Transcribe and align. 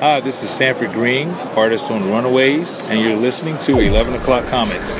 Hi, 0.00 0.18
this 0.18 0.42
is 0.42 0.48
Sanford 0.48 0.92
Greene, 0.94 1.28
artist 1.28 1.90
on 1.90 2.08
Runaways, 2.08 2.78
and 2.84 3.02
you're 3.02 3.18
listening 3.18 3.58
to 3.58 3.78
11 3.78 4.18
O'Clock 4.18 4.46
Comics. 4.46 4.98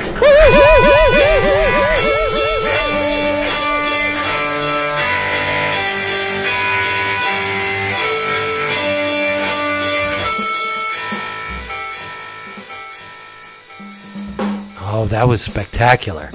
Oh, 14.77 15.07
that 15.09 15.27
was 15.27 15.41
spectacular. 15.41 16.29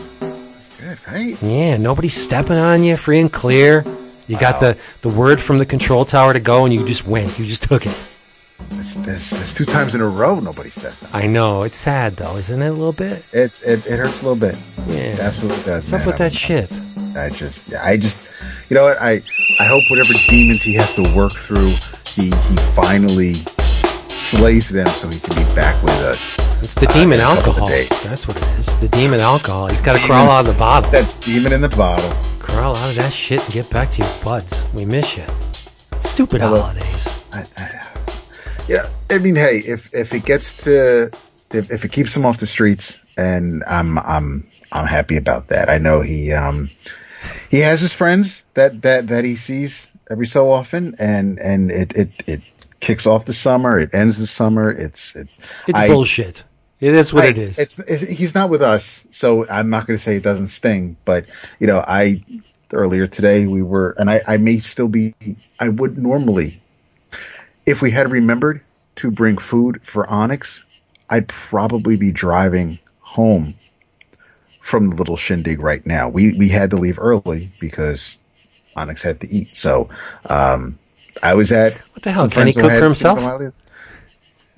Good, 0.80 0.98
right? 1.06 1.40
Yeah, 1.40 1.76
nobody's 1.76 2.20
stepping 2.20 2.56
on 2.56 2.82
you, 2.82 2.96
free 2.96 3.20
and 3.20 3.32
clear. 3.32 3.84
You 4.26 4.36
got 4.36 4.58
the, 4.58 4.76
the 5.02 5.08
word 5.08 5.40
from 5.40 5.58
the 5.58 5.66
control 5.66 6.04
tower 6.04 6.32
to 6.32 6.40
go, 6.40 6.64
and 6.64 6.74
you 6.74 6.84
just 6.84 7.06
went. 7.06 7.38
You 7.38 7.46
just 7.46 7.62
took 7.62 7.86
it. 7.86 8.15
It's, 9.06 9.30
there's, 9.30 9.54
two 9.54 9.64
times 9.64 9.94
in 9.94 10.00
a 10.00 10.08
row 10.08 10.40
nobody 10.40 10.68
stepped 10.68 11.02
on. 11.04 11.10
I 11.12 11.26
know. 11.26 11.62
It's 11.62 11.76
sad, 11.76 12.16
though, 12.16 12.36
isn't 12.36 12.60
it, 12.60 12.66
a 12.66 12.72
little 12.72 12.92
bit? 12.92 13.24
It's 13.32 13.62
it, 13.62 13.86
it 13.86 13.98
hurts 13.98 14.22
a 14.22 14.28
little 14.28 14.36
bit. 14.36 14.60
Yeah. 14.88 14.94
It 14.94 15.20
absolutely 15.20 15.62
does. 15.62 15.92
What's 15.92 16.02
up 16.02 16.06
with 16.06 16.18
that 16.18 16.32
shit? 16.32 16.72
I 17.16 17.30
just, 17.30 17.72
I 17.74 17.96
just, 17.96 18.26
you 18.68 18.74
know 18.74 18.82
what? 18.82 19.00
I, 19.00 19.22
I 19.60 19.64
hope 19.64 19.84
whatever 19.88 20.12
demons 20.28 20.62
he 20.62 20.74
has 20.74 20.94
to 20.94 21.14
work 21.14 21.32
through, 21.34 21.74
he, 22.06 22.24
he 22.24 22.56
finally 22.74 23.34
slays 24.10 24.68
them 24.68 24.88
so 24.88 25.08
he 25.08 25.20
can 25.20 25.36
be 25.36 25.54
back 25.54 25.80
with 25.82 25.94
us. 25.94 26.36
It's 26.62 26.74
the 26.74 26.88
uh, 26.88 26.92
demon 26.92 27.20
in 27.20 27.26
a 27.26 27.36
couple 27.42 27.64
of 27.64 27.70
alcohol. 27.70 28.08
That's 28.08 28.26
what 28.26 28.36
it 28.36 28.58
is. 28.58 28.78
The 28.78 28.88
demon 28.88 29.20
alcohol. 29.20 29.68
He's 29.68 29.80
got 29.80 29.98
to 29.98 30.04
crawl 30.04 30.30
out 30.30 30.40
of 30.40 30.46
the 30.46 30.58
bottle. 30.58 30.90
That 30.90 31.20
demon 31.20 31.52
in 31.52 31.60
the 31.60 31.68
bottle. 31.68 32.10
Crawl 32.38 32.74
out 32.74 32.90
of 32.90 32.96
that 32.96 33.12
shit 33.12 33.42
and 33.44 33.52
get 33.52 33.70
back 33.70 33.90
to 33.92 34.02
your 34.02 34.12
buds. 34.24 34.64
We 34.74 34.84
miss 34.84 35.16
you. 35.16 35.24
Stupid 36.00 36.40
Hello. 36.40 36.60
holidays. 36.60 37.08
I, 37.32 37.44
I, 37.56 37.95
yeah, 38.68 38.88
I 39.10 39.18
mean, 39.18 39.36
hey, 39.36 39.62
if 39.64 39.90
if 39.94 40.12
it 40.14 40.24
gets 40.24 40.64
to 40.64 41.10
if, 41.52 41.70
if 41.70 41.84
it 41.84 41.92
keeps 41.92 42.16
him 42.16 42.24
off 42.24 42.38
the 42.38 42.46
streets, 42.46 42.98
and 43.16 43.62
I'm 43.68 43.98
I'm 43.98 44.46
I'm 44.72 44.86
happy 44.86 45.16
about 45.16 45.48
that. 45.48 45.68
I 45.68 45.78
know 45.78 46.00
he 46.00 46.32
um 46.32 46.70
he 47.50 47.60
has 47.60 47.80
his 47.80 47.92
friends 47.92 48.42
that 48.54 48.82
that 48.82 49.08
that 49.08 49.24
he 49.24 49.36
sees 49.36 49.88
every 50.10 50.26
so 50.26 50.50
often, 50.50 50.94
and 50.98 51.38
and 51.38 51.70
it 51.70 51.92
it 51.94 52.10
it 52.26 52.40
kicks 52.80 53.06
off 53.06 53.24
the 53.24 53.32
summer, 53.32 53.78
it 53.78 53.94
ends 53.94 54.18
the 54.18 54.26
summer. 54.26 54.70
It's 54.70 55.14
it's 55.16 55.38
It's 55.66 55.78
I- 55.78 55.88
bullshit. 55.88 56.44
It 56.78 56.92
is 56.92 57.12
what 57.12 57.24
I- 57.24 57.28
it 57.28 57.38
is. 57.38 57.58
It's 57.58 57.78
it, 57.78 58.08
he's 58.08 58.34
not 58.34 58.50
with 58.50 58.60
us, 58.62 59.06
so 59.10 59.48
I'm 59.48 59.70
not 59.70 59.86
going 59.86 59.96
to 59.96 60.02
say 60.02 60.16
it 60.16 60.22
doesn't 60.22 60.48
sting. 60.48 60.96
But 61.06 61.24
you 61.58 61.66
know, 61.66 61.82
I 61.86 62.22
earlier 62.72 63.06
today 63.06 63.46
we 63.46 63.62
were, 63.62 63.94
and 63.98 64.10
I, 64.10 64.20
I 64.26 64.36
may 64.36 64.58
still 64.58 64.88
be. 64.88 65.14
I 65.58 65.70
would 65.70 65.96
normally, 65.96 66.60
if 67.66 67.82
we 67.82 67.90
had 67.90 68.10
remembered 68.10 68.60
to 68.96 69.10
bring 69.10 69.36
food 69.38 69.80
for 69.82 70.08
Onyx, 70.08 70.64
I'd 71.10 71.28
probably 71.28 71.96
be 71.96 72.10
driving 72.12 72.78
home 73.00 73.54
from 74.60 74.90
the 74.90 74.96
little 74.96 75.16
shindig 75.16 75.60
right 75.60 75.84
now. 75.86 76.08
We 76.08 76.36
we 76.38 76.48
had 76.48 76.70
to 76.70 76.76
leave 76.76 76.98
early 76.98 77.50
because 77.60 78.16
Onyx 78.76 79.02
had 79.02 79.20
to 79.20 79.28
eat. 79.28 79.54
So 79.54 79.88
um, 80.30 80.78
I 81.22 81.34
was 81.34 81.52
at 81.52 81.74
What 81.94 82.02
the 82.02 82.12
hell, 82.12 82.28
can 82.28 82.46
he 82.46 82.52
cook 82.52 82.70
for 82.72 82.84
himself? 82.84 83.20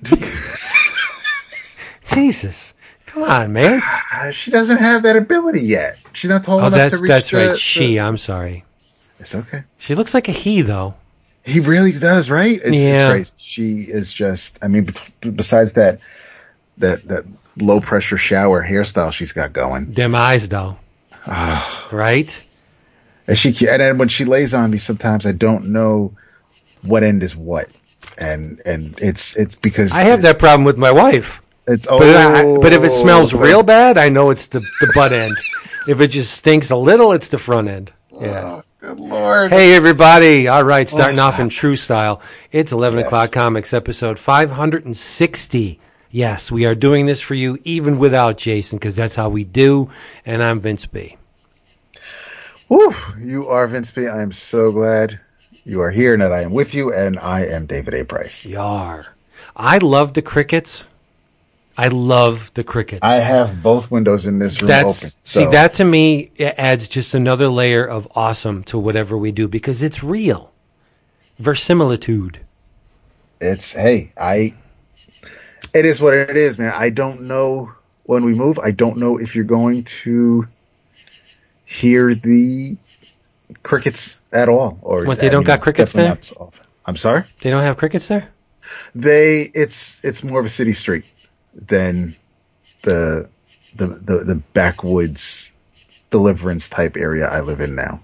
Jesus. 2.13 2.73
Come 3.05 3.23
on, 3.23 3.53
man. 3.53 3.81
She 4.33 4.51
doesn't 4.51 4.77
have 4.77 5.03
that 5.03 5.15
ability 5.15 5.61
yet. 5.61 5.95
She's 6.13 6.29
not 6.29 6.43
tall 6.43 6.55
Oh, 6.55 6.67
enough 6.67 6.71
that's 6.73 6.95
to 6.97 7.01
reach 7.01 7.09
that's 7.09 7.29
the- 7.29 7.37
right. 7.37 7.51
the- 7.51 7.57
She. 7.57 7.97
I'm 7.99 8.17
sorry. 8.17 8.65
It's 9.19 9.33
okay. 9.33 9.63
She 9.77 9.95
looks 9.95 10.13
like 10.13 10.27
a 10.27 10.31
he, 10.33 10.61
though. 10.61 10.93
He 11.43 11.59
really 11.59 11.91
does, 11.91 12.29
right? 12.29 12.59
It's, 12.63 12.71
Yeah. 12.71 13.13
it's 13.13 13.29
crazy. 13.29 13.31
She 13.39 13.91
is 13.91 14.13
just. 14.13 14.59
I 14.63 14.67
mean, 14.67 14.93
besides 15.21 15.73
that, 15.73 15.99
that 16.77 17.07
that 17.07 17.25
low 17.57 17.79
pressure 17.79 18.17
shower 18.17 18.63
hairstyle 18.63 19.11
she's 19.11 19.31
got 19.31 19.53
going. 19.53 19.93
Them 19.93 20.15
eyes, 20.15 20.49
though. 20.49 20.77
right? 21.91 22.45
And 23.27 23.37
she 23.37 23.49
and 23.67 23.81
then 23.81 23.97
when 23.97 24.07
she 24.07 24.25
lays 24.25 24.53
on 24.53 24.71
me, 24.71 24.77
sometimes 24.77 25.25
I 25.25 25.31
don't 25.31 25.71
know 25.71 26.13
what 26.81 27.03
end 27.03 27.21
is 27.23 27.35
what, 27.35 27.67
and 28.17 28.61
and 28.65 28.97
it's 28.99 29.35
it's 29.35 29.55
because 29.55 29.91
I 29.91 30.03
have 30.03 30.23
that 30.23 30.39
problem 30.39 30.63
with 30.63 30.77
my 30.77 30.91
wife. 30.91 31.41
It's 31.67 31.85
oh, 31.87 31.99
But, 31.99 32.15
I, 32.15 32.57
but 32.59 32.73
if 32.73 32.83
it 32.83 32.91
oh. 32.91 33.01
smells 33.03 33.33
real 33.35 33.61
bad, 33.61 33.99
I 33.99 34.09
know 34.09 34.31
it's 34.31 34.47
the, 34.47 34.59
the 34.59 34.91
butt 34.95 35.13
end. 35.13 35.35
If 35.87 36.01
it 36.01 36.07
just 36.07 36.33
stinks 36.33 36.71
a 36.71 36.75
little, 36.75 37.11
it's 37.11 37.27
the 37.27 37.37
front 37.37 37.67
end. 37.67 37.93
Yeah. 38.19 38.61
Oh, 38.81 38.95
good 38.95 38.99
lord! 38.99 39.51
Hey, 39.51 39.75
everybody. 39.75 40.47
All 40.47 40.63
right, 40.63 40.87
oh, 40.91 40.95
starting 40.95 41.19
off 41.19 41.39
in 41.39 41.49
true 41.49 41.75
style. 41.75 42.21
It's 42.51 42.71
11 42.71 42.99
o'clock 42.99 43.31
comics, 43.31 43.73
episode 43.73 44.17
560. 44.17 45.79
Yes, 46.11 46.49
we 46.51 46.65
are 46.65 46.75
doing 46.75 47.05
this 47.05 47.19
for 47.19 47.33
you 47.33 47.57
even 47.65 47.99
without 47.99 48.37
Jason 48.37 48.77
because 48.77 48.95
that's 48.95 49.15
how 49.15 49.29
we 49.29 49.43
do. 49.43 49.91
And 50.25 50.41
I'm 50.41 50.61
Vince 50.61 50.85
B. 50.85 51.17
Whew, 52.69 52.95
you 53.19 53.47
are 53.47 53.67
Vince 53.67 53.91
B. 53.91 54.07
I 54.07 54.21
am 54.21 54.31
so 54.31 54.71
glad 54.71 55.19
you 55.65 55.81
are 55.81 55.91
here 55.91 56.13
and 56.13 56.21
that 56.21 56.31
I 56.31 56.43
am 56.43 56.53
with 56.53 56.73
you, 56.73 56.93
and 56.93 57.19
I 57.19 57.45
am 57.47 57.65
David 57.65 57.93
A. 57.95 58.05
Price. 58.05 58.45
Yar. 58.45 59.05
I 59.57 59.79
love 59.79 60.13
the 60.13 60.21
crickets. 60.21 60.85
I 61.79 61.87
love 61.87 62.51
the 62.55 62.63
crickets. 62.65 62.99
I 63.03 63.15
have 63.15 63.63
both 63.63 63.89
windows 63.89 64.25
in 64.25 64.37
this 64.39 64.61
room 64.61 64.67
That's 64.67 65.03
open. 65.05 65.15
see 65.23 65.45
that 65.45 65.75
to 65.75 65.85
me 65.85 66.29
it 66.35 66.55
adds 66.57 66.87
just 66.89 67.13
another 67.13 67.47
layer 67.47 67.85
of 67.85 68.05
awesome 68.15 68.63
to 68.65 68.77
whatever 68.77 69.17
we 69.17 69.31
do 69.31 69.47
because 69.47 69.81
it's 69.81 70.03
real. 70.03 70.51
Verisimilitude. 71.39 72.39
it's 73.39 73.71
hey 73.71 74.11
i 74.19 74.53
it 75.73 75.85
is 75.85 76.01
what 76.01 76.13
it 76.13 76.35
is 76.35 76.59
man 76.59 76.73
i 76.75 76.89
don't 76.89 77.21
know 77.21 77.71
when 78.03 78.25
we 78.25 78.35
move 78.35 78.59
i 78.59 78.71
don't 78.71 78.97
know 78.97 79.17
if 79.17 79.33
you're 79.35 79.45
going 79.59 79.81
to 79.85 80.43
hear 81.65 82.13
the 82.13 82.75
crickets 83.63 84.17
at 84.33 84.49
all 84.49 84.77
or 84.81 85.05
What, 85.05 85.19
they 85.21 85.27
I 85.27 85.29
don't 85.29 85.41
mean, 85.41 85.47
got 85.47 85.61
crickets 85.61 85.93
there? 85.93 86.17
so 86.21 86.51
i'm 86.85 86.97
sorry 86.97 87.23
They 87.39 87.49
don't 87.49 87.63
have 87.63 87.77
crickets 87.77 88.09
there? 88.09 88.27
they 88.93 89.47
it's 89.53 90.03
it's 90.03 90.21
more 90.25 90.41
of 90.41 90.45
a 90.45 90.49
city 90.49 90.73
street 90.73 91.05
than 91.67 92.15
the 92.83 93.29
the 93.75 93.87
the, 93.87 94.23
the 94.25 94.43
backwoods 94.53 95.51
deliverance 96.11 96.67
type 96.69 96.97
area 96.97 97.27
i 97.27 97.39
live 97.39 97.61
in 97.61 97.75
now 97.75 97.99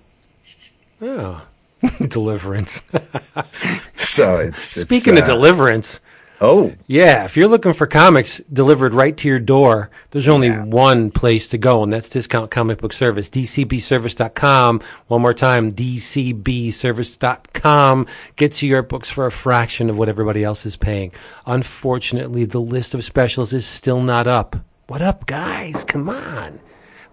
Oh. 1.01 1.45
Deliverance. 2.07 2.83
so 3.95 4.39
it's, 4.39 4.77
it's, 4.77 4.81
Speaking 4.81 5.17
of 5.17 5.23
uh, 5.23 5.27
deliverance, 5.27 5.99
oh 6.41 6.73
yeah, 6.87 7.25
if 7.25 7.37
you're 7.37 7.47
looking 7.47 7.73
for 7.73 7.85
comics 7.87 8.39
delivered 8.51 8.93
right 8.93 9.15
to 9.17 9.27
your 9.27 9.39
door, 9.39 9.89
there's 10.11 10.27
only 10.27 10.51
one 10.51 11.09
place 11.11 11.47
to 11.49 11.57
go, 11.57 11.81
and 11.83 11.91
that's 11.91 12.09
Discount 12.09 12.51
Comic 12.51 12.77
Book 12.79 12.93
Service, 12.93 13.29
dcbservice.com. 13.29 14.81
One 15.07 15.21
more 15.21 15.33
time, 15.33 15.71
dcbservice.com 15.73 18.07
gets 18.35 18.61
you 18.61 18.69
your 18.69 18.83
books 18.83 19.09
for 19.09 19.25
a 19.25 19.31
fraction 19.31 19.89
of 19.89 19.97
what 19.97 20.09
everybody 20.09 20.43
else 20.43 20.65
is 20.65 20.75
paying. 20.75 21.13
Unfortunately, 21.45 22.43
the 22.45 22.61
list 22.61 22.93
of 22.93 23.03
specials 23.03 23.53
is 23.53 23.65
still 23.65 24.01
not 24.01 24.27
up. 24.27 24.55
What 24.87 25.01
up, 25.01 25.25
guys? 25.25 25.83
Come 25.83 26.09
on. 26.09 26.59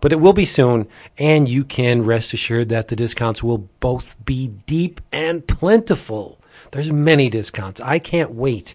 But 0.03 0.12
it 0.12 0.21
will 0.21 0.32
be 0.32 0.44
soon, 0.44 0.88
and 1.16 1.49
you 1.49 1.65
can 1.65 2.05
rest 2.05 2.32
assured 2.32 2.71
that 2.71 2.88
the 2.88 2.97
discounts 2.97 3.43
will 3.43 3.69
both 3.78 4.16
be 4.25 4.49
deep 4.66 5.00
and 5.12 5.47
plentiful. 5.47 6.38
There's 6.72 6.93
many 6.93 7.31
discounts. 7.31 7.81
I 7.81 7.99
can't 7.99 8.32
wait. 8.32 8.75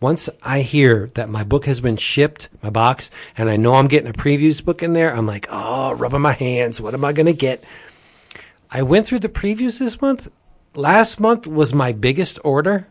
Once 0.00 0.28
I 0.42 0.60
hear 0.60 1.10
that 1.14 1.28
my 1.28 1.42
book 1.42 1.66
has 1.66 1.80
been 1.80 1.96
shipped, 1.96 2.48
my 2.62 2.70
box, 2.70 3.10
and 3.36 3.50
I 3.50 3.56
know 3.56 3.74
I'm 3.74 3.88
getting 3.88 4.10
a 4.10 4.12
previews 4.12 4.64
book 4.64 4.82
in 4.82 4.92
there, 4.92 5.14
I'm 5.14 5.26
like, 5.26 5.46
oh, 5.50 5.94
rubbing 5.94 6.20
my 6.20 6.32
hands. 6.32 6.80
What 6.80 6.94
am 6.94 7.04
I 7.04 7.12
going 7.12 7.26
to 7.26 7.32
get? 7.32 7.64
I 8.70 8.82
went 8.82 9.06
through 9.06 9.20
the 9.20 9.28
previews 9.28 9.78
this 9.78 10.00
month. 10.00 10.30
Last 10.74 11.18
month 11.18 11.46
was 11.46 11.74
my 11.74 11.90
biggest 11.92 12.38
order 12.44 12.86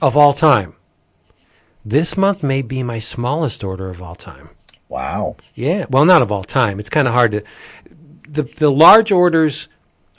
of 0.00 0.16
all 0.16 0.32
time. 0.32 0.74
This 1.84 2.16
month 2.16 2.42
may 2.42 2.62
be 2.62 2.82
my 2.82 2.98
smallest 2.98 3.64
order 3.64 3.88
of 3.88 4.02
all 4.02 4.14
time. 4.14 4.50
wow 4.88 5.36
Yeah, 5.54 5.86
well, 5.88 6.04
not 6.04 6.22
of 6.22 6.30
all 6.30 6.44
time. 6.44 6.78
It's 6.78 6.90
kind 6.90 7.08
of 7.08 7.14
hard 7.14 7.32
to. 7.32 7.42
The 8.28 8.42
the 8.42 8.70
large 8.70 9.10
orders 9.10 9.66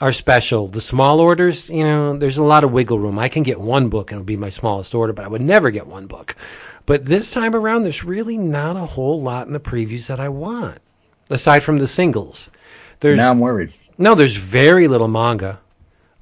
are 0.02 0.12
special. 0.12 0.66
The 0.68 0.80
small 0.80 1.20
orders, 1.20 1.70
you 1.70 1.84
know, 1.84 2.14
there's 2.18 2.36
a 2.36 2.44
lot 2.44 2.64
of 2.64 2.72
wiggle 2.72 2.98
room. 2.98 3.18
I 3.18 3.28
can 3.28 3.42
get 3.42 3.60
one 3.60 3.88
book 3.88 4.10
and 4.10 4.18
it'll 4.18 4.26
be 4.26 4.36
my 4.36 4.50
smallest 4.50 4.94
order, 4.94 5.12
but 5.12 5.24
I 5.24 5.28
would 5.28 5.40
never 5.40 5.70
get 5.70 5.86
one 5.86 6.06
book. 6.08 6.34
But 6.84 7.06
this 7.06 7.30
time 7.30 7.54
around, 7.54 7.84
there's 7.84 8.04
really 8.04 8.36
not 8.36 8.76
a 8.76 8.84
whole 8.84 9.20
lot 9.20 9.46
in 9.46 9.52
the 9.52 9.60
previews 9.60 10.08
that 10.08 10.18
I 10.18 10.28
want, 10.28 10.78
aside 11.30 11.60
from 11.60 11.78
the 11.78 11.86
singles. 11.86 12.50
There's 12.98 13.16
now 13.16 13.30
i'm 13.30 13.40
worried 13.40 13.72
no, 13.98 14.16
there's 14.16 14.36
very 14.36 14.88
little 14.88 15.06
manga. 15.06 15.60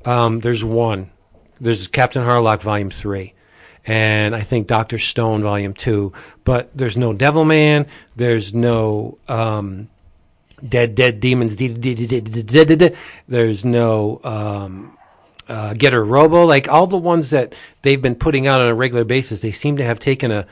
Um, 0.04 0.40
there's 0.40 0.62
one. 0.62 1.10
There's 1.60 1.88
Captain 1.88 2.22
Harlock 2.22 2.60
Volume 2.60 2.90
Three, 2.90 3.32
and 3.86 4.34
I 4.34 4.42
think 4.42 4.66
Doctor 4.66 4.98
Stone 4.98 5.42
Volume 5.42 5.72
Two. 5.72 6.12
But 6.44 6.76
there's 6.76 6.96
no 6.96 7.14
Devilman. 7.14 7.86
There's 8.16 8.52
no 8.52 9.18
um, 9.28 9.88
dead, 10.66 10.94
dead 10.94 11.20
demons. 11.20 11.56
There's 13.28 13.64
no 13.64 14.20
um, 14.24 14.98
uh, 15.48 15.74
Getter 15.74 16.04
Robo. 16.04 16.44
Like 16.44 16.68
all 16.68 16.86
the 16.86 16.96
ones 16.96 17.30
that 17.30 17.54
they've 17.82 18.00
been 18.00 18.14
putting 18.14 18.46
out 18.46 18.60
on 18.60 18.68
a 18.68 18.74
regular 18.74 19.04
basis, 19.04 19.40
they 19.40 19.52
seem 19.52 19.76
to 19.78 19.84
have 19.84 19.98
taken 19.98 20.30
a, 20.30 20.46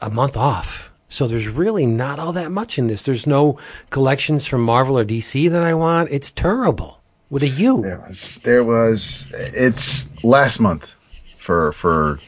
a 0.00 0.10
month 0.10 0.36
off. 0.36 0.90
So 1.10 1.26
there's 1.26 1.48
really 1.48 1.86
not 1.86 2.18
all 2.18 2.32
that 2.32 2.50
much 2.50 2.78
in 2.78 2.86
this. 2.86 3.04
There's 3.04 3.26
no 3.26 3.58
collections 3.90 4.46
from 4.46 4.62
Marvel 4.62 4.98
or 4.98 5.04
DC 5.04 5.50
that 5.50 5.62
I 5.62 5.74
want. 5.74 6.10
It's 6.10 6.30
terrible. 6.30 6.98
What 7.30 7.42
are 7.42 7.46
you? 7.46 7.82
There 7.82 8.04
was, 8.06 8.40
there 8.44 8.64
was 8.64 9.30
it's 9.34 10.08
last 10.24 10.60
month 10.60 10.94
for 11.36 11.72
for 11.72 12.18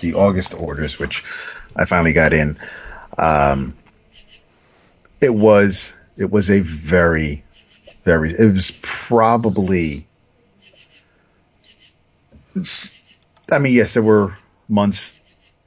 the 0.00 0.14
August 0.14 0.54
orders, 0.54 0.98
which 0.98 1.24
I 1.76 1.84
finally 1.84 2.12
got 2.12 2.32
in. 2.32 2.56
Um, 3.18 3.76
it 5.20 5.34
was 5.34 5.92
it 6.16 6.30
was 6.30 6.50
a 6.50 6.60
very 6.60 7.42
very 8.04 8.30
it 8.30 8.52
was 8.52 8.72
probably 8.82 10.06
I 13.52 13.58
mean 13.58 13.74
yes 13.74 13.94
there 13.94 14.02
were 14.02 14.36
months 14.68 15.18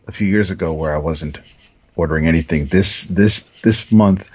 a 0.08 0.12
few 0.12 0.28
years 0.28 0.52
ago 0.52 0.74
where 0.74 0.94
I 0.94 0.98
wasn't 0.98 1.40
ordering 1.96 2.28
anything. 2.28 2.66
This 2.68 3.06
this 3.06 3.46
this 3.64 3.92
month 3.92 4.30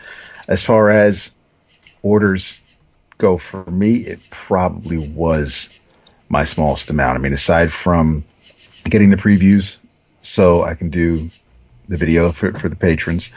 as 0.48 0.62
far 0.62 0.90
as 0.90 1.30
orders 2.02 2.60
go 3.18 3.38
for 3.38 3.64
me 3.70 3.96
it 3.96 4.20
probably 4.30 4.98
was 4.98 5.68
my 6.28 6.44
smallest 6.44 6.90
amount. 6.90 7.18
I 7.18 7.20
mean 7.20 7.32
aside 7.32 7.72
from 7.72 8.24
getting 8.84 9.10
the 9.10 9.16
previews 9.16 9.76
so 10.22 10.62
I 10.62 10.74
can 10.74 10.90
do 10.90 11.30
the 11.88 11.96
video 11.96 12.32
for, 12.32 12.52
for 12.52 12.68
the 12.68 12.76
patrons 12.76 13.30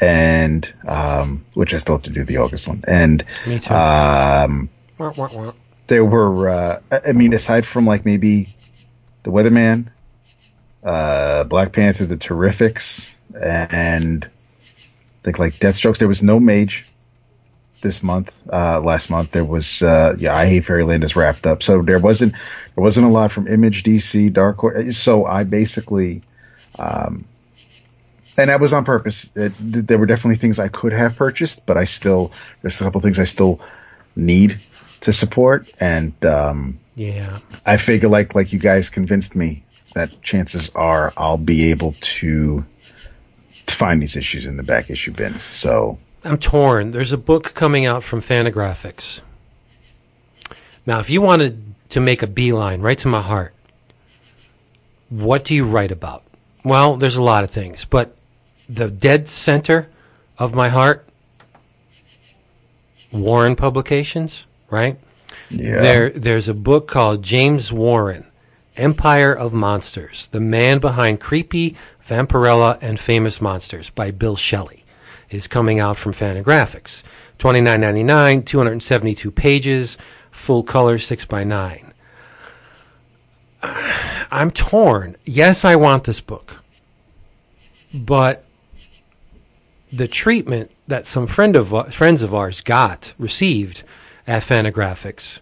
and 0.00 0.72
um, 0.86 1.44
which 1.54 1.74
I 1.74 1.78
still 1.78 1.96
have 1.96 2.02
to 2.04 2.10
do 2.10 2.24
the 2.24 2.38
August 2.38 2.66
one. 2.66 2.82
And 2.86 3.24
Me 3.46 3.58
too. 3.58 3.74
um, 3.74 4.68
Wah, 4.98 5.12
wah, 5.16 5.28
wah. 5.32 5.52
there 5.88 6.04
were, 6.04 6.48
uh, 6.48 6.80
I 7.06 7.12
mean, 7.12 7.34
aside 7.34 7.66
from 7.66 7.86
like 7.86 8.04
maybe 8.04 8.54
the 9.24 9.30
Weatherman, 9.30 9.88
uh, 10.82 11.44
Black 11.44 11.72
Panther, 11.72 12.06
the 12.06 12.16
Terrifics, 12.16 13.12
and 13.40 14.24
I 14.24 14.28
think 15.24 15.38
like 15.38 15.54
Deathstrokes, 15.54 15.98
there 15.98 16.08
was 16.08 16.22
no 16.22 16.40
Mage 16.40 16.86
this 17.82 18.02
month. 18.02 18.36
Uh, 18.52 18.80
last 18.80 19.10
month 19.10 19.32
there 19.32 19.44
was, 19.44 19.82
uh, 19.82 20.14
yeah, 20.18 20.36
I 20.36 20.46
Hate 20.46 20.64
Fairyland 20.64 21.04
is 21.04 21.14
wrapped 21.16 21.46
up, 21.46 21.62
so 21.62 21.82
there 21.82 21.98
wasn't 21.98 22.32
there 22.32 22.82
wasn't 22.82 23.06
a 23.06 23.10
lot 23.10 23.30
from 23.32 23.46
Image, 23.48 23.82
DC, 23.84 24.32
Dark 24.32 24.56
Horse. 24.58 24.96
So 24.96 25.26
I 25.26 25.44
basically. 25.44 26.22
Um, 26.78 27.26
and 28.38 28.50
that 28.50 28.60
was 28.60 28.72
on 28.72 28.84
purpose. 28.84 29.28
It, 29.34 29.52
there 29.58 29.98
were 29.98 30.06
definitely 30.06 30.36
things 30.36 30.58
I 30.58 30.68
could 30.68 30.92
have 30.92 31.16
purchased, 31.16 31.66
but 31.66 31.76
I 31.76 31.84
still 31.84 32.32
there's 32.62 32.80
a 32.80 32.84
couple 32.84 33.00
things 33.00 33.18
I 33.18 33.24
still 33.24 33.60
need 34.16 34.58
to 35.00 35.12
support, 35.12 35.68
and 35.80 36.12
um, 36.24 36.78
Yeah. 36.94 37.40
I 37.66 37.76
figure 37.76 38.08
like 38.08 38.34
like 38.34 38.52
you 38.52 38.58
guys 38.58 38.90
convinced 38.90 39.34
me 39.34 39.64
that 39.94 40.22
chances 40.22 40.70
are 40.74 41.12
I'll 41.16 41.36
be 41.38 41.70
able 41.70 41.94
to 42.00 42.64
to 43.66 43.74
find 43.74 44.02
these 44.02 44.16
issues 44.16 44.46
in 44.46 44.56
the 44.56 44.62
back 44.62 44.90
issue 44.90 45.12
bin. 45.12 45.38
So 45.40 45.98
I'm 46.24 46.38
torn. 46.38 46.92
There's 46.92 47.12
a 47.12 47.18
book 47.18 47.54
coming 47.54 47.84
out 47.86 48.02
from 48.04 48.20
Fantagraphics. 48.20 49.20
Now, 50.86 50.98
if 51.00 51.10
you 51.10 51.20
wanted 51.20 51.62
to 51.90 52.00
make 52.00 52.22
a 52.22 52.26
beeline 52.26 52.80
right 52.80 52.98
to 52.98 53.08
my 53.08 53.22
heart, 53.22 53.54
what 55.10 55.44
do 55.44 55.54
you 55.54 55.64
write 55.64 55.92
about? 55.92 56.24
Well, 56.64 56.96
there's 56.96 57.16
a 57.16 57.22
lot 57.22 57.44
of 57.44 57.50
things, 57.50 57.84
but 57.84 58.16
the 58.72 58.88
dead 58.88 59.28
center 59.28 59.88
of 60.38 60.54
my 60.54 60.68
heart, 60.68 61.06
Warren 63.12 63.56
Publications, 63.56 64.44
right? 64.70 64.96
yeah, 65.50 65.82
There, 65.82 66.10
there's 66.10 66.48
a 66.48 66.54
book 66.54 66.88
called 66.88 67.22
James 67.22 67.70
Warren, 67.72 68.24
Empire 68.76 69.32
of 69.34 69.52
Monsters: 69.52 70.28
The 70.32 70.40
Man 70.40 70.78
Behind 70.78 71.20
Creepy, 71.20 71.76
Vampirella, 72.06 72.78
and 72.80 72.98
Famous 72.98 73.40
Monsters 73.40 73.90
by 73.90 74.10
Bill 74.10 74.36
Schelly, 74.36 74.84
is 75.30 75.46
coming 75.46 75.78
out 75.78 75.98
from 75.98 76.12
Fantagraphics. 76.12 77.02
Twenty 77.38 77.60
nine 77.60 77.80
ninety 77.80 78.02
nine, 78.02 78.42
two 78.42 78.58
hundred 78.58 78.82
seventy 78.82 79.14
two 79.14 79.30
pages, 79.30 79.98
full 80.30 80.62
color, 80.62 80.98
six 80.98 81.24
by 81.26 81.44
nine. 81.44 81.92
I'm 83.62 84.50
torn. 84.50 85.16
Yes, 85.26 85.64
I 85.66 85.76
want 85.76 86.04
this 86.04 86.20
book, 86.20 86.56
but 87.92 88.44
the 89.92 90.08
treatment 90.08 90.70
that 90.88 91.06
some 91.06 91.26
friend 91.26 91.54
of 91.56 91.94
friends 91.94 92.22
of 92.22 92.34
ours 92.34 92.60
got 92.62 93.12
received 93.18 93.82
at 94.26 94.42
Fantagraphics 94.42 95.38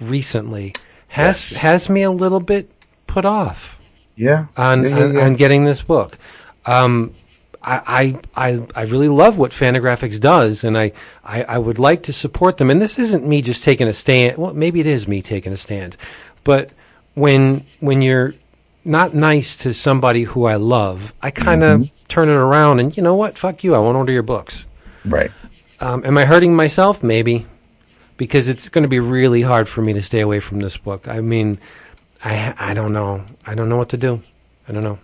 recently 0.00 0.72
has 1.08 1.52
Yes. 1.52 1.60
has 1.62 1.88
me 1.88 2.02
a 2.02 2.10
little 2.10 2.40
bit 2.40 2.68
put 3.06 3.24
off 3.24 3.78
yeah, 4.16 4.46
on 4.56 4.82
yeah, 4.82 4.88
yeah, 4.88 5.04
on, 5.04 5.14
yeah. 5.14 5.24
on 5.24 5.34
getting 5.36 5.64
this 5.64 5.82
book. 5.82 6.18
Um, 6.66 7.12
I, 7.62 8.18
I 8.36 8.48
I 8.50 8.66
I 8.74 8.82
really 8.84 9.08
love 9.08 9.38
what 9.38 9.50
Fantagraphics 9.52 10.20
does, 10.20 10.64
and 10.64 10.76
I, 10.78 10.92
I 11.24 11.42
I 11.44 11.58
would 11.58 11.78
like 11.78 12.02
to 12.04 12.12
support 12.12 12.58
them. 12.58 12.70
And 12.70 12.80
this 12.80 12.98
isn't 12.98 13.26
me 13.26 13.42
just 13.42 13.64
taking 13.64 13.88
a 13.88 13.92
stand. 13.92 14.36
Well, 14.38 14.54
maybe 14.54 14.80
it 14.80 14.86
is 14.86 15.08
me 15.08 15.22
taking 15.22 15.52
a 15.52 15.56
stand, 15.56 15.96
but 16.44 16.70
when 17.14 17.64
when 17.80 18.02
you're 18.02 18.34
not 18.86 19.14
nice 19.14 19.56
to 19.58 19.74
somebody 19.74 20.24
who 20.24 20.44
I 20.46 20.56
love, 20.56 21.12
I 21.22 21.30
kind 21.30 21.62
of 21.64 21.80
Mm-hmm. 21.80 21.94
turn 22.08 22.28
it 22.28 22.32
around 22.34 22.80
and 22.80 22.96
you 22.96 23.02
know 23.02 23.14
what? 23.16 23.38
Fuck 23.38 23.64
you. 23.64 23.74
I 23.74 23.78
won't 23.78 23.96
order 23.96 24.12
your 24.12 24.22
books. 24.22 24.64
right. 25.04 25.32
Um, 25.80 26.04
am 26.04 26.16
I 26.16 26.24
hurting 26.24 26.54
myself? 26.56 27.02
Maybe, 27.02 27.46
because 28.16 28.48
it's 28.48 28.68
going 28.70 28.82
to 28.82 28.88
be 28.88 28.98
really 29.00 29.42
hard 29.42 29.68
for 29.68 29.82
me 29.82 29.92
to 29.92 30.02
stay 30.02 30.20
away 30.20 30.40
from 30.40 30.60
this 30.60 30.76
book. 30.78 31.06
I 31.08 31.20
mean, 31.20 31.58
I 32.24 32.54
I 32.58 32.74
don't 32.74 32.92
know. 32.94 33.22
I 33.46 33.54
don't 33.54 33.68
know 33.68 33.76
what 33.76 33.90
to 33.90 33.96
do. 33.98 34.22
I 34.68 34.72
don't 34.72 34.84
know. 34.84 34.98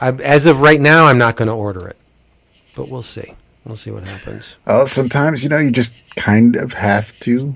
I, 0.00 0.08
as 0.10 0.46
of 0.46 0.60
right 0.62 0.80
now, 0.80 1.06
I'm 1.06 1.18
not 1.18 1.36
going 1.36 1.48
to 1.48 1.54
order 1.54 1.86
it, 1.86 1.96
but 2.74 2.88
we'll 2.88 3.02
see. 3.02 3.34
We'll 3.64 3.76
see 3.76 3.90
what 3.90 4.08
happens. 4.08 4.56
Well, 4.66 4.86
sometimes 4.86 5.42
you 5.42 5.48
know 5.48 5.58
you 5.58 5.70
just 5.70 5.94
kind 6.16 6.56
of 6.56 6.72
have 6.72 7.16
to 7.20 7.54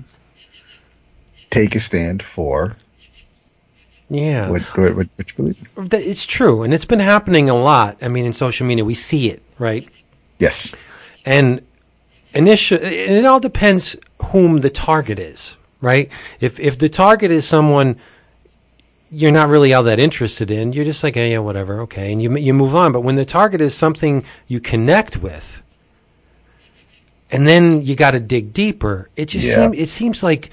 take 1.49 1.75
a 1.75 1.79
stand 1.79 2.23
for 2.23 2.75
Yeah, 4.09 4.49
what 4.49 4.61
what, 4.77 4.95
what, 4.95 5.07
what 5.15 5.29
you 5.29 5.35
believe. 5.35 5.93
It's 5.93 6.25
true, 6.25 6.63
and 6.63 6.73
it's 6.73 6.85
been 6.85 6.99
happening 6.99 7.49
a 7.49 7.55
lot. 7.55 7.97
I 8.01 8.07
mean, 8.07 8.25
in 8.25 8.33
social 8.33 8.67
media, 8.67 8.85
we 8.85 8.93
see 8.93 9.29
it, 9.29 9.41
right? 9.57 9.87
Yes. 10.37 10.75
and 11.25 11.61
initial 12.33 12.77
and 12.77 12.93
it 13.17 13.25
all 13.25 13.39
depends 13.39 13.95
whom 14.25 14.59
the 14.59 14.69
target 14.69 15.17
is 15.19 15.55
right 15.79 16.09
if 16.41 16.59
if 16.59 16.77
the 16.77 16.89
target 16.89 17.31
is 17.31 17.47
someone 17.47 17.95
you're 19.09 19.31
not 19.31 19.47
really 19.47 19.73
all 19.73 19.83
that 19.83 19.97
interested 19.99 20.51
in 20.51 20.73
you're 20.73 20.83
just 20.83 21.01
like 21.01 21.13
hey, 21.15 21.31
yeah 21.31 21.37
whatever 21.39 21.79
okay 21.83 22.11
and 22.11 22.21
you 22.21 22.35
you 22.35 22.53
move 22.53 22.75
on 22.75 22.91
but 22.91 22.99
when 23.01 23.15
the 23.15 23.23
target 23.23 23.61
is 23.61 23.73
something 23.73 24.25
you 24.49 24.59
connect 24.59 25.15
with 25.15 25.61
and 27.31 27.47
then 27.47 27.81
you 27.81 27.95
got 27.95 28.11
to 28.11 28.19
dig 28.19 28.53
deeper 28.53 29.09
it 29.15 29.27
just 29.27 29.47
Yeah. 29.47 29.55
seem, 29.55 29.73
it 29.73 29.87
seems 29.87 30.21
like 30.21 30.49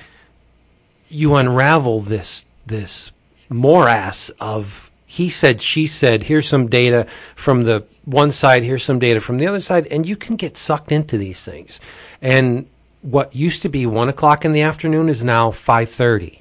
you 1.08 1.34
unravel 1.34 2.00
this 2.00 2.44
this 2.64 3.10
morass 3.52 4.30
of 4.40 4.90
he 5.06 5.28
said 5.28 5.60
she 5.60 5.86
said 5.86 6.22
here's 6.22 6.48
some 6.48 6.68
data 6.68 7.06
from 7.36 7.64
the 7.64 7.84
one 8.04 8.30
side 8.30 8.62
here's 8.62 8.82
some 8.82 8.98
data 8.98 9.20
from 9.20 9.38
the 9.38 9.46
other 9.46 9.60
side 9.60 9.86
and 9.88 10.06
you 10.06 10.16
can 10.16 10.36
get 10.36 10.56
sucked 10.56 10.92
into 10.92 11.18
these 11.18 11.44
things. 11.44 11.80
And 12.20 12.68
what 13.02 13.34
used 13.34 13.62
to 13.62 13.68
be 13.68 13.84
one 13.84 14.08
o'clock 14.08 14.44
in 14.44 14.52
the 14.52 14.62
afternoon 14.62 15.08
is 15.08 15.22
now 15.22 15.50
5.30 15.50 16.40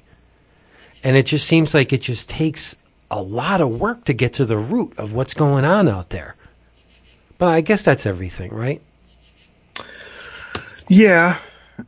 and 1.04 1.16
it 1.16 1.26
just 1.26 1.46
seems 1.46 1.74
like 1.74 1.92
it 1.92 2.00
just 2.00 2.28
takes 2.28 2.76
a 3.10 3.20
lot 3.20 3.60
of 3.60 3.80
work 3.80 4.04
to 4.04 4.14
get 4.14 4.34
to 4.34 4.44
the 4.46 4.56
root 4.56 4.98
of 4.98 5.12
what's 5.12 5.34
going 5.34 5.64
on 5.64 5.88
out 5.88 6.10
there. 6.10 6.34
But 7.38 7.48
i 7.48 7.60
guess 7.60 7.84
that's 7.84 8.06
everything 8.06 8.54
right? 8.54 8.80
Yeah, 10.88 11.38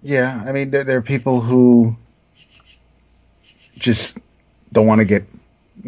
yeah. 0.02 0.42
I 0.46 0.52
mean, 0.52 0.70
there, 0.70 0.84
there 0.84 0.98
are 0.98 1.02
people 1.02 1.40
who 1.40 1.96
just 3.78 4.18
don't 4.74 4.86
want 4.86 4.98
to 5.00 5.04
get 5.06 5.24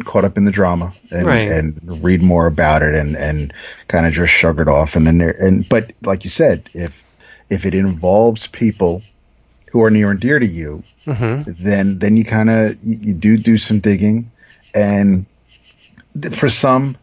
caught 0.05 0.25
up 0.25 0.37
in 0.37 0.45
the 0.45 0.51
drama 0.51 0.93
and, 1.11 1.25
Right. 1.27 1.47
and 1.47 1.79
read 2.03 2.21
more 2.21 2.47
about 2.47 2.81
it 2.81 2.93
and, 2.95 3.15
and 3.15 3.53
kind 3.87 4.05
of 4.05 4.13
just 4.13 4.33
shrug 4.33 4.59
it 4.59 4.67
off. 4.67 4.95
And 4.95 5.05
then 5.05 5.17
there, 5.19 5.35
and 5.39 5.67
but 5.69 5.91
like 6.03 6.23
you 6.23 6.29
said, 6.29 6.69
if 6.73 7.03
if 7.49 7.65
it 7.65 7.73
involves 7.73 8.47
people 8.47 9.01
who 9.71 9.83
are 9.83 9.91
near 9.91 10.11
and 10.11 10.19
dear 10.19 10.39
to 10.39 10.45
you, 10.45 10.83
hmm 11.05 11.41
then 11.45 11.99
then 11.99 12.17
you 12.17 12.25
kind 12.25 12.49
of 12.49 12.75
you, 12.83 13.13
do 13.13 13.37
do 13.37 13.57
some 13.57 13.79
digging, 13.79 14.29
and 14.75 15.25
for 16.31 16.49
some, 16.49 16.97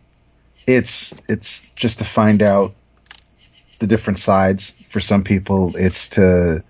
it's 0.67 1.15
it's 1.29 1.65
just 1.77 1.99
to 1.99 2.05
find 2.05 2.43
out 2.43 2.75
the 3.79 3.87
different 3.87 4.19
sides. 4.19 4.73
For 4.91 5.01
some 5.01 5.25
people, 5.25 5.73
it's 5.77 6.09
to 6.11 6.63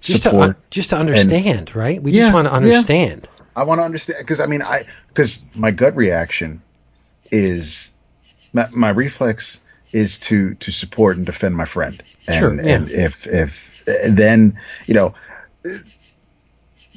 just 0.00 0.24
to, 0.24 0.56
just 0.70 0.90
to 0.90 0.96
understand 0.96 1.74
right 1.74 2.02
we 2.02 2.10
Yeah, 2.12 2.22
just 2.22 2.34
want 2.34 2.48
to 2.48 2.68
yeah. 2.68 2.82
I 3.56 3.64
want 3.64 3.80
to 3.80 3.84
understand 3.84 4.18
because 4.20 4.40
I 4.40 4.46
mean 4.46 4.62
I 4.62 4.84
because 5.08 5.44
my 5.54 5.70
gut 5.70 5.96
reaction 5.96 6.62
is 7.30 7.90
my, 8.52 8.66
my 8.72 8.90
reflex 8.90 9.58
is 9.92 10.18
to 10.20 10.54
to 10.54 10.70
support 10.70 11.16
and 11.16 11.26
defend 11.26 11.56
my 11.56 11.64
friend 11.64 12.02
and 12.28 12.38
Sure, 12.38 12.54
yeah. 12.54 12.76
and 12.76 12.90
if 12.90 13.26
if 13.26 13.84
then 14.08 14.58
you 14.86 14.94
know 14.94 15.14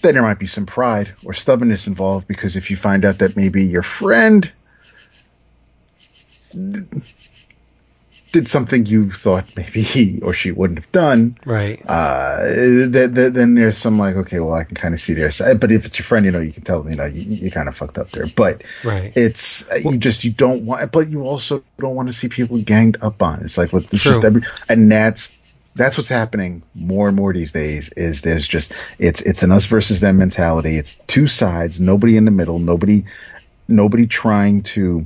then 0.03 0.13
there 0.13 0.21
might 0.21 0.39
be 0.39 0.47
some 0.47 0.65
pride 0.65 1.13
or 1.25 1.33
stubbornness 1.33 1.87
involved 1.87 2.27
because 2.27 2.55
if 2.55 2.69
you 2.69 2.77
find 2.77 3.05
out 3.05 3.19
that 3.19 3.35
maybe 3.35 3.63
your 3.63 3.83
friend 3.83 4.51
did 8.33 8.47
something 8.49 8.85
you 8.87 9.11
thought 9.11 9.45
maybe 9.55 9.81
he 9.83 10.19
or 10.21 10.33
she 10.33 10.51
wouldn't 10.51 10.79
have 10.79 10.91
done, 10.91 11.37
Right. 11.45 11.79
uh, 11.87 12.43
th- 12.91 13.13
th- 13.13 13.31
then 13.33 13.53
there's 13.53 13.77
some 13.77 13.99
like, 13.99 14.15
okay, 14.15 14.39
well, 14.39 14.55
I 14.55 14.63
can 14.65 14.75
kind 14.75 14.93
of 14.93 14.99
see 14.99 15.13
their 15.13 15.29
side. 15.31 15.59
But 15.59 15.71
if 15.71 15.85
it's 15.85 15.99
your 15.99 16.03
friend, 16.05 16.25
you 16.25 16.31
know, 16.31 16.39
you 16.41 16.51
can 16.51 16.63
tell 16.63 16.81
them, 16.81 16.91
you 16.91 16.97
know, 16.97 17.05
you, 17.05 17.21
you 17.21 17.51
kind 17.51 17.69
of 17.69 17.77
fucked 17.77 17.99
up 17.99 18.09
there. 18.09 18.25
But 18.35 18.63
Right. 18.83 19.13
it's 19.15 19.69
uh, 19.69 19.75
you 19.75 19.97
just 19.97 20.23
you 20.23 20.31
don't 20.31 20.65
want, 20.65 20.91
but 20.91 21.07
you 21.09 21.21
also 21.21 21.63
don't 21.77 21.95
want 21.95 22.09
to 22.09 22.13
see 22.13 22.27
people 22.27 22.57
ganged 22.61 22.97
up 23.01 23.21
on. 23.21 23.41
It's 23.41 23.57
like 23.57 23.71
it's 23.71 24.01
True. 24.01 24.13
just 24.13 24.25
every, 24.25 24.41
and 24.67 24.91
that's 24.91 25.31
that's 25.75 25.97
what's 25.97 26.09
happening 26.09 26.63
more 26.73 27.07
and 27.07 27.15
more 27.15 27.33
these 27.33 27.51
days. 27.51 27.89
Is 27.95 28.21
there's 28.21 28.47
just 28.47 28.73
it's 28.97 29.21
it's 29.21 29.43
an 29.43 29.51
us 29.51 29.67
versus 29.67 29.99
them 29.99 30.17
mentality. 30.17 30.75
It's 30.77 30.95
two 31.05 31.27
sides, 31.27 31.79
nobody 31.79 32.17
in 32.17 32.25
the 32.25 32.31
middle, 32.31 32.57
nobody 32.57 33.03
nobody 33.67 34.07
trying 34.07 34.63
to 34.63 35.05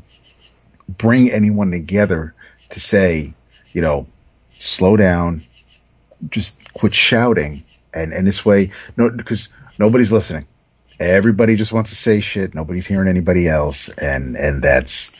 bring 0.98 1.30
anyone 1.30 1.72
together 1.72 2.34
to 2.70 2.80
say, 2.80 3.34
you 3.74 3.82
know, 3.82 4.06
slow 4.60 4.98
down, 4.98 5.44
just 6.30 6.58
quit 6.74 6.94
shouting, 6.94 7.64
and 7.94 8.12
and 8.14 8.26
this 8.28 8.46
way, 8.46 8.72
no, 8.98 9.10
because 9.12 9.50
nobody's 9.80 10.12
listening. 10.12 10.46
Everybody 11.00 11.56
just 11.56 11.74
wants 11.74 11.90
to 11.92 11.96
say 11.96 12.22
shit. 12.22 12.56
Nobody's 12.56 12.88
hearing 12.88 13.08
anybody 13.08 13.48
else, 13.48 13.90
and 13.90 14.36
and 14.36 14.62
that's 14.64 15.12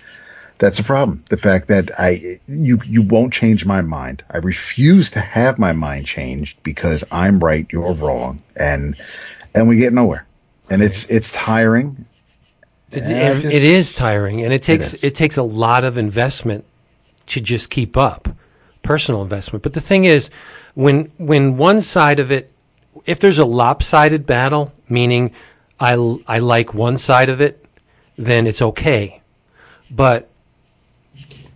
that's 0.58 0.80
a 0.80 0.84
problem. 0.84 1.24
The 1.30 1.38
fact 1.38 1.68
that 1.68 1.92
I 2.00 2.40
you 2.48 2.80
you 2.86 3.04
won't 3.04 3.32
change 3.34 3.66
my 3.66 3.82
mind. 3.82 4.24
I 4.32 4.38
refuse 4.38 5.12
to 5.12 5.20
have 5.20 5.60
my 5.60 5.74
mind 5.74 6.08
changed 6.08 6.62
because 6.64 7.04
I'm 7.12 7.40
right, 7.40 7.68
you're 7.72 7.94
wrong, 7.94 8.42
and 8.56 8.96
and 9.54 9.68
we 9.68 9.78
get 9.78 9.94
nowhere. 9.94 10.26
And 10.70 10.82
it's 10.82 11.06
it's 11.10 11.32
tiring. 11.32 12.06
It, 12.92 13.04
it- 13.04 13.42
just- 13.42 13.56
it 13.56 13.64
is 13.64 13.94
tiring, 13.94 14.44
and 14.44 14.54
it 14.54 14.64
takes 14.64 14.96
is. 14.96 15.04
it, 15.04 15.14
takes 15.16 15.38
a 15.38 15.44
lot 15.44 15.84
of 15.84 15.98
investment 15.98 16.66
to 17.28 17.42
just 17.42 17.70
keep 17.70 17.98
up, 17.98 18.28
personal 18.84 19.22
investment. 19.22 19.64
But 19.64 19.74
the 19.74 19.82
thing 19.82 20.06
is, 20.06 20.30
when 20.74 21.06
when 21.18 21.58
one 21.58 21.82
side 21.82 22.20
of 22.20 22.32
it, 22.32 22.52
if 23.06 23.20
there's 23.20 23.40
a 23.40 23.46
lopsided 23.46 24.26
battle, 24.26 24.72
meaning 24.90 25.34
I 25.80 25.94
I 26.28 26.40
like 26.40 26.74
one 26.74 26.98
side 26.98 27.30
of 27.30 27.42
it, 27.42 27.66
then 28.18 28.48
it's 28.48 28.62
okay. 28.62 29.22
But 29.92 30.30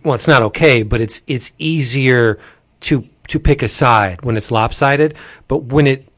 well, 0.04 0.14
it's 0.14 0.28
not 0.28 0.42
okay, 0.42 0.82
but 0.82 1.00
it's 1.00 1.22
it's 1.26 1.52
easier 1.58 2.38
to 2.80 3.04
to 3.28 3.38
pick 3.38 3.62
a 3.62 3.68
side 3.68 4.22
when 4.22 4.36
it's 4.36 4.50
lopsided. 4.50 5.14
But 5.48 5.64
when 5.64 5.86
it 5.86 6.08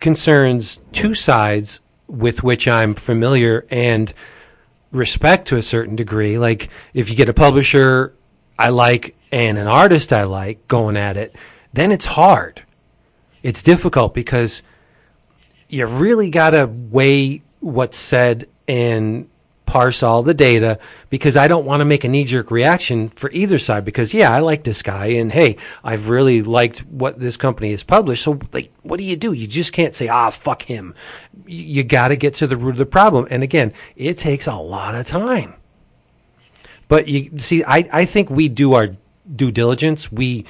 concerns 0.00 0.80
two 0.92 1.14
sides 1.14 1.80
with 2.08 2.42
which 2.42 2.68
I'm 2.68 2.94
familiar 2.94 3.64
and 3.70 4.12
respect 4.90 5.48
to 5.48 5.56
a 5.56 5.62
certain 5.62 5.96
degree. 5.96 6.38
Like 6.38 6.68
if 6.92 7.08
you 7.08 7.16
get 7.16 7.28
a 7.28 7.34
publisher 7.34 8.12
I 8.58 8.68
like 8.70 9.16
and 9.30 9.58
an 9.58 9.66
artist 9.66 10.12
I 10.12 10.24
like 10.24 10.68
going 10.68 10.96
at 10.96 11.16
it, 11.16 11.34
then 11.72 11.90
it's 11.90 12.04
hard. 12.04 12.62
It's 13.42 13.62
difficult 13.62 14.14
because 14.14 14.62
you 15.68 15.86
really 15.86 16.30
got 16.30 16.50
to 16.50 16.66
weigh 16.66 17.42
what's 17.60 17.96
said 17.96 18.46
and 18.68 19.28
parse 19.64 20.02
all 20.02 20.22
the 20.22 20.34
data 20.34 20.78
because 21.08 21.34
I 21.34 21.48
don't 21.48 21.64
want 21.64 21.80
to 21.80 21.86
make 21.86 22.04
a 22.04 22.08
knee 22.08 22.24
jerk 22.24 22.50
reaction 22.50 23.08
for 23.08 23.30
either 23.30 23.58
side 23.58 23.86
because 23.86 24.12
yeah, 24.12 24.30
I 24.30 24.40
like 24.40 24.64
this 24.64 24.82
guy 24.82 25.06
and 25.06 25.32
hey, 25.32 25.56
I've 25.82 26.10
really 26.10 26.42
liked 26.42 26.80
what 26.80 27.18
this 27.18 27.38
company 27.38 27.70
has 27.70 27.82
published. 27.82 28.22
So 28.22 28.38
like 28.52 28.70
what 28.82 28.98
do 28.98 29.04
you 29.04 29.16
do? 29.16 29.32
You 29.32 29.46
just 29.46 29.72
can't 29.72 29.94
say, 29.94 30.08
"Ah, 30.08 30.28
fuck 30.28 30.60
him." 30.60 30.94
You, 31.46 31.82
got 31.84 32.08
to 32.08 32.16
get 32.16 32.34
to 32.34 32.46
the 32.46 32.56
root 32.56 32.72
of 32.72 32.76
the 32.76 32.86
problem. 32.86 33.26
And 33.30 33.42
again, 33.42 33.72
it 33.96 34.18
takes 34.18 34.46
a 34.46 34.54
lot 34.54 34.94
of 34.94 35.06
time. 35.06 35.54
But 36.92 37.08
you 37.08 37.38
see 37.38 37.64
I 37.64 37.88
I 37.90 38.04
think 38.04 38.28
we 38.28 38.50
do 38.50 38.74
our 38.74 38.88
due 39.34 39.50
diligence. 39.50 40.12
We 40.12 40.44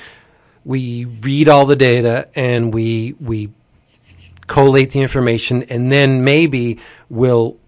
we 0.64 1.04
read 1.04 1.49
all 1.49 1.66
the 1.66 1.76
data 1.76 2.26
and 2.34 2.75
we 2.75 3.14
we 3.20 3.50
collate 4.49 4.90
the 4.90 5.02
information 5.02 5.62
and 5.62 5.92
then 5.92 6.25
maybe 6.25 6.80
we'll 7.08 7.58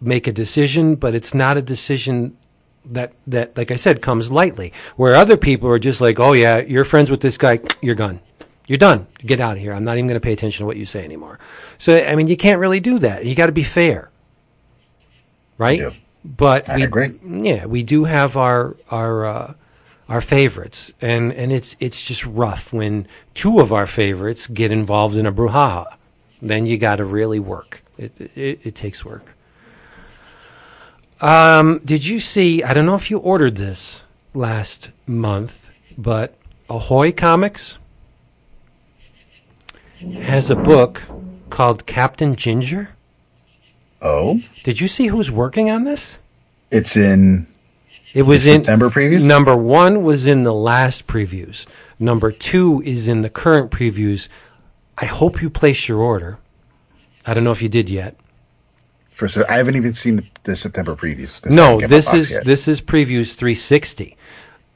make 0.00 0.28
a 0.28 0.32
decision 0.32 0.94
but 0.94 1.16
it's 1.16 1.34
not 1.34 1.56
a 1.56 1.62
decision 1.62 2.36
that 2.84 3.10
that 3.26 3.56
like 3.56 3.72
I 3.72 3.76
said 3.76 4.00
comes 4.00 4.30
lightly. 4.30 4.74
Where 4.94 5.16
other 5.16 5.36
people 5.36 5.68
are 5.68 5.80
just 5.80 6.00
like 6.00 6.20
oh 6.20 6.32
yeah 6.32 6.58
you're 6.58 6.84
friends 6.84 7.10
with 7.10 7.20
this 7.20 7.36
guy 7.36 7.58
you're 7.82 7.96
gone. 7.96 8.20
You're 8.68 8.78
done. 8.78 9.08
Get 9.18 9.40
out 9.40 9.56
of 9.56 9.60
here. 9.60 9.72
I'm 9.72 9.82
not 9.82 9.96
even 9.96 10.06
going 10.06 10.20
to 10.20 10.24
pay 10.24 10.34
attention 10.34 10.62
to 10.62 10.66
what 10.66 10.76
you 10.76 10.86
say 10.86 11.02
anymore. 11.04 11.40
So 11.78 11.98
I 11.98 12.14
mean 12.14 12.28
you 12.28 12.36
can't 12.36 12.60
really 12.60 12.78
do 12.78 13.00
that. 13.00 13.24
You 13.24 13.34
got 13.34 13.46
to 13.46 13.58
be 13.64 13.64
fair. 13.64 14.08
Right? 15.58 15.80
Yeah. 15.80 15.90
But 16.24 16.68
I 16.68 16.76
we, 16.76 16.82
agree. 16.82 17.18
yeah 17.24 17.66
we 17.66 17.82
do 17.82 18.04
have 18.04 18.36
our 18.36 18.76
our 18.90 19.24
uh, 19.26 19.54
our 20.10 20.20
favorites. 20.20 20.92
And 21.00 21.32
and 21.32 21.52
it's 21.52 21.76
it's 21.80 22.04
just 22.04 22.26
rough 22.26 22.72
when 22.72 23.06
two 23.34 23.60
of 23.60 23.72
our 23.72 23.86
favorites 23.86 24.46
get 24.48 24.72
involved 24.72 25.16
in 25.16 25.24
a 25.24 25.32
brouhaha. 25.32 25.86
Then 26.42 26.66
you 26.66 26.76
got 26.78 26.96
to 26.96 27.04
really 27.04 27.38
work. 27.38 27.80
It, 27.96 28.20
it 28.36 28.60
it 28.64 28.74
takes 28.74 29.04
work. 29.04 29.34
Um 31.20 31.80
did 31.84 32.06
you 32.06 32.18
see 32.18 32.62
i 32.62 32.72
don't 32.72 32.86
know 32.86 32.94
if 32.94 33.10
you 33.10 33.18
ordered 33.18 33.56
this 33.56 34.02
last 34.32 34.90
month 35.06 35.70
but 35.98 36.34
ahoy 36.70 37.12
comics 37.12 37.76
has 40.22 40.50
a 40.50 40.56
book 40.56 41.02
called 41.50 41.84
captain 41.84 42.36
ginger 42.36 42.88
Oh, 44.02 44.40
did 44.64 44.80
you 44.80 44.88
see 44.88 45.08
who's 45.08 45.30
working 45.30 45.70
on 45.70 45.84
this 45.84 46.18
it's 46.70 46.96
in 46.96 47.46
it 48.12 48.22
was 48.22 48.46
in 48.46 48.64
September 48.64 48.90
previews. 48.90 49.22
Number 49.22 49.56
one 49.56 50.02
was 50.02 50.26
in 50.26 50.42
the 50.42 50.52
last 50.52 51.06
previews. 51.06 51.66
Number 51.98 52.32
two 52.32 52.82
is 52.84 53.06
in 53.06 53.22
the 53.22 53.30
current 53.30 53.70
previews. 53.70 54.28
I 54.98 55.04
hope 55.04 55.40
you 55.40 55.48
placed 55.48 55.88
your 55.88 55.98
order. 55.98 56.38
I 57.24 57.34
don't 57.34 57.44
know 57.44 57.52
if 57.52 57.62
you 57.62 57.68
did 57.68 57.88
yet. 57.88 58.16
For 59.12 59.28
I 59.48 59.58
haven't 59.58 59.76
even 59.76 59.92
seen 59.92 60.16
the, 60.16 60.24
the 60.44 60.56
September 60.56 60.96
previews. 60.96 61.44
No, 61.44 61.78
didn't 61.78 61.80
get 61.80 61.90
my 61.90 61.96
this 61.96 62.14
is 62.14 62.30
yet. 62.32 62.44
this 62.44 62.66
is 62.66 62.80
previews 62.80 63.34
360. 63.34 64.16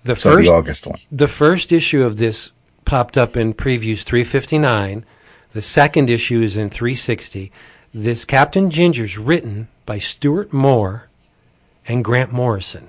The 0.05 0.15
so 0.15 0.31
first 0.33 0.47
the 0.47 0.55
August 0.55 0.87
one. 0.87 0.99
the 1.11 1.29
first 1.29 1.73
issue 1.73 2.05
of 2.05 2.19
this 2.19 2.53
popped 2.85 3.19
up 3.19 3.37
in 3.37 3.55
previews 3.55 4.03
359. 4.03 5.05
The 5.53 5.63
second 5.63 6.11
issue 6.11 6.41
is 6.41 6.57
in 6.57 6.71
360. 6.71 7.51
This 7.97 8.25
Captain 8.25 8.71
Ginger's 8.71 9.17
written 9.17 9.69
by 9.87 10.01
Stuart 10.01 10.53
Moore 10.53 11.09
and 11.87 12.05
Grant 12.05 12.33
Morrison. 12.33 12.89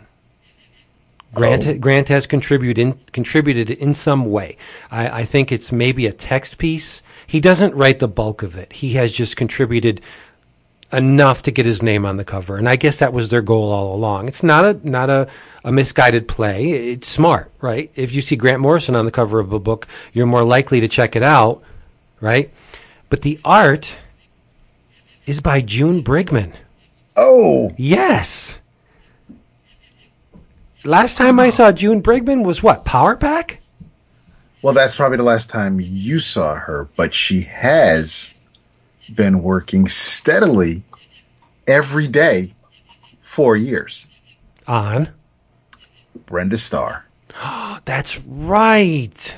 Grant, 1.31 1.67
Oh. 1.67 1.77
Grant 1.77 2.07
has 2.09 2.25
contributed 2.25 2.79
in, 2.79 2.93
contributed 3.11 3.69
in 3.69 3.93
some 3.93 4.31
way. 4.31 4.57
I, 4.89 5.21
I 5.21 5.25
think 5.25 5.51
it's 5.51 5.71
maybe 5.71 6.07
a 6.07 6.11
text 6.11 6.57
piece. 6.57 7.03
He 7.27 7.39
doesn't 7.39 7.75
write 7.75 7.99
the 7.99 8.07
bulk 8.07 8.41
of 8.41 8.57
it. 8.57 8.73
He 8.73 8.93
has 8.93 9.11
just 9.11 9.37
contributed 9.37 10.01
enough 10.91 11.43
to 11.43 11.51
get 11.51 11.67
his 11.67 11.83
name 11.83 12.03
on 12.03 12.17
the 12.17 12.25
cover, 12.25 12.57
and 12.57 12.67
I 12.67 12.75
guess 12.75 12.97
that 12.97 13.13
was 13.13 13.29
their 13.29 13.43
goal 13.43 13.71
all 13.71 13.93
along. 13.93 14.27
It's 14.27 14.41
not 14.41 14.65
a 14.65 14.89
not 14.89 15.11
a, 15.11 15.27
a 15.63 15.71
misguided 15.71 16.27
play. 16.27 16.71
It's 16.71 17.07
smart, 17.07 17.51
right? 17.61 17.91
If 17.95 18.11
you 18.15 18.21
see 18.21 18.37
Grant 18.37 18.61
Morrison 18.61 18.95
on 18.95 19.05
the 19.05 19.11
cover 19.11 19.39
of 19.39 19.53
a 19.53 19.59
book, 19.59 19.87
you're 20.13 20.25
more 20.25 20.43
likely 20.43 20.79
to 20.79 20.87
check 20.87 21.15
it 21.15 21.23
out, 21.23 21.61
right? 22.21 22.49
But 23.09 23.21
the 23.21 23.39
art 23.45 23.97
is 25.25 25.39
by 25.41 25.61
June 25.61 26.03
Brigman. 26.03 26.53
Oh, 27.17 27.71
Yes. 27.77 28.57
Last 30.83 31.17
time 31.17 31.39
I 31.39 31.49
saw 31.49 31.71
June 31.71 32.03
Brigman 32.03 32.43
was 32.43 32.61
what? 32.61 32.85
Power 32.85 33.15
Pack? 33.15 33.59
well, 34.61 34.73
that's 34.73 34.95
probably 34.95 35.17
the 35.17 35.23
last 35.23 35.49
time 35.49 35.79
you 35.79 36.19
saw 36.19 36.55
her, 36.55 36.87
but 36.95 37.13
she 37.13 37.41
has 37.41 38.31
been 39.15 39.41
working 39.41 39.87
steadily 39.87 40.83
every 41.67 42.07
day 42.07 42.53
for 43.21 43.55
years. 43.55 44.07
On. 44.67 45.09
Brenda 46.27 46.57
Starr. 46.57 47.03
That's 47.85 48.19
right. 48.21 49.37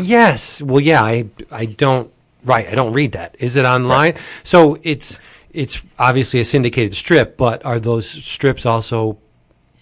Yes. 0.00 0.60
Well, 0.62 0.80
yeah. 0.80 1.02
I 1.02 1.26
I 1.50 1.66
don't. 1.66 2.10
Right. 2.44 2.68
I 2.68 2.74
don't 2.74 2.92
read 2.92 3.12
that. 3.12 3.36
Is 3.38 3.56
it 3.56 3.64
online? 3.64 4.14
So 4.42 4.78
it's 4.82 5.20
it's 5.52 5.82
obviously 5.98 6.40
a 6.40 6.44
syndicated 6.44 6.94
strip, 6.94 7.36
but 7.36 7.64
are 7.64 7.78
those 7.78 8.08
strips 8.08 8.66
also 8.66 9.18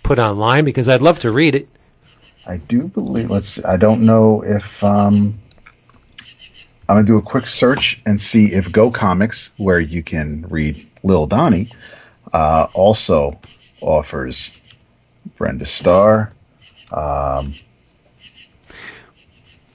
put 0.02 0.19
online? 0.19 0.64
Because 0.64 0.88
I'd 0.88 1.00
love 1.00 1.21
to 1.21 1.31
read 1.31 1.55
it. 1.55 1.69
I 2.47 2.57
do 2.57 2.88
believe. 2.88 3.31
Let's. 3.31 3.64
I 3.64 3.76
don't 3.76 4.05
know 4.05 4.43
if. 4.45 4.83
Um, 4.83 5.38
I'm 6.88 6.97
gonna 6.97 7.07
do 7.07 7.19
a 7.19 7.23
quick 7.23 7.47
search 7.47 8.02
and 8.05 8.21
see 8.21 8.47
if 8.47 8.73
Go 8.73 8.90
Comics, 8.90 9.50
where 9.59 9.79
you 9.79 10.02
can 10.02 10.45
read 10.49 10.88
Lil 11.05 11.26
Donnie, 11.29 11.71
uh, 12.33 12.67
also 12.75 13.38
offers 13.81 14.50
Brenda 15.37 15.67
Starr. 15.67 16.33
Um, 16.90 17.55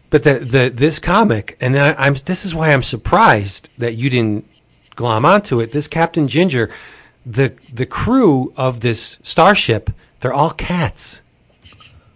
But 0.09 0.23
the 0.23 0.39
the 0.39 0.69
this 0.73 0.99
comic, 0.99 1.57
and 1.59 1.77
I, 1.77 1.93
I'm 1.93 2.15
this 2.25 2.45
is 2.45 2.53
why 2.53 2.71
I'm 2.71 2.83
surprised 2.83 3.69
that 3.77 3.95
you 3.95 4.09
didn't 4.09 4.45
glom 4.95 5.25
onto 5.25 5.59
it. 5.59 5.71
This 5.71 5.87
Captain 5.87 6.27
Ginger, 6.27 6.69
the 7.25 7.53
the 7.73 7.85
crew 7.85 8.53
of 8.55 8.81
this 8.81 9.19
starship, 9.23 9.89
they're 10.19 10.33
all 10.33 10.51
cats. 10.51 11.21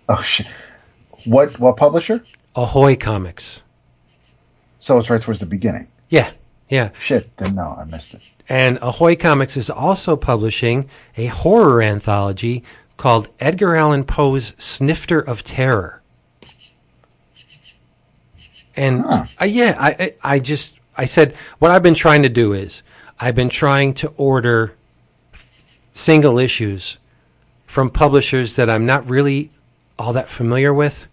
Oh 0.08 0.22
shit! 0.22 0.48
What 1.26 1.60
what 1.60 1.78
publisher? 1.78 2.24
Ahoy 2.56 2.96
Comics. 2.96 3.62
So 4.80 4.98
it's 4.98 5.10
right 5.10 5.22
towards 5.22 5.40
the 5.40 5.46
beginning. 5.46 5.88
Yeah, 6.10 6.32
yeah. 6.70 6.90
Shit. 7.00 7.36
Then 7.38 7.56
no, 7.56 7.76
I 7.78 7.86
missed 7.86 8.14
it. 8.14 8.22
And 8.48 8.80
Ahoy 8.82 9.16
Comics 9.16 9.58
is 9.58 9.70
also 9.70 10.16
publishing 10.16 10.90
a 11.18 11.28
horror 11.28 11.82
anthology 11.82 12.64
called 12.98 13.30
Edgar 13.40 13.76
Allan 13.76 14.04
Poe's 14.04 14.54
Snifter 14.58 15.20
of 15.20 15.44
Terror. 15.44 15.99
And 18.80 19.02
Huh. 19.02 19.26
uh, 19.42 19.46
yeah, 19.46 19.76
I, 19.78 19.90
I 19.90 20.36
I 20.36 20.40
just 20.40 20.78
I 20.98 21.06
said 21.06 21.36
what 21.60 21.72
I've 21.72 21.84
been 21.84 21.94
trying 22.06 22.24
to 22.24 22.30
do 22.30 22.54
is 22.54 22.82
I've 23.20 23.36
been 23.36 23.50
trying 23.50 23.94
to 23.96 24.08
order 24.16 24.74
single 25.94 26.40
issues 26.40 26.98
from 27.66 27.90
publishers 27.90 28.56
that 28.56 28.70
I'm 28.70 28.86
not 28.86 29.10
really 29.10 29.52
all 29.98 30.14
that 30.14 30.30
familiar 30.30 30.74
with. 30.74 31.08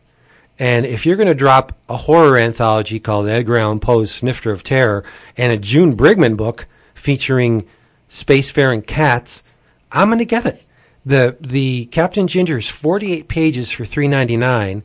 And 0.59 0.87
if 0.87 1.05
you're 1.05 1.17
going 1.17 1.27
to 1.29 1.35
drop 1.35 1.77
a 1.89 1.97
horror 1.97 2.39
anthology 2.39 3.01
called 3.01 3.29
Edgar 3.29 3.57
Allan 3.59 3.81
Poe's 3.81 4.11
Snifter 4.11 4.53
of 4.53 4.63
Terror 4.63 5.05
and 5.37 5.53
a 5.53 5.59
June 5.59 5.97
Brigman 5.97 6.37
book 6.37 6.67
featuring 6.95 7.67
spacefaring 8.09 8.87
cats, 8.87 9.43
I'm 9.91 10.09
going 10.09 10.21
to 10.21 10.25
get 10.25 10.47
it. 10.47 10.63
The 11.05 11.37
the 11.41 11.87
Captain 11.87 12.27
Ginger 12.29 12.59
is 12.59 12.69
48 12.69 13.29
pages 13.29 13.71
for 13.73 13.85
3.99 13.85 14.83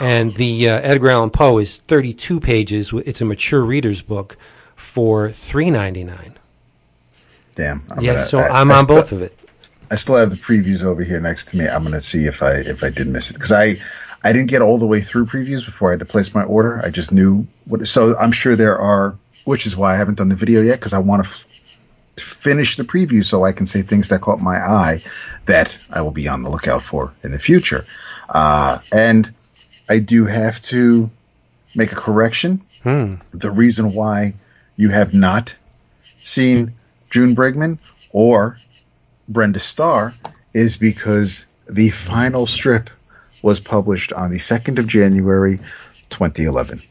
and 0.00 0.34
the 0.34 0.68
uh, 0.68 0.80
Edgar 0.80 1.10
Allan 1.10 1.30
Poe 1.30 1.58
is 1.58 1.78
32 1.78 2.40
pages. 2.40 2.92
It's 3.06 3.20
a 3.20 3.24
mature 3.24 3.62
reader's 3.62 4.02
book 4.02 4.36
for 4.76 5.28
3.99. 5.30 6.32
Damn. 7.54 7.82
I'm 7.90 8.02
Yes, 8.02 8.30
gonna- 8.30 8.46
so 8.46 8.52
I- 8.52 8.60
I'm 8.60 8.70
I 8.70 8.76
on 8.76 8.84
still- 8.84 8.96
both 8.96 9.12
of 9.12 9.22
it. 9.22 9.34
I 9.90 9.96
still 9.96 10.16
have 10.16 10.28
the 10.30 10.36
previews 10.36 10.84
over 10.84 11.02
here 11.02 11.18
next 11.18 11.46
to 11.46 11.56
me. 11.56 11.66
I'm 11.66 11.82
going 11.82 11.94
to 11.94 12.00
see 12.00 12.26
if 12.26 12.42
I 12.42 12.56
if 12.56 12.84
I 12.84 12.90
did 12.90 13.06
miss 13.06 13.30
it 13.30 13.34
because 13.34 13.52
I 13.52 13.76
I 14.22 14.32
didn't 14.34 14.48
get 14.50 14.60
all 14.60 14.76
the 14.76 14.86
way 14.86 15.00
through 15.00 15.24
previews 15.26 15.64
before 15.64 15.88
I 15.88 15.92
had 15.92 16.00
to 16.00 16.04
place 16.04 16.34
my 16.34 16.42
order. 16.42 16.82
I 16.84 16.90
just 16.90 17.10
knew 17.10 17.46
what. 17.64 17.86
So 17.86 18.14
I'm 18.18 18.30
sure 18.32 18.54
there 18.54 18.78
are, 18.78 19.14
which 19.46 19.64
is 19.64 19.78
why 19.78 19.94
I 19.94 19.96
haven't 19.96 20.18
done 20.18 20.28
the 20.28 20.34
video 20.34 20.60
yet 20.60 20.78
because 20.78 20.92
I 20.92 20.98
want 20.98 21.24
to 21.24 21.28
f- 21.30 21.46
finish 22.22 22.76
the 22.76 22.84
preview 22.84 23.24
so 23.24 23.44
I 23.44 23.52
can 23.52 23.64
say 23.64 23.80
things 23.80 24.08
that 24.08 24.20
caught 24.20 24.42
my 24.42 24.56
eye 24.58 25.02
that 25.46 25.78
I 25.90 26.02
will 26.02 26.10
be 26.10 26.28
on 26.28 26.42
the 26.42 26.50
lookout 26.50 26.82
for 26.82 27.10
in 27.22 27.32
the 27.32 27.38
future. 27.38 27.86
Uh, 28.28 28.80
and 28.92 29.32
I 29.88 29.98
do 29.98 30.26
have 30.26 30.60
to 30.62 31.10
make 31.74 31.92
a 31.92 31.96
correction. 31.96 32.60
Hmm. 32.82 33.14
The 33.32 33.50
reason 33.50 33.94
why 33.94 34.34
you 34.76 34.90
have 34.90 35.14
not 35.14 35.54
seen 36.22 36.72
June 37.10 37.34
Brigman 37.34 37.78
or 38.12 38.58
Brenda 39.28 39.58
Starr 39.58 40.14
is 40.54 40.76
because 40.76 41.44
the 41.68 41.90
final 41.90 42.46
strip 42.46 42.90
was 43.42 43.60
published 43.60 44.12
on 44.12 44.30
the 44.30 44.38
2nd 44.38 44.78
of 44.78 44.86
January 44.86 45.58
2011. 46.10 46.82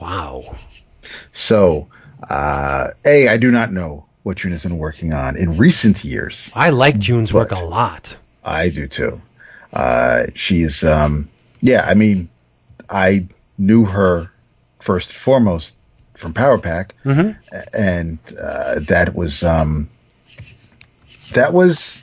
Wow. 0.00 0.56
So, 1.32 1.88
uh, 2.28 2.88
A, 3.04 3.28
I 3.28 3.36
do 3.36 3.50
not 3.50 3.72
know 3.72 4.04
what 4.22 4.38
June 4.38 4.52
has 4.52 4.62
been 4.62 4.78
working 4.78 5.12
on 5.12 5.36
in 5.36 5.56
recent 5.58 6.04
years. 6.04 6.50
I 6.54 6.70
like 6.70 6.98
June's 6.98 7.32
work 7.32 7.50
a 7.50 7.64
lot. 7.64 8.16
I 8.44 8.68
do 8.68 8.86
too. 8.88 9.20
Uh, 9.72 10.26
she 10.34 10.62
is, 10.62 10.84
um, 10.84 11.28
yeah, 11.60 11.84
I 11.86 11.94
mean, 11.94 12.28
I 12.90 13.26
knew 13.58 13.84
her 13.84 14.30
first 14.80 15.10
and 15.10 15.16
foremost 15.18 15.76
from 16.14 16.34
Power 16.34 16.58
Pack, 16.58 16.94
Mhm. 17.04 17.36
and 17.72 18.18
uh, 18.40 18.80
that 18.88 19.14
was 19.14 19.42
um, 19.42 19.88
that 21.34 21.52
was. 21.52 22.02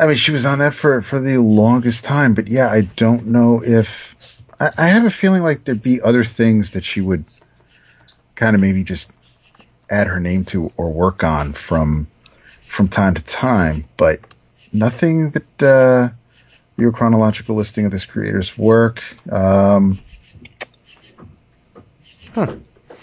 I 0.00 0.06
mean, 0.06 0.16
she 0.16 0.32
was 0.32 0.44
on 0.44 0.58
that 0.58 0.74
for 0.74 1.00
for 1.02 1.20
the 1.20 1.38
longest 1.38 2.04
time, 2.04 2.34
but 2.34 2.48
yeah, 2.48 2.68
I 2.68 2.82
don't 2.96 3.26
know 3.28 3.62
if 3.62 4.16
I, 4.58 4.70
I 4.78 4.88
have 4.88 5.04
a 5.04 5.10
feeling 5.10 5.42
like 5.42 5.64
there'd 5.64 5.82
be 5.82 6.00
other 6.00 6.24
things 6.24 6.72
that 6.72 6.84
she 6.84 7.00
would 7.00 7.24
kind 8.34 8.56
of 8.56 8.60
maybe 8.60 8.82
just 8.82 9.12
add 9.90 10.06
her 10.06 10.18
name 10.18 10.44
to 10.46 10.72
or 10.76 10.90
work 10.92 11.22
on 11.22 11.52
from 11.52 12.06
from 12.68 12.88
time 12.88 13.14
to 13.14 13.24
time, 13.24 13.84
but 13.96 14.18
nothing 14.72 15.30
that 15.30 15.62
uh, 15.62 16.08
your 16.76 16.92
chronological 16.92 17.56
listing 17.56 17.84
of 17.86 17.92
this 17.92 18.04
creator's 18.04 18.56
work. 18.56 19.02
Um, 19.30 19.98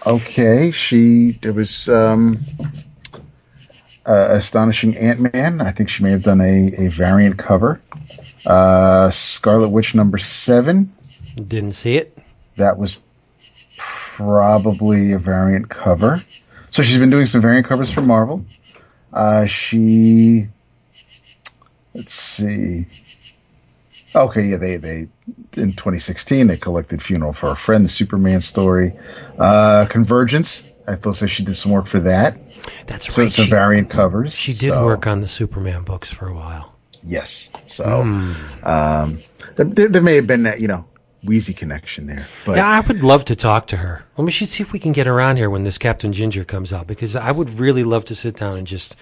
Okay, 0.05 0.71
she 0.71 1.33
there 1.41 1.51
was 1.51 1.89
um, 1.89 2.37
uh, 4.05 4.27
astonishing 4.29 4.95
Ant 4.95 5.33
Man. 5.33 5.59
I 5.59 5.71
think 5.71 5.89
she 5.89 6.03
may 6.03 6.11
have 6.11 6.23
done 6.23 6.39
a, 6.39 6.71
a 6.77 6.87
variant 6.87 7.37
cover. 7.37 7.81
Uh, 8.45 9.11
Scarlet 9.11 9.69
Witch 9.69 9.93
number 9.93 10.17
seven. 10.17 10.93
Didn't 11.35 11.73
see 11.73 11.97
it. 11.97 12.17
That 12.55 12.77
was 12.77 12.97
probably 13.77 15.11
a 15.11 15.19
variant 15.19 15.69
cover. 15.69 16.23
So 16.71 16.81
she's 16.81 16.97
been 16.97 17.09
doing 17.09 17.25
some 17.25 17.41
variant 17.41 17.67
covers 17.67 17.91
for 17.91 18.01
Marvel. 18.01 18.45
Uh, 19.11 19.47
she, 19.47 20.47
let's 21.93 22.13
see. 22.13 22.85
Okay, 24.15 24.43
yeah, 24.43 24.57
they 24.57 24.77
they 24.77 25.07
in 25.55 25.73
2016 25.73 26.47
they 26.47 26.57
collected 26.57 27.01
Funeral 27.01 27.33
for 27.33 27.51
a 27.51 27.55
Friend, 27.55 27.83
the 27.85 27.89
Superman 27.89 28.41
story, 28.41 28.93
uh, 29.37 29.85
Convergence. 29.89 30.63
I 30.87 30.95
thought 30.95 31.17
so 31.17 31.27
she 31.27 31.43
did 31.43 31.55
some 31.55 31.71
work 31.71 31.85
for 31.85 31.99
that. 31.99 32.37
That's 32.87 33.13
So 33.13 33.21
right. 33.21 33.31
some 33.31 33.45
She, 33.45 33.51
variant 33.51 33.89
covers. 33.91 34.33
she 34.33 34.53
did 34.53 34.69
So, 34.69 34.83
work 34.85 35.05
on 35.05 35.21
the 35.21 35.27
Superman 35.27 35.83
books 35.83 36.11
for 36.11 36.27
a 36.27 36.33
while. 36.33 36.73
Yes. 37.03 37.49
So 37.67 38.03
Hmm. 38.03 38.33
um, 38.63 39.19
there, 39.55 39.87
there 39.89 40.01
may 40.01 40.15
have 40.15 40.25
been 40.27 40.43
that 40.43 40.59
you 40.59 40.67
know 40.67 40.85
Wheezy 41.23 41.53
connection 41.53 42.07
there, 42.07 42.25
but 42.45 42.55
Yeah, 42.57 42.67
I 42.67 42.79
would 42.79 43.03
love 43.03 43.25
to 43.25 43.35
talk 43.35 43.67
to 43.67 43.77
her. 43.77 44.05
Well, 44.17 44.25
we 44.25 44.31
should 44.31 44.49
see 44.49 44.63
if 44.63 44.71
we 44.73 44.79
can 44.79 44.91
get 44.93 45.05
around 45.05 45.35
here 45.37 45.49
when 45.49 45.63
this 45.65 45.77
Captain 45.77 46.13
Ginger 46.13 46.45
comes 46.45 46.73
out 46.73 46.87
because 46.87 47.15
I 47.15 47.31
would 47.31 47.49
really 47.59 47.83
love 47.83 48.05
to 48.05 48.15
sit 48.15 48.37
down 48.37 48.57
and 48.57 48.65
just 48.65 48.95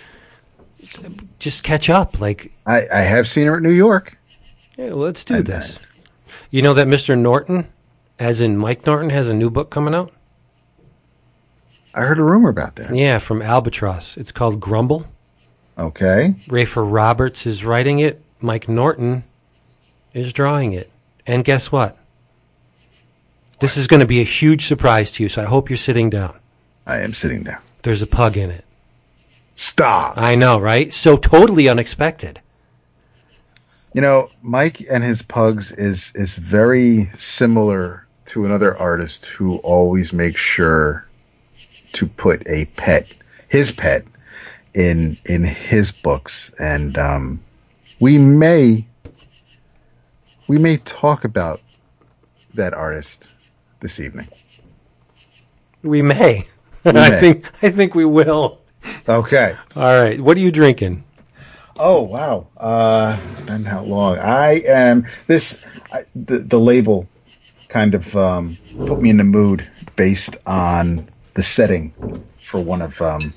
just 1.39 1.63
catch 1.63 1.89
up. 1.89 2.19
Like, 2.19 2.51
I, 2.65 2.81
I 2.93 2.99
have 3.01 3.27
seen 3.27 3.47
her 3.47 3.55
at 3.57 3.61
New 3.63 3.71
York. 3.71 4.17
Yeah, 4.77 4.93
let's 4.93 5.23
do 5.23 5.35
And, 5.35 5.45
this. 5.45 5.79
You 6.51 6.61
know 6.61 6.73
that 6.73 6.87
Mr. 6.87 7.17
Norton, 7.17 7.67
as 8.19 8.41
in 8.41 8.57
Mike 8.57 8.85
Norton, 8.85 9.09
has 9.09 9.27
a 9.27 9.33
new 9.33 9.49
book 9.49 9.69
coming 9.69 9.93
out? 9.93 10.11
I 11.93 12.01
heard 12.01 12.19
a 12.19 12.23
rumor 12.23 12.49
about 12.49 12.75
that. 12.75 12.95
Yeah, 12.95 13.17
from 13.19 13.41
Albatross. 13.41 14.17
It's 14.17 14.31
called 14.31 14.59
Grumble. 14.59 15.05
Okay. 15.77 16.35
Rafer 16.47 16.89
Roberts 16.89 17.45
is 17.45 17.65
writing 17.65 17.99
it. 17.99 18.21
Mike 18.39 18.69
Norton 18.69 19.23
is 20.13 20.31
drawing 20.31 20.73
it. 20.73 20.91
And 21.25 21.43
guess 21.43 21.71
what? 21.71 21.97
This 23.59 23.77
is 23.77 23.87
going 23.87 24.01
to 24.01 24.05
be 24.05 24.21
a 24.21 24.23
huge 24.25 24.65
surprise 24.65 25.11
to 25.13 25.23
you, 25.23 25.29
so 25.29 25.41
I 25.41 25.45
hope 25.45 25.69
you're 25.69 25.77
sitting 25.77 26.09
down. 26.09 26.37
I 26.85 26.99
am 26.99 27.13
sitting 27.13 27.43
down. 27.43 27.61
There's 27.83 28.01
a 28.03 28.07
pug 28.07 28.37
in 28.37 28.51
it. 28.51 28.63
Stop. 29.55 30.17
I 30.17 30.35
know, 30.35 30.59
right? 30.59 30.93
So 30.93 31.17
totally 31.17 31.67
unexpected. 31.67 32.41
You 33.97 34.01
know, 34.01 34.29
Mike 34.43 34.85
and 34.91 35.03
his 35.03 35.23
pugs 35.23 35.71
is 35.71 36.11
is 36.13 36.35
very 36.35 37.05
similar 37.15 38.05
to 38.25 38.45
another 38.45 38.77
artist 38.77 39.25
who 39.25 39.55
always 39.63 40.13
makes 40.13 40.39
sure 40.39 41.03
to 41.93 42.05
put 42.05 42.47
a 42.47 42.65
pet, 42.75 43.11
his 43.49 43.71
pet, 43.71 44.05
in 44.75 45.17
in 45.25 45.43
his 45.43 45.89
books, 45.91 46.51
and 46.59 46.95
um, 46.99 47.39
we 47.99 48.19
may 48.19 48.85
we 50.47 50.59
may 50.59 50.77
talk 50.77 51.23
about 51.23 51.59
that 52.53 52.75
artist 52.75 53.29
this 53.79 53.99
evening. 53.99 54.27
We 55.81 56.03
may. 56.03 56.45
We 56.83 56.91
I 56.91 57.19
think 57.19 57.51
I 57.63 57.71
think 57.71 57.95
we 57.95 58.05
will. 58.05 58.59
Okay. 59.09 59.55
All 59.75 60.03
right. 60.03 60.21
What 60.21 60.37
are 60.37 60.41
you 60.41 60.51
drinking? 60.51 61.03
Oh 61.79 62.01
wow! 62.01 62.47
Uh, 62.57 63.19
it's 63.31 63.41
been 63.41 63.63
how 63.63 63.83
long? 63.83 64.17
I 64.17 64.61
am 64.67 65.05
this. 65.27 65.63
I, 65.91 66.01
the 66.15 66.39
the 66.39 66.59
label 66.59 67.07
kind 67.69 67.93
of 67.93 68.15
um, 68.15 68.57
put 68.77 68.99
me 68.99 69.11
in 69.11 69.17
the 69.17 69.23
mood 69.23 69.67
based 69.95 70.37
on 70.47 71.07
the 71.35 71.43
setting 71.43 71.93
for 72.41 72.59
one 72.59 72.81
of 72.81 72.99
um, 72.99 73.31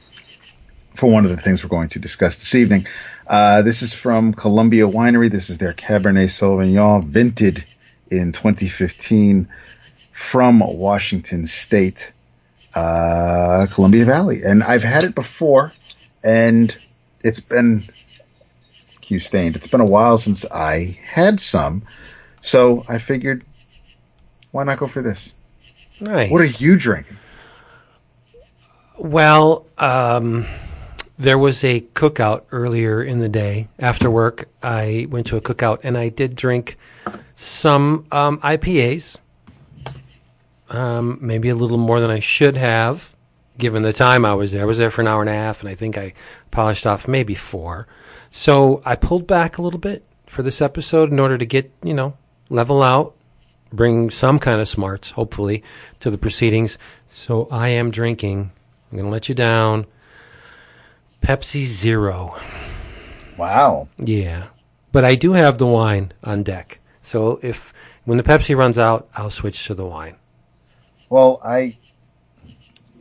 for 0.94 1.10
one 1.10 1.24
of 1.26 1.30
the 1.30 1.36
things 1.36 1.62
we're 1.62 1.68
going 1.68 1.88
to 1.88 1.98
discuss 1.98 2.36
this 2.36 2.54
evening. 2.54 2.86
Uh, 3.26 3.60
this 3.60 3.82
is 3.82 3.92
from 3.92 4.32
Columbia 4.32 4.86
Winery. 4.86 5.30
This 5.30 5.50
is 5.50 5.58
their 5.58 5.74
Cabernet 5.74 6.30
Sauvignon, 6.30 7.10
vinted 7.10 7.62
in 8.10 8.32
2015 8.32 9.48
from 10.12 10.60
Washington 10.60 11.44
State, 11.44 12.10
uh, 12.74 13.66
Columbia 13.70 14.06
Valley, 14.06 14.42
and 14.44 14.64
I've 14.64 14.82
had 14.82 15.04
it 15.04 15.14
before, 15.14 15.72
and 16.24 16.74
it's 17.22 17.40
been 17.40 17.84
Q 19.10 19.18
stained. 19.18 19.56
It's 19.56 19.66
been 19.66 19.80
a 19.80 19.84
while 19.84 20.18
since 20.18 20.44
I 20.52 20.96
had 21.04 21.40
some, 21.40 21.82
so 22.42 22.84
I 22.88 22.98
figured, 22.98 23.42
why 24.52 24.62
not 24.62 24.78
go 24.78 24.86
for 24.86 25.02
this? 25.02 25.34
Nice. 26.00 26.30
What 26.30 26.40
are 26.40 26.44
you 26.44 26.76
drinking? 26.76 27.16
Well, 28.96 29.66
um, 29.78 30.46
there 31.18 31.38
was 31.38 31.64
a 31.64 31.80
cookout 31.80 32.42
earlier 32.52 33.02
in 33.02 33.18
the 33.18 33.28
day. 33.28 33.66
After 33.80 34.08
work, 34.08 34.48
I 34.62 35.08
went 35.10 35.26
to 35.26 35.36
a 35.36 35.40
cookout 35.40 35.80
and 35.82 35.98
I 35.98 36.10
did 36.10 36.36
drink 36.36 36.78
some 37.34 38.06
um, 38.12 38.38
IPAs. 38.38 39.16
Um, 40.68 41.18
maybe 41.20 41.48
a 41.48 41.56
little 41.56 41.78
more 41.78 41.98
than 41.98 42.12
I 42.12 42.20
should 42.20 42.56
have, 42.56 43.10
given 43.58 43.82
the 43.82 43.92
time 43.92 44.24
I 44.24 44.34
was 44.34 44.52
there. 44.52 44.62
I 44.62 44.66
was 44.66 44.78
there 44.78 44.92
for 44.92 45.00
an 45.00 45.08
hour 45.08 45.20
and 45.20 45.28
a 45.28 45.32
half, 45.32 45.62
and 45.62 45.68
I 45.68 45.74
think 45.74 45.98
I 45.98 46.14
polished 46.52 46.86
off 46.86 47.08
maybe 47.08 47.34
four. 47.34 47.88
So 48.30 48.82
I 48.84 48.94
pulled 48.94 49.26
back 49.26 49.58
a 49.58 49.62
little 49.62 49.80
bit 49.80 50.04
for 50.26 50.42
this 50.42 50.62
episode 50.62 51.10
in 51.10 51.18
order 51.18 51.36
to 51.36 51.44
get, 51.44 51.72
you 51.82 51.94
know, 51.94 52.14
level 52.48 52.82
out, 52.82 53.14
bring 53.72 54.10
some 54.10 54.38
kind 54.38 54.60
of 54.60 54.68
smarts, 54.68 55.10
hopefully, 55.10 55.62
to 56.00 56.10
the 56.10 56.18
proceedings. 56.18 56.78
So 57.12 57.48
I 57.50 57.68
am 57.68 57.90
drinking. 57.90 58.50
I'm 58.90 58.98
going 58.98 59.04
to 59.04 59.10
let 59.10 59.28
you 59.28 59.34
down. 59.34 59.86
Pepsi 61.22 61.64
Zero. 61.64 62.38
Wow. 63.36 63.88
Yeah. 63.98 64.48
But 64.92 65.04
I 65.04 65.14
do 65.14 65.32
have 65.32 65.58
the 65.58 65.66
wine 65.66 66.12
on 66.24 66.42
deck. 66.42 66.78
So 67.02 67.40
if 67.42 67.72
when 68.04 68.18
the 68.18 68.24
Pepsi 68.24 68.56
runs 68.56 68.78
out, 68.78 69.08
I'll 69.14 69.30
switch 69.30 69.66
to 69.66 69.74
the 69.74 69.86
wine. 69.86 70.16
Well, 71.08 71.40
I 71.44 71.76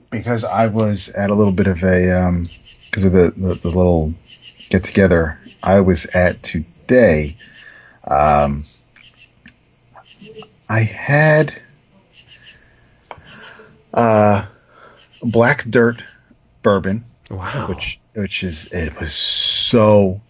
because 0.10 0.44
I 0.44 0.68
was 0.68 1.10
at 1.10 1.30
a 1.30 1.36
little 1.36 1.54
bit 1.54 1.68
of 1.68 1.84
a 1.84 2.12
um 2.12 2.50
because 2.86 3.06
of 3.06 3.12
the, 3.14 3.32
the 3.38 3.56
the 3.56 3.70
little 3.70 4.14
get 4.70 4.84
together 4.84 5.38
I 5.62 5.82
was 5.82 6.06
at 6.08 6.42
today. 6.44 7.36
Um, 8.08 8.64
I 10.70 10.82
had 10.82 11.54
uh 13.94 14.46
black 15.24 15.64
dirt 15.66 16.02
bourbon, 16.64 17.04
Wow. 17.30 17.68
which 17.68 18.00
which 18.14 18.44
is 18.44 18.66
it 18.72 19.00
was 19.00 19.14
so 19.14 20.22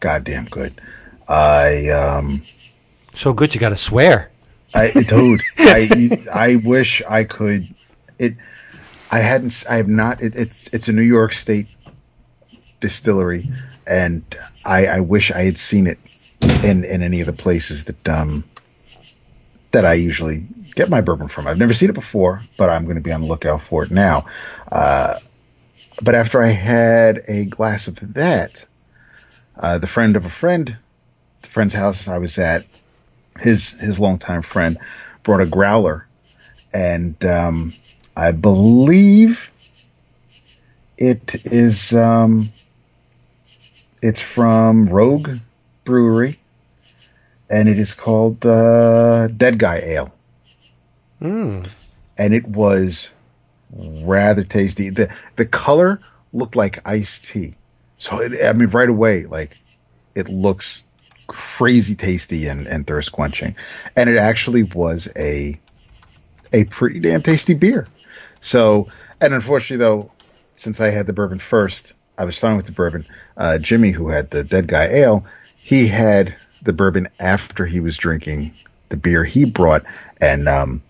goddamn 0.00 0.46
good. 0.46 0.80
I 1.28 1.88
um 1.90 2.42
so 3.14 3.32
good 3.32 3.54
you 3.54 3.60
got 3.60 3.70
to 3.70 3.76
swear. 3.76 4.30
I 4.74 4.90
dude, 4.90 5.42
I 5.58 6.26
I 6.32 6.56
wish 6.56 7.02
I 7.08 7.24
could. 7.24 7.72
It. 8.18 8.34
I 9.10 9.18
hadn't. 9.18 9.64
I 9.68 9.76
have 9.76 9.88
not. 9.88 10.22
It, 10.22 10.34
it's 10.34 10.68
it's 10.68 10.88
a 10.88 10.92
New 10.92 11.02
York 11.02 11.32
State 11.34 11.66
distillery, 12.82 13.48
and 13.86 14.22
I 14.64 14.86
I 14.86 15.00
wish 15.00 15.30
I 15.30 15.44
had 15.44 15.56
seen 15.56 15.86
it 15.86 15.98
in 16.62 16.84
in 16.84 17.02
any 17.02 17.20
of 17.20 17.26
the 17.26 17.32
places 17.32 17.84
that 17.84 18.08
um 18.08 18.44
that 19.70 19.86
I 19.86 19.94
usually 19.94 20.44
get 20.74 20.90
my 20.90 21.00
bourbon 21.00 21.28
from. 21.28 21.46
I've 21.46 21.58
never 21.58 21.72
seen 21.72 21.88
it 21.88 21.94
before, 21.94 22.42
but 22.58 22.68
I'm 22.68 22.84
going 22.84 22.96
to 22.96 23.02
be 23.02 23.12
on 23.12 23.22
the 23.22 23.26
lookout 23.26 23.62
for 23.62 23.84
it 23.84 23.90
now. 23.90 24.26
Uh, 24.70 25.14
but 26.02 26.14
after 26.14 26.42
I 26.42 26.48
had 26.48 27.20
a 27.28 27.46
glass 27.46 27.88
of 27.88 28.14
that, 28.14 28.66
uh, 29.58 29.78
the 29.78 29.86
friend 29.86 30.16
of 30.16 30.26
a 30.26 30.30
friend, 30.30 30.76
the 31.40 31.48
friend's 31.48 31.74
house 31.74 32.06
I 32.08 32.18
was 32.18 32.38
at, 32.38 32.66
his 33.40 33.70
his 33.72 33.98
longtime 33.98 34.42
friend 34.42 34.78
brought 35.22 35.40
a 35.40 35.46
growler, 35.46 36.06
and 36.74 37.22
um, 37.24 37.72
I 38.16 38.32
believe 38.32 39.50
it 40.98 41.34
is 41.46 41.94
um, 41.94 42.50
it's 44.02 44.20
from 44.20 44.88
Rogue 44.88 45.30
Brewery, 45.84 46.38
and 47.48 47.68
it 47.68 47.78
is 47.78 47.94
called 47.94 48.44
uh, 48.44 49.28
Dead 49.28 49.58
Guy 49.58 49.76
Ale, 49.78 50.12
Mm. 51.20 51.68
and 52.18 52.34
it 52.34 52.46
was 52.46 53.10
rather 53.72 54.42
tasty. 54.44 54.90
the 54.90 55.14
The 55.36 55.46
color 55.46 56.00
looked 56.32 56.56
like 56.56 56.80
iced 56.86 57.26
tea, 57.26 57.54
so 57.98 58.20
it, 58.20 58.32
I 58.44 58.52
mean, 58.52 58.68
right 58.70 58.88
away, 58.88 59.24
like 59.26 59.56
it 60.14 60.28
looks 60.28 60.82
crazy 61.28 61.94
tasty 61.94 62.48
and, 62.48 62.66
and 62.66 62.86
thirst 62.86 63.12
quenching. 63.12 63.54
And 63.96 64.10
it 64.10 64.18
actually 64.18 64.64
was 64.64 65.08
a 65.16 65.58
a 66.52 66.64
pretty 66.64 67.00
damn 67.00 67.22
tasty 67.22 67.54
beer. 67.54 67.86
So, 68.40 68.88
and 69.20 69.32
unfortunately 69.32 69.78
though, 69.84 70.10
since 70.56 70.80
I 70.80 70.90
had 70.90 71.06
the 71.06 71.12
bourbon 71.14 71.38
first, 71.38 71.92
I 72.22 72.24
was 72.24 72.38
fine 72.38 72.56
with 72.56 72.66
the 72.66 72.72
bourbon. 72.72 73.04
Uh, 73.36 73.58
Jimmy, 73.58 73.90
who 73.90 74.08
had 74.08 74.30
the 74.30 74.44
Dead 74.44 74.68
Guy 74.68 74.84
Ale, 74.84 75.26
he 75.56 75.88
had 75.88 76.36
the 76.62 76.72
bourbon 76.72 77.08
after 77.18 77.66
he 77.66 77.80
was 77.80 77.96
drinking 77.96 78.52
the 78.90 78.96
beer 78.96 79.24
he 79.24 79.44
brought, 79.44 79.82
and 80.20 80.48
um, 80.48 80.80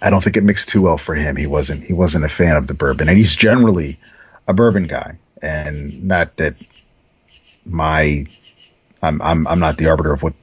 I 0.00 0.10
don't 0.10 0.22
think 0.22 0.36
it 0.36 0.44
mixed 0.44 0.68
too 0.68 0.82
well 0.82 0.96
for 0.96 1.16
him. 1.16 1.34
He 1.34 1.48
wasn't 1.48 1.82
he 1.82 1.92
wasn't 1.92 2.24
a 2.24 2.28
fan 2.28 2.54
of 2.54 2.68
the 2.68 2.74
bourbon, 2.74 3.08
and 3.08 3.18
he's 3.18 3.34
generally 3.34 3.98
a 4.46 4.54
bourbon 4.54 4.86
guy, 4.86 5.18
and 5.42 6.04
not 6.04 6.36
that 6.36 6.54
my 7.66 8.24
I'm 9.02 9.20
I'm 9.22 9.48
I'm 9.48 9.58
not 9.58 9.76
the 9.76 9.88
arbiter 9.88 10.12
of 10.12 10.22
what 10.22 10.34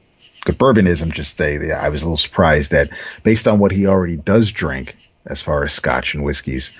good 0.44 0.58
bourbon 0.58 0.88
is. 0.88 1.02
I'm 1.02 1.14
just 1.14 1.40
a, 1.40 1.72
I 1.72 1.88
was 1.88 2.04
a 2.04 2.06
little 2.06 2.18
surprised 2.18 2.72
that 2.72 2.90
based 3.24 3.48
on 3.48 3.60
what 3.60 3.72
he 3.72 3.88
already 3.88 4.18
does 4.18 4.52
drink 4.52 4.98
as 5.28 5.42
far 5.42 5.64
as 5.64 5.72
scotch 5.72 6.14
and 6.14 6.26
whiskeys, 6.26 6.78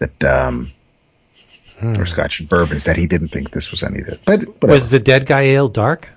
that 0.00 0.24
um 0.24 0.72
or 1.82 2.06
scotch 2.06 2.40
and 2.40 2.48
bourbons, 2.48 2.84
that 2.84 2.96
he 2.96 3.06
didn't 3.06 3.28
think 3.28 3.50
this 3.50 3.70
was 3.70 3.82
any 3.82 4.00
of 4.00 4.08
it. 4.08 4.20
But 4.24 4.40
whatever. 4.40 4.72
Was 4.72 4.90
the 4.90 4.98
dead 4.98 5.26
guy 5.26 5.42
ale 5.42 5.68
dark? 5.68 6.08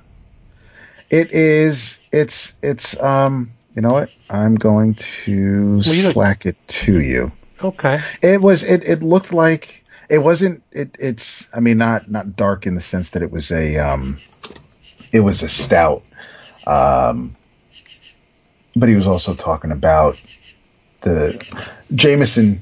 it 1.11 1.33
is 1.33 1.99
it's 2.13 2.53
it's 2.63 2.99
um 3.01 3.51
you 3.75 3.81
know 3.81 3.89
what 3.89 4.09
I'm 4.29 4.55
going 4.55 4.95
to 4.95 5.75
Well, 5.75 5.83
slack 5.83 6.45
it 6.45 6.55
to 6.67 7.01
you. 7.01 7.31
Okay. 7.61 7.99
It 8.21 8.41
was 8.41 8.63
it 8.63 8.87
it 8.87 9.03
looked 9.03 9.33
like 9.33 9.83
it 10.09 10.19
wasn't 10.19 10.63
it 10.71 10.95
it's 10.99 11.47
I 11.53 11.59
mean 11.59 11.77
not 11.77 12.09
not 12.09 12.35
dark 12.35 12.65
in 12.65 12.75
the 12.75 12.81
sense 12.81 13.11
that 13.11 13.21
it 13.21 13.31
was 13.31 13.51
a 13.51 13.77
um 13.77 14.17
it 15.11 15.19
was 15.19 15.43
a 15.43 15.49
stout. 15.49 16.01
Um 16.65 17.35
but 18.75 18.87
he 18.87 18.95
was 18.95 19.07
also 19.07 19.35
talking 19.35 19.71
about 19.71 20.15
the 21.01 21.45
Jameson 21.93 22.59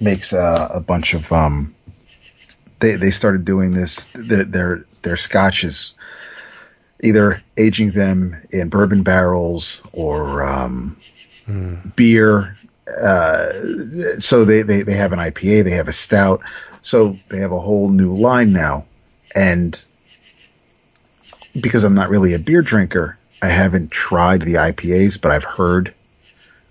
makes 0.00 0.32
a, 0.32 0.70
a 0.74 0.80
bunch 0.80 1.12
of 1.12 1.30
um 1.32 1.74
they 2.80 2.96
they 2.96 3.10
started 3.10 3.44
doing 3.44 3.72
this 3.72 4.06
their 4.14 4.44
their, 4.44 4.84
their 5.02 5.16
scotches 5.16 5.94
either 7.00 7.40
aging 7.56 7.90
them 7.92 8.36
in 8.50 8.68
bourbon 8.68 9.02
barrels 9.02 9.80
or 9.92 10.44
um 10.44 10.96
beer 11.96 12.56
uh, 13.02 13.50
so 14.18 14.44
they, 14.44 14.62
they, 14.62 14.82
they 14.82 14.94
have 14.94 15.12
an 15.12 15.18
IPA, 15.18 15.64
they 15.64 15.70
have 15.72 15.88
a 15.88 15.92
stout, 15.92 16.40
so 16.82 17.16
they 17.28 17.38
have 17.38 17.52
a 17.52 17.60
whole 17.60 17.90
new 17.90 18.14
line 18.14 18.52
now. 18.52 18.84
And 19.34 19.82
because 21.60 21.84
I'm 21.84 21.94
not 21.94 22.08
really 22.08 22.34
a 22.34 22.38
beer 22.38 22.62
drinker, 22.62 23.18
I 23.42 23.48
haven't 23.48 23.90
tried 23.90 24.42
the 24.42 24.54
IPAs, 24.54 25.20
but 25.20 25.30
I've 25.30 25.44
heard 25.44 25.94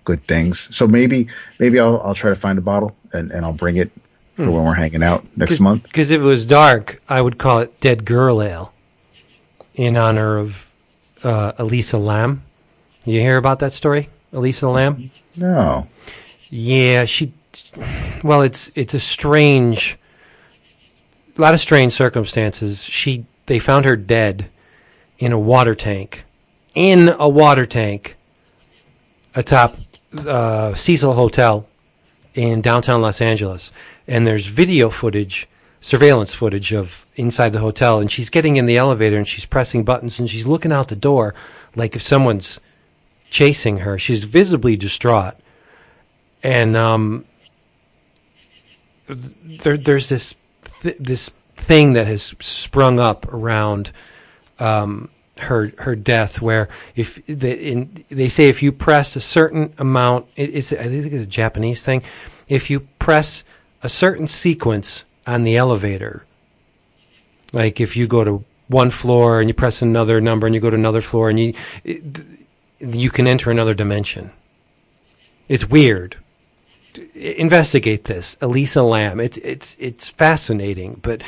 good 0.03 0.23
things. 0.23 0.75
So 0.75 0.87
maybe 0.87 1.27
maybe 1.59 1.79
I'll 1.79 2.01
I'll 2.01 2.15
try 2.15 2.29
to 2.29 2.35
find 2.35 2.57
a 2.57 2.61
bottle 2.61 2.95
and, 3.13 3.31
and 3.31 3.45
I'll 3.45 3.53
bring 3.53 3.77
it 3.77 3.91
for 4.37 4.51
when 4.51 4.63
we're 4.63 4.73
hanging 4.73 5.03
out 5.03 5.25
next 5.35 5.59
month. 5.59 5.83
Because 5.83 6.11
if 6.11 6.21
it 6.21 6.25
was 6.25 6.45
dark, 6.45 7.01
I 7.09 7.21
would 7.21 7.37
call 7.37 7.59
it 7.59 7.79
Dead 7.79 8.05
Girl 8.05 8.41
Ale 8.41 8.71
in 9.73 9.97
honor 9.97 10.37
of 10.37 10.71
uh, 11.23 11.53
Elisa 11.57 11.97
Lam. 11.97 12.43
You 13.03 13.19
hear 13.19 13.37
about 13.37 13.59
that 13.59 13.73
story, 13.73 14.09
Elisa 14.31 14.69
Lam? 14.69 15.09
No. 15.35 15.87
Yeah, 16.49 17.05
she. 17.05 17.33
Well, 18.23 18.43
it's 18.43 18.71
it's 18.75 18.93
a 18.93 18.99
strange, 18.99 19.97
a 21.37 21.41
lot 21.41 21.53
of 21.53 21.59
strange 21.59 21.93
circumstances. 21.93 22.83
She 22.83 23.25
they 23.47 23.59
found 23.59 23.85
her 23.85 23.95
dead 23.95 24.49
in 25.17 25.31
a 25.31 25.39
water 25.39 25.73
tank, 25.73 26.23
in 26.75 27.09
a 27.17 27.27
water 27.27 27.65
tank, 27.65 28.15
atop 29.33 29.75
uh, 30.25 30.75
Cecil 30.75 31.13
Hotel 31.13 31.67
in 32.35 32.61
downtown 32.61 33.01
Los 33.01 33.19
Angeles, 33.19 33.71
and 34.07 34.25
there's 34.25 34.45
video 34.45 34.89
footage, 34.89 35.47
surveillance 35.81 36.33
footage 36.33 36.73
of 36.73 37.05
inside 37.15 37.53
the 37.53 37.59
hotel, 37.59 37.99
and 37.99 38.09
she's 38.09 38.29
getting 38.29 38.57
in 38.57 38.65
the 38.65 38.77
elevator 38.77 39.17
and 39.17 39.27
she's 39.27 39.45
pressing 39.45 39.83
buttons 39.83 40.19
and 40.19 40.29
she's 40.29 40.47
looking 40.47 40.71
out 40.71 40.87
the 40.87 40.95
door 40.95 41.33
like 41.75 41.95
if 41.95 42.01
someone's 42.01 42.59
chasing 43.29 43.79
her. 43.79 43.97
She's 43.97 44.23
visibly 44.23 44.75
distraught 44.75 45.35
and 46.43 46.77
um, 46.77 47.25
there, 49.07 49.77
there's 49.77 50.09
this 50.09 50.33
th- 50.81 50.97
this 50.99 51.29
thing 51.55 51.93
that 51.93 52.07
has 52.07 52.35
sprung 52.39 52.99
up 52.99 53.31
around 53.33 53.91
um, 54.59 55.09
her 55.37 55.71
her 55.79 55.95
death, 55.95 56.41
where 56.41 56.69
if 56.95 57.25
the, 57.25 57.71
in, 57.71 58.05
they 58.09 58.29
say 58.29 58.49
if 58.49 58.61
you 58.61 58.71
press 58.71 59.15
a 59.15 59.21
certain 59.21 59.73
amount, 59.77 60.27
it, 60.35 60.55
it's 60.55 60.71
I 60.71 60.87
think 60.87 61.13
it's 61.13 61.23
a 61.23 61.27
Japanese 61.27 61.83
thing. 61.83 62.03
If 62.47 62.69
you 62.69 62.81
press 62.99 63.43
a 63.87 63.89
certain 63.89 64.27
sequence 64.27 65.05
on 65.25 65.45
the 65.45 65.55
elevator, 65.55 66.25
like 67.53 67.79
if 67.79 67.95
you 67.95 68.05
go 68.05 68.21
to 68.21 68.43
one 68.67 68.89
floor 68.89 69.39
and 69.39 69.49
you 69.49 69.53
press 69.53 69.81
another 69.81 70.19
number 70.19 70.45
and 70.45 70.53
you 70.53 70.59
go 70.59 70.69
to 70.69 70.75
another 70.75 71.01
floor 71.01 71.29
and 71.29 71.39
you 71.39 71.53
you 72.79 73.09
can 73.09 73.27
enter 73.27 73.49
another 73.49 73.73
dimension. 73.73 74.31
It's 75.47 75.69
weird. 75.69 76.17
investigate 77.15 78.03
this. 78.03 78.35
Elisa 78.41 78.83
Lam. 78.83 79.21
It's 79.21 79.37
it's 79.37 79.77
it's 79.79 80.09
fascinating. 80.09 80.99
But 81.01 81.23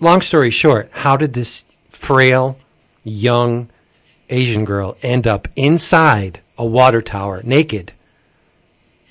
long 0.00 0.20
story 0.20 0.50
short, 0.50 0.90
how 0.90 1.16
did 1.16 1.32
this 1.32 1.62
frail, 1.90 2.56
young 3.04 3.68
Asian 4.30 4.64
girl 4.64 4.96
end 5.00 5.28
up 5.28 5.46
inside 5.54 6.40
a 6.58 6.66
water 6.66 7.02
tower, 7.02 7.40
naked, 7.44 7.92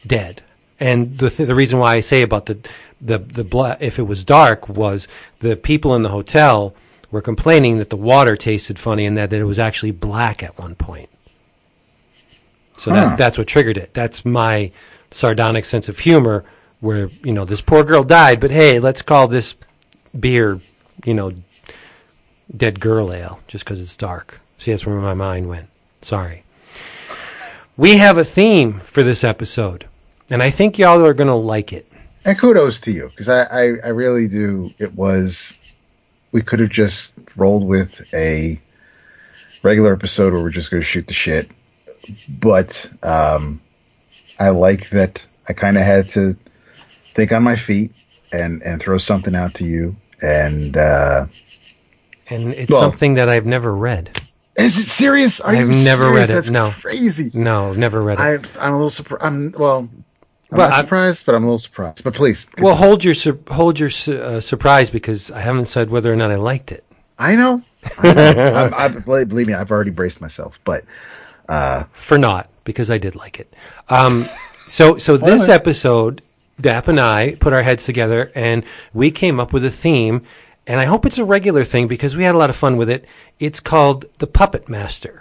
dead? 0.06 0.44
And 0.82 1.18
the 1.18 1.30
th- 1.30 1.48
the 1.48 1.56
reason 1.56 1.80
why 1.80 1.96
I 1.96 2.00
say 2.02 2.24
about 2.24 2.48
the 2.48 2.58
the 3.00 3.20
the 3.20 3.44
blood, 3.46 3.78
if 3.80 4.00
it 4.00 4.04
was 4.04 4.24
dark, 4.26 4.68
was 4.68 5.08
the 5.40 5.56
people 5.56 5.96
in 5.96 6.02
the 6.02 6.10
hotel 6.10 6.74
were 7.12 7.22
complaining 7.22 7.78
that 7.78 7.90
the 7.90 7.98
water 7.98 8.36
tasted 8.36 8.80
funny 8.80 9.06
and 9.06 9.16
that 9.18 9.32
it 9.32 9.44
was 9.46 9.60
actually 9.60 9.92
black 9.92 10.42
at 10.44 10.58
one 10.58 10.76
point. 10.76 11.10
So 12.78 12.92
Huh. 12.92 12.96
that 13.10 13.18
that's 13.18 13.38
what 13.38 13.48
triggered 13.48 13.78
it. 13.78 13.94
That's 13.94 14.26
my 14.26 14.72
sardonic 15.12 15.66
sense 15.66 15.88
of 15.88 16.00
humor, 16.00 16.44
where 16.80 17.10
you 17.24 17.32
know 17.32 17.46
this 17.46 17.62
poor 17.62 17.84
girl 17.84 18.04
died, 18.04 18.40
but 18.40 18.50
hey, 18.52 18.80
let's 18.80 19.02
call 19.04 19.28
this 19.28 19.54
beer, 20.20 20.60
you 21.06 21.14
know, 21.14 21.32
dead 22.56 22.80
girl 22.80 23.14
ale, 23.14 23.40
just 23.48 23.64
because 23.66 23.80
it's 23.82 23.96
dark. 23.96 24.40
See, 24.58 24.72
that's 24.72 24.86
where 24.86 24.96
my 24.96 25.14
mind 25.14 25.48
went. 25.48 25.68
Sorry. 26.02 26.44
We 27.78 27.98
have 27.98 28.18
a 28.18 28.26
theme 28.26 28.80
for 28.80 29.04
this 29.04 29.24
episode, 29.24 29.86
and 30.32 30.42
I 30.42 30.50
think 30.50 30.80
y'all 30.80 31.06
are 31.06 31.14
gonna 31.14 31.36
like 31.36 31.72
it. 31.74 31.86
And 32.26 32.38
kudos 32.38 32.80
to 32.82 32.92
you 32.92 33.10
because 33.10 33.30
I, 33.30 33.44
I, 33.44 33.64
I 33.84 33.88
really 33.90 34.28
do. 34.28 34.70
It 34.80 34.94
was 34.96 35.54
we 36.32 36.42
could 36.42 36.60
have 36.60 36.70
just 36.70 37.14
rolled 37.36 37.68
with 37.68 38.00
a 38.14 38.60
regular 39.64 39.94
episode 39.94 40.34
where 40.34 40.42
we're 40.42 40.50
just 40.50 40.72
going 40.72 40.82
to 40.82 40.88
shoot 40.88 41.06
the 41.08 41.14
shit, 41.14 41.52
but 42.40 42.90
um, 43.04 43.60
I 44.40 44.50
like 44.50 44.90
that 44.92 45.24
I 45.50 45.54
kind 45.54 45.78
of 45.78 45.84
had 45.84 46.10
to 46.10 46.36
think 47.16 47.32
on 47.32 47.44
my 47.44 47.56
feet 47.56 47.92
and 48.32 48.62
and 48.64 48.80
throw 48.82 48.98
something 48.98 49.36
out 49.36 49.56
to 49.56 49.66
you. 49.66 49.96
And 50.22 50.78
uh, 50.78 51.26
And 52.30 52.54
it's 52.54 52.72
Well- 52.72 52.82
something 52.82 53.16
that 53.16 53.30
I've 53.30 53.46
never 53.48 53.74
read. 53.76 54.22
is 54.58 54.78
it 54.78 54.86
serious? 54.88 55.42
Are 55.42 55.52
I've 55.56 55.60
you 55.72 55.84
never 55.84 56.04
serious? 56.06 56.16
read 56.16 56.30
it, 56.30 56.34
That's 56.34 56.50
no. 56.52 56.70
crazy. 56.70 57.32
No, 57.34 57.74
never 57.74 58.02
read 58.02 58.20
it. 58.20 58.22
I 58.22 58.34
I'm 58.66 58.74
a 58.74 58.78
little 58.78 58.90
surprised. 58.92 59.24
I'm 59.24 59.52
well. 59.58 59.90
I'm 60.52 60.58
Well, 60.58 60.70
not 60.70 60.78
I- 60.78 60.82
surprised, 60.82 61.26
but 61.26 61.36
I'm 61.36 61.44
a 61.44 61.48
little 61.48 61.60
surprised. 61.60 62.04
But 62.04 62.14
please, 62.14 62.48
well, 62.60 62.76
hold 62.76 63.04
your 63.04 63.14
sur- 63.14 63.40
hold 63.50 63.80
your 63.80 63.90
uh, 64.08 64.42
surprise 64.42 64.90
because 64.90 65.32
I 65.32 65.40
haven't 65.40 65.68
said 65.68 65.90
whether 65.90 66.12
or 66.12 66.16
not 66.16 66.32
I 66.32 66.36
liked 66.36 66.72
it. 66.72 66.84
I 67.18 67.36
know. 67.36 67.62
I 68.00 68.14
know. 68.14 68.72
I, 68.78 68.88
believe 68.90 69.48
me, 69.48 69.54
I've 69.54 69.72
already 69.72 69.92
braced 69.92 70.20
myself. 70.22 70.60
But 70.64 70.84
for 71.94 72.18
not 72.18 72.50
because 72.64 72.92
I 72.92 72.98
did 72.98 73.16
like 73.16 73.40
it. 73.40 73.52
Um, 73.90 74.28
so 74.68 74.98
so 74.98 75.18
this 75.18 75.48
episode, 75.50 76.22
Dap 76.60 76.88
and 76.88 77.00
I 77.00 77.36
put 77.40 77.54
our 77.54 77.64
heads 77.64 77.86
together 77.86 78.32
and 78.36 78.64
we 78.94 79.12
came 79.12 79.40
up 79.40 79.54
with 79.54 79.64
a 79.66 79.72
theme, 79.72 80.26
and 80.68 80.80
I 80.80 80.86
hope 80.86 81.06
it's 81.06 81.18
a 81.18 81.26
regular 81.26 81.64
thing 81.64 81.88
because 81.88 82.16
we 82.16 82.24
had 82.24 82.36
a 82.36 82.38
lot 82.38 82.50
of 82.50 82.56
fun 82.56 82.78
with 82.78 82.90
it. 82.90 83.06
It's 83.40 83.60
called 83.60 84.06
the 84.20 84.28
Puppet 84.28 84.68
Master 84.70 85.21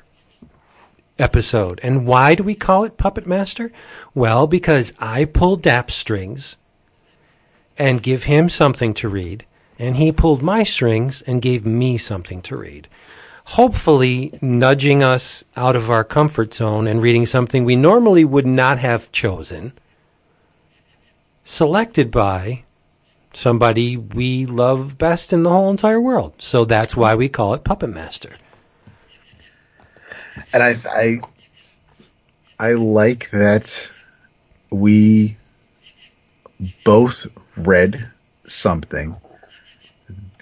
episode. 1.21 1.81
And 1.83 2.07
why 2.07 2.35
do 2.35 2.43
we 2.43 2.55
call 2.55 2.85
it 2.85 2.97
Puppet 2.97 3.27
Master? 3.27 3.71
Well, 4.15 4.47
because 4.47 4.93
I 4.99 5.25
pull 5.25 5.57
Dap's 5.57 5.95
strings 5.95 6.57
and 7.79 8.03
give 8.03 8.25
him 8.25 8.49
something 8.49 8.95
to 8.95 9.09
read, 9.09 9.45
and 9.79 9.97
he 9.97 10.13
pulled 10.13 10.43
my 10.43 10.65
strings 10.65 11.23
and 11.23 11.43
gave 11.43 11.65
me 11.65 11.99
something 11.99 12.43
to 12.43 12.57
read 12.57 12.89
hopefully 13.51 14.33
nudging 14.41 15.03
us 15.03 15.43
out 15.57 15.75
of 15.75 15.91
our 15.91 16.05
comfort 16.05 16.55
zone 16.55 16.87
and 16.87 17.03
reading 17.03 17.27
something 17.27 17.65
we 17.65 17.75
normally 17.75 18.25
would 18.25 18.47
not 18.47 18.79
have 18.79 19.11
chosen, 19.11 19.73
selected 21.43 22.13
by 22.13 22.63
somebody 23.33 23.97
we 23.97 24.47
love 24.47 24.97
best 24.97 25.33
in 25.33 25.43
the 25.43 25.51
whole 25.51 25.69
entire 25.69 26.01
world. 26.01 26.33
So 26.39 26.65
that's 26.65 26.97
why 26.97 27.17
we 27.17 27.29
call 27.29 27.55
it 27.55 27.65
Puppet 27.65 27.91
Master. 27.91 28.31
And 30.53 30.63
I 30.63 30.77
I 30.87 31.21
I 32.59 32.73
like 32.73 33.31
that 33.31 33.91
we 34.71 35.37
both 36.85 37.27
read 37.57 38.09
something 38.47 39.17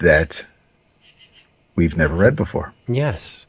that 0.00 0.44
we've 1.76 1.96
never 1.96 2.14
read 2.14 2.37
before. 2.37 2.72
Yes. 2.87 3.46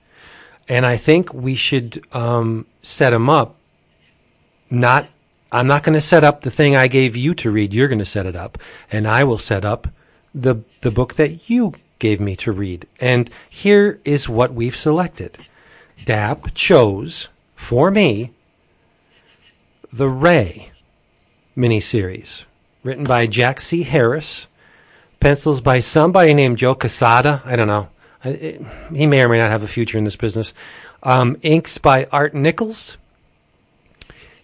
And 0.68 0.86
I 0.86 0.98
think 0.98 1.34
we 1.34 1.56
should 1.56 2.04
um, 2.14 2.68
set 2.84 3.10
them 3.10 3.30
up. 3.30 3.56
Not, 4.70 5.08
I'm 5.52 5.66
not 5.66 5.84
going 5.84 5.96
to 5.96 6.02
set 6.02 6.24
up 6.24 6.42
the 6.42 6.52
thing 6.52 6.76
I 6.76 6.88
gave 6.88 7.16
you 7.16 7.34
to 7.36 7.50
read. 7.50 7.74
You're 7.74 7.88
going 7.88 8.00
to 8.00 8.06
set 8.06 8.28
it 8.28 8.36
up, 8.36 8.60
and 8.92 9.08
I 9.08 9.24
will 9.24 9.40
set 9.40 9.66
up 9.66 9.88
the 10.36 10.64
the 10.82 10.92
book 10.92 11.16
that 11.16 11.50
you 11.50 11.74
gave 11.98 12.20
me 12.20 12.36
to 12.36 12.52
read. 12.52 12.86
And 13.00 13.32
here 13.50 14.00
is 14.06 14.30
what 14.30 14.54
we've 14.54 14.76
selected. 14.76 15.40
Dap 16.06 16.54
chose 16.54 17.30
for 17.56 17.92
me 17.92 18.32
the 19.92 20.08
Ray 20.10 20.72
miniseries, 21.56 22.46
written 22.84 23.04
by 23.04 23.28
Jack 23.28 23.60
C. 23.60 23.84
Harris, 23.84 24.48
pencils 25.20 25.62
by 25.62 25.80
somebody 25.80 26.34
named 26.34 26.58
Joe 26.58 26.76
Quesada. 26.76 27.42
I 27.46 27.56
don't 27.56 27.68
know. 27.68 27.90
He 28.24 29.08
may 29.08 29.24
or 29.24 29.30
may 29.30 29.38
not 29.38 29.50
have 29.50 29.64
a 29.64 29.68
future 29.68 29.98
in 29.98 30.04
this 30.04 30.16
business. 30.16 30.54
Um, 31.04 31.38
inks 31.42 31.78
by 31.78 32.06
Art 32.12 32.34
Nichols, 32.34 32.98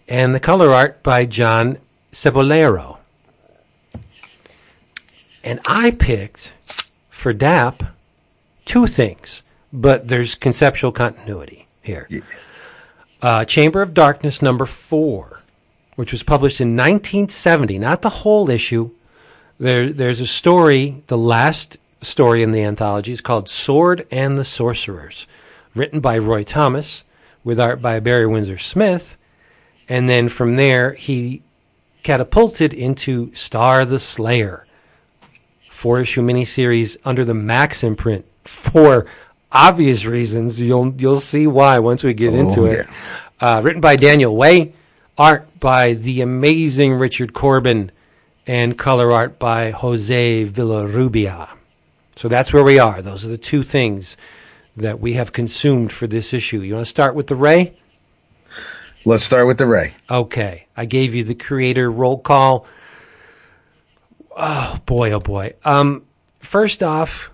and 0.08 0.34
the 0.34 0.40
color 0.40 0.72
art 0.72 1.02
by 1.02 1.26
John 1.26 1.78
Cebollero. 2.12 2.98
And 5.44 5.60
I 5.66 5.90
picked 5.90 6.54
for 7.10 7.32
DAP 7.32 7.82
two 8.64 8.86
things, 8.86 9.42
but 9.76 10.08
there's 10.08 10.34
conceptual 10.34 10.90
continuity 10.90 11.66
here. 11.82 12.06
Yeah. 12.08 12.20
Uh, 13.20 13.44
Chamber 13.44 13.82
of 13.82 13.92
Darkness 13.94 14.40
number 14.40 14.64
four, 14.66 15.42
which 15.96 16.12
was 16.12 16.22
published 16.22 16.60
in 16.60 16.68
1970, 16.68 17.78
not 17.78 18.02
the 18.02 18.08
whole 18.08 18.48
issue. 18.48 18.90
There, 19.60 19.92
there's 19.92 20.20
a 20.20 20.26
story, 20.26 21.02
the 21.06 21.18
last 21.18 21.76
story 22.00 22.42
in 22.42 22.52
the 22.52 22.62
anthology 22.62 23.12
is 23.12 23.20
called 23.20 23.48
Sword 23.48 24.06
and 24.10 24.38
the 24.38 24.44
Sorcerers, 24.44 25.26
written 25.74 26.00
by 26.00 26.18
Roy 26.18 26.42
Thomas, 26.42 27.04
with 27.44 27.60
art 27.60 27.82
by 27.82 28.00
Barry 28.00 28.26
Windsor 28.26 28.58
Smith. 28.58 29.16
And 29.88 30.08
then 30.08 30.28
from 30.28 30.56
there, 30.56 30.92
he 30.92 31.42
catapulted 32.02 32.72
into 32.72 33.34
Starr 33.34 33.84
the 33.84 33.98
Slayer, 33.98 34.66
four 35.70 36.00
issue 36.00 36.22
miniseries 36.22 36.96
under 37.04 37.24
the 37.24 37.34
Max 37.34 37.82
imprint 37.84 38.24
for 38.44 39.06
obvious 39.52 40.04
reasons. 40.06 40.60
You'll 40.60 40.92
you'll 40.94 41.20
see 41.20 41.46
why 41.46 41.78
once 41.78 42.02
we 42.04 42.14
get 42.14 42.34
into 42.34 42.62
Oh, 42.62 42.64
it. 42.66 42.86
Uh, 43.40 43.60
written 43.62 43.80
by 43.80 43.96
Daniel 43.96 44.34
Way, 44.34 44.72
art 45.18 45.46
by 45.60 45.94
the 45.94 46.22
amazing 46.22 46.94
Richard 46.94 47.32
Corbin, 47.32 47.90
and 48.46 48.78
color 48.78 49.12
art 49.12 49.38
by 49.38 49.70
Jose 49.70 50.46
Villarrubia. 50.46 51.48
So 52.16 52.28
that's 52.28 52.52
where 52.52 52.64
we 52.64 52.78
are. 52.78 53.02
Those 53.02 53.26
are 53.26 53.28
the 53.28 53.36
two 53.38 53.62
things 53.62 54.16
that 54.76 55.00
we 55.00 55.14
have 55.14 55.32
consumed 55.32 55.92
for 55.92 56.06
this 56.06 56.32
issue. 56.32 56.60
You 56.60 56.74
want 56.74 56.86
to 56.86 56.90
start 56.90 57.14
with 57.14 57.26
the 57.26 57.34
Ray? 57.34 57.74
Let's 59.04 59.22
start 59.24 59.46
with 59.46 59.58
the 59.58 59.66
Ray. 59.66 59.94
Okay, 60.10 60.66
I 60.76 60.84
gave 60.86 61.14
you 61.14 61.24
the 61.24 61.34
creator 61.34 61.90
roll 61.90 62.18
call. 62.18 62.66
Oh 64.36 64.78
boy, 64.86 65.12
oh 65.12 65.20
boy. 65.20 65.54
Um, 65.64 66.04
first 66.40 66.82
off, 66.82 67.30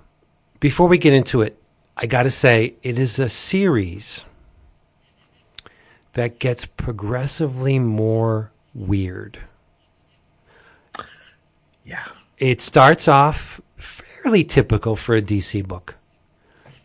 before 0.61 0.89
we 0.89 0.99
get 0.99 1.15
into 1.15 1.43
it, 1.43 1.61
I 1.97 2.07
got 2.07 2.25
to 2.25 2.31
say 2.31 2.75
it 2.83 2.99
is 2.99 3.19
a 3.19 3.29
series 3.29 4.25
that 6.15 6.39
gets 6.39 6.65
progressively 6.65 7.79
more 7.79 8.51
weird. 8.75 9.39
Yeah. 11.85 12.05
It 12.39 12.61
starts 12.61 13.09
off 13.09 13.61
fairly 13.77 14.45
typical 14.45 14.97
for 14.97 15.17
a 15.17 15.23
DC 15.23 15.67
book. 15.67 15.97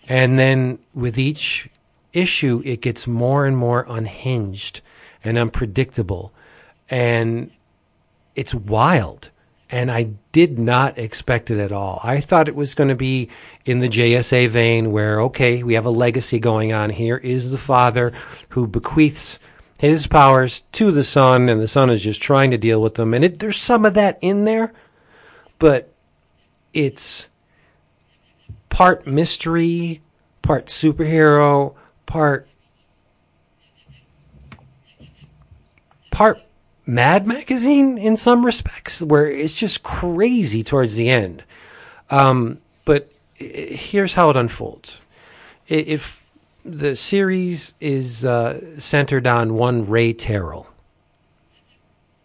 And 0.07 0.39
then 0.39 0.79
with 0.93 1.17
each 1.17 1.69
issue, 2.13 2.61
it 2.65 2.81
gets 2.81 3.07
more 3.07 3.45
and 3.45 3.57
more 3.57 3.85
unhinged 3.87 4.81
and 5.23 5.37
unpredictable. 5.37 6.31
And 6.89 7.51
it's 8.35 8.53
wild. 8.53 9.29
And 9.69 9.91
I 9.91 10.11
did 10.31 10.57
not 10.57 10.97
expect 10.97 11.51
it 11.51 11.59
at 11.59 11.73
all. 11.73 11.99
I 12.01 12.21
thought 12.21 12.47
it 12.47 12.55
was 12.55 12.73
going 12.73 12.89
to 12.89 12.95
be 12.95 13.29
in 13.65 13.79
the 13.79 13.89
JSA 13.89 14.47
vein 14.47 14.93
where, 14.93 15.21
okay, 15.23 15.61
we 15.61 15.73
have 15.73 15.85
a 15.85 15.89
legacy 15.89 16.39
going 16.39 16.71
on 16.71 16.89
here. 16.89 17.17
Is 17.17 17.51
the 17.51 17.57
father 17.57 18.13
who 18.49 18.65
bequeaths 18.65 19.39
his 19.77 20.07
powers 20.07 20.61
to 20.71 20.91
the 20.91 21.03
son, 21.03 21.49
and 21.49 21.61
the 21.61 21.67
son 21.67 21.89
is 21.89 22.01
just 22.01 22.21
trying 22.21 22.51
to 22.51 22.57
deal 22.57 22.81
with 22.81 22.95
them. 22.95 23.13
And 23.13 23.23
it, 23.23 23.39
there's 23.39 23.57
some 23.57 23.85
of 23.85 23.93
that 23.93 24.17
in 24.21 24.45
there, 24.45 24.73
but 25.59 25.93
it's 26.73 27.29
part 28.69 29.05
mystery, 29.05 30.01
part 30.41 30.67
superhero, 30.67 31.75
part 32.05 32.47
part 36.09 36.39
Mad 36.89 37.27
magazine 37.27 37.97
in 37.97 38.15
some 38.15 38.45
respects, 38.45 39.01
where 39.01 39.29
it's 39.29 39.53
just 39.53 39.83
crazy 39.83 40.63
towards 40.63 40.95
the 40.95 41.09
end. 41.09 41.43
Um, 42.09 42.59
but 42.85 43.11
here's 43.35 44.13
how 44.13 44.29
it 44.29 44.37
unfolds. 44.37 45.01
If 45.67 46.25
the 46.63 46.95
series 46.95 47.73
is 47.81 48.25
uh, 48.25 48.79
centered 48.79 49.27
on 49.27 49.55
one 49.55 49.89
Ray 49.89 50.13
Terrell, 50.13 50.65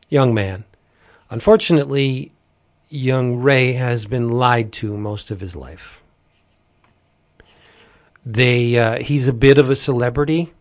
young 0.09 0.33
man. 0.33 0.62
Unfortunately, 1.29 2.31
young 2.88 3.38
Ray 3.38 3.72
has 3.72 4.05
been 4.05 4.31
lied 4.31 4.72
to 4.75 4.96
most 4.96 5.33
of 5.33 5.40
his 5.40 5.57
life. 5.57 6.01
They 8.25 8.79
uh, 8.79 8.98
he's 8.98 9.27
a 9.27 9.33
bit 9.33 9.59
of 9.59 9.70
a 9.70 9.77
celebrity. 9.77 10.53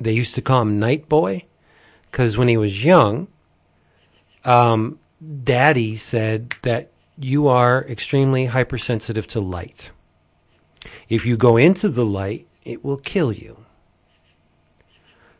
They 0.00 0.12
used 0.12 0.34
to 0.34 0.42
call 0.42 0.62
him 0.62 0.80
Night 0.80 1.08
Boy 1.08 1.44
because 2.10 2.36
when 2.36 2.48
he 2.48 2.56
was 2.56 2.84
young, 2.84 3.28
um, 4.44 4.98
Daddy 5.44 5.96
said 5.96 6.54
that 6.62 6.90
you 7.18 7.48
are 7.48 7.84
extremely 7.84 8.46
hypersensitive 8.46 9.26
to 9.28 9.40
light. 9.40 9.90
If 11.08 11.26
you 11.26 11.36
go 11.36 11.56
into 11.56 11.88
the 11.88 12.06
light, 12.06 12.46
it 12.64 12.84
will 12.84 12.96
kill 12.96 13.32
you. 13.32 13.58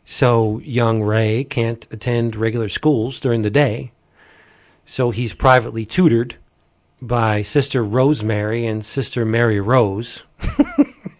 So 0.04 0.58
young 0.64 1.02
Ray 1.02 1.44
can't 1.44 1.86
attend 1.90 2.36
regular 2.36 2.68
schools 2.68 3.20
during 3.20 3.42
the 3.42 3.50
day. 3.50 3.92
So 4.84 5.10
he's 5.12 5.32
privately 5.32 5.86
tutored 5.86 6.34
by 7.00 7.42
Sister 7.42 7.82
Rosemary 7.82 8.66
and 8.66 8.84
Sister 8.84 9.24
Mary 9.24 9.60
Rose. 9.60 10.24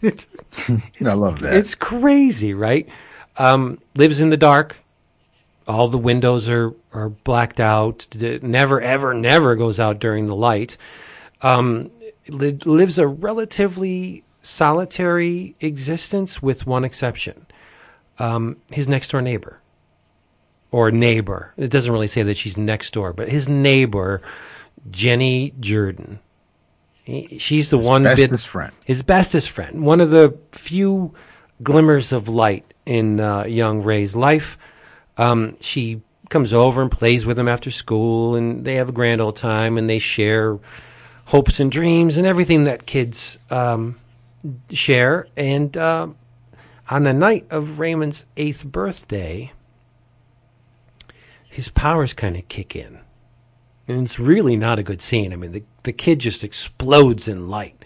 it's, 0.03 0.27
it's, 0.71 1.07
I 1.07 1.15
love 1.15 1.41
that. 1.41 1.55
It's 1.55 1.75
crazy, 1.75 2.53
right? 2.53 2.89
Um, 3.37 3.79
lives 3.95 4.21
in 4.21 4.31
the 4.31 4.37
dark. 4.37 4.77
All 5.71 5.89
the 5.89 5.99
windows 5.99 6.51
are, 6.51 6.75
are 6.93 7.09
blacked 7.09 7.61
out. 7.61 8.07
It 8.15 8.43
Never, 8.43 8.81
ever, 8.81 9.15
never 9.15 9.55
goes 9.57 9.79
out 9.79 10.01
during 10.01 10.27
the 10.27 10.35
light. 10.35 10.77
Um, 11.43 11.91
li- 12.29 12.59
lives 12.65 12.99
a 12.99 13.07
relatively 13.07 14.25
solitary 14.43 15.55
existence 15.61 16.43
with 16.43 16.67
one 16.67 16.85
exception. 16.85 17.47
Um, 18.19 18.57
his 18.71 18.89
next 18.89 19.13
door 19.13 19.23
neighbor. 19.23 19.61
Or 20.73 20.91
neighbor. 20.91 21.53
It 21.57 21.71
doesn't 21.71 21.93
really 21.93 22.07
say 22.07 22.23
that 22.25 22.37
she's 22.37 22.57
next 22.57 22.93
door, 22.93 23.13
but 23.13 23.29
his 23.29 23.49
neighbor, 23.49 24.23
Jenny 24.91 25.53
Jordan. 25.61 26.19
She's 27.07 27.71
the 27.71 27.79
his 27.79 27.87
one 27.87 28.03
bestest 28.05 28.47
bit, 28.47 28.51
friend. 28.51 28.73
His 28.85 29.03
bestest 29.03 29.51
friend. 29.51 29.85
One 29.85 30.01
of 30.01 30.11
the 30.11 30.39
few 30.53 31.15
glimmers 31.63 32.13
of 32.13 32.29
light 32.29 32.65
in 32.87 33.21
uh, 33.21 33.45
young 33.45 33.83
Ray's 33.83 34.15
life. 34.15 34.59
Um, 35.21 35.59
she 35.61 36.01
comes 36.31 36.55
over 36.55 36.81
and 36.81 36.91
plays 36.91 37.27
with 37.27 37.39
him 37.39 37.47
after 37.47 37.71
school, 37.71 38.37
and 38.37 38.65
they 38.65 38.77
have 38.77 38.89
a 38.89 38.93
grand 38.93 39.21
old 39.21 39.37
time, 39.37 39.77
and 39.77 39.89
they 39.89 39.99
share 39.99 40.59
hopes 41.27 41.61
and 41.61 41.71
dreams 41.71 42.17
and 42.17 42.27
everything 42.27 42.65
that 42.65 42.87
kids 42.87 43.39
um, 43.51 43.97
share. 44.71 45.27
And 45.37 45.77
uh, 45.77 46.09
on 46.89 47.03
the 47.03 47.13
night 47.13 47.47
of 47.51 47.79
Raymond's 47.79 48.25
eighth 48.39 48.65
birthday, 48.65 49.53
his 51.51 51.69
powers 51.69 52.15
kind 52.15 52.37
of 52.37 52.49
kick 52.49 52.75
in. 52.75 53.01
And 53.87 54.05
it's 54.05 54.19
really 54.19 54.57
not 54.57 54.79
a 54.79 54.83
good 54.83 55.03
scene. 55.03 55.33
I 55.33 55.37
mean, 55.37 55.53
the, 55.53 55.65
the 55.83 55.93
kid 55.93 56.21
just 56.21 56.45
explodes 56.45 57.29
in 57.29 57.51
light. 57.51 57.77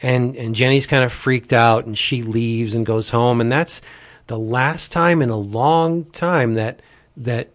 And, 0.00 0.36
and 0.36 0.54
Jenny's 0.54 0.86
kind 0.86 1.04
of 1.04 1.12
freaked 1.12 1.52
out 1.52 1.84
and 1.84 1.98
she 1.98 2.22
leaves 2.22 2.74
and 2.74 2.86
goes 2.86 3.10
home. 3.10 3.40
And 3.40 3.52
that's 3.52 3.82
the 4.26 4.38
last 4.38 4.92
time 4.92 5.22
in 5.22 5.30
a 5.30 5.36
long 5.36 6.04
time 6.06 6.54
that, 6.54 6.80
that 7.16 7.48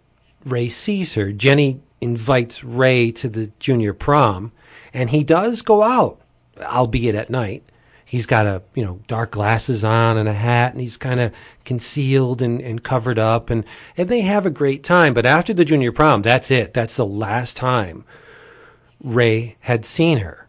Ray 0.45 0.69
sees 0.69 1.13
her. 1.15 1.32
Jenny 1.32 1.82
invites 2.01 2.63
Ray 2.63 3.12
to 3.12 3.30
the 3.30 3.51
junior 3.60 3.93
prom 3.93 4.51
and 4.93 5.10
he 5.10 5.23
does 5.23 5.62
go 5.62 5.84
out, 5.84 6.19
albeit 6.60 7.15
at 7.15 7.30
night. 7.30 7.63
He's 8.06 8.25
got 8.25 8.45
a 8.45 8.62
you 8.73 8.86
know 8.86 9.01
dark 9.08 9.32
glasses 9.32 9.84
on 9.84 10.17
and 10.17 10.30
a 10.30 10.34
hat 10.34 10.71
and 10.71 10.82
he's 10.82 10.95
kind 10.95 11.19
of 11.19 11.34
concealed 11.65 12.41
and, 12.41 12.62
and 12.62 12.82
covered 12.82 13.19
up 13.19 13.49
and 13.49 13.65
and 13.97 14.08
they 14.08 14.21
have 14.21 14.45
a 14.45 14.51
great 14.51 14.84
time. 14.84 15.13
But 15.13 15.25
after 15.25 15.53
the 15.53 15.65
junior 15.65 15.91
prom 15.91 16.21
that's 16.21 16.49
it. 16.49 16.73
That's 16.73 16.95
the 16.95 17.06
last 17.06 17.58
time 17.58 18.06
ray 19.03 19.56
had 19.62 19.86
seen 19.86 20.19
her 20.19 20.47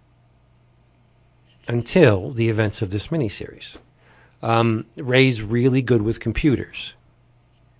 until 1.66 2.31
the 2.31 2.48
events 2.48 2.81
of 2.81 2.90
this 2.90 3.09
miniseries 3.09 3.76
um, 4.42 4.87
ray's 4.96 5.42
really 5.42 5.83
good 5.83 6.03
with 6.03 6.20
computers 6.20 6.94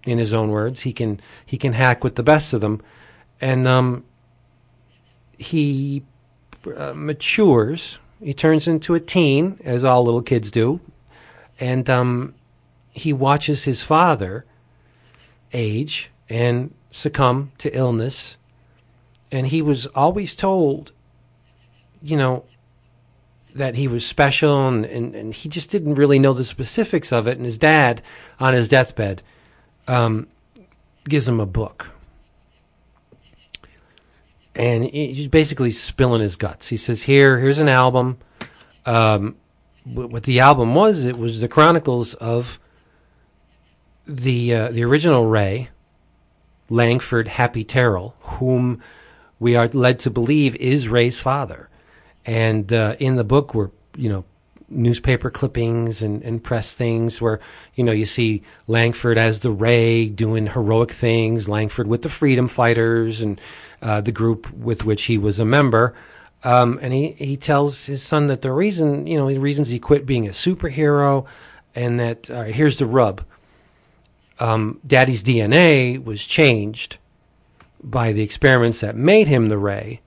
in 0.05 0.19
his 0.19 0.33
own 0.35 0.51
words. 0.51 0.83
He 0.83 0.93
can 0.93 1.21
he 1.45 1.57
can 1.57 1.73
hack 1.73 2.03
with 2.03 2.17
the 2.17 2.23
best 2.23 2.53
of 2.53 2.61
them. 2.61 2.83
And 3.41 3.67
um, 3.69 4.05
he 5.39 6.03
uh, 6.77 6.93
matures. 6.95 7.99
He 8.21 8.35
turns 8.35 8.67
into 8.67 8.95
a 8.95 9.01
teen, 9.01 9.61
as 9.65 9.85
all 9.85 10.05
little 10.05 10.23
kids 10.23 10.51
do, 10.51 10.81
and 11.61 11.89
um, 11.89 12.35
he 12.93 13.13
watches 13.13 13.63
his 13.63 13.81
father 13.81 14.45
age 15.53 16.11
and 16.29 16.75
succumb 16.91 17.53
to 17.59 17.75
illness. 17.77 18.37
And 19.31 19.47
he 19.47 19.63
was 19.63 19.87
always 19.89 20.35
told, 20.35 20.91
you 22.03 22.17
know, 22.17 22.45
that 23.55 23.75
he 23.75 23.89
was 23.89 24.07
special 24.07 24.69
and, 24.69 24.85
and, 24.85 25.15
and, 25.15 25.35
he 25.35 25.49
just 25.49 25.71
didn't 25.71 25.95
really 25.95 26.19
know 26.19 26.33
the 26.33 26.45
specifics 26.45 27.13
of 27.13 27.27
it. 27.27 27.37
And 27.39 27.47
his 27.47 27.59
dad, 27.59 28.03
on 28.39 28.55
his 28.55 28.69
deathbed, 28.69 29.23
um, 29.87 30.29
gives 31.09 31.27
him 31.27 31.41
a 31.41 31.47
book 31.47 31.91
and 34.59 34.85
he's 34.85 35.29
basically 35.29 35.71
spilling 35.71 36.21
his 36.21 36.35
guts. 36.35 36.67
He 36.67 36.77
says, 36.77 37.05
"Here, 37.05 37.39
here's 37.39 37.61
an 37.61 37.69
album. 37.69 38.19
Um, 38.85 39.37
what 39.85 40.25
the 40.25 40.41
album 40.41 40.75
was, 40.75 41.05
it 41.05 41.17
was 41.17 41.41
the 41.41 41.49
chronicles 41.49 42.15
of 42.15 42.59
the 44.07 44.53
uh, 44.53 44.73
the 44.73 44.83
original 44.83 45.27
Ray, 45.27 45.69
Langford 46.69 47.29
Happy 47.29 47.63
Terrell, 47.63 48.17
whom 48.21 48.83
we 49.39 49.55
are 49.55 49.69
led 49.69 50.01
to 50.01 50.11
believe 50.11 50.57
is 50.57 50.89
Ray's 50.89 51.21
father. 51.21 51.69
And 52.29 52.71
uh, 52.75 52.95
in 52.99 53.17
the 53.17 53.25
book 53.25 53.55
were 53.55 53.71
you 53.97 54.11
know 54.11 54.25
newspaper 54.69 55.31
clippings 55.31 56.03
and, 56.03 56.23
and 56.23 56.45
press 56.45 56.75
things 56.75 57.23
where 57.23 57.41
you 57.75 57.83
know 57.83 57.93
you 57.93 58.05
see 58.05 58.43
Langford 58.67 59.17
as 59.17 59.41
the 59.41 59.51
Ray 59.51 60.09
doing 60.09 60.49
heroic 60.49 60.93
things, 60.93 61.49
Langford 61.49 61.87
with 61.87 62.03
the 62.03 62.11
freedom 62.11 62.47
fighters 62.47 63.23
and 63.23 63.41
uh, 63.81 64.03
the 64.03 64.13
group 64.13 64.53
with 64.53 64.85
which 64.85 65.05
he 65.05 65.17
was 65.17 65.41
a 65.41 65.47
member. 65.47 65.95
Um, 66.45 66.79
and 66.83 66.93
he, 66.93 67.13
he 67.13 67.39
tells 67.39 67.87
his 67.87 68.03
son 68.03 68.27
that 68.27 68.43
the 68.43 68.53
reason, 68.53 69.07
you 69.07 69.17
know, 69.17 69.29
the 69.29 69.39
reasons 69.39 69.71
he 69.71 69.79
quit 69.79 70.05
being 70.05 70.29
a 70.29 70.33
superhero 70.33 71.25
and 71.75 71.99
that 71.99 72.31
uh, 72.31 72.45
here's 72.45 72.77
the 72.77 72.87
rub. 72.87 73.25
Um, 74.39 74.81
Daddy's 74.87 75.25
DNA 75.25 76.05
was 76.05 76.27
changed 76.27 76.99
by 77.83 78.13
the 78.13 78.23
experiments 78.23 78.81
that 78.81 78.97
made 78.97 79.29
him 79.29 79.49
the 79.49 79.59
Ray, 79.59 80.01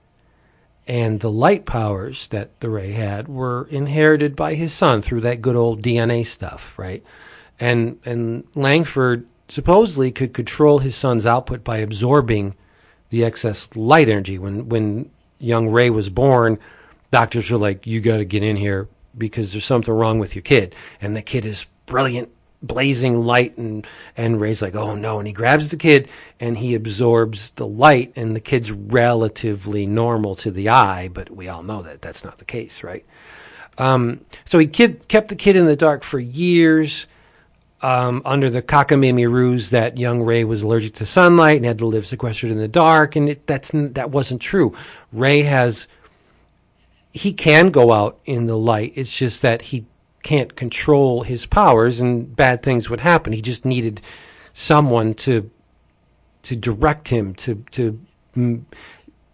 and 0.92 1.20
the 1.20 1.30
light 1.30 1.64
powers 1.64 2.26
that 2.26 2.60
the 2.60 2.68
Ray 2.68 2.92
had 2.92 3.26
were 3.26 3.66
inherited 3.70 4.36
by 4.36 4.52
his 4.52 4.74
son 4.74 5.00
through 5.00 5.22
that 5.22 5.40
good 5.40 5.56
old 5.56 5.80
DNA 5.80 6.26
stuff, 6.26 6.78
right? 6.78 7.02
And 7.58 7.98
and 8.04 8.44
Langford 8.54 9.24
supposedly 9.48 10.10
could 10.10 10.34
control 10.34 10.80
his 10.80 10.94
son's 10.94 11.24
output 11.24 11.64
by 11.64 11.78
absorbing 11.78 12.56
the 13.08 13.24
excess 13.24 13.74
light 13.74 14.10
energy. 14.10 14.36
When 14.36 14.68
when 14.68 15.08
young 15.40 15.70
Ray 15.70 15.88
was 15.88 16.10
born, 16.10 16.58
doctors 17.10 17.50
were 17.50 17.56
like, 17.56 17.86
"You 17.86 18.02
got 18.02 18.18
to 18.18 18.26
get 18.26 18.42
in 18.42 18.56
here 18.56 18.86
because 19.16 19.50
there's 19.52 19.64
something 19.64 19.94
wrong 19.94 20.18
with 20.18 20.34
your 20.34 20.42
kid." 20.42 20.74
And 21.00 21.16
the 21.16 21.22
kid 21.22 21.46
is 21.46 21.64
brilliant, 21.86 22.28
blazing 22.62 23.24
light, 23.24 23.56
and 23.58 23.86
and 24.16 24.40
Ray's 24.40 24.62
like, 24.62 24.74
"Oh 24.74 24.94
no!" 24.94 25.18
And 25.18 25.26
he 25.26 25.32
grabs 25.32 25.70
the 25.70 25.76
kid 25.76 26.08
and 26.40 26.56
he 26.58 26.74
absorbs 26.74 27.50
the 27.52 27.66
light, 27.66 28.12
and 28.16 28.34
the 28.34 28.40
kid's 28.40 28.72
relatively 28.72 29.86
normal 29.86 30.34
to 30.36 30.50
the 30.50 30.68
eye, 30.68 31.08
but 31.08 31.30
we 31.30 31.48
all 31.48 31.62
know 31.62 31.82
that 31.82 32.02
that's 32.02 32.24
not 32.24 32.38
the 32.38 32.44
case, 32.44 32.82
right? 32.82 33.04
Um, 33.78 34.20
so 34.44 34.58
he 34.58 34.66
kid, 34.66 35.08
kept 35.08 35.28
the 35.28 35.36
kid 35.36 35.56
in 35.56 35.66
the 35.66 35.76
dark 35.76 36.04
for 36.04 36.18
years 36.18 37.06
um, 37.82 38.22
under 38.24 38.48
the 38.48 38.62
cockamamie 38.62 39.30
ruse 39.30 39.70
that 39.70 39.98
young 39.98 40.22
Ray 40.22 40.44
was 40.44 40.62
allergic 40.62 40.94
to 40.94 41.06
sunlight 41.06 41.56
and 41.56 41.66
had 41.66 41.78
to 41.78 41.86
live 41.86 42.06
sequestered 42.06 42.50
in 42.50 42.58
the 42.58 42.68
dark, 42.68 43.16
and 43.16 43.28
it, 43.28 43.46
that's 43.46 43.72
that 43.74 44.10
wasn't 44.10 44.40
true. 44.40 44.74
Ray 45.12 45.42
has 45.42 45.88
he 47.12 47.32
can 47.32 47.70
go 47.70 47.92
out 47.92 48.18
in 48.24 48.46
the 48.46 48.56
light. 48.56 48.92
It's 48.94 49.14
just 49.14 49.42
that 49.42 49.62
he 49.62 49.84
can't 50.22 50.54
control 50.56 51.22
his 51.22 51.46
powers, 51.46 52.00
and 52.00 52.34
bad 52.34 52.62
things 52.62 52.88
would 52.90 53.00
happen. 53.00 53.32
He 53.32 53.42
just 53.42 53.64
needed 53.64 54.00
someone 54.52 55.14
to 55.14 55.50
to 56.44 56.56
direct 56.56 57.08
him, 57.08 57.34
to 57.34 57.64
to 57.72 58.00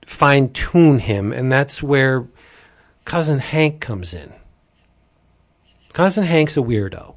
fine 0.04 0.50
tune 0.52 0.98
him, 0.98 1.32
and 1.32 1.50
that's 1.50 1.82
where 1.82 2.26
cousin 3.04 3.38
Hank 3.38 3.80
comes 3.80 4.14
in. 4.14 4.32
Cousin 5.92 6.24
Hank's 6.24 6.56
a 6.56 6.60
weirdo 6.60 7.14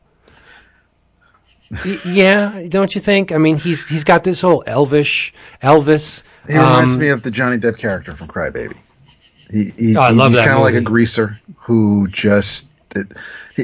Y- 1.86 2.00
yeah, 2.06 2.68
don't 2.68 2.94
you 2.96 3.02
think? 3.02 3.32
I 3.32 3.38
mean, 3.38 3.58
he's 3.58 3.88
he's 3.88 4.04
got 4.04 4.24
this 4.24 4.42
whole 4.42 4.64
elvish 4.68 5.34
Elvis. 5.64 6.22
He 6.48 6.58
reminds 6.58 6.96
um, 6.96 7.00
me 7.00 7.10
of 7.10 7.24
the 7.24 7.32
Johnny 7.32 7.58
Depp 7.58 7.78
character 7.78 8.12
from 8.12 8.28
Crybaby. 8.28 8.76
He, 9.50 9.66
he, 9.78 9.96
Oh, 9.98 10.02
I 10.02 10.12
love 10.12 10.32
he's 10.32 10.40
kind 10.40 10.54
of 10.54 10.62
like 10.62 10.76
a 10.76 10.82
greaser 10.82 11.40
who 11.58 12.08
just 12.10 12.70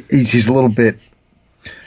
he's, 0.09 0.31
he's 0.31 0.47
a 0.47 0.53
little 0.53 0.69
bit 0.69 0.97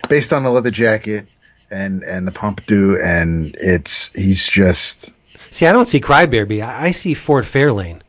based 0.09 0.33
on 0.33 0.43
the 0.43 0.51
leather 0.51 0.71
jacket 0.71 1.27
and 1.71 2.03
and 2.03 2.27
the 2.27 2.33
pompadour, 2.33 3.01
and 3.03 3.55
it's 3.61 4.13
he's 4.13 4.49
just 4.49 5.13
See, 5.51 5.67
I 5.67 5.73
don't 5.73 5.87
see 5.89 6.01
Crybaby. 6.01 6.65
I, 6.65 6.87
I 6.87 6.91
see 6.93 7.15
Ford 7.15 7.45
Fairlane. 7.45 8.01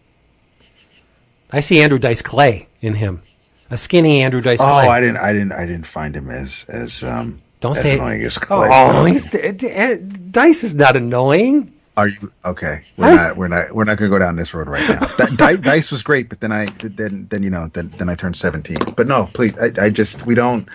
I 1.52 1.60
see 1.60 1.82
Andrew 1.82 2.00
Dice 2.00 2.22
Clay 2.22 2.68
in 2.82 2.94
him, 2.96 3.22
a 3.70 3.78
skinny 3.78 4.22
Andrew 4.22 4.42
Dice 4.42 4.60
oh 4.62 4.64
Clay. 4.64 4.88
I 4.88 5.02
didn't 5.02 5.18
I 5.18 5.34
didn't 5.34 5.52
I 5.54 5.66
didn't 5.66 5.88
find 5.88 6.16
him 6.16 6.30
as 6.30 6.66
as 6.70 7.04
um 7.04 7.42
don't 7.60 7.76
as 7.78 7.84
say 7.84 7.96
annoying 7.96 8.22
as 8.22 8.38
it. 8.38 8.42
Clay. 8.42 8.70
Oh, 8.72 9.06
he's, 9.06 9.28
d- 9.28 9.52
d- 9.52 9.98
Dice 10.32 10.64
is 10.64 10.76
not 10.76 10.96
annoying. 10.96 11.72
Are 11.98 12.08
you 12.08 12.32
okay? 12.46 12.82
We're 12.98 13.08
I- 13.08 13.16
not. 13.16 13.38
We're 13.38 13.48
not. 13.50 13.72
We're 13.76 13.84
not 13.84 13.98
going 13.98 14.10
to 14.10 14.16
go 14.16 14.20
down 14.20 14.36
this 14.38 14.54
road 14.54 14.68
right 14.68 14.88
now. 14.88 15.28
Di- 15.36 15.56
Dice 15.62 15.92
was 15.92 16.04
great, 16.04 16.30
but 16.30 16.40
then 16.40 16.52
I 16.52 16.66
then 16.68 17.28
then 17.30 17.44
you 17.44 17.50
know 17.50 17.68
then 17.68 17.90
then 17.98 18.08
I 18.10 18.16
turned 18.16 18.36
seventeen. 18.38 18.78
But 18.96 19.08
no, 19.08 19.30
please, 19.34 19.58
I, 19.60 19.86
I 19.86 19.90
just 19.90 20.26
we 20.26 20.34
don't. 20.36 20.68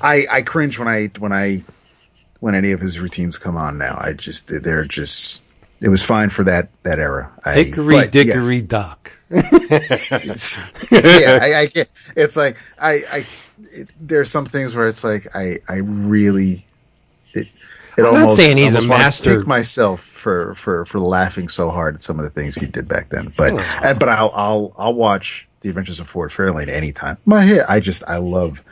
I 0.00 0.24
I 0.30 0.42
cringe 0.42 0.78
when 0.78 0.88
I 0.88 1.06
when 1.18 1.32
I 1.32 1.58
when 2.40 2.54
any 2.54 2.72
of 2.72 2.80
his 2.80 2.98
routines 3.00 3.38
come 3.38 3.56
on 3.56 3.78
now. 3.78 3.96
I 4.00 4.12
just 4.12 4.46
they're 4.48 4.84
just. 4.84 5.42
It 5.80 5.88
was 5.88 6.04
fine 6.04 6.30
for 6.30 6.44
that 6.44 6.68
that 6.84 7.00
era. 7.00 7.32
I, 7.44 7.54
Hickory 7.54 7.96
but 7.96 8.12
dickory 8.12 8.60
yes. 9.30 10.86
yeah, 10.92 11.38
I, 11.42 11.54
I 11.60 11.66
get. 11.74 11.90
It's 12.16 12.36
like 12.36 12.56
I 12.80 13.02
I. 13.10 13.26
It, 13.72 13.88
there's 14.00 14.30
some 14.30 14.46
things 14.46 14.76
where 14.76 14.86
it's 14.86 15.02
like 15.02 15.34
I 15.34 15.56
I 15.68 15.78
really. 15.78 16.64
It, 17.98 18.02
I'm 18.04 18.14
not 18.14 18.20
almost, 18.22 18.36
saying 18.36 18.56
he's 18.56 18.74
a 18.74 18.86
master. 18.86 19.38
Kick 19.38 19.46
myself 19.46 20.02
for, 20.02 20.54
for, 20.54 20.86
for 20.86 20.98
laughing 20.98 21.48
so 21.48 21.68
hard 21.68 21.94
at 21.96 22.00
some 22.00 22.18
of 22.18 22.24
the 22.24 22.30
things 22.30 22.54
he 22.54 22.66
did 22.66 22.88
back 22.88 23.10
then, 23.10 23.32
but 23.36 23.52
Oh. 23.52 23.94
but 23.98 24.08
I'll 24.08 24.32
I'll 24.34 24.72
I'll 24.78 24.94
watch 24.94 25.46
The 25.60 25.68
Adventures 25.68 26.00
of 26.00 26.08
Ford 26.08 26.30
Fairlane 26.30 26.68
anytime. 26.68 27.18
My 27.26 27.42
hit, 27.42 27.62
I 27.68 27.80
just 27.80 28.02
I 28.08 28.16
love 28.16 28.62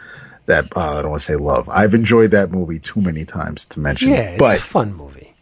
that. 0.46 0.74
Uh, 0.76 0.98
I 0.98 1.02
don't 1.02 1.10
want 1.10 1.20
to 1.20 1.26
say 1.26 1.36
love. 1.36 1.68
I've 1.68 1.92
enjoyed 1.92 2.30
that 2.30 2.50
movie 2.50 2.78
too 2.78 3.00
many 3.02 3.24
times 3.26 3.66
to 3.66 3.80
mention. 3.80 4.08
Yeah, 4.08 4.20
it's 4.20 4.38
but 4.38 4.56
a 4.56 4.60
fun 4.60 4.94
movie. 4.94 5.34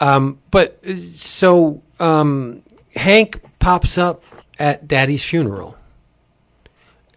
Um, 0.00 0.38
but 0.50 0.78
uh, 0.86 0.94
so 1.14 1.82
um, 2.00 2.62
Hank 2.96 3.42
pops 3.60 3.96
up 3.96 4.22
at 4.58 4.88
Daddy's 4.88 5.22
funeral. 5.24 5.76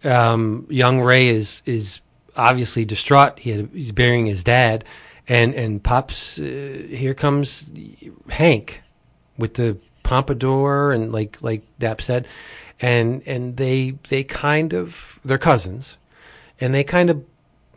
Um, 0.04 0.66
young 0.70 1.00
Ray 1.00 1.28
is 1.28 1.60
is 1.66 2.00
obviously 2.36 2.84
distraught. 2.84 3.38
He 3.38 3.50
had, 3.50 3.68
he's 3.72 3.92
burying 3.92 4.26
his 4.26 4.42
dad, 4.44 4.84
and 5.30 5.54
and 5.54 5.82
pops. 5.82 6.38
Uh, 6.38 6.42
here 6.88 7.14
comes 7.14 7.70
Hank 8.28 8.82
with 9.38 9.54
the 9.54 9.78
pompadour 10.02 10.92
and 10.92 11.12
like 11.12 11.40
like 11.40 11.62
Dap 11.78 12.02
said, 12.02 12.26
and 12.80 13.22
and 13.24 13.56
they 13.56 13.92
they 14.08 14.24
kind 14.24 14.74
of 14.74 15.20
they're 15.24 15.38
cousins, 15.38 15.96
and 16.60 16.74
they 16.74 16.84
kind 16.84 17.08
of 17.08 17.24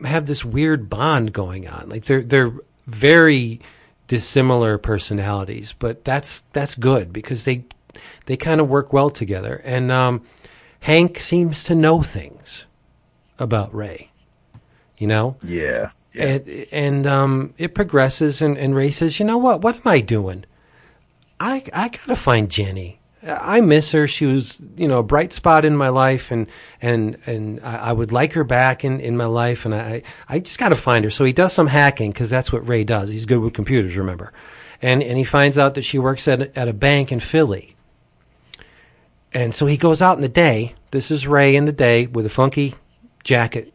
have 0.04 0.26
this 0.26 0.44
weird 0.44 0.90
bond 0.90 1.32
going 1.32 1.68
on. 1.68 1.88
Like 1.88 2.04
they're 2.04 2.22
they're 2.22 2.52
very 2.86 3.60
dissimilar 4.08 4.76
personalities, 4.76 5.72
but 5.78 6.04
that's 6.04 6.40
that's 6.52 6.74
good 6.74 7.12
because 7.12 7.44
they 7.44 7.64
they 8.26 8.36
kind 8.36 8.60
of 8.60 8.68
work 8.68 8.92
well 8.92 9.10
together. 9.10 9.62
And 9.64 9.92
um, 9.92 10.22
Hank 10.80 11.20
seems 11.20 11.62
to 11.64 11.76
know 11.76 12.02
things 12.02 12.64
about 13.38 13.72
Ray, 13.72 14.10
you 14.98 15.06
know. 15.06 15.36
yeah, 15.44 15.90
And, 16.18 16.66
and 16.70 17.06
um, 17.06 17.54
it 17.58 17.74
progresses, 17.74 18.40
and, 18.40 18.56
and 18.56 18.74
Ray 18.74 18.90
says, 18.90 19.18
"You 19.18 19.26
know 19.26 19.38
what? 19.38 19.62
What 19.62 19.76
am 19.76 19.82
I 19.86 20.00
doing? 20.00 20.44
I 21.40 21.64
I 21.72 21.88
gotta 21.88 22.16
find 22.16 22.50
Jenny. 22.50 23.00
I 23.26 23.60
miss 23.60 23.92
her. 23.92 24.06
She 24.06 24.26
was, 24.26 24.60
you 24.76 24.86
know, 24.86 24.98
a 24.98 25.02
bright 25.02 25.32
spot 25.32 25.64
in 25.64 25.76
my 25.76 25.88
life, 25.88 26.30
and 26.30 26.46
and 26.80 27.18
and 27.26 27.60
I, 27.62 27.76
I 27.76 27.92
would 27.92 28.12
like 28.12 28.34
her 28.34 28.44
back 28.44 28.84
in, 28.84 29.00
in 29.00 29.16
my 29.16 29.24
life, 29.26 29.64
and 29.64 29.74
I 29.74 30.02
I 30.28 30.38
just 30.38 30.58
gotta 30.58 30.76
find 30.76 31.04
her." 31.04 31.10
So 31.10 31.24
he 31.24 31.32
does 31.32 31.52
some 31.52 31.66
hacking 31.66 32.12
because 32.12 32.30
that's 32.30 32.52
what 32.52 32.68
Ray 32.68 32.84
does. 32.84 33.08
He's 33.08 33.26
good 33.26 33.40
with 33.40 33.54
computers, 33.54 33.96
remember? 33.96 34.32
And 34.80 35.02
and 35.02 35.18
he 35.18 35.24
finds 35.24 35.58
out 35.58 35.74
that 35.74 35.82
she 35.82 35.98
works 35.98 36.28
at 36.28 36.56
at 36.56 36.68
a 36.68 36.72
bank 36.72 37.10
in 37.10 37.20
Philly. 37.20 37.74
And 39.32 39.52
so 39.52 39.66
he 39.66 39.76
goes 39.76 40.00
out 40.00 40.16
in 40.16 40.22
the 40.22 40.28
day. 40.28 40.74
This 40.92 41.10
is 41.10 41.26
Ray 41.26 41.56
in 41.56 41.64
the 41.64 41.72
day 41.72 42.06
with 42.06 42.24
a 42.24 42.28
funky 42.30 42.76
jacket, 43.24 43.74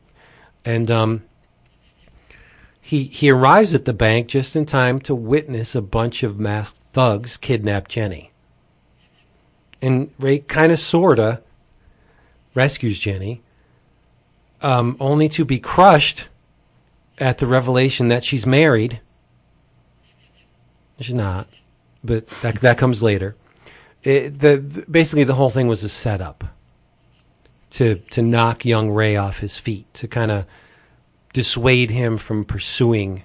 and 0.63 0.89
um, 0.89 1.23
he 2.89 3.03
he 3.03 3.29
arrives 3.29 3.75
at 3.75 3.85
the 3.85 3.93
bank 3.93 4.27
just 4.27 4.55
in 4.55 4.65
time 4.65 4.99
to 4.99 5.13
witness 5.13 5.75
a 5.75 5.81
bunch 5.81 6.23
of 6.23 6.39
masked 6.39 6.79
thugs 6.79 7.37
kidnap 7.37 7.87
Jenny. 7.87 8.31
And 9.79 10.09
Ray 10.17 10.39
kind 10.39 10.71
of 10.71 10.79
sorta 10.79 11.43
rescues 12.55 12.97
Jenny, 12.97 13.41
um, 14.63 14.97
only 14.99 15.29
to 15.29 15.45
be 15.45 15.59
crushed 15.59 16.29
at 17.19 17.37
the 17.37 17.45
revelation 17.45 18.07
that 18.07 18.23
she's 18.23 18.47
married. 18.47 18.99
She's 20.99 21.13
not, 21.13 21.45
but 22.03 22.27
that 22.41 22.55
that 22.55 22.79
comes 22.79 23.03
later. 23.03 23.35
It, 24.01 24.39
the, 24.39 24.57
the 24.57 24.81
basically 24.89 25.25
the 25.25 25.35
whole 25.35 25.51
thing 25.51 25.67
was 25.67 25.83
a 25.83 25.89
setup 25.89 26.43
to 27.69 27.99
to 28.09 28.23
knock 28.23 28.65
young 28.65 28.89
Ray 28.89 29.15
off 29.15 29.37
his 29.37 29.59
feet 29.59 29.93
to 29.93 30.07
kind 30.07 30.31
of 30.31 30.45
dissuade 31.33 31.91
him 31.91 32.17
from 32.17 32.45
pursuing 32.45 33.23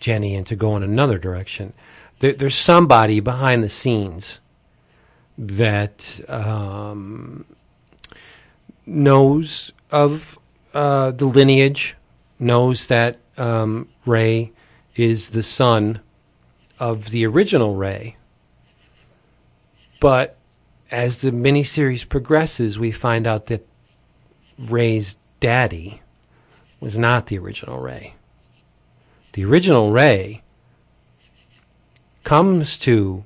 Jenny 0.00 0.34
and 0.34 0.46
to 0.46 0.56
go 0.56 0.76
in 0.76 0.82
another 0.82 1.18
direction. 1.18 1.72
There, 2.20 2.32
there's 2.32 2.54
somebody 2.54 3.20
behind 3.20 3.62
the 3.62 3.68
scenes 3.68 4.40
that 5.36 6.20
um, 6.28 7.44
knows 8.86 9.72
of 9.90 10.38
uh, 10.72 11.10
the 11.12 11.26
lineage, 11.26 11.96
knows 12.38 12.86
that 12.86 13.18
um, 13.36 13.88
Ray 14.06 14.52
is 14.94 15.30
the 15.30 15.42
son 15.42 16.00
of 16.78 17.10
the 17.10 17.26
original 17.26 17.74
Ray. 17.74 18.16
But 20.00 20.36
as 20.90 21.20
the 21.20 21.30
miniseries 21.30 22.08
progresses, 22.08 22.78
we 22.78 22.92
find 22.92 23.26
out 23.26 23.46
that 23.46 23.66
Ray's 24.58 25.16
daddy 25.40 26.00
was 26.84 26.98
not 26.98 27.26
the 27.26 27.38
original 27.38 27.78
Ray. 27.78 28.14
The 29.32 29.44
original 29.46 29.90
Ray 29.90 30.42
comes 32.24 32.78
to 32.80 33.24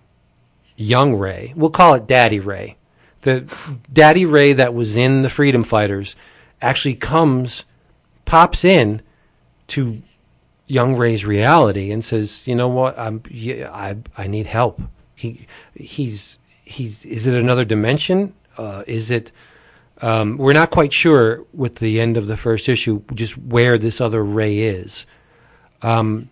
young 0.76 1.16
Ray. 1.16 1.52
We'll 1.56 1.70
call 1.70 1.94
it 1.94 2.06
Daddy 2.06 2.38
Ray. 2.38 2.76
The 3.22 3.52
Daddy 3.92 4.24
Ray 4.24 4.52
that 4.52 4.74
was 4.74 4.96
in 4.96 5.22
the 5.22 5.28
Freedom 5.28 5.64
Fighters 5.64 6.14
actually 6.62 6.94
comes, 6.94 7.64
pops 8.24 8.64
in 8.64 9.02
to 9.68 10.00
young 10.68 10.94
Ray's 10.96 11.26
reality 11.26 11.90
and 11.90 12.04
says, 12.04 12.46
"You 12.46 12.54
know 12.54 12.68
what? 12.68 12.96
I'm 12.96 13.22
I 13.28 13.96
I 14.16 14.28
need 14.28 14.46
help." 14.46 14.80
He 15.16 15.48
he's 15.74 16.38
he's 16.64 17.04
is 17.04 17.26
it 17.26 17.34
another 17.34 17.64
dimension? 17.64 18.34
Uh, 18.56 18.84
is 18.86 19.10
it 19.10 19.32
um, 20.00 20.36
we're 20.36 20.52
not 20.52 20.70
quite 20.70 20.92
sure 20.92 21.44
with 21.52 21.76
the 21.76 22.00
end 22.00 22.16
of 22.16 22.26
the 22.26 22.36
first 22.36 22.68
issue 22.68 23.02
just 23.14 23.36
where 23.36 23.78
this 23.78 24.00
other 24.00 24.22
Ray 24.22 24.58
is. 24.58 25.06
Um, 25.82 26.28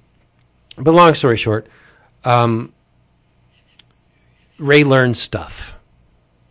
but 0.76 0.94
long 0.94 1.14
story 1.14 1.36
short, 1.36 1.66
um, 2.24 2.72
Ray 4.58 4.84
learns 4.84 5.20
stuff. 5.20 5.74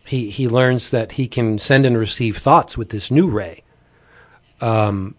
He 0.06 0.30
he 0.30 0.48
learns 0.48 0.92
that 0.92 1.14
he 1.14 1.28
can 1.28 1.58
send 1.58 1.86
and 1.86 1.98
receive 1.98 2.38
thoughts 2.38 2.78
with 2.78 2.90
this 2.90 3.10
new 3.10 3.28
Ray. 3.28 3.64
Um, 4.62 5.16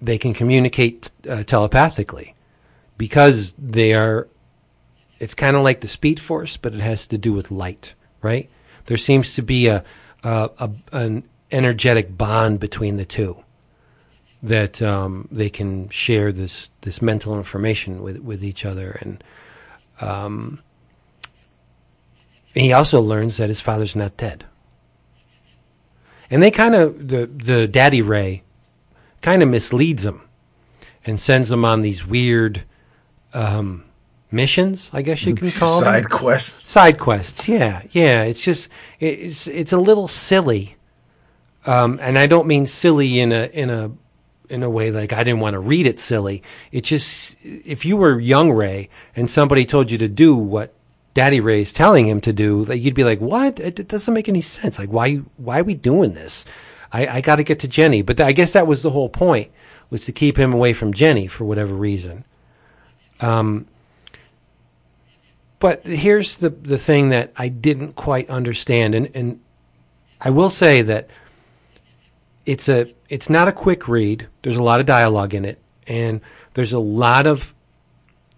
they 0.00 0.18
can 0.18 0.34
communicate 0.34 1.10
uh, 1.28 1.44
telepathically 1.44 2.34
because 2.98 3.52
they 3.52 3.94
are. 3.94 4.28
It's 5.18 5.34
kind 5.34 5.56
of 5.56 5.62
like 5.62 5.80
the 5.80 5.88
Speed 5.88 6.20
Force, 6.20 6.56
but 6.56 6.74
it 6.74 6.80
has 6.80 7.06
to 7.06 7.16
do 7.18 7.32
with 7.32 7.50
light, 7.50 7.94
right? 8.22 8.50
There 8.86 8.98
seems 8.98 9.34
to 9.36 9.42
be 9.42 9.68
a, 9.68 9.82
a, 10.26 10.50
a 10.58 10.70
an 10.92 11.22
energetic 11.52 12.16
bond 12.16 12.58
between 12.58 12.96
the 12.96 13.04
two 13.04 13.36
that 14.42 14.82
um, 14.82 15.28
they 15.30 15.48
can 15.48 15.88
share 15.88 16.32
this 16.32 16.70
this 16.80 17.00
mental 17.00 17.36
information 17.36 18.02
with 18.02 18.18
with 18.18 18.42
each 18.42 18.64
other, 18.64 18.98
and 19.00 19.22
um, 20.00 20.60
he 22.54 22.72
also 22.72 23.00
learns 23.00 23.36
that 23.36 23.48
his 23.48 23.60
father's 23.60 23.96
not 23.96 24.16
dead. 24.16 24.44
And 26.28 26.42
they 26.42 26.50
kind 26.50 26.74
of 26.74 27.08
the 27.08 27.26
the 27.26 27.68
daddy 27.68 28.02
Ray 28.02 28.42
kind 29.22 29.42
of 29.42 29.48
misleads 29.48 30.04
him 30.04 30.22
and 31.04 31.20
sends 31.20 31.50
him 31.50 31.64
on 31.64 31.82
these 31.82 32.04
weird 32.04 32.64
um, 33.32 33.84
missions. 34.30 34.90
I 34.92 35.02
guess 35.02 35.24
you 35.24 35.34
can 35.34 35.50
call 35.50 35.80
them 35.80 35.92
Side 35.92 36.10
quests. 36.10 36.68
side 36.68 36.98
quests 36.98 37.48
yeah 37.48 37.82
yeah 37.92 38.22
it's 38.22 38.40
just 38.42 38.68
it's 39.00 39.46
it's 39.46 39.72
a 39.72 39.78
little 39.78 40.08
silly 40.08 40.74
um, 41.64 41.98
and 42.02 42.18
i 42.18 42.26
don't 42.26 42.46
mean 42.46 42.66
silly 42.66 43.20
in 43.20 43.32
a 43.32 43.46
in 43.52 43.70
a 43.70 43.90
in 44.48 44.62
a 44.62 44.70
way 44.70 44.90
like 44.90 45.12
I 45.12 45.24
didn't 45.24 45.40
want 45.40 45.54
to 45.54 45.58
read 45.58 45.86
it 45.86 45.98
silly. 45.98 46.40
It 46.70 46.84
just 46.84 47.36
if 47.42 47.84
you 47.84 47.96
were 47.96 48.20
young 48.20 48.52
Ray 48.52 48.88
and 49.16 49.28
somebody 49.28 49.64
told 49.66 49.90
you 49.90 49.98
to 49.98 50.06
do 50.06 50.36
what 50.36 50.72
Daddy 51.14 51.40
Ray's 51.40 51.72
telling 51.72 52.06
him 52.06 52.20
to 52.20 52.32
do, 52.32 52.64
like 52.64 52.80
you'd 52.80 52.94
be 52.94 53.02
like, 53.02 53.20
"What? 53.20 53.58
It, 53.58 53.80
it 53.80 53.88
doesn't 53.88 54.14
make 54.14 54.28
any 54.28 54.42
sense. 54.42 54.78
Like 54.78 54.90
why 54.90 55.16
why 55.36 55.58
are 55.58 55.64
we 55.64 55.74
doing 55.74 56.14
this? 56.14 56.44
I, 56.92 57.08
I 57.08 57.20
got 57.22 57.36
to 57.36 57.42
get 57.42 57.58
to 57.60 57.68
Jenny." 57.68 58.02
But 58.02 58.18
th- 58.18 58.26
I 58.28 58.30
guess 58.30 58.52
that 58.52 58.68
was 58.68 58.82
the 58.82 58.90
whole 58.90 59.08
point 59.08 59.50
was 59.90 60.04
to 60.06 60.12
keep 60.12 60.36
him 60.36 60.52
away 60.52 60.72
from 60.72 60.94
Jenny 60.94 61.26
for 61.26 61.44
whatever 61.44 61.74
reason. 61.74 62.22
Um, 63.20 63.66
but 65.58 65.82
here's 65.84 66.36
the 66.36 66.50
the 66.50 66.78
thing 66.78 67.10
that 67.10 67.32
I 67.36 67.48
didn't 67.48 67.94
quite 67.94 68.28
understand, 68.28 68.94
and 68.94 69.10
and 69.14 69.40
I 70.20 70.30
will 70.30 70.50
say 70.50 70.82
that 70.82 71.08
it's 72.44 72.68
a 72.68 72.92
it's 73.08 73.30
not 73.30 73.48
a 73.48 73.52
quick 73.52 73.88
read. 73.88 74.26
There's 74.42 74.56
a 74.56 74.62
lot 74.62 74.80
of 74.80 74.86
dialogue 74.86 75.34
in 75.34 75.44
it, 75.44 75.58
and 75.86 76.20
there's 76.54 76.72
a 76.72 76.78
lot 76.78 77.26
of 77.26 77.52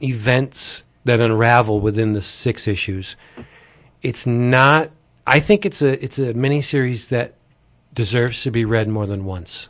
events 0.03 0.83
that 1.05 1.21
unravel 1.21 1.81
within 1.81 2.13
the 2.13 2.23
six 2.23 2.69
issues. 2.69 3.17
It's 4.03 4.27
not. 4.27 4.91
I 5.27 5.41
think 5.41 5.67
it's 5.67 5.83
a 5.83 6.03
it's 6.03 6.19
a 6.19 6.35
miniseries 6.35 7.09
that 7.09 7.35
deserves 7.95 8.43
to 8.45 8.51
be 8.51 8.65
read 8.65 8.89
more 8.89 9.07
than 9.07 9.25
once. 9.25 9.69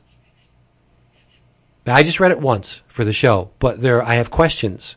I 1.86 2.02
just 2.02 2.20
read 2.20 2.32
it 2.32 2.40
once 2.40 2.82
for 2.88 3.02
the 3.02 3.14
show, 3.14 3.50
but 3.58 3.80
there 3.80 4.02
I 4.02 4.14
have 4.14 4.30
questions 4.30 4.96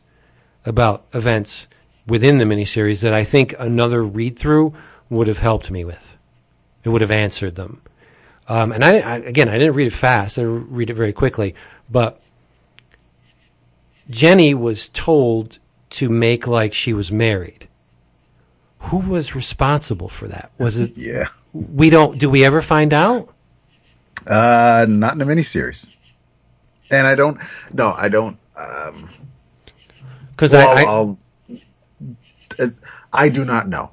about 0.66 1.06
events 1.14 1.68
within 2.08 2.38
the 2.38 2.46
miniseries 2.46 3.02
that 3.02 3.14
I 3.14 3.24
think 3.24 3.56
another 3.60 4.04
read 4.04 4.38
through 4.38 4.74
would 5.10 5.28
have 5.28 5.40
helped 5.40 5.70
me 5.72 5.84
with. 5.86 6.18
It 6.84 6.90
would 6.90 7.02
have 7.02 7.12
answered 7.12 7.56
them. 7.56 7.82
Um, 8.48 8.72
and 8.72 8.84
I, 8.84 9.00
I, 9.00 9.16
again, 9.18 9.48
I 9.48 9.58
didn't 9.58 9.76
read 9.76 9.88
it 9.88 9.94
fast. 9.94 10.38
I 10.40 10.42
read 10.44 10.90
it 10.90 10.96
very 10.96 11.14
quickly. 11.14 11.56
But 11.90 12.20
Jenny 14.10 14.54
was 14.54 14.90
told 14.90 15.60
to 15.92 16.10
make 16.10 16.48
like 16.48 16.74
she 16.74 16.94
was 16.94 17.12
married. 17.12 17.68
Who 18.80 18.98
was 18.98 19.36
responsible 19.36 20.10
for 20.10 20.28
that? 20.28 20.52
Was 20.58 20.78
it? 20.78 20.94
Yeah. 20.98 21.28
We 21.54 21.90
don't. 21.90 22.18
Do 22.18 22.30
we 22.30 22.46
ever 22.46 22.62
find 22.62 22.94
out? 22.94 23.28
Uh, 24.26 24.86
not 24.88 25.16
in 25.16 25.22
a 25.22 25.26
miniseries. 25.26 25.90
And 26.90 27.06
I 27.06 27.16
don't. 27.16 27.40
No, 27.74 27.92
I 27.92 28.08
don't. 28.08 28.38
Um, 28.56 29.10
Because 30.32 30.54
well, 30.54 30.70
I, 30.70 30.82
I 30.82 30.86
I'll, 30.86 31.20
I 33.14 33.30
do 33.30 33.46
not 33.46 33.68
know. 33.68 33.92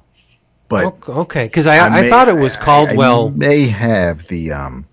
But 0.67 1.07
okay. 1.09 1.45
Because 1.45 1.65
I, 1.67 1.79
I, 1.79 1.89
may- 2.01 2.09
thought 2.09 2.27
it 2.27 2.35
was 2.35 2.55
I- 2.57 2.61
Caldwell. 2.63 3.29
I 3.29 3.31
may 3.31 3.67
have 3.67 4.27
the 4.27 4.51
um, 4.51 4.85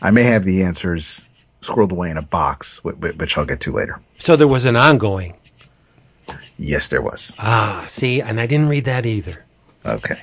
I 0.00 0.10
may 0.10 0.24
have 0.24 0.44
the 0.44 0.62
answers 0.64 1.24
squirreled 1.60 1.92
away 1.92 2.10
in 2.10 2.16
a 2.16 2.22
box, 2.22 2.80
wh- 2.84 2.90
wh- 2.98 3.16
which 3.18 3.38
I'll 3.38 3.44
get 3.46 3.60
to 3.62 3.72
later. 3.72 4.00
so 4.18 4.34
there 4.36 4.48
was 4.48 4.64
an 4.64 4.74
ongoing. 4.76 5.34
Yes, 6.56 6.88
there 6.88 7.02
was. 7.02 7.34
Ah, 7.38 7.84
see, 7.88 8.20
and 8.20 8.40
I 8.40 8.46
didn't 8.46 8.68
read 8.68 8.84
that 8.84 9.06
either. 9.06 9.44
Okay. 9.86 10.20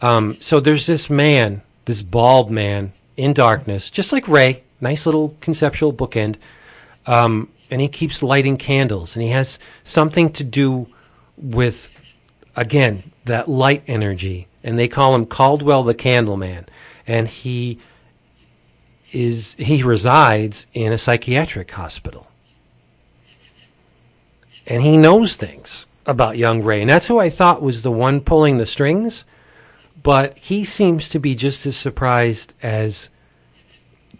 Um, 0.00 0.36
so 0.40 0.58
there's 0.60 0.86
this 0.86 1.08
man, 1.10 1.62
this 1.84 2.02
bald 2.02 2.50
man 2.50 2.92
in 3.16 3.32
darkness, 3.32 3.90
just 3.90 4.12
like 4.12 4.26
Ray. 4.28 4.62
Nice 4.80 5.06
little 5.06 5.36
conceptual 5.40 5.92
bookend. 5.92 6.36
Um, 7.06 7.48
and 7.70 7.80
he 7.80 7.88
keeps 7.88 8.22
lighting 8.22 8.56
candles, 8.56 9.14
and 9.14 9.22
he 9.22 9.30
has 9.30 9.58
something 9.84 10.32
to 10.32 10.42
do 10.44 10.88
with, 11.36 11.90
again, 12.56 13.12
that 13.24 13.48
light 13.48 13.82
energy. 13.86 14.48
And 14.64 14.78
they 14.78 14.88
call 14.88 15.14
him 15.14 15.26
Caldwell 15.26 15.82
the 15.82 15.94
Candleman. 15.94 16.66
And 17.06 17.28
he 17.28 17.78
is 19.12 19.54
he 19.54 19.82
resides 19.82 20.66
in 20.72 20.92
a 20.92 20.98
psychiatric 20.98 21.70
hospital. 21.72 22.28
And 24.66 24.82
he 24.82 24.96
knows 24.96 25.36
things 25.36 25.86
about 26.06 26.38
young 26.38 26.62
Ray. 26.62 26.80
And 26.80 26.90
that's 26.90 27.08
who 27.08 27.18
I 27.18 27.30
thought 27.30 27.60
was 27.60 27.82
the 27.82 27.90
one 27.90 28.20
pulling 28.20 28.58
the 28.58 28.66
strings 28.66 29.24
but 30.02 30.36
he 30.36 30.64
seems 30.64 31.08
to 31.10 31.18
be 31.18 31.34
just 31.34 31.64
as 31.66 31.76
surprised 31.76 32.54
as 32.62 33.08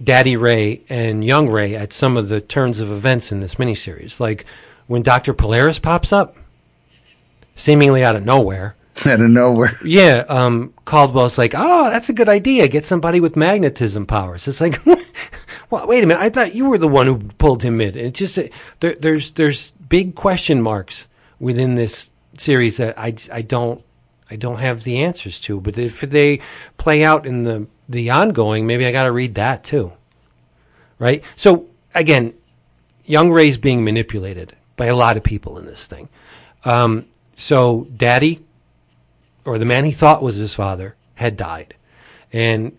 Daddy 0.02 0.36
Ray 0.36 0.82
and 0.88 1.24
Young 1.24 1.48
Ray 1.48 1.74
at 1.74 1.92
some 1.92 2.16
of 2.16 2.28
the 2.28 2.40
turns 2.40 2.80
of 2.80 2.90
events 2.90 3.32
in 3.32 3.40
this 3.40 3.56
miniseries. 3.56 4.20
Like 4.20 4.46
when 4.86 5.02
Dr. 5.02 5.34
Polaris 5.34 5.78
pops 5.78 6.12
up, 6.12 6.36
seemingly 7.56 8.04
out 8.04 8.16
of 8.16 8.24
nowhere. 8.24 8.74
Out 9.06 9.20
of 9.20 9.30
nowhere. 9.30 9.78
Yeah, 9.82 10.24
um, 10.28 10.74
Caldwell's 10.84 11.38
like, 11.38 11.54
oh, 11.56 11.88
that's 11.90 12.10
a 12.10 12.12
good 12.12 12.28
idea. 12.28 12.68
Get 12.68 12.84
somebody 12.84 13.20
with 13.20 13.36
magnetism 13.36 14.04
powers. 14.04 14.46
It's 14.46 14.60
like, 14.60 14.78
well, 15.70 15.86
wait 15.86 16.04
a 16.04 16.06
minute. 16.06 16.20
I 16.20 16.28
thought 16.28 16.54
you 16.54 16.68
were 16.68 16.76
the 16.76 16.86
one 16.86 17.06
who 17.06 17.18
pulled 17.38 17.62
him 17.62 17.80
in. 17.80 17.96
It's 17.96 18.18
just 18.18 18.38
there, 18.80 18.94
there's 18.94 19.32
there's 19.32 19.70
big 19.70 20.14
question 20.14 20.60
marks 20.60 21.06
within 21.40 21.74
this 21.74 22.10
series 22.36 22.76
that 22.76 22.98
I, 22.98 23.14
I 23.32 23.40
don't 23.40 23.82
I 24.30 24.36
don't 24.36 24.58
have 24.58 24.84
the 24.84 24.98
answers 24.98 25.40
to. 25.42 25.60
But 25.60 25.78
if 25.78 26.02
they 26.02 26.40
play 26.76 27.02
out 27.02 27.26
in 27.26 27.44
the 27.44 27.66
the 27.88 28.10
ongoing, 28.10 28.66
maybe 28.66 28.86
I 28.86 28.92
got 28.92 29.04
to 29.04 29.12
read 29.12 29.34
that 29.36 29.64
too. 29.64 29.92
Right. 30.98 31.22
So 31.36 31.66
again, 31.94 32.34
Young 33.04 33.30
Ray's 33.30 33.56
being 33.56 33.84
manipulated 33.84 34.54
by 34.76 34.86
a 34.86 34.96
lot 34.96 35.16
of 35.16 35.22
people 35.22 35.58
in 35.58 35.66
this 35.66 35.86
thing. 35.86 36.08
Um, 36.64 37.06
so 37.36 37.86
Daddy, 37.96 38.40
or 39.44 39.58
the 39.58 39.64
man 39.64 39.84
he 39.84 39.92
thought 39.92 40.22
was 40.22 40.36
his 40.36 40.54
father, 40.54 40.96
had 41.14 41.36
died, 41.36 41.74
and 42.32 42.76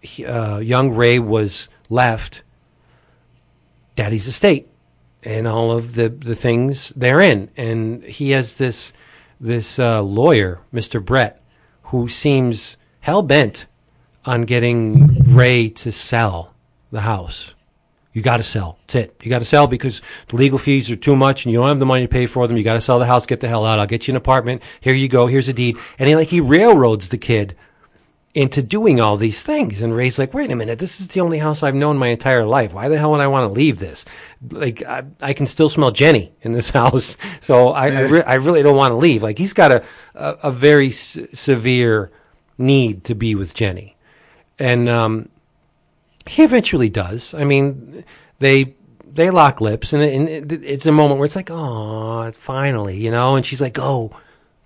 he, 0.00 0.24
uh, 0.24 0.58
Young 0.58 0.90
Ray 0.90 1.18
was 1.18 1.68
left 1.88 2.42
Daddy's 3.96 4.26
estate 4.26 4.66
and 5.22 5.46
all 5.46 5.72
of 5.72 5.94
the 5.94 6.08
the 6.08 6.34
things 6.34 6.90
therein, 6.90 7.50
and 7.56 8.02
he 8.04 8.30
has 8.30 8.54
this 8.54 8.92
this 9.40 9.78
uh, 9.78 10.02
lawyer, 10.02 10.60
Mr. 10.72 11.04
Brett, 11.04 11.42
who 11.84 12.08
seems 12.08 12.76
hell 13.00 13.22
bent 13.22 13.66
on 14.24 14.42
getting 14.42 15.34
Ray 15.34 15.70
to 15.70 15.90
sell 15.90 16.54
the 16.90 17.02
house. 17.02 17.54
You 18.12 18.22
got 18.22 18.38
to 18.38 18.42
sell. 18.42 18.76
That's 18.82 18.94
it. 18.96 19.16
You 19.22 19.30
got 19.30 19.38
to 19.38 19.44
sell 19.44 19.66
because 19.68 20.02
the 20.28 20.36
legal 20.36 20.58
fees 20.58 20.90
are 20.90 20.96
too 20.96 21.14
much, 21.14 21.44
and 21.44 21.52
you 21.52 21.58
don't 21.60 21.68
have 21.68 21.78
the 21.78 21.86
money 21.86 22.02
to 22.02 22.08
pay 22.08 22.26
for 22.26 22.46
them. 22.48 22.56
You 22.56 22.64
got 22.64 22.74
to 22.74 22.80
sell 22.80 22.98
the 22.98 23.06
house. 23.06 23.24
Get 23.26 23.40
the 23.40 23.48
hell 23.48 23.64
out. 23.64 23.78
I'll 23.78 23.86
get 23.86 24.08
you 24.08 24.12
an 24.12 24.16
apartment. 24.16 24.62
Here 24.80 24.94
you 24.94 25.08
go. 25.08 25.26
Here's 25.28 25.48
a 25.48 25.52
deed. 25.52 25.76
And 25.98 26.08
he 26.08 26.16
like 26.16 26.28
he 26.28 26.40
railroads 26.40 27.10
the 27.10 27.18
kid 27.18 27.56
into 28.34 28.62
doing 28.62 29.00
all 29.00 29.16
these 29.16 29.42
things. 29.42 29.82
And 29.82 29.94
Ray's 29.94 30.18
like, 30.18 30.32
wait 30.32 30.50
a 30.50 30.56
minute, 30.56 30.78
this 30.78 31.00
is 31.00 31.08
the 31.08 31.20
only 31.20 31.38
house 31.38 31.62
I've 31.62 31.74
known 31.74 31.98
my 31.98 32.08
entire 32.08 32.44
life. 32.44 32.72
Why 32.72 32.88
the 32.88 32.96
hell 32.98 33.10
would 33.10 33.20
I 33.20 33.26
want 33.26 33.48
to 33.48 33.54
leave 33.54 33.78
this? 33.80 34.04
Like, 34.50 34.84
I, 34.84 35.02
I 35.20 35.32
can 35.32 35.46
still 35.46 35.68
smell 35.68 35.90
Jenny 35.90 36.32
in 36.42 36.52
this 36.52 36.70
house. 36.80 37.16
So 37.40 37.70
I, 37.70 37.88
I, 37.88 38.00
re- 38.02 38.22
I 38.22 38.34
really 38.34 38.62
don't 38.62 38.76
want 38.76 38.92
to 38.92 38.96
leave. 38.96 39.22
Like, 39.22 39.36
he's 39.36 39.52
got 39.52 39.72
a, 39.72 39.84
a, 40.14 40.36
a 40.44 40.52
very 40.52 40.88
s- 40.90 41.18
severe 41.32 42.12
need 42.56 43.02
to 43.04 43.14
be 43.16 43.34
with 43.34 43.52
Jenny. 43.54 43.96
And, 44.60 44.88
um, 44.88 45.28
he 46.26 46.42
eventually 46.42 46.88
does. 46.88 47.34
I 47.34 47.44
mean, 47.44 48.04
they, 48.38 48.74
they 49.12 49.30
lock 49.30 49.60
lips 49.60 49.92
and, 49.92 50.02
and 50.02 50.28
it, 50.28 50.64
it's 50.64 50.86
a 50.86 50.92
moment 50.92 51.18
where 51.18 51.26
it's 51.26 51.36
like, 51.36 51.50
oh, 51.50 52.30
finally, 52.32 52.96
you 52.96 53.10
know, 53.10 53.36
and 53.36 53.44
she's 53.44 53.60
like, 53.60 53.74
go, 53.74 54.14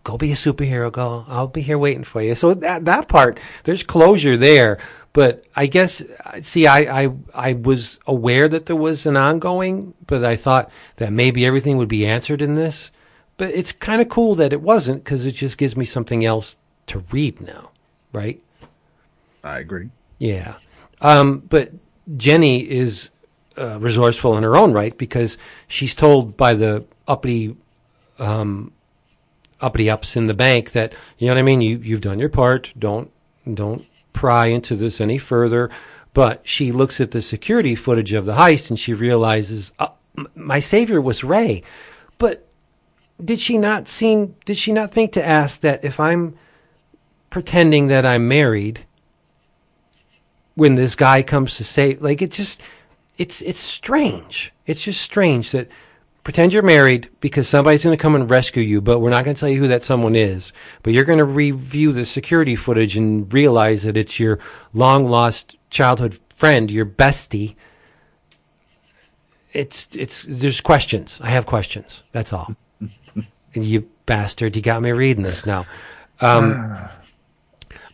go 0.05 0.19
be 0.19 0.33
a 0.33 0.37
superhero. 0.37 0.93
Go. 0.93 1.25
I'll 1.27 1.49
be 1.49 1.63
here 1.63 1.79
waiting 1.79 2.05
for 2.05 2.23
you. 2.23 2.35
So 2.35 2.55
that 2.55 2.85
that 2.85 3.09
part, 3.09 3.41
there's 3.65 3.83
closure 3.83 4.37
there. 4.37 4.79
But 5.13 5.45
I 5.55 5.67
guess, 5.67 6.03
see, 6.43 6.67
I, 6.67 7.05
I 7.05 7.11
I 7.35 7.53
was 7.55 8.01
aware 8.07 8.49
that 8.49 8.67
there 8.67 8.77
was 8.77 9.07
an 9.07 9.17
ongoing, 9.17 9.95
but 10.07 10.25
I 10.25 10.37
thought 10.37 10.71
that 10.97 11.13
maybe 11.13 11.47
everything 11.47 11.77
would 11.77 11.89
be 11.89 12.07
answered 12.07 12.43
in 12.43 12.55
this. 12.55 12.91
But 13.37 13.51
it's 13.51 13.73
kind 13.73 14.01
of 14.01 14.09
cool 14.09 14.35
that 14.37 14.53
it 14.53 14.61
wasn't 14.61 15.03
because 15.03 15.27
it 15.27 15.33
just 15.33 15.59
gives 15.59 15.77
me 15.77 15.85
something 15.85 16.25
else 16.25 16.57
to 16.87 17.05
read 17.11 17.41
now, 17.41 17.71
right? 18.13 18.41
I 19.43 19.59
agree. 19.59 19.91
Yeah. 20.19 20.55
Um, 21.05 21.39
but 21.39 21.71
Jenny 22.17 22.69
is 22.69 23.11
uh, 23.59 23.79
resourceful 23.79 24.37
in 24.37 24.43
her 24.43 24.57
own 24.57 24.73
right 24.73 24.97
because 24.97 25.39
she's 25.69 25.95
told 25.95 26.37
by 26.37 26.55
the 26.55 26.85
uppity 27.07 27.57
um, 28.19 28.73
uppity 29.61 29.91
ups 29.91 30.17
in 30.17 30.27
the 30.27 30.35
bank 30.35 30.73
that 30.73 30.95
you 31.19 31.29
know 31.29 31.35
what 31.35 31.39
I 31.39 31.43
mean. 31.43 31.61
You 31.61 31.77
you've 31.77 32.01
done 32.01 32.19
your 32.19 32.31
part. 32.31 32.73
Don't 32.79 33.11
don't 33.53 33.87
pry 34.15 34.47
into 34.47 34.75
this 34.75 35.01
any 35.01 35.19
further. 35.19 35.71
But 36.15 36.49
she 36.49 36.73
looks 36.73 37.01
at 37.01 37.11
the 37.11 37.21
security 37.21 37.75
footage 37.75 38.13
of 38.13 38.25
the 38.25 38.35
heist 38.35 38.71
and 38.71 38.79
she 38.79 38.95
realizes 38.95 39.73
uh, 39.79 39.89
my 40.35 40.61
savior 40.61 41.01
was 41.01 41.25
Ray. 41.25 41.65
But 42.19 42.47
did 43.23 43.41
she 43.41 43.59
not 43.59 43.89
seem? 43.89 44.37
Did 44.47 44.57
she 44.57 44.73
not 44.73 44.91
think 44.91 45.13
to 45.13 45.25
ask 45.25 45.61
that 45.61 45.85
if 45.85 46.01
I'm 46.01 46.39
pretending 47.29 47.89
that 47.89 48.07
I'm 48.07 48.27
married? 48.27 48.87
When 50.55 50.75
this 50.75 50.95
guy 50.95 51.23
comes 51.23 51.57
to 51.57 51.65
say 51.65 51.97
like 51.97 52.23
it 52.23 52.31
just 52.31 52.61
it's 53.19 53.43
it's 53.43 53.61
strange 53.61 54.53
it's 54.67 54.83
just 54.83 55.01
strange 55.01 55.51
that 55.51 55.69
pretend 56.23 56.53
you're 56.53 56.63
married 56.63 57.09
because 57.21 57.47
somebody's 57.47 57.85
going 57.85 57.97
to 57.97 58.01
come 58.01 58.15
and 58.15 58.31
rescue 58.31 58.63
you 58.63 58.81
but 58.81 59.01
we're 59.01 59.11
not 59.11 59.25
going 59.25 59.35
to 59.35 59.41
tell 59.41 59.49
you 59.49 59.61
who 59.61 59.69
that 59.69 59.83
someone 59.83 60.17
is 60.17 60.53
but 60.83 60.93
you're 60.93 61.05
going 61.05 61.19
to 61.19 61.25
review 61.25 61.93
the 61.93 62.07
security 62.07 62.57
footage 62.57 62.97
and 62.97 63.33
realize 63.33 63.83
that 63.83 63.97
it's 63.97 64.19
your 64.19 64.39
long 64.73 65.05
lost 65.09 65.57
childhood 65.71 66.19
friend 66.31 66.71
your 66.71 66.87
bestie 66.87 67.55
it's 69.55 69.89
it's 69.95 70.25
there's 70.29 70.61
questions. 70.61 71.21
I 71.23 71.31
have 71.31 71.47
questions. 71.47 72.03
That's 72.13 72.33
all. 72.33 72.55
and 72.81 72.95
you 73.65 73.89
bastard, 74.05 74.57
you 74.57 74.63
got 74.63 74.83
me 74.83 74.91
reading 74.91 75.23
this 75.23 75.47
now. 75.47 75.65
Um, 76.21 76.77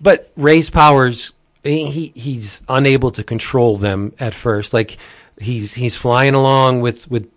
but 0.01 0.33
Ray's 0.37 0.71
powers, 0.71 1.33
he 1.63 2.13
he's 2.15 2.63
unable 2.69 3.11
to 3.13 3.23
control 3.23 3.77
them 3.77 4.13
at 4.19 4.35
first. 4.35 4.73
Like 4.73 4.97
he's 5.39 5.75
he's 5.75 5.97
flying 5.97 6.35
along 6.35 6.81
with 6.81 7.11
with 7.11 7.31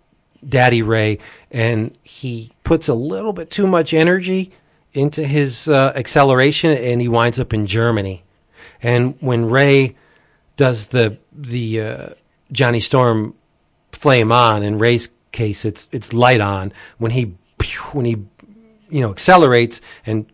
Daddy 0.47 0.82
Ray, 0.82 1.19
and 1.51 1.95
he 2.03 2.51
puts 2.63 2.88
a 2.88 2.93
little 2.93 3.34
bit 3.34 3.49
too 3.49 3.67
much 3.67 3.93
energy 3.93 4.51
into 4.93 5.26
his 5.26 5.67
uh, 5.67 5.93
acceleration, 5.95 6.71
and 6.71 7.01
he 7.01 7.07
winds 7.07 7.39
up 7.39 7.53
in 7.53 7.65
Germany. 7.65 8.24
And 8.82 9.15
when 9.21 9.49
Ray 9.49 9.95
does 10.57 10.88
the 10.88 11.17
the 11.32 11.82
uh, 11.82 12.09
Johnny 12.51 12.80
Storm 12.80 13.36
flame 13.91 14.32
on, 14.32 14.63
in 14.63 14.78
Ray's 14.78 15.09
case, 15.32 15.65
it's 15.65 15.89
it's 15.91 16.13
light 16.13 16.41
on. 16.41 16.71
When 16.97 17.11
he 17.11 17.34
when 17.91 18.05
he 18.05 18.17
you 18.89 19.01
know 19.01 19.09
accelerates 19.09 19.82
and 20.05 20.26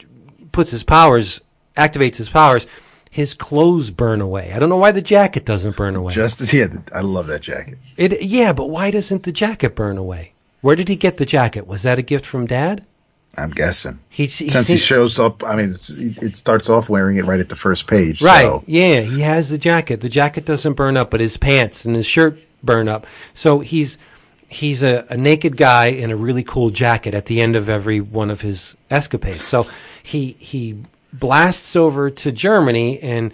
puts 0.52 0.72
his 0.72 0.84
powers, 0.84 1.42
activates 1.78 2.16
his 2.16 2.30
powers, 2.30 2.68
his 3.10 3.34
clothes 3.34 3.90
burn 3.90 4.22
away. 4.22 4.52
I 4.54 4.60
don't 4.60 4.70
know 4.70 4.78
why 4.78 4.92
the 4.92 5.02
jacket 5.02 5.46
doesn't 5.46 5.76
burn 5.76 5.96
away. 5.96 6.14
Just 6.14 6.54
yeah, 6.54 6.68
I 6.94 7.02
love 7.02 7.28
that 7.28 7.42
jacket. 7.42 7.78
It 7.98 8.22
yeah, 8.22 8.54
but 8.54 8.70
why 8.70 8.92
doesn't 8.92 9.24
the 9.24 9.32
jacket 9.32 9.76
burn 9.76 9.98
away? 9.98 10.34
Where 10.62 10.76
did 10.76 10.90
he 10.90 10.96
get 10.96 11.18
the 11.18 11.26
jacket? 11.26 11.68
Was 11.68 11.84
that 11.84 12.00
a 12.00 12.04
gift 12.04 12.26
from 12.26 12.46
Dad? 12.46 12.84
I'm 13.38 13.52
guessing. 13.52 14.00
He, 14.10 14.26
he 14.26 14.50
Since 14.50 14.68
he 14.68 14.78
shows 14.78 15.20
up, 15.20 15.44
I 15.44 15.56
mean, 15.56 15.70
it 15.70 16.36
starts 16.36 16.70
off 16.70 16.90
wearing 16.90 17.18
it 17.18 17.26
right 17.26 17.40
at 17.40 17.48
the 17.48 17.56
first 17.56 17.88
page. 17.88 18.22
Right. 18.22 18.42
So. 18.42 18.64
Yeah, 18.66 19.02
he 19.02 19.22
has 19.22 19.50
the 19.50 19.58
jacket. 19.58 20.02
The 20.02 20.10
jacket 20.10 20.46
doesn't 20.46 20.74
burn 20.74 20.98
up, 20.98 21.12
but 21.12 21.20
his 21.20 21.38
pants 21.38 21.86
and 21.86 21.96
his 21.96 22.06
shirt 22.06 22.38
burn 22.64 22.88
up. 22.90 23.06
So 23.34 23.60
he's 23.60 23.98
he's 24.50 24.84
a, 24.84 25.06
a 25.10 25.18
naked 25.18 25.58
guy 25.58 25.88
in 25.88 26.12
a 26.12 26.16
really 26.16 26.44
cool 26.44 26.72
jacket 26.72 27.14
at 27.14 27.28
the 27.28 27.40
end 27.40 27.56
of 27.56 27.70
every 27.70 28.02
one 28.02 28.30
of 28.30 28.42
his 28.42 28.76
escapades. 28.90 29.48
So 29.48 29.68
he 30.04 30.32
he 30.34 30.84
blasts 31.14 31.76
over 31.76 32.10
to 32.10 32.32
Germany 32.32 33.00
and 33.02 33.32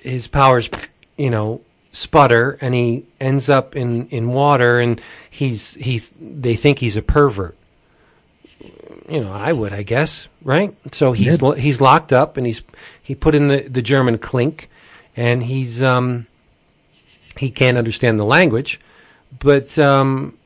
his 0.00 0.26
powers, 0.26 0.68
you 1.16 1.30
know, 1.30 1.60
sputter 1.92 2.58
and 2.60 2.74
he 2.74 3.04
ends 3.20 3.48
up 3.48 3.76
in, 3.76 4.08
in 4.08 4.28
water 4.28 4.78
and 4.80 5.00
he's 5.30 5.74
he 5.74 5.98
they 6.20 6.56
think 6.56 6.78
he's 6.78 6.96
a 6.96 7.02
pervert. 7.02 7.56
You 9.08 9.20
know, 9.20 9.32
I 9.32 9.52
would, 9.52 9.72
I 9.72 9.82
guess, 9.82 10.28
right? 10.42 10.74
So 10.92 11.12
he's 11.12 11.40
he's 11.56 11.80
locked 11.80 12.12
up 12.12 12.36
and 12.36 12.46
he's 12.46 12.62
he 13.02 13.14
put 13.14 13.34
in 13.34 13.48
the, 13.48 13.60
the 13.60 13.82
German 13.82 14.18
clink 14.18 14.68
and 15.16 15.42
he's 15.42 15.82
um 15.82 16.26
he 17.36 17.50
can't 17.50 17.78
understand 17.78 18.18
the 18.18 18.24
language, 18.24 18.80
but 19.38 19.78
um 19.78 20.36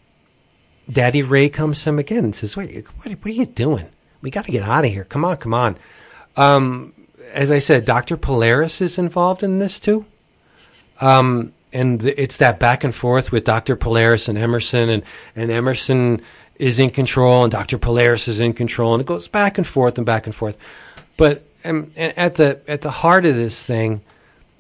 Daddy 0.91 1.23
Ray 1.23 1.49
comes 1.51 1.83
to 1.83 1.91
him 1.91 1.99
again 1.99 2.25
and 2.25 2.35
says, 2.35 2.57
"Wait, 2.57 2.87
what, 2.97 3.13
what 3.13 3.27
are 3.27 3.31
you 3.31 3.47
doing? 3.47 3.87
We 4.23 4.31
got 4.31 4.47
to 4.47 4.53
get 4.53 4.63
out 4.63 4.85
of 4.85 4.91
here. 4.91 5.05
Come 5.05 5.25
on, 5.25 5.37
come 5.37 5.55
on." 5.55 5.77
Um, 6.39 6.95
as 7.33 7.51
I 7.51 7.59
said, 7.59 7.85
Doctor 7.85 8.17
Polaris 8.17 8.81
is 8.81 8.97
involved 8.97 9.43
in 9.43 9.59
this 9.59 9.81
too, 9.81 10.07
um, 11.01 11.53
and 11.73 12.05
it's 12.05 12.39
that 12.39 12.59
back 12.59 12.85
and 12.85 12.95
forth 12.95 13.33
with 13.33 13.45
Doctor 13.45 13.75
Polaris 13.75 14.29
and 14.29 14.39
Emerson, 14.39 14.89
and 14.89 15.03
and 15.35 15.51
Emerson 15.51 16.23
is 16.57 16.79
in 16.79 16.91
control, 16.91 17.43
and 17.43 17.51
Doctor 17.51 17.77
Polaris 17.77 18.29
is 18.29 18.39
in 18.39 18.53
control, 18.53 18.95
and 18.95 19.01
it 19.01 19.07
goes 19.07 19.27
back 19.27 19.59
and 19.59 19.67
forth 19.67 19.99
and 19.99 20.07
back 20.07 20.27
and 20.27 20.35
forth. 20.35 20.57
But 21.17 21.43
um, 21.65 21.91
at 21.97 22.37
the 22.37 22.61
at 22.69 22.83
the 22.83 22.91
heart 22.91 23.27
of 23.27 23.35
this 23.35 23.63
thing, 23.65 24.01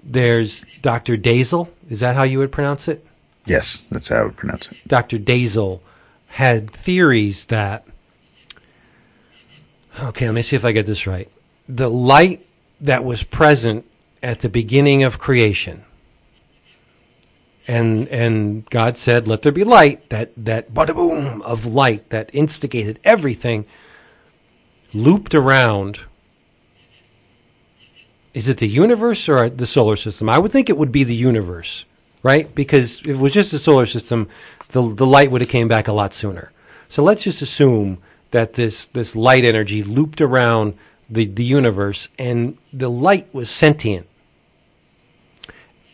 there's 0.03 0.65
Doctor 0.83 1.17
Dazel. 1.17 1.69
Is 1.89 2.01
that 2.01 2.17
how 2.17 2.25
you 2.25 2.39
would 2.39 2.53
pronounce 2.53 2.89
it? 2.89 3.05
Yes, 3.47 3.87
that's 3.91 4.09
how 4.09 4.17
I 4.17 4.25
would 4.25 4.37
pronounce 4.37 4.71
it. 4.73 4.79
Dr. 4.87 5.19
Dazel 5.19 5.81
had 6.29 6.71
theories 6.71 7.47
that. 7.47 7.85
Okay, 10.01 10.27
let 10.27 10.35
me 10.35 10.43
see 10.43 10.57
if 10.57 10.65
I 10.65 10.73
get 10.73 10.85
this 10.85 11.07
right. 11.07 11.29
The 11.69 11.91
light 11.91 12.47
that 12.81 13.05
was 13.05 13.23
present 13.23 13.85
at 14.23 14.41
the 14.41 14.49
beginning 14.49 15.03
of 15.03 15.19
creation, 15.19 15.85
and 17.67 18.09
and 18.09 18.69
God 18.71 18.97
said, 18.97 19.29
"Let 19.29 19.43
there 19.43 19.53
be 19.53 19.65
light." 19.65 20.09
That 20.09 20.31
that 20.37 20.73
bada 20.73 20.95
boom 20.95 21.43
of 21.43 21.67
light 21.67 22.09
that 22.09 22.31
instigated 22.33 22.99
everything, 23.05 23.67
looped 24.95 25.35
around. 25.35 26.01
Is 28.33 28.49
it 28.49 28.59
the 28.59 28.69
universe 28.69 29.29
or 29.29 29.51
the 29.51 29.67
solar 29.67 29.97
system? 29.97 30.29
I 30.29 30.39
would 30.39 30.53
think 30.53 30.71
it 30.71 30.79
would 30.79 30.93
be 30.93 31.05
the 31.05 31.15
universe, 31.15 31.85
right? 32.23 32.53
Because 32.55 33.01
if 33.01 33.09
it 33.09 33.19
was 33.19 33.35
just 33.35 33.51
the 33.51 33.59
solar 33.59 33.87
system, 33.87 34.29
the 34.71 34.83
the 34.95 35.07
light 35.07 35.31
would 35.31 35.43
have 35.43 35.51
came 35.51 35.69
back 35.69 35.89
a 35.89 35.93
lot 35.93 36.15
sooner. 36.15 36.51
So 36.89 37.03
let's 37.03 37.25
just 37.25 37.43
assume 37.43 37.99
that 38.31 38.55
this 38.55 38.87
this 38.87 39.15
light 39.15 39.45
energy 39.45 39.83
looped 39.83 40.21
around 40.21 40.75
the 41.09 41.27
the 41.27 41.45
universe, 41.45 42.09
and 42.19 42.59
the 42.73 42.91
light 42.91 43.33
was 43.33 43.51
sentient. 43.51 44.07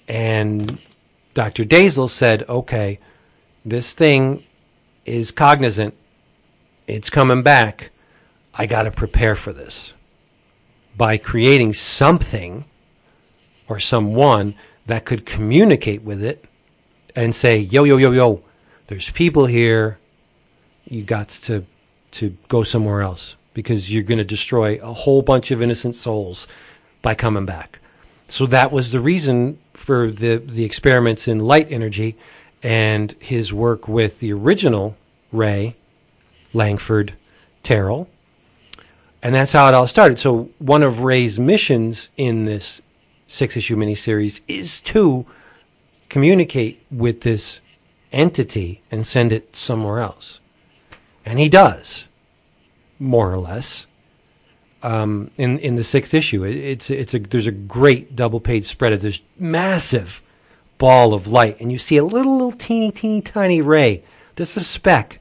And 0.09 0.79
Dr. 1.35 1.65
Dazel 1.65 2.11
said, 2.11 2.45
"Okay, 2.49 2.99
this 3.65 3.93
thing 3.93 4.43
is 5.07 5.31
cognizant. 5.31 5.95
It's 6.87 7.11
coming 7.11 7.43
back. 7.43 7.91
I 8.53 8.67
got 8.67 8.83
to 8.83 8.91
prepare 8.91 9.37
for 9.37 9.53
this." 9.53 9.95
by 10.97 11.17
creating 11.17 11.73
something 11.73 12.65
or 13.69 13.81
someone 13.81 14.55
that 14.87 15.05
could 15.05 15.27
communicate 15.27 16.03
with 16.03 16.23
it 16.23 16.45
and 17.17 17.35
say, 17.35 17.59
yo, 17.59 17.85
yo, 17.85 17.97
yo, 17.97 18.11
yo, 18.13 18.43
there's 18.87 19.11
people 19.11 19.47
here. 19.47 19.99
You 20.85 21.03
got 21.03 21.29
to, 21.31 21.65
to 22.13 22.37
go 22.49 22.63
somewhere 22.63 23.03
else 23.03 23.37
because 23.55 23.93
you're 23.93 24.03
going 24.03 24.19
to 24.19 24.25
destroy 24.25 24.79
a 24.83 24.93
whole 24.93 25.23
bunch 25.23 25.51
of 25.51 25.63
innocent 25.63 25.97
souls 25.97 26.47
by 27.01 27.15
coming 27.15 27.47
back. 27.47 27.79
So 28.29 28.47
that 28.47 28.73
was 28.73 28.93
the 28.93 29.01
reason 29.01 29.59
for 29.75 30.11
the, 30.11 30.37
the 30.37 30.65
experiments 30.65 31.29
in 31.29 31.39
light 31.39 31.71
energy 31.71 32.17
and 32.63 33.13
his 33.21 33.53
work 33.53 33.87
with 33.87 34.21
the 34.21 34.33
original 34.33 34.97
Ray, 35.33 35.77
Langford, 36.53 37.13
Terrell, 37.63 38.09
and 39.23 39.35
that's 39.35 39.53
how 39.53 39.69
it 39.69 39.75
all 39.75 39.87
started. 39.87 40.19
So 40.19 40.51
one 40.59 40.83
of 40.83 41.01
Ray's 41.01 41.39
missions 41.39 42.11
in 42.17 42.45
this 42.45 42.83
six 43.27 43.57
issue 43.57 43.77
miniseries 43.77 44.43
is 44.47 44.83
to 44.83 45.27
communicate 46.09 46.85
with 46.91 47.23
this 47.23 47.61
entity 48.13 48.83
and 48.91 49.07
send 49.07 49.33
it 49.33 49.57
somewhere 49.57 50.01
else. 50.01 50.41
And 51.27 51.39
he 51.39 51.49
does, 51.49 52.07
more 53.05 53.33
or 53.33 53.39
less. 53.39 53.87
Um, 54.83 55.31
in 55.39 55.59
in 55.61 55.77
the 55.77 55.85
sixth 55.85 56.13
issue, 56.13 56.45
it, 56.45 56.57
it's 56.57 56.91
it's 56.91 57.15
a 57.15 57.19
there's 57.19 57.47
a 57.47 57.53
great 57.53 58.15
double 58.17 58.41
page 58.41 58.67
spread 58.67 58.93
of 58.93 59.01
this 59.01 59.23
massive 59.39 60.21
ball 60.77 61.15
of 61.15 61.27
light, 61.27 61.61
and 61.61 61.73
you 61.73 61.79
see 61.79 61.97
a 61.97 62.05
little 62.05 62.35
little 62.35 62.53
teeny 62.53 62.91
teeny 62.91 63.23
tiny 63.23 63.63
ray, 63.63 64.03
just 64.37 64.57
a 64.57 64.61
speck. 64.61 65.21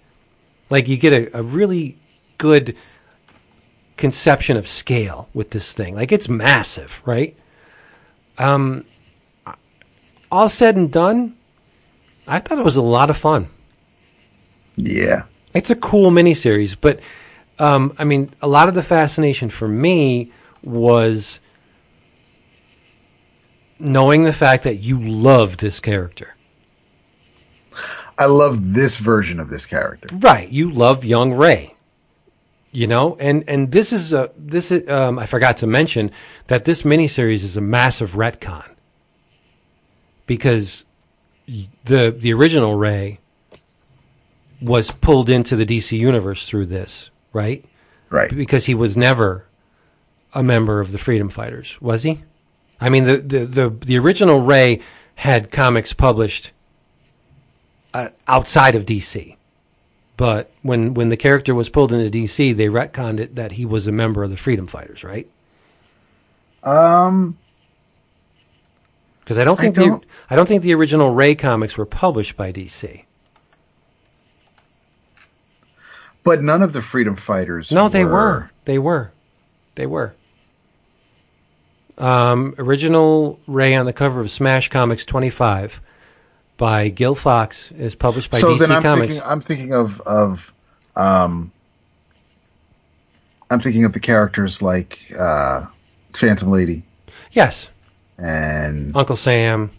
Like 0.69 0.87
you 0.87 0.97
get 0.97 1.13
a, 1.13 1.37
a 1.37 1.43
really 1.43 1.97
good 2.37 2.75
conception 3.95 4.57
of 4.57 4.67
scale 4.67 5.29
with 5.33 5.51
this 5.51 5.73
thing. 5.73 5.95
Like 5.95 6.11
it's 6.11 6.27
massive, 6.27 7.01
right? 7.05 7.37
Um, 8.37 8.85
all 10.31 10.49
said 10.49 10.75
and 10.75 10.91
done, 10.91 11.35
I 12.27 12.39
thought 12.39 12.57
it 12.57 12.65
was 12.65 12.75
a 12.75 12.81
lot 12.81 13.09
of 13.09 13.17
fun. 13.17 13.47
Yeah. 14.75 15.23
It's 15.53 15.69
a 15.69 15.75
cool 15.75 16.09
miniseries, 16.09 16.75
but 16.79 16.99
um, 17.63 17.93
I 17.97 18.03
mean, 18.03 18.29
a 18.41 18.47
lot 18.47 18.67
of 18.67 18.75
the 18.75 18.83
fascination 18.83 19.47
for 19.49 19.69
me 19.69 20.33
was 20.63 21.39
knowing 23.79 24.23
the 24.23 24.33
fact 24.33 24.65
that 24.65 24.75
you 24.75 24.99
loved 24.99 25.61
this 25.61 25.79
character. 25.79 26.35
I 28.17 28.25
love 28.25 28.73
this 28.73 28.97
version 28.97 29.39
of 29.39 29.49
this 29.49 29.65
character. 29.65 30.09
Right, 30.11 30.49
you 30.49 30.71
love 30.71 31.05
young 31.05 31.33
Ray. 31.33 31.73
You 32.73 32.87
know, 32.87 33.15
and 33.19 33.43
and 33.47 33.71
this 33.71 33.93
is 33.93 34.11
a 34.11 34.31
this 34.35 34.71
is 34.71 34.89
um, 34.89 35.17
I 35.17 35.25
forgot 35.25 35.57
to 35.57 35.67
mention 35.67 36.11
that 36.47 36.65
this 36.65 36.81
miniseries 36.81 37.43
is 37.43 37.55
a 37.55 37.61
massive 37.61 38.13
retcon 38.13 38.67
because 40.25 40.83
the 41.85 42.11
the 42.11 42.33
original 42.33 42.75
Ray 42.75 43.19
was 44.59 44.91
pulled 44.91 45.29
into 45.29 45.55
the 45.55 45.65
DC 45.65 45.97
universe 45.97 46.45
through 46.45 46.65
this, 46.65 47.11
right? 47.33 47.65
Right. 48.09 48.29
Because 48.33 48.65
he 48.67 48.75
was 48.75 48.95
never 48.95 49.45
a 50.33 50.43
member 50.43 50.79
of 50.79 50.91
the 50.91 50.97
Freedom 50.97 51.29
Fighters, 51.29 51.79
was 51.81 52.03
he? 52.03 52.21
I 52.79 52.89
mean, 52.89 53.03
the 53.05 53.17
the 53.17 53.39
the, 53.45 53.69
the 53.69 53.97
original 53.97 54.39
Ray 54.41 54.81
had 55.15 55.51
comics 55.51 55.93
published 55.93 56.51
uh, 57.93 58.09
outside 58.27 58.75
of 58.75 58.85
DC. 58.85 59.35
But 60.17 60.51
when 60.61 60.93
when 60.93 61.09
the 61.09 61.17
character 61.17 61.55
was 61.55 61.69
pulled 61.69 61.91
into 61.91 62.15
DC, 62.15 62.55
they 62.55 62.67
retconned 62.67 63.19
it 63.19 63.35
that 63.35 63.53
he 63.53 63.65
was 63.65 63.87
a 63.87 63.91
member 63.91 64.23
of 64.23 64.29
the 64.31 64.37
Freedom 64.37 64.67
Fighters, 64.67 65.03
right? 65.03 65.27
Um, 66.63 67.37
Because 69.21 69.37
I 69.37 69.43
don't 69.43 69.59
I 69.59 69.63
think 69.63 69.75
don't- 69.75 70.01
the 70.01 70.07
I 70.29 70.35
don't 70.35 70.47
think 70.47 70.63
the 70.63 70.73
original 70.73 71.13
Ray 71.13 71.35
comics 71.35 71.77
were 71.77 71.85
published 71.85 72.37
by 72.37 72.51
DC. 72.51 73.05
But 76.23 76.41
none 76.41 76.61
of 76.61 76.73
the 76.73 76.81
freedom 76.81 77.15
fighters. 77.15 77.71
No, 77.71 77.89
they 77.89 78.05
were. 78.05 78.49
They 78.65 78.79
were. 78.79 79.11
They 79.75 79.85
were. 79.85 80.13
Um, 81.97 82.55
original 82.57 83.39
Ray 83.45 83.75
on 83.75 83.85
the 83.85 83.93
cover 83.93 84.19
of 84.21 84.31
Smash 84.31 84.69
Comics 84.69 85.05
25 85.05 85.79
by 86.57 86.89
Gil 86.89 87.13
Fox 87.15 87.71
is 87.71 87.93
published 87.93 88.31
by 88.31 88.39
so 88.39 88.55
DC 88.55 88.59
then 88.59 88.71
I'm 88.71 88.81
Comics. 88.81 89.07
thinking. 89.13 89.29
I'm 89.29 89.41
thinking 89.41 89.73
of 89.73 90.01
of. 90.01 90.53
Um, 90.95 91.51
I'm 93.49 93.59
thinking 93.59 93.85
of 93.85 93.93
the 93.93 93.99
characters 93.99 94.61
like 94.61 94.99
uh, 95.19 95.65
Phantom 96.13 96.49
Lady 96.49 96.83
yes, 97.31 97.69
and 98.17 98.95
Uncle 98.95 99.15
Sam. 99.15 99.69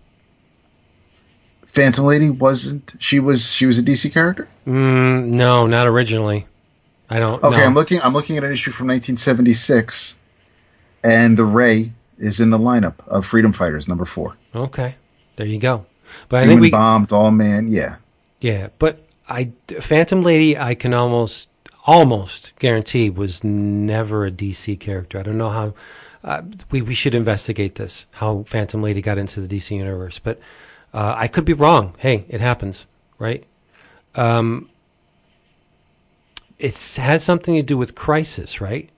Phantom 1.74 2.04
Lady 2.04 2.30
wasn't. 2.30 2.92
She 3.00 3.18
was. 3.18 3.52
She 3.52 3.66
was 3.66 3.78
a 3.78 3.82
DC 3.82 4.12
character. 4.12 4.46
Mm, 4.64 5.26
no, 5.26 5.66
not 5.66 5.88
originally. 5.88 6.46
I 7.10 7.18
don't. 7.18 7.42
Okay, 7.42 7.56
know. 7.56 7.64
I'm 7.64 7.74
looking. 7.74 8.00
I'm 8.00 8.12
looking 8.12 8.36
at 8.36 8.44
an 8.44 8.52
issue 8.52 8.70
from 8.70 8.86
1976, 8.86 10.14
and 11.02 11.36
the 11.36 11.44
Ray 11.44 11.90
is 12.18 12.38
in 12.38 12.50
the 12.50 12.58
lineup 12.58 12.94
of 13.08 13.26
Freedom 13.26 13.52
Fighters 13.52 13.88
number 13.88 14.04
four. 14.04 14.36
Okay, 14.54 14.94
there 15.34 15.46
you 15.46 15.58
go. 15.58 15.84
But 16.28 16.44
I 16.44 16.46
think 16.46 16.60
we. 16.60 16.70
bombed 16.70 17.12
all 17.12 17.32
man. 17.32 17.68
Yeah. 17.68 17.96
Yeah, 18.40 18.68
but 18.78 19.04
I 19.28 19.50
Phantom 19.80 20.22
Lady, 20.22 20.56
I 20.56 20.76
can 20.76 20.94
almost 20.94 21.48
almost 21.86 22.52
guarantee 22.60 23.10
was 23.10 23.42
never 23.42 24.26
a 24.26 24.30
DC 24.30 24.78
character. 24.78 25.18
I 25.18 25.22
don't 25.22 25.38
know 25.38 25.50
how. 25.50 25.74
Uh, 26.22 26.42
we 26.70 26.82
we 26.82 26.94
should 26.94 27.16
investigate 27.16 27.74
this. 27.74 28.06
How 28.12 28.44
Phantom 28.46 28.80
Lady 28.80 29.02
got 29.02 29.18
into 29.18 29.40
the 29.40 29.56
DC 29.56 29.76
universe, 29.76 30.20
but 30.20 30.38
uh, 30.94 31.14
I 31.16 31.28
could 31.28 31.44
be 31.44 31.52
wrong. 31.52 31.94
Hey, 31.98 32.24
it 32.28 32.40
happens, 32.40 32.86
right? 33.18 33.44
Um, 34.14 34.70
it's 36.58 36.96
had 36.96 37.20
something 37.20 37.54
to 37.56 37.62
do 37.62 37.76
with 37.76 37.94
Crisis, 37.94 38.60
right? 38.60 38.88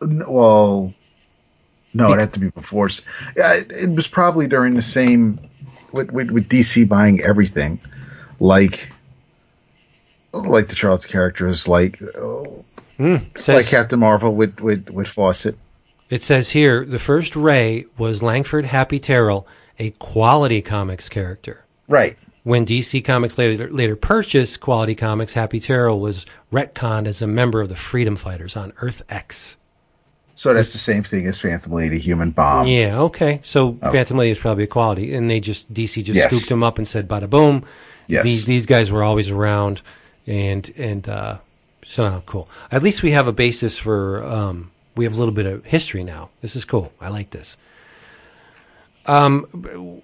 Well, 0.00 0.94
no, 1.92 2.12
it 2.12 2.18
had 2.18 2.32
to 2.32 2.40
be 2.40 2.50
before. 2.50 2.88
Yeah, 3.36 3.54
it, 3.54 3.70
it 3.70 3.90
was 3.94 4.08
probably 4.08 4.48
during 4.48 4.74
the 4.74 4.82
same 4.82 5.38
with, 5.92 6.10
with 6.12 6.30
with 6.30 6.48
DC 6.48 6.88
buying 6.88 7.20
everything, 7.20 7.78
like 8.40 8.90
like 10.32 10.68
the 10.68 10.74
Charlton 10.74 11.10
characters, 11.10 11.68
like 11.68 12.00
uh, 12.02 12.44
Says, 12.98 13.48
like 13.48 13.66
Captain 13.66 13.98
Marvel 13.98 14.34
with 14.34 14.60
with 14.60 14.90
with 14.90 15.06
Fawcett. 15.06 15.56
It 16.10 16.22
says 16.22 16.50
here 16.50 16.84
the 16.84 16.98
first 16.98 17.36
Ray 17.36 17.84
was 17.96 18.22
Langford 18.22 18.64
Happy 18.64 18.98
Terrell, 18.98 19.46
a 19.78 19.90
Quality 19.98 20.62
Comics 20.62 21.08
character. 21.08 21.64
Right. 21.88 22.16
When 22.44 22.64
DC 22.64 23.04
Comics 23.04 23.36
later, 23.36 23.70
later 23.70 23.94
purchased 23.96 24.60
Quality 24.60 24.94
Comics, 24.94 25.34
Happy 25.34 25.60
Terrell 25.60 26.00
was 26.00 26.24
retconned 26.52 27.06
as 27.06 27.20
a 27.20 27.26
member 27.26 27.60
of 27.60 27.68
the 27.68 27.76
Freedom 27.76 28.16
Fighters 28.16 28.56
on 28.56 28.72
Earth 28.78 29.02
X. 29.10 29.56
So 30.36 30.54
that's 30.54 30.72
the 30.72 30.78
same 30.78 31.02
thing 31.02 31.26
as 31.26 31.38
Phantom 31.40 31.72
Lady, 31.72 31.98
Human 31.98 32.30
Bomb. 32.30 32.68
yeah, 32.68 33.00
okay. 33.00 33.40
So 33.44 33.72
Phantom 33.74 34.16
Lady 34.16 34.30
is 34.30 34.38
probably 34.38 34.64
a 34.64 34.68
quality, 34.68 35.12
and 35.14 35.28
they 35.28 35.40
just 35.40 35.74
DC 35.74 36.02
just 36.04 36.16
Yes. 36.16 36.30
scooped 36.32 36.50
him 36.50 36.62
up 36.62 36.78
and 36.78 36.86
said, 36.86 37.08
"Bada 37.08 37.28
boom." 37.28 37.64
Yes. 38.06 38.22
These 38.24 38.44
these 38.44 38.64
guys 38.64 38.90
were 38.90 39.02
always 39.02 39.30
around, 39.30 39.82
and 40.28 40.72
and 40.78 41.08
uh, 41.08 41.38
so 41.84 42.08
no, 42.08 42.22
cool. 42.24 42.48
At 42.70 42.84
least 42.84 43.02
we 43.02 43.10
have 43.10 43.26
a 43.26 43.32
basis 43.32 43.78
for. 43.78 44.22
Um, 44.24 44.70
we 44.94 45.04
have 45.04 45.14
a 45.14 45.18
little 45.18 45.34
bit 45.34 45.46
of 45.46 45.64
history 45.64 46.04
now. 46.04 46.30
This 46.40 46.54
is 46.56 46.64
cool. 46.64 46.92
I 47.00 47.08
like 47.08 47.30
this. 47.30 47.56
Um, 49.08 49.44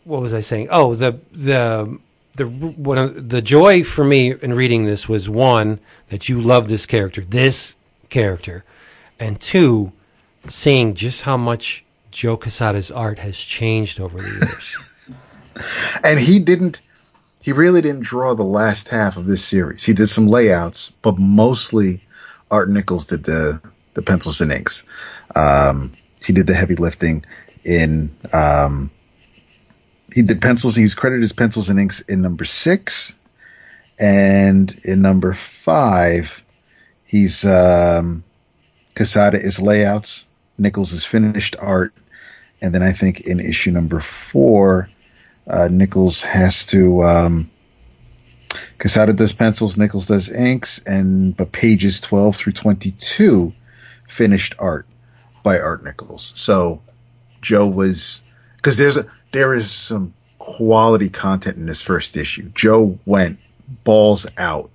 what 0.05 0.23
was 0.23 0.35
I 0.35 0.41
saying? 0.41 0.69
Oh, 0.71 0.95
the 0.95 1.21
the 1.31 1.99
the 2.37 2.47
one 2.47 2.99
of 2.99 3.29
the 3.29 3.43
joy 3.43 3.85
for 3.85 4.03
me 4.05 4.33
in 4.33 4.55
reading 4.55 4.87
this 4.87 5.09
was 5.09 5.29
one 5.29 5.79
that 6.09 6.29
you 6.29 6.41
love 6.41 6.69
this 6.69 6.87
character, 6.87 7.21
this 7.21 7.75
character, 8.09 8.65
and 9.21 9.41
two, 9.41 9.93
seeing 10.49 10.95
just 10.95 11.23
how 11.23 11.37
much 11.37 11.85
Joe 12.11 12.37
Quesada's 12.37 12.91
art 12.91 13.19
has 13.19 13.37
changed 13.37 14.01
over 14.01 14.19
the 14.19 14.25
years. 14.25 15.21
and 16.05 16.19
he 16.19 16.39
didn't 16.39 16.81
he 17.41 17.53
really 17.53 17.83
didn't 17.83 18.03
draw 18.03 18.35
the 18.35 18.43
last 18.43 18.89
half 18.89 19.17
of 19.17 19.27
this 19.27 19.45
series 19.45 19.85
he 19.85 19.93
did 19.93 20.09
some 20.09 20.27
layouts 20.27 20.91
but 21.03 21.19
mostly 21.19 22.03
art 22.51 22.69
nichols 22.69 23.07
did 23.07 23.25
the 23.25 23.61
the 23.95 24.03
pencils 24.03 24.41
and 24.41 24.51
inks 24.51 24.85
um, 25.37 25.93
he 26.25 26.33
did 26.33 26.47
the 26.47 26.55
heavy 26.55 26.75
lifting 26.75 27.25
in 27.65 28.11
um, 28.33 28.91
he 30.12 30.23
did 30.23 30.41
pencils 30.41 30.77
he 30.77 30.83
was 30.83 30.95
credited 30.95 31.25
as 31.25 31.33
pencils 31.33 31.69
and 31.69 31.79
inks 31.79 32.01
in 32.01 32.21
number 32.21 32.45
six 32.45 33.15
and 33.99 34.79
in 34.85 35.01
number 35.03 35.35
five 35.35 36.43
he's 37.07 37.45
um, 37.45 38.23
Quesada 38.97 39.41
is 39.41 39.61
layouts 39.61 40.27
nichols 40.59 40.93
is 40.93 41.05
finished 41.05 41.57
art 41.61 41.93
and 42.62 42.75
then 42.75 42.83
i 42.83 42.93
think 42.93 43.21
in 43.23 43.41
issue 43.41 43.71
number 43.71 44.01
four 44.01 44.89
uh, 45.47 45.69
Nichols 45.71 46.23
has 46.23 46.67
to. 46.67 47.03
Um, 47.03 47.51
Quesada 48.79 49.12
does 49.12 49.33
pencils, 49.33 49.77
Nichols 49.77 50.07
does 50.07 50.31
inks, 50.31 50.79
and 50.85 51.37
but 51.37 51.53
pages 51.53 52.01
twelve 52.01 52.37
through 52.37 52.53
twenty-two 52.53 53.53
finished 54.09 54.55
art 54.59 54.87
by 55.43 55.59
Art 55.59 55.85
Nichols. 55.85 56.33
So 56.37 56.81
Joe 57.45 57.68
was 57.68 58.22
because 58.57 58.76
there's 58.76 58.97
a 58.97 59.07
there 59.32 59.55
is 59.55 59.70
some 59.70 60.12
quality 60.38 61.09
content 61.09 61.57
in 61.57 61.66
this 61.66 61.80
first 61.80 62.16
issue. 62.16 62.51
Joe 62.55 62.99
went 63.07 63.38
balls 63.84 64.26
out 64.36 64.70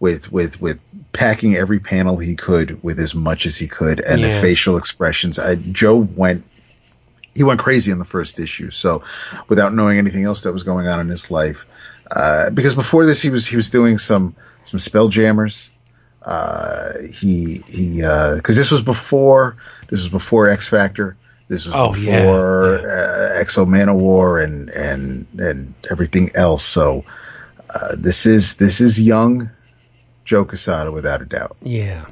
with 0.00 0.30
with 0.30 0.60
with 0.60 0.80
packing 1.12 1.56
every 1.56 1.80
panel 1.80 2.18
he 2.18 2.36
could 2.36 2.82
with 2.82 3.00
as 3.00 3.14
much 3.14 3.46
as 3.46 3.56
he 3.56 3.66
could, 3.66 4.00
and 4.00 4.22
the 4.22 4.30
facial 4.30 4.76
expressions. 4.76 5.38
Uh, 5.38 5.56
Joe 5.72 5.96
went 6.16 6.44
he 7.34 7.42
went 7.44 7.60
crazy 7.60 7.90
in 7.90 7.98
the 7.98 8.04
first 8.04 8.38
issue. 8.38 8.70
So, 8.70 9.02
without 9.48 9.74
knowing 9.74 9.98
anything 9.98 10.24
else 10.24 10.42
that 10.42 10.52
was 10.52 10.62
going 10.62 10.88
on 10.88 11.00
in 11.00 11.08
his 11.08 11.30
life, 11.30 11.66
uh, 12.14 12.50
because 12.50 12.74
before 12.74 13.06
this 13.06 13.22
he 13.22 13.30
was 13.30 13.46
he 13.46 13.56
was 13.56 13.70
doing 13.70 13.98
some 13.98 14.34
some 14.64 14.78
spell 14.78 15.08
jammers. 15.08 15.70
Uh, 16.22 16.92
he 17.12 17.62
he 17.66 18.02
because 18.36 18.56
this 18.56 18.70
was 18.70 18.82
before 18.82 19.56
this 19.88 20.00
was 20.00 20.08
before 20.08 20.48
X 20.48 20.68
Factor. 20.68 21.16
This 21.48 21.64
was 21.66 21.74
Oh, 21.74 21.92
before 21.94 22.80
yeah. 22.82 22.88
Uh, 23.36 23.40
X-O 23.40 23.64
Manowar 23.66 24.42
and 24.44 24.68
and 24.70 25.26
and 25.38 25.74
everything 25.90 26.30
else. 26.34 26.62
So 26.64 27.04
uh, 27.74 27.96
this 27.96 28.26
is 28.26 28.56
this 28.56 28.80
is 28.80 29.00
young 29.00 29.50
Joe 30.24 30.44
Quesada 30.44 30.92
without 30.92 31.22
a 31.22 31.24
doubt. 31.26 31.56
yeah, 31.62 32.04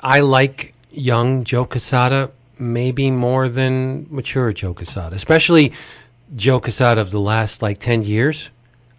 I 0.00 0.20
like 0.20 0.74
young 0.90 1.44
Joe 1.44 1.64
Quesada 1.64 2.30
maybe 2.58 3.10
more 3.10 3.48
than 3.48 4.06
mature 4.10 4.52
Joe 4.52 4.74
Quesada, 4.74 5.14
especially 5.16 5.72
Joe 6.36 6.60
Quesada 6.60 7.00
of 7.00 7.10
the 7.10 7.20
last 7.20 7.62
like 7.62 7.78
ten 7.78 8.02
years. 8.02 8.50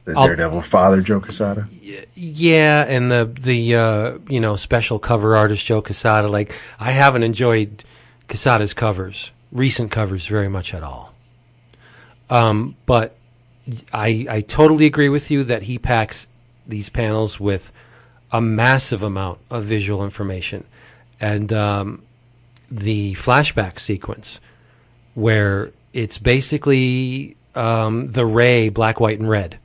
The 0.05 0.13
I'll- 0.17 0.27
Daredevil 0.27 0.61
father 0.63 1.01
Joe 1.01 1.19
Quesada. 1.19 1.67
Yeah, 2.15 2.85
and 2.87 3.11
the 3.11 3.29
the 3.39 3.75
uh, 3.75 4.17
you 4.29 4.39
know 4.39 4.55
special 4.55 4.97
cover 4.99 5.35
artist 5.35 5.65
Joe 5.65 5.81
Quesada. 5.81 6.27
Like 6.29 6.53
I 6.79 6.91
haven't 6.91 7.23
enjoyed 7.23 7.83
Quesada's 8.29 8.73
covers, 8.73 9.31
recent 9.53 9.91
covers, 9.91 10.27
very 10.27 10.49
much 10.49 10.73
at 10.73 10.83
all. 10.83 11.13
Um, 12.29 12.75
but 12.85 13.15
I 13.93 14.25
I 14.29 14.41
totally 14.41 14.85
agree 14.85 15.09
with 15.09 15.31
you 15.31 15.43
that 15.45 15.63
he 15.63 15.77
packs 15.77 16.27
these 16.67 16.89
panels 16.89 17.39
with 17.39 17.71
a 18.31 18.41
massive 18.41 19.03
amount 19.03 19.39
of 19.49 19.63
visual 19.63 20.03
information, 20.03 20.65
and 21.21 21.53
um, 21.53 22.03
the 22.69 23.13
flashback 23.13 23.79
sequence 23.79 24.39
where 25.13 25.71
it's 25.93 26.17
basically 26.17 27.37
um, 27.55 28.11
the 28.11 28.25
ray 28.25 28.69
black, 28.69 28.99
white, 28.99 29.19
and 29.19 29.29
red, 29.29 29.59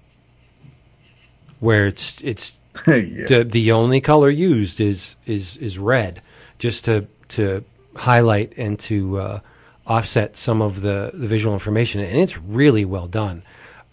where 1.61 1.86
it's 1.86 2.20
it's 2.22 2.57
yeah. 2.86 3.26
the 3.26 3.49
the 3.51 3.72
only 3.72 4.01
color 4.01 4.30
used 4.30 4.80
is 4.80 5.16
is 5.26 5.57
is 5.57 5.78
red, 5.78 6.20
just 6.59 6.84
to 6.84 7.07
to 7.28 7.64
highlight 7.97 8.53
and 8.57 8.78
to 8.78 9.18
uh, 9.18 9.41
offset 9.89 10.36
some 10.36 10.62
of 10.62 10.82
the 10.82 11.11
the 11.14 11.26
visual 11.26 11.55
information, 11.55 12.01
and 12.03 12.16
it's 12.16 12.39
really 12.39 12.84
well 12.84 13.07
done. 13.09 13.43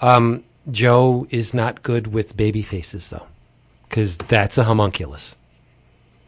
Um, 0.02 0.44
Joe 0.70 1.26
is 1.30 1.54
not 1.54 1.82
good 1.84 2.08
with 2.08 2.36
baby 2.38 2.62
faces 2.62 3.10
though, 3.10 3.28
because 3.90 4.18
that's 4.18 4.58
a 4.58 4.64
homunculus. 4.66 5.36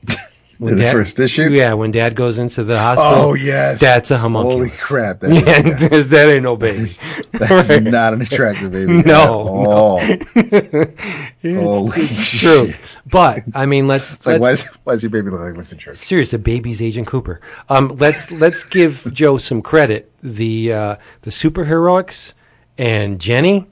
When 0.59 0.75
the 0.75 0.89
first 0.91 1.19
issue? 1.19 1.49
yeah. 1.51 1.73
When 1.73 1.91
Dad 1.91 2.15
goes 2.15 2.39
into 2.39 2.63
the 2.63 2.79
hospital, 2.79 3.13
Oh 3.29 3.33
yes, 3.35 3.79
that's 3.79 4.09
a 4.09 4.17
homunculus. 4.17 4.55
Holy 4.57 4.69
crap! 4.71 5.19
That 5.19 5.29
Yeah, 5.45 5.95
is, 5.95 6.09
that 6.15 6.29
ain't 6.29 6.41
no 6.41 6.57
baby. 6.57 6.87
that's 7.33 7.69
Right. 7.69 7.83
not 7.83 8.13
an 8.13 8.23
attractive 8.23 8.71
baby. 8.71 9.03
No, 9.03 9.21
at 9.21 9.29
all. 9.29 9.99
It's, 10.01 11.63
Holy 11.63 11.91
it's 12.01 12.39
true, 12.39 12.73
but 13.09 13.43
I 13.53 13.65
mean, 13.65 13.87
let's 13.87 14.13
It's 14.15 14.25
like, 14.27 14.41
why, 14.41 14.49
let's 14.49 14.63
is, 14.65 14.69
why 14.83 14.93
does 14.93 15.03
your 15.03 15.09
baby 15.09 15.29
look 15.29 15.41
like 15.41 15.55
Winston 15.55 15.77
Churchill? 15.79 15.95
serious. 15.95 16.31
The 16.31 16.37
baby's 16.39 16.81
Agent 16.81 17.07
Cooper. 17.07 17.39
Um, 17.69 17.89
let's 17.97 18.31
let's 18.41 18.63
give 18.63 19.07
Joe 19.13 19.37
some 19.37 19.61
credit. 19.61 20.11
The 20.23 20.73
uh, 20.73 20.95
the 21.21 21.31
superheroics 21.31 22.33
and 22.77 23.19
Jenny, 23.19 23.65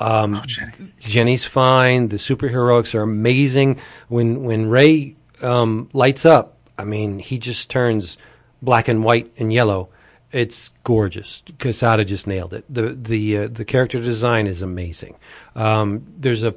Um, 0.00 0.36
Oh, 0.36 0.42
Jenny. 0.46 0.72
Jenny's 1.00 1.44
fine. 1.44 2.08
The 2.08 2.16
superheroics 2.16 2.94
are 2.94 3.02
amazing. 3.02 3.78
When 4.08 4.44
when 4.44 4.68
Ray 4.68 5.16
um, 5.42 5.88
lights 5.92 6.24
up, 6.24 6.56
I 6.78 6.84
mean, 6.84 7.18
he 7.18 7.38
just 7.38 7.70
turns 7.70 8.18
black 8.62 8.88
and 8.88 9.04
white 9.04 9.30
and 9.38 9.52
yellow. 9.52 9.88
It's 10.32 10.70
gorgeous. 10.82 11.42
Quesada 11.60 12.04
just 12.04 12.26
nailed 12.26 12.52
it. 12.54 12.64
the 12.68 12.90
the 12.92 13.38
uh, 13.38 13.48
The 13.48 13.64
character 13.64 14.00
design 14.00 14.46
is 14.46 14.62
amazing. 14.62 15.14
Um, 15.54 16.02
there's 16.18 16.42
a 16.44 16.54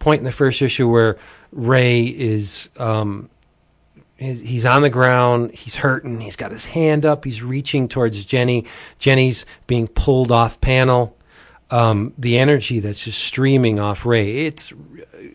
point 0.00 0.18
in 0.18 0.24
the 0.24 0.32
first 0.32 0.60
issue 0.60 0.90
where 0.90 1.16
Ray 1.52 2.02
is 2.06 2.68
um, 2.76 3.30
he's 4.20 4.66
on 4.66 4.82
the 4.82 4.90
ground. 4.90 5.52
He's 5.52 5.76
hurting. 5.76 6.20
He's 6.20 6.36
got 6.36 6.50
his 6.50 6.66
hand 6.66 7.06
up. 7.06 7.24
He's 7.24 7.42
reaching 7.42 7.88
towards 7.88 8.24
Jenny. 8.24 8.66
Jenny's 8.98 9.46
being 9.66 9.88
pulled 9.88 10.30
off 10.30 10.60
panel. 10.60 11.16
Um, 11.70 12.12
the 12.18 12.38
energy 12.38 12.80
that's 12.80 13.04
just 13.04 13.22
streaming 13.22 13.78
off 13.78 14.04
Ray. 14.04 14.46
It's, 14.46 14.72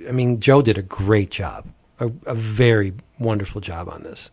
I 0.07 0.11
mean, 0.11 0.41
Joe 0.41 0.61
did 0.61 0.77
a 0.77 0.81
great 0.81 1.31
job, 1.31 1.65
a, 1.97 2.11
a 2.25 2.35
very 2.35 2.91
wonderful 3.17 3.61
job 3.61 3.87
on 3.87 4.03
this. 4.03 4.29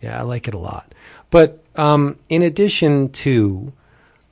Yeah, 0.00 0.18
I 0.18 0.22
like 0.22 0.48
it 0.48 0.54
a 0.54 0.58
lot. 0.58 0.90
But 1.30 1.62
um, 1.76 2.18
in 2.30 2.42
addition 2.42 3.10
to 3.10 3.72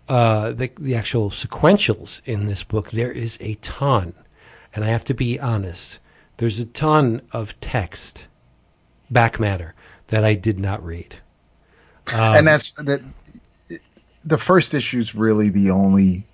uh, 0.08 0.52
the 0.52 0.70
the 0.78 0.94
actual 0.94 1.30
sequentials 1.30 2.22
in 2.24 2.46
this 2.46 2.62
book, 2.62 2.90
there 2.90 3.12
is 3.12 3.36
a 3.40 3.54
ton, 3.56 4.14
and 4.76 4.84
I 4.84 4.88
have 4.88 5.04
to 5.04 5.14
be 5.14 5.40
honest. 5.40 5.98
There's 6.36 6.60
a 6.60 6.66
ton 6.66 7.22
of 7.32 7.58
text, 7.60 8.26
back 9.10 9.40
matter 9.40 9.74
that 10.08 10.24
I 10.24 10.34
did 10.34 10.58
not 10.58 10.84
read. 10.84 11.16
Um, 12.14 12.36
and 12.36 12.46
that's 12.46 12.70
that. 12.72 13.02
The 14.24 14.38
first 14.38 14.74
issue 14.74 14.98
is 14.98 15.14
really 15.14 15.48
the 15.48 15.70
only 15.70 16.24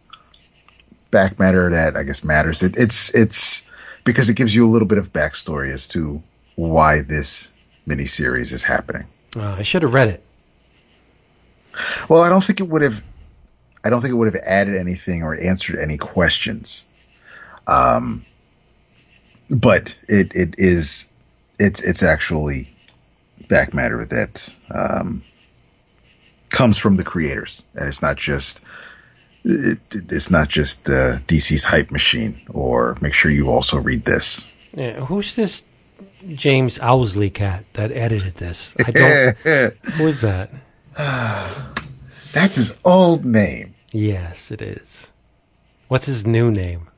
back 1.10 1.38
matter 1.38 1.70
that 1.70 1.96
I 1.96 2.02
guess 2.02 2.24
matters. 2.24 2.62
It, 2.62 2.76
it's 2.76 3.14
it's 3.14 3.64
because 4.04 4.28
it 4.28 4.34
gives 4.34 4.54
you 4.54 4.66
a 4.66 4.70
little 4.70 4.88
bit 4.88 4.98
of 4.98 5.12
backstory 5.12 5.72
as 5.72 5.86
to 5.88 6.20
why 6.56 7.02
this 7.02 7.50
miniseries 7.86 8.52
is 8.52 8.64
happening. 8.64 9.06
uh, 9.36 9.56
I 9.58 9.62
should 9.62 9.82
have 9.82 9.94
read 9.94 10.08
it. 10.08 10.22
Well, 12.08 12.22
I 12.22 12.28
don't 12.28 12.44
think 12.44 12.60
it 12.60 12.68
would 12.68 12.82
have. 12.82 13.02
I 13.84 13.90
don't 13.90 14.00
think 14.00 14.12
it 14.12 14.16
would 14.16 14.32
have 14.32 14.42
added 14.44 14.76
anything 14.76 15.22
or 15.22 15.38
answered 15.38 15.78
any 15.78 15.96
questions. 15.96 16.84
Um, 17.66 18.24
but 19.50 19.96
it 20.08 20.34
it 20.34 20.54
is 20.58 21.06
it's 21.58 21.82
it's 21.82 22.02
actually 22.02 22.68
back 23.48 23.74
matter 23.74 24.04
that 24.04 24.52
um, 24.70 25.22
comes 26.50 26.78
from 26.78 26.96
the 26.96 27.04
creators, 27.04 27.62
and 27.74 27.88
it's 27.88 28.02
not 28.02 28.16
just 28.16 28.62
it, 29.44 29.78
it's 29.92 30.30
not 30.30 30.48
just 30.48 30.88
uh, 30.88 31.18
DC's 31.26 31.64
hype 31.64 31.90
machine. 31.90 32.40
Or 32.50 32.96
make 33.00 33.14
sure 33.14 33.30
you 33.30 33.50
also 33.50 33.78
read 33.78 34.04
this. 34.04 34.48
Yeah, 34.74 35.04
who's 35.04 35.36
this 35.36 35.62
James 36.28 36.78
Owsley 36.78 37.30
cat 37.30 37.64
that 37.74 37.90
edited 37.92 38.34
this? 38.34 38.76
I 38.86 38.90
don't. 38.90 39.36
who 39.94 40.06
is 40.06 40.20
that? 40.22 40.50
That's 42.32 42.56
his 42.56 42.76
old 42.84 43.24
name. 43.24 43.74
Yes, 43.92 44.50
it 44.50 44.62
is. 44.62 45.08
What's 45.88 46.06
his 46.06 46.26
new 46.26 46.50
name? 46.50 46.88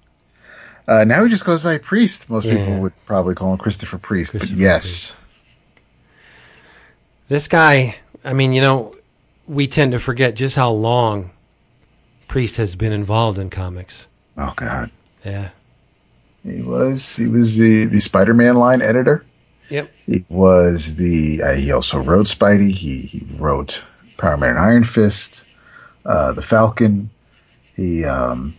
Uh, 0.87 1.05
now 1.05 1.23
he 1.25 1.31
just 1.31 1.45
goes 1.47 1.63
by 1.63 1.79
Priest. 1.79 2.29
Most 2.29 2.45
Yeah. 2.45 2.57
people 2.57 2.81
would 2.81 2.93
probably 3.07 3.35
call 3.35 3.53
him 3.53 3.59
Christopher 3.59 3.99
Priest, 3.99 4.33
Christopher 4.33 4.53
but 4.55 4.61
yes, 4.61 5.15
This 7.29 7.49
guy. 7.49 7.97
I 8.25 8.33
mean, 8.35 8.53
you 8.53 8.61
know, 8.61 8.95
we 9.47 9.67
tend 9.67 9.93
to 9.93 9.99
forget 9.99 10.35
just 10.35 10.57
how 10.57 10.71
long 10.71 11.31
Priest 12.29 12.57
has 12.57 12.77
been 12.77 12.93
involved 12.93 13.39
in 13.39 13.51
comics. 13.51 14.07
oh 14.37 14.53
god, 14.57 14.91
Yeah. 15.25 15.49
he 16.43 16.61
was 16.63 17.17
he 17.17 17.27
was 17.27 17.57
the 17.57 17.85
the 17.87 18.01
Spider-Man 18.01 18.57
line 18.57 18.83
editor. 18.83 19.25
Yep. 19.71 19.91
He 20.07 20.25
was 20.29 20.97
the 20.97 21.43
uh, 21.43 21.55
he 21.55 21.73
also 21.73 21.99
wrote 22.03 22.27
Spidey. 22.27 22.71
He 22.71 23.01
he 23.01 23.27
wrote 23.39 23.83
Power 24.19 24.37
Man 24.37 24.51
and 24.51 24.59
Iron 24.59 24.85
Fist, 24.85 25.45
uh, 26.05 26.33
the 26.33 26.43
Falcon. 26.43 27.09
He 27.77 28.05
um, 28.05 28.55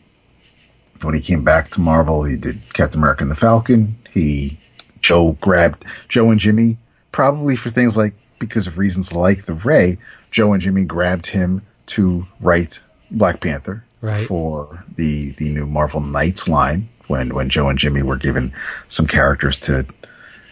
when 1.02 1.14
he 1.14 1.22
came 1.22 1.44
back 1.44 1.70
to 1.70 1.82
Marvel, 1.82 2.24
he 2.24 2.38
did 2.38 2.60
Captain 2.74 3.00
America 3.00 3.22
and 3.24 3.32
the 3.32 3.36
Falcon. 3.36 3.96
He 4.12 4.58
Joe 5.02 5.34
grabbed 5.42 5.84
Joe 6.08 6.32
and 6.32 6.40
Jimmy 6.40 6.78
probably 7.12 7.56
for 7.56 7.70
things 7.70 7.96
like 7.98 8.14
because 8.40 8.68
of 8.68 8.78
reasons 8.78 9.14
like 9.14 9.46
the 9.46 9.54
Ray. 9.54 9.98
Joe 10.32 10.54
and 10.54 10.62
Jimmy 10.62 10.84
grabbed 10.86 11.28
him 11.28 11.62
to 11.88 12.26
write 12.42 12.82
Black 13.12 13.40
Panther 13.42 13.84
Right. 14.02 14.26
for 14.28 14.84
the 14.96 15.32
the 15.38 15.50
new 15.52 15.66
Marvel 15.66 16.02
Knights 16.02 16.48
line 16.48 16.88
when 17.08 17.34
when 17.34 17.50
Joe 17.50 17.70
and 17.70 17.80
Jimmy 17.80 18.04
were 18.04 18.18
given 18.18 18.54
some 18.88 19.08
characters 19.08 19.60
to 19.62 19.86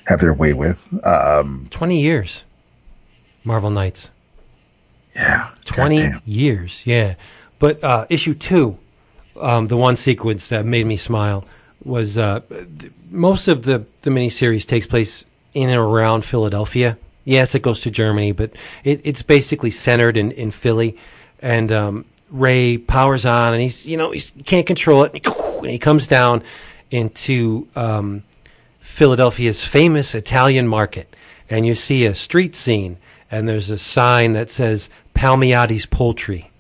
have 0.08 0.20
their 0.20 0.34
way 0.34 0.54
with. 0.54 0.88
Um, 1.06 1.68
Twenty 1.72 2.02
years. 2.02 2.44
Marvel 3.44 3.70
Knights. 3.70 4.10
yeah, 5.16 5.50
20 5.66 5.98
goddamn. 6.02 6.22
years 6.26 6.82
yeah 6.86 7.16
but 7.60 7.84
uh, 7.84 8.06
issue 8.10 8.34
two 8.34 8.78
um, 9.40 9.68
the 9.68 9.78
one 9.78 9.96
sequence 9.96 10.50
that 10.50 10.66
made 10.66 10.86
me 10.86 10.98
smile 10.98 11.46
was 11.84 12.18
uh, 12.18 12.42
th- 12.50 12.92
most 13.10 13.48
of 13.48 13.64
the, 13.64 13.86
the 14.04 14.10
miniseries 14.10 14.66
takes 14.66 14.86
place 14.86 15.26
in 15.54 15.70
and 15.70 15.80
around 15.80 16.26
philadelphia. 16.26 16.98
Yes 17.26 17.56
it 17.56 17.62
goes 17.62 17.82
to 17.82 17.92
germany 17.92 18.32
but 18.32 18.52
it, 18.84 19.02
it's 19.04 19.22
basically 19.22 19.72
centered 19.72 20.18
in, 20.18 20.32
in 20.32 20.52
philly. 20.52 20.98
And 21.42 21.72
um, 21.72 22.06
ray 22.30 22.78
powers 22.78 23.26
on 23.26 23.54
and 23.54 23.62
he's 23.62 23.86
you 23.86 23.98
know 23.98 24.12
he's, 24.12 24.30
he 24.32 24.44
can't 24.44 24.66
control 24.66 25.04
it. 25.04 25.14
And 25.26 25.72
he 25.72 25.80
comes 25.80 26.08
down 26.08 26.44
into 26.92 27.68
um, 27.76 28.24
Philadelphia's 28.80 29.64
famous 29.64 30.14
Italian 30.14 30.68
market, 30.68 31.16
and 31.50 31.66
you 31.66 31.74
see 31.74 32.06
a 32.06 32.14
street 32.14 32.56
scene, 32.56 32.98
and 33.32 33.50
there's 33.50 33.72
a 33.72 33.80
sign 33.80 34.34
that 34.34 34.52
says 34.52 34.90
Palmiati's 35.16 35.88
Poultry 35.88 36.52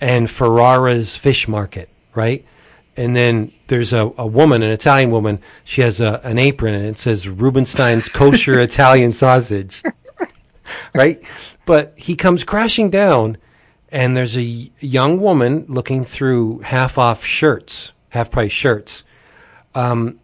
and 0.00 0.28
Ferrara's 0.28 1.16
Fish 1.16 1.48
Market, 1.48 1.88
right? 2.14 2.44
And 2.96 3.14
then 3.14 3.52
there's 3.68 3.92
a, 3.92 4.12
a 4.18 4.26
woman, 4.26 4.62
an 4.62 4.70
Italian 4.70 5.10
woman. 5.10 5.40
She 5.64 5.82
has 5.82 6.00
a, 6.00 6.20
an 6.24 6.38
apron, 6.38 6.74
and 6.74 6.86
it 6.86 6.98
says 6.98 7.28
Rubenstein's 7.28 8.08
Kosher 8.08 8.58
Italian 8.60 9.12
Sausage, 9.12 9.82
right? 10.94 11.22
But 11.64 11.94
he 11.96 12.16
comes 12.16 12.44
crashing 12.44 12.90
down, 12.90 13.36
and 13.90 14.16
there's 14.16 14.36
a 14.36 14.70
young 14.80 15.20
woman 15.20 15.64
looking 15.68 16.04
through 16.04 16.60
half 16.60 16.98
off 16.98 17.24
shirts, 17.24 17.92
half 18.10 18.30
price 18.30 18.52
shirts 18.52 19.04
Um, 19.74 20.18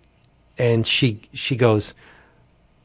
and 0.59 0.87
she 0.87 1.21
she 1.33 1.57
goes 1.57 1.95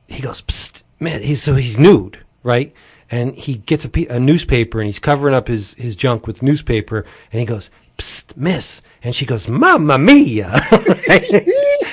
he 0.07 0.21
goes 0.21 0.41
Psst, 0.41 0.83
man 0.99 1.21
he's 1.21 1.41
so 1.41 1.55
he's 1.55 1.77
nude 1.77 2.19
right 2.43 2.73
and 3.11 3.35
he 3.35 3.55
gets 3.55 3.85
a, 3.85 3.89
pe- 3.89 4.05
a 4.07 4.19
newspaper 4.19 4.79
and 4.79 4.87
he's 4.87 4.99
covering 4.99 5.33
up 5.35 5.47
his 5.47 5.73
his 5.75 5.95
junk 5.95 6.27
with 6.27 6.43
newspaper 6.43 7.05
and 7.31 7.39
he 7.39 7.45
goes 7.45 7.69
Psst, 7.97 8.37
miss. 8.37 8.81
And 9.03 9.13
she 9.15 9.25
goes 9.25 9.47
mamma 9.47 9.97
mia. 9.97 10.61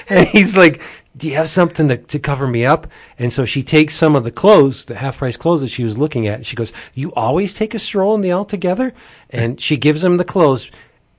And 0.09 0.29
he's 0.29 0.57
like 0.57 0.81
do 1.17 1.29
you 1.29 1.35
have 1.37 1.49
something 1.49 1.89
to, 1.89 1.97
to 1.97 2.19
cover 2.19 2.47
me 2.47 2.67
up? 2.67 2.87
And 3.19 3.33
so 3.33 3.47
she 3.47 3.63
takes 3.63 3.95
some 3.95 4.15
of 4.15 4.23
the 4.23 4.31
clothes 4.31 4.85
the 4.85 4.97
half 4.97 5.19
price 5.19 5.37
clothes 5.37 5.63
that 5.63 5.69
she 5.69 5.83
was 5.85 5.97
looking 5.99 6.27
at 6.27 6.37
And 6.37 6.47
she 6.47 6.57
goes 6.57 6.73
you 6.95 7.13
always 7.15 7.55
take 7.55 7.75
a 7.75 7.79
stroll 7.79 8.15
in 8.15 8.21
the 8.21 8.33
altogether 8.33 8.93
and 9.31 9.61
she 9.61 9.77
gives 9.77 10.05
him 10.05 10.17
the 10.17 10.25
clothes 10.25 10.71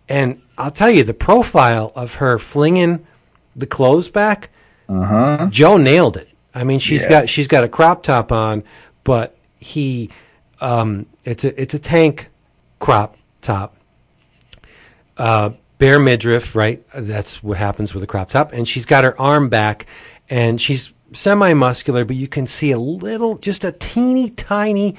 and 0.08 0.42
i'll 0.58 0.72
tell 0.72 0.90
you 0.90 1.04
the 1.04 1.14
profile 1.14 1.92
of 1.96 2.16
her 2.16 2.40
flinging 2.40 3.06
the 3.58 3.66
clothes 3.66 4.08
back, 4.08 4.50
uh-huh. 4.88 5.50
Joe 5.50 5.78
nailed 5.78 6.16
it. 6.16 6.30
I 6.54 6.64
mean, 6.64 6.80
she's 6.80 7.04
Yeah. 7.04 7.10
got 7.10 7.30
she's 7.30 7.48
got 7.48 7.64
a 7.64 7.68
crop 7.68 8.04
top 8.04 8.32
on, 8.32 8.64
but 9.04 9.36
he 9.60 10.10
um, 10.62 11.06
it's 11.26 11.44
a 11.44 11.62
it's 11.62 11.74
a 11.74 11.80
tank 11.80 12.28
crop 12.80 13.16
top, 13.42 13.76
uh, 15.18 15.52
bare 15.78 16.00
midriff, 16.00 16.56
right? 16.56 16.84
That's 16.96 17.44
what 17.44 17.58
happens 17.58 17.94
with 17.94 18.04
a 18.04 18.08
crop 18.08 18.30
top, 18.30 18.54
and 18.54 18.68
she's 18.68 18.86
got 18.86 19.04
her 19.04 19.20
arm 19.20 19.50
back, 19.50 19.86
and 20.30 20.60
she's 20.60 20.92
semi-muscular, 21.14 22.06
but 22.06 22.16
you 22.16 22.28
can 22.28 22.48
see 22.48 22.72
a 22.72 22.80
little, 22.80 23.38
just 23.38 23.64
a 23.64 23.72
teeny 23.72 24.30
tiny 24.30 24.96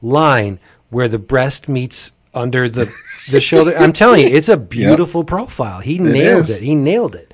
line 0.00 0.58
where 0.90 1.08
the 1.08 1.18
breast 1.18 1.68
meets 1.68 2.10
under 2.34 2.68
the 2.68 2.92
the 3.30 3.40
shoulder. 3.42 3.76
I'm 3.76 3.92
telling 3.92 4.22
you, 4.22 4.34
it's 4.34 4.48
a 4.48 4.56
beautiful 4.56 5.24
profile. 5.24 5.80
He 5.80 5.98
nailed 5.98 6.48
is. 6.48 6.62
it. 6.62 6.64
He 6.64 6.74
nailed 6.74 7.14
it 7.14 7.32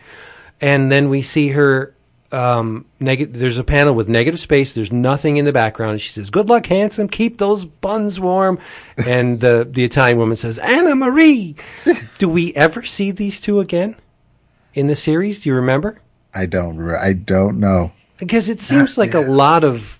and 0.60 0.90
then 0.90 1.08
we 1.08 1.22
see 1.22 1.48
her 1.48 1.94
um 2.30 2.84
negative 3.00 3.38
there's 3.38 3.56
a 3.58 3.64
panel 3.64 3.94
with 3.94 4.06
negative 4.06 4.38
space 4.38 4.74
there's 4.74 4.92
nothing 4.92 5.38
in 5.38 5.46
the 5.46 5.52
background 5.52 5.92
and 5.92 6.00
she 6.00 6.10
says 6.10 6.28
good 6.28 6.46
luck 6.48 6.66
handsome 6.66 7.08
keep 7.08 7.38
those 7.38 7.64
buns 7.64 8.20
warm. 8.20 8.58
And 9.06 9.40
the 9.40 9.66
the 9.70 9.84
italian 9.84 10.18
woman 10.18 10.36
says 10.36 10.58
anna 10.58 10.94
marie 10.94 11.56
do 12.18 12.28
we 12.28 12.52
ever 12.54 12.82
see 12.82 13.10
these 13.12 13.40
two 13.40 13.60
again 13.60 13.96
in 14.74 14.86
the 14.88 14.96
series? 14.96 15.40
Do 15.40 15.48
you 15.48 15.54
remember? 15.56 16.00
I 16.34 16.46
don't 16.46 16.78
I 16.94 17.12
don't 17.14 17.58
know. 17.58 17.92
because 18.18 18.48
it 18.48 18.60
seems 18.60 18.98
like 18.98 19.14
a 19.14 19.20
lot 19.20 19.64
of 19.64 19.98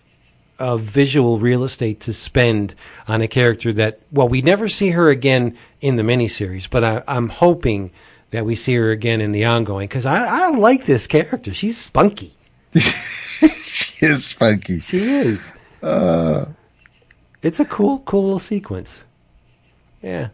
of 0.59 0.83
visual 0.83 1.39
real 1.39 1.63
estate 1.65 2.01
to 2.01 2.13
spend 2.13 2.75
on 3.07 3.23
a 3.23 3.29
character 3.29 3.73
that 3.73 4.01
well 4.13 4.29
we 4.29 4.43
never 4.43 4.69
see 4.69 4.91
her 4.91 5.09
again 5.09 5.57
in 5.81 5.95
the 5.97 6.03
miniseries 6.03 6.69
but 6.69 6.83
I, 6.83 7.03
i'm 7.07 7.29
hoping 7.29 7.91
that 8.31 8.45
we 8.45 8.55
see 8.55 8.75
her 8.75 8.91
again 8.91 9.21
in 9.21 9.33
the 9.33 9.45
ongoing 9.45 9.89
because 9.89 10.07
I, 10.07 10.47
I 10.47 10.51
like 10.51 10.85
this 10.85 11.07
character. 11.07 11.53
She's 11.55 11.79
spunky. 11.79 12.33
she 12.75 14.07
is 14.07 14.27
spunky. 14.27 14.81
She 14.81 14.99
is. 15.01 15.53
Uh, 15.83 16.47
It's 17.43 17.61
a 17.61 17.65
cool, 17.65 18.01
cool 18.01 18.23
little 18.25 18.39
sequence. 18.39 19.05
Yeah. 20.03 20.29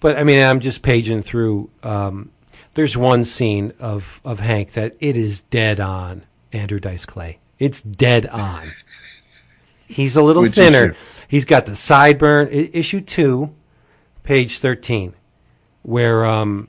But 0.00 0.16
I 0.16 0.24
mean, 0.24 0.42
I'm 0.42 0.60
just 0.60 0.82
paging 0.82 1.22
through. 1.22 1.70
Um, 1.82 2.30
there's 2.74 2.96
one 2.96 3.24
scene 3.24 3.72
of 3.80 4.20
of 4.24 4.40
Hank 4.40 4.72
that 4.72 4.94
it 5.00 5.16
is 5.16 5.40
dead 5.40 5.80
on 5.80 6.22
Andrew 6.52 6.78
Dice 6.80 7.04
Clay. 7.06 7.38
It's 7.58 7.80
dead 7.80 8.26
on. 8.26 8.62
He's 9.88 10.16
a 10.16 10.22
little 10.22 10.42
Which 10.42 10.54
thinner. 10.54 10.90
issue? 10.90 10.94
He's 11.28 11.44
got 11.44 11.66
the 11.66 11.72
sideburn. 11.72 12.48
I- 12.48 12.70
issue 12.76 13.00
two, 13.00 13.50
page 14.24 14.58
thirteen, 14.58 15.14
where 15.86 16.24
um, 16.26 16.68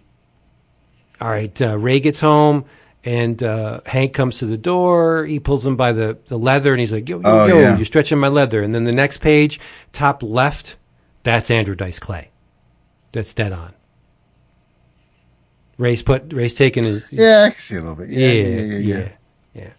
all 1.20 1.30
right, 1.30 1.59
uh, 1.61 1.78
Ray 1.78 1.99
gets 1.99 2.20
home. 2.20 2.65
And 3.05 3.41
uh, 3.41 3.80
Hank 3.86 4.13
comes 4.13 4.39
to 4.39 4.45
the 4.45 4.57
door. 4.57 5.24
He 5.26 5.39
pulls 5.39 5.65
him 5.65 5.78
by 5.78 5.93
the, 5.93 6.18
the 6.28 6.38
leather, 6.38 6.74
and 6.74 6.80
he's 6.82 6.91
like, 6.91 7.07
"Yo, 7.07 7.20
yo, 7.20 7.24
Oh, 7.26 7.45
yo, 7.45 7.57
yeah. 7.61 7.78
you're 7.78 7.86
stretching 7.86 8.18
my 8.18 8.28
leather." 8.28 8.61
And 8.61 8.76
then 8.76 8.84
the 8.84 8.91
next 8.91 9.18
page, 9.22 9.61
top 9.93 10.22
left, 10.22 10.76
that's 11.24 11.49
Andrew 11.49 11.74
Dice 11.76 11.99
Clay. 11.99 12.32
That's 13.13 13.34
dead 13.34 13.53
on. 13.53 13.72
Ray's 15.78 16.01
put 16.01 16.34
Ray's 16.34 16.55
taking 16.55 16.84
his 16.84 17.05
yeah, 17.09 17.43
I 17.47 17.49
can 17.51 17.59
see 17.59 17.76
a 17.76 17.80
little 17.82 17.95
bit. 17.95 18.09
yeah, 18.09 18.28
Yeah, 18.28 18.34
yeah, 18.34 18.59
yeah, 18.59 18.78
yeah. 18.78 18.97
yeah, 18.97 19.09
yeah. 19.53 19.70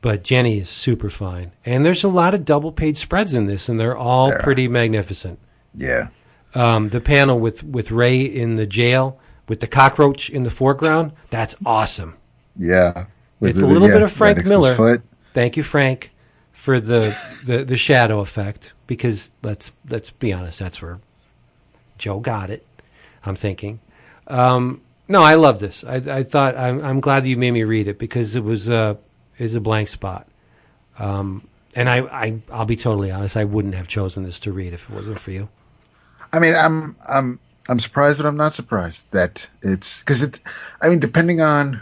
But 0.00 0.24
Jenny 0.24 0.58
is 0.58 0.68
super 0.68 1.10
fine, 1.10 1.52
and 1.64 1.84
there's 1.86 2.02
a 2.02 2.08
lot 2.08 2.34
of 2.34 2.44
double 2.44 2.72
page 2.72 2.98
spreads 2.98 3.32
in 3.32 3.46
this, 3.46 3.68
and 3.68 3.78
they're 3.78 3.96
all 3.96 4.30
There 4.30 4.40
pretty 4.40 4.66
magnificent. 4.66 5.38
Yeah. 5.72 6.08
Um, 6.54 6.88
the 6.90 7.00
panel 7.00 7.38
with 7.40 7.64
with 7.64 7.90
Ray 7.90 8.22
in 8.22 8.56
the 8.56 8.66
jail 8.66 9.18
with 9.48 9.60
the 9.60 9.66
cockroach 9.66 10.30
in 10.30 10.42
the 10.44 10.50
foreground, 10.50 11.12
that's 11.30 11.54
awesome. 11.66 12.16
Yeah. 12.56 13.06
With 13.40 13.50
It's 13.50 13.60
a 13.60 13.66
little 13.66 13.88
yeah, 13.88 13.94
bit 13.94 14.02
of 14.02 14.12
Frank 14.12 14.46
Miller. 14.46 14.74
foot. 14.74 15.02
Thank 15.32 15.56
you, 15.56 15.62
Frank, 15.62 16.10
for 16.52 16.80
the, 16.80 17.16
the, 17.44 17.64
the 17.64 17.76
shadow 17.76 18.20
effect. 18.20 18.72
Because 18.86 19.30
let's 19.42 19.72
let's 19.88 20.10
be 20.10 20.32
honest, 20.32 20.58
that's 20.58 20.80
where 20.80 20.98
Joe 21.98 22.20
got 22.20 22.50
it. 22.50 22.66
I'm 23.24 23.34
thinking. 23.34 23.80
Um, 24.26 24.82
no, 25.08 25.22
I 25.22 25.34
love 25.34 25.58
this. 25.58 25.84
I, 25.84 25.96
I 25.96 26.22
thought 26.22 26.56
I'm, 26.56 26.82
I'm 26.84 27.00
glad 27.00 27.24
that 27.24 27.28
you 27.28 27.36
made 27.36 27.52
me 27.52 27.64
read 27.64 27.88
it 27.88 27.98
because 27.98 28.36
it 28.36 28.44
was 28.44 28.68
uh, 28.68 28.96
is 29.38 29.54
a 29.54 29.60
blank 29.60 29.88
spot. 29.88 30.28
Um, 30.98 31.48
and 31.74 31.88
I, 31.88 32.00
I 32.00 32.40
I'll 32.52 32.66
be 32.66 32.76
totally 32.76 33.10
honest, 33.10 33.36
I 33.36 33.44
wouldn't 33.44 33.74
have 33.74 33.88
chosen 33.88 34.22
this 34.24 34.38
to 34.40 34.52
read 34.52 34.72
if 34.74 34.88
it 34.88 34.94
wasn't 34.94 35.18
for 35.18 35.30
you. 35.30 35.48
I 36.34 36.38
mean, 36.40 36.54
I'm 36.54 36.96
I'm 37.08 37.38
I'm 37.68 37.78
surprised, 37.80 38.18
but 38.18 38.26
I'm 38.26 38.36
not 38.36 38.52
surprised 38.52 39.10
that 39.12 39.46
it's 39.62 40.00
because 40.00 40.22
it. 40.22 40.40
I 40.82 40.88
mean, 40.88 41.00
depending 41.00 41.40
on 41.40 41.80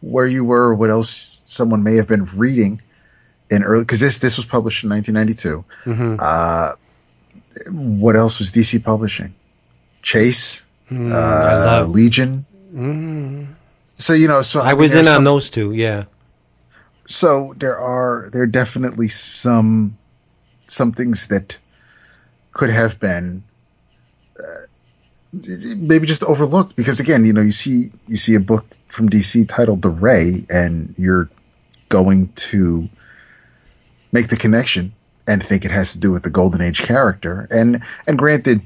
where 0.00 0.26
you 0.26 0.44
were, 0.44 0.68
or 0.68 0.74
what 0.74 0.90
else 0.90 1.42
someone 1.46 1.82
may 1.82 1.96
have 1.96 2.06
been 2.06 2.26
reading 2.36 2.80
in 3.50 3.62
early, 3.64 3.82
because 3.84 4.00
this 4.00 4.18
this 4.18 4.36
was 4.36 4.46
published 4.46 4.84
in 4.84 4.90
1992. 4.90 5.64
Mm-hmm. 5.90 6.16
Uh, 6.20 6.72
what 8.00 8.14
else 8.16 8.38
was 8.38 8.52
DC 8.52 8.82
publishing? 8.84 9.34
Chase, 10.02 10.64
Mm, 10.90 11.12
uh. 11.12 11.84
Legion. 11.88 12.44
Mm, 12.72 13.46
So 13.94 14.12
you 14.14 14.28
know, 14.28 14.42
so 14.42 14.60
I 14.62 14.68
mean, 14.70 14.78
was 14.78 14.94
in 14.94 15.00
on 15.08 15.14
some- 15.14 15.24
those 15.24 15.50
two. 15.50 15.72
Yeah. 15.72 16.04
so 17.06 17.54
there 17.58 17.76
are 17.78 18.28
there 18.32 18.42
are 18.42 18.46
definitely 18.62 19.08
some 19.08 19.96
some 20.66 20.92
things 20.92 21.28
that 21.28 21.56
could 22.52 22.70
have 22.70 22.98
been 22.98 23.42
uh, 24.38 24.66
maybe 25.32 26.06
just 26.06 26.24
overlooked 26.24 26.76
because 26.76 27.00
again 27.00 27.24
you 27.24 27.32
know 27.32 27.40
you 27.40 27.52
see 27.52 27.90
you 28.06 28.16
see 28.16 28.34
a 28.34 28.40
book 28.40 28.66
from 28.88 29.08
DC 29.08 29.48
titled 29.48 29.82
The 29.82 29.90
Ray 29.90 30.44
and 30.50 30.94
you're 30.96 31.28
going 31.88 32.28
to 32.34 32.88
make 34.12 34.28
the 34.28 34.36
connection 34.36 34.92
and 35.26 35.44
think 35.44 35.64
it 35.64 35.70
has 35.70 35.92
to 35.92 35.98
do 35.98 36.10
with 36.10 36.22
the 36.22 36.30
Golden 36.30 36.62
Age 36.62 36.82
character. 36.82 37.46
And 37.50 37.82
and 38.06 38.18
granted 38.18 38.60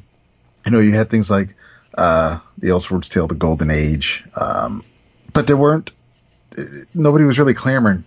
you 0.65 0.73
know 0.73 0.79
you 0.79 0.93
had 0.93 1.11
things 1.11 1.31
like 1.31 1.55
uh 1.99 2.39
the 2.59 2.69
Elseworlds 2.69 3.11
Tale 3.11 3.27
the 3.27 3.35
Golden 3.35 3.71
Age 3.71 4.25
um 4.41 4.85
but 5.33 5.47
there 5.47 5.57
weren't 5.57 5.91
nobody 6.95 7.25
was 7.25 7.39
really 7.39 7.55
clamoring 7.55 8.05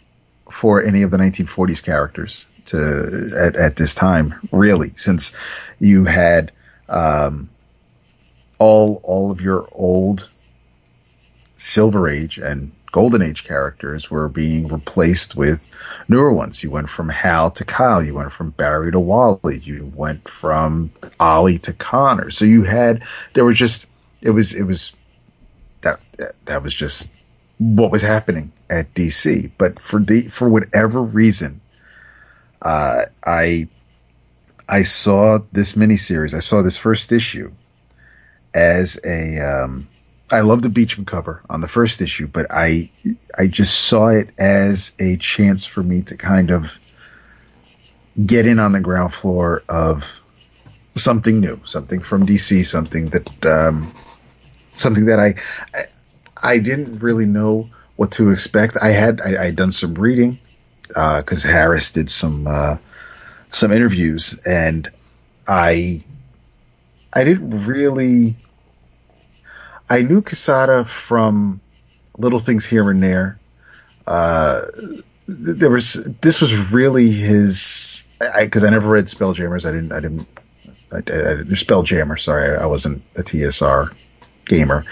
for 0.52 0.84
any 0.84 1.04
of 1.04 1.12
the 1.12 1.18
1940s 1.18 1.84
characters 1.84 2.46
to 2.66 3.32
at, 3.38 3.56
at 3.56 3.76
this 3.76 3.96
time, 3.96 4.36
really, 4.52 4.90
since 4.96 5.34
you 5.80 6.06
had 6.06 6.52
um, 6.90 7.50
all 8.60 9.02
all 9.04 9.32
of 9.32 9.42
your 9.42 9.68
old 9.72 10.30
Silver 11.58 12.10
Age 12.10 12.38
and 12.38 12.72
Golden 12.92 13.22
Age 13.22 13.44
characters 13.44 14.10
were 14.10 14.30
being 14.30 14.68
replaced 14.68 15.36
with 15.36 15.70
newer 16.08 16.32
ones. 16.32 16.64
You 16.64 16.72
went 16.72 16.90
from 16.90 17.10
Hal 17.10 17.52
to 17.52 17.66
Kyle. 17.66 18.02
You 18.02 18.14
went 18.14 18.32
from 18.32 18.52
Barry 18.52 18.92
to 18.92 19.00
Wally. 19.00 19.60
You 19.60 19.92
went 19.96 20.28
from 20.30 20.92
Ollie 21.20 21.58
to 21.60 21.74
Connor. 21.74 22.32
So 22.32 22.46
you 22.46 22.64
had 22.64 23.04
there 23.34 23.44
were 23.44 23.54
just 23.54 23.88
it 24.22 24.32
was 24.32 24.54
it 24.54 24.64
was 24.64 24.94
that 25.82 26.00
that, 26.18 26.36
that 26.46 26.64
was 26.64 26.74
just 26.74 27.12
what 27.58 27.92
was 27.92 28.02
happening 28.02 28.52
at 28.70 28.94
DC. 28.94 29.52
But 29.58 29.80
for 29.80 30.00
the 30.00 30.22
for 30.22 30.50
whatever 30.50 31.02
reason, 31.02 31.62
uh, 32.62 33.04
I 33.26 33.68
I 34.68 34.84
saw 34.84 35.40
this 35.52 35.74
miniseries. 35.74 36.34
I 36.34 36.40
saw 36.40 36.62
this 36.62 36.78
first 36.78 37.12
issue 37.12 37.52
as 38.54 39.00
a. 39.06 39.40
Um, 39.40 39.88
I 40.32 40.42
love 40.42 40.64
the 40.64 40.70
Beecham 40.70 41.06
cover 41.06 41.42
on 41.52 41.62
the 41.62 41.68
first 41.68 42.02
issue, 42.02 42.28
but 42.28 42.48
I 42.50 42.90
I 43.38 43.48
just 43.48 43.86
saw 43.86 44.08
it 44.08 44.30
as 44.40 44.92
a 45.00 45.18
chance 45.18 45.66
for 45.66 45.84
me 45.84 46.02
to 46.04 46.18
kind 46.18 46.50
of 46.50 46.80
get 48.26 48.48
in 48.48 48.58
on 48.58 48.72
the 48.72 48.80
ground 48.80 49.14
floor 49.14 49.62
of 49.70 50.20
something 50.96 51.40
new, 51.40 51.60
something 51.66 52.00
from 52.00 52.26
DC, 52.26 52.66
something 52.66 53.10
that 53.10 53.46
um, 53.46 53.94
something 54.74 55.06
that 55.06 55.20
I, 55.20 55.36
I 55.76 55.84
I 56.42 56.58
didn't 56.60 57.00
really 57.00 57.26
know 57.26 57.70
what 57.96 58.12
to 58.14 58.32
expect. 58.32 58.78
I 58.82 58.90
had 58.90 59.22
I, 59.22 59.42
I 59.42 59.46
had 59.46 59.56
done 59.56 59.72
some 59.72 59.96
reading 59.96 60.40
because 60.88 61.44
Harris 61.44 61.92
did 61.92 62.10
some 62.10 62.48
uh, 62.48 62.78
some 63.52 63.72
interviews, 63.72 64.38
and 64.46 64.90
I 65.48 66.04
I 67.14 67.24
didn't 67.24 67.66
really 67.66 68.36
I 69.90 70.02
knew 70.02 70.22
Quesada 70.22 70.86
from 70.86 71.62
little 72.18 72.40
things 72.40 72.66
here 72.66 72.90
and 72.90 73.02
there. 73.02 73.40
Uh, 74.08 74.62
there 75.28 75.72
was 75.72 75.94
this 76.22 76.42
was 76.42 76.72
really 76.72 77.10
his 77.12 78.04
because 78.40 78.64
I, 78.64 78.70
never 78.70 78.90
read 78.90 79.06
Spelljammers. 79.06 79.68
I 79.68 79.72
didn't 79.72 79.92
I 79.92 80.00
didn't 80.00 80.28
I, 80.92 80.98
I, 80.98 81.00
I 81.00 81.44
Spelljammer. 81.44 82.20
Sorry, 82.20 82.56
I 82.56 82.66
wasn't 82.66 83.02
a 83.16 83.22
TSR 83.22 83.96
gamer. 84.46 84.86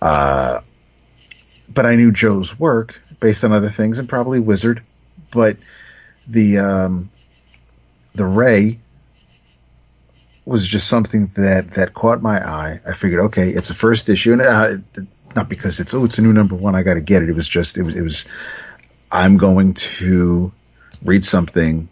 Uh, 0.00 0.60
but 1.72 1.86
I 1.86 1.96
knew 1.96 2.12
Joe's 2.12 2.58
work 2.58 3.00
based 3.20 3.44
on 3.44 3.52
other 3.52 3.68
things 3.68 3.98
and 3.98 4.08
probably 4.08 4.40
Wizard. 4.40 4.82
But 5.32 5.56
the 6.26 6.58
um, 6.58 7.10
the 8.14 8.24
Ray 8.24 8.78
was 10.44 10.66
just 10.66 10.88
something 10.88 11.30
that 11.36 11.72
that 11.72 11.94
caught 11.94 12.22
my 12.22 12.38
eye. 12.38 12.80
I 12.86 12.94
figured, 12.94 13.20
okay, 13.26 13.50
it's 13.50 13.70
a 13.70 13.74
first 13.74 14.08
issue, 14.08 14.32
and 14.32 14.42
uh, 14.42 15.02
not 15.36 15.48
because 15.48 15.80
it's 15.80 15.94
oh, 15.94 16.04
it's 16.04 16.18
a 16.18 16.22
new 16.22 16.32
number 16.32 16.54
one. 16.54 16.74
I 16.74 16.82
got 16.82 16.94
to 16.94 17.00
get 17.00 17.22
it. 17.22 17.28
It 17.28 17.36
was 17.36 17.48
just 17.48 17.78
it 17.78 17.82
was 17.82 17.96
it 17.96 18.02
was. 18.02 18.26
I'm 19.12 19.36
going 19.36 19.74
to 19.74 20.52
read 21.04 21.24
something 21.24 21.88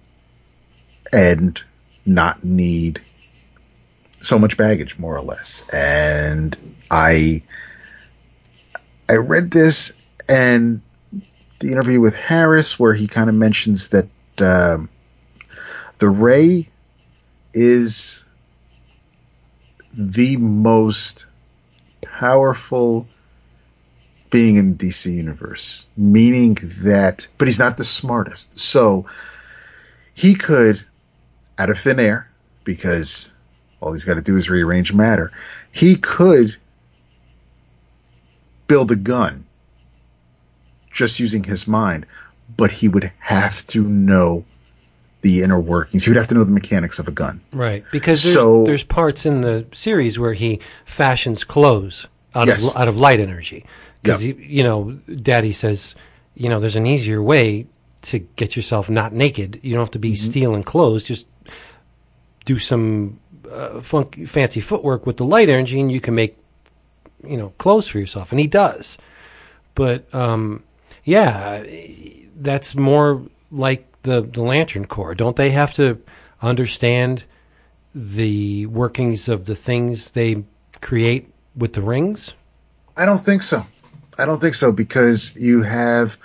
and 1.12 1.61
not 2.07 2.45
need 2.45 3.01
so 4.20 4.39
much 4.39 4.57
baggage, 4.57 4.99
more 4.99 5.16
or 5.16 5.22
less. 5.22 5.64
And 5.72 6.57
I 6.91 7.43
I 9.09 9.17
read 9.17 9.51
this 9.51 9.93
and 10.29 10.83
the 11.61 11.73
interview 11.73 12.01
with 12.01 12.15
Harris, 12.15 12.79
where 12.79 12.95
he 12.95 13.07
kind 13.07 13.29
of 13.29 13.35
mentions 13.35 13.89
that 13.89 14.09
um, 14.41 14.89
the 15.99 16.09
Ray 16.09 16.69
is 17.55 18.25
the 19.95 20.37
most 20.37 21.27
powerful 22.03 23.09
being 24.31 24.57
in 24.57 24.77
the 24.77 24.89
DC 24.89 25.13
universe, 25.13 25.87
meaning 25.97 26.59
that, 26.83 27.27
but 27.39 27.49
he's 27.49 27.59
not 27.59 27.79
the 27.79 27.85
smartest. 27.85 28.59
So 28.59 29.07
he 30.15 30.35
could, 30.35 30.83
out 31.59 31.71
of 31.71 31.79
thin 31.79 31.99
air, 31.99 32.29
because 32.65 33.33
all 33.81 33.93
he's 33.93 34.05
got 34.05 34.15
to 34.15 34.21
do 34.21 34.37
is 34.37 34.51
rearrange 34.51 34.93
matter, 34.93 35.33
he 35.73 35.97
could 35.97 36.55
build 38.69 38.93
a 38.93 38.97
gun 38.97 39.45
just 40.93 41.19
using 41.21 41.43
his 41.45 41.66
mind, 41.66 42.07
but 42.57 42.71
he 42.71 42.89
would 42.89 43.11
have 43.19 43.66
to 43.69 43.83
know 43.83 44.45
the 45.23 45.43
inner 45.43 45.59
workings. 45.61 46.05
He 46.05 46.11
would 46.11 46.16
have 46.16 46.29
to 46.29 46.35
know 46.35 46.45
the 46.45 46.51
mechanics 46.53 46.99
of 46.99 47.09
a 47.09 47.11
gun. 47.11 47.41
Right, 47.53 47.85
because 47.91 48.23
there's, 48.23 48.35
So- 48.35 48.64
there's 48.64 48.85
parts 48.85 49.27
in 49.27 49.41
the 49.41 49.66
series 49.73 50.19
where 50.19 50.35
he 50.35 50.61
fashions 50.85 51.43
clothes 51.45 52.07
out 52.35 52.47
Yes. 52.47 52.62
of 52.69 52.77
out 52.77 52.89
of 52.89 52.99
light 52.99 53.19
energy. 53.21 53.64
Because 54.03 54.25
Yep. 54.25 54.37
you 54.39 54.62
know, 54.62 54.93
Daddy 55.23 55.53
says, 55.53 55.95
you 56.37 56.49
know, 56.49 56.61
there's 56.61 56.77
an 56.77 56.87
easier 56.87 57.21
way 57.23 57.66
to 58.03 58.21
get 58.37 58.55
yourself 58.55 58.89
not 58.89 59.12
naked. 59.12 59.59
You 59.62 59.73
don't 59.75 59.81
have 59.83 59.91
to 59.93 59.99
be 59.99 60.12
Mm-hmm. 60.12 60.31
stealing 60.31 60.62
clothes. 60.62 61.03
Just 61.03 61.27
do 62.45 62.59
some 62.59 63.19
uh, 63.53 63.81
funky, 63.81 64.25
fancy 64.25 64.61
footwork 64.61 65.05
with 65.07 65.16
the 65.16 65.25
light 65.25 65.49
energy, 65.49 65.81
and 65.81 65.91
you 65.91 66.01
can 66.01 66.14
make 66.14 66.37
you 67.25 67.37
know 67.37 67.51
clothes 67.59 67.89
for 67.89 67.99
yourself. 67.99 68.33
And 68.33 68.41
he 68.41 68.47
does. 68.47 68.99
But 69.75 70.12
um, 70.14 70.62
yeah, 71.05 71.64
that's 72.37 72.75
more 72.75 73.23
like 73.51 73.85
the 74.03 74.21
the 74.21 74.43
Lantern 74.43 74.87
Corps. 74.87 75.14
Don't 75.14 75.37
they 75.37 75.51
have 75.51 75.75
to 75.75 76.01
understand 76.43 77.25
the 77.95 78.66
workings 78.66 79.29
of 79.29 79.47
the 79.47 79.57
things 79.57 80.12
they 80.12 80.45
create 80.81 81.29
with 81.57 81.73
the 81.73 81.83
rings? 81.83 82.35
I 82.97 83.05
don't 83.05 83.19
think 83.19 83.43
so. 83.43 83.62
I 84.19 84.27
don't 84.27 84.41
think 84.41 84.55
so 84.55 84.73
because 84.73 85.35
you 85.37 85.62
have. 85.62 86.16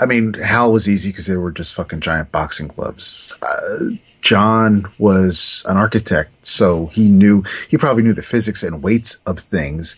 I 0.00 0.06
mean, 0.06 0.34
Hal 0.34 0.72
was 0.72 0.88
easy 0.88 1.10
because 1.10 1.26
they 1.26 1.36
were 1.36 1.52
just 1.52 1.74
fucking 1.74 2.00
giant 2.00 2.32
boxing 2.32 2.66
gloves. 2.66 3.38
Uh, 3.40 3.94
John 4.20 4.84
was 4.98 5.64
an 5.68 5.76
architect, 5.76 6.46
so 6.46 6.86
he 6.86 7.08
knew 7.08 7.44
he 7.68 7.76
probably 7.76 8.02
knew 8.02 8.12
the 8.12 8.22
physics 8.22 8.62
and 8.62 8.82
weights 8.82 9.18
of 9.26 9.38
things 9.38 9.96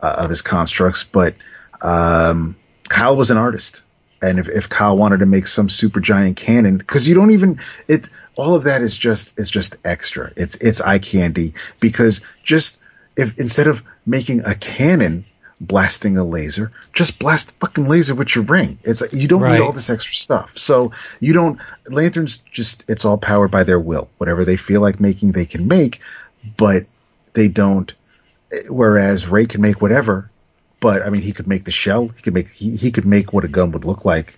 uh, 0.00 0.16
of 0.18 0.30
his 0.30 0.42
constructs. 0.42 1.04
But 1.04 1.34
um, 1.82 2.56
Kyle 2.88 3.16
was 3.16 3.30
an 3.30 3.36
artist, 3.36 3.82
and 4.22 4.38
if, 4.38 4.48
if 4.48 4.68
Kyle 4.68 4.96
wanted 4.96 5.18
to 5.20 5.26
make 5.26 5.46
some 5.46 5.68
super 5.68 6.00
giant 6.00 6.36
cannon, 6.36 6.78
because 6.78 7.06
you 7.08 7.14
don't 7.14 7.30
even 7.32 7.60
it, 7.86 8.06
all 8.36 8.54
of 8.54 8.64
that 8.64 8.82
is 8.82 8.96
just 8.96 9.38
is 9.38 9.50
just 9.50 9.76
extra. 9.84 10.30
It's 10.36 10.56
it's 10.56 10.80
eye 10.80 10.98
candy 10.98 11.54
because 11.80 12.22
just 12.42 12.78
if 13.16 13.38
instead 13.38 13.66
of 13.66 13.82
making 14.06 14.44
a 14.46 14.54
cannon 14.54 15.24
blasting 15.60 16.16
a 16.16 16.22
laser, 16.22 16.70
just 16.92 17.18
blast 17.18 17.48
the 17.48 17.54
fucking 17.66 17.88
laser 17.88 18.14
with 18.14 18.32
your 18.36 18.44
ring. 18.44 18.78
It's 18.84 19.00
like, 19.00 19.12
you 19.12 19.26
don't 19.26 19.42
Right. 19.42 19.54
need 19.54 19.60
all 19.60 19.72
this 19.72 19.90
extra 19.90 20.14
stuff. 20.14 20.56
So 20.56 20.92
you 21.18 21.32
don't 21.32 21.58
lanterns 21.90 22.38
just 22.52 22.84
it's 22.88 23.04
all 23.04 23.18
powered 23.18 23.50
by 23.50 23.64
their 23.64 23.80
will. 23.80 24.08
Whatever 24.18 24.44
they 24.44 24.56
feel 24.56 24.80
like 24.80 25.00
making, 25.00 25.32
they 25.32 25.46
can 25.46 25.66
make, 25.66 26.00
but 26.56 26.84
they 27.34 27.48
don't. 27.48 27.92
Whereas 28.68 29.28
Ray 29.28 29.46
can 29.46 29.60
make 29.60 29.82
whatever, 29.82 30.30
but 30.80 31.02
I 31.02 31.10
mean 31.10 31.22
he 31.22 31.32
could 31.32 31.46
make 31.46 31.64
the 31.64 31.70
shell. 31.70 32.08
He 32.08 32.22
could 32.22 32.34
make 32.34 32.48
he, 32.48 32.76
he 32.76 32.90
could 32.90 33.06
make 33.06 33.32
what 33.32 33.44
a 33.44 33.48
gun 33.48 33.72
would 33.72 33.84
look 33.84 34.04
like 34.04 34.34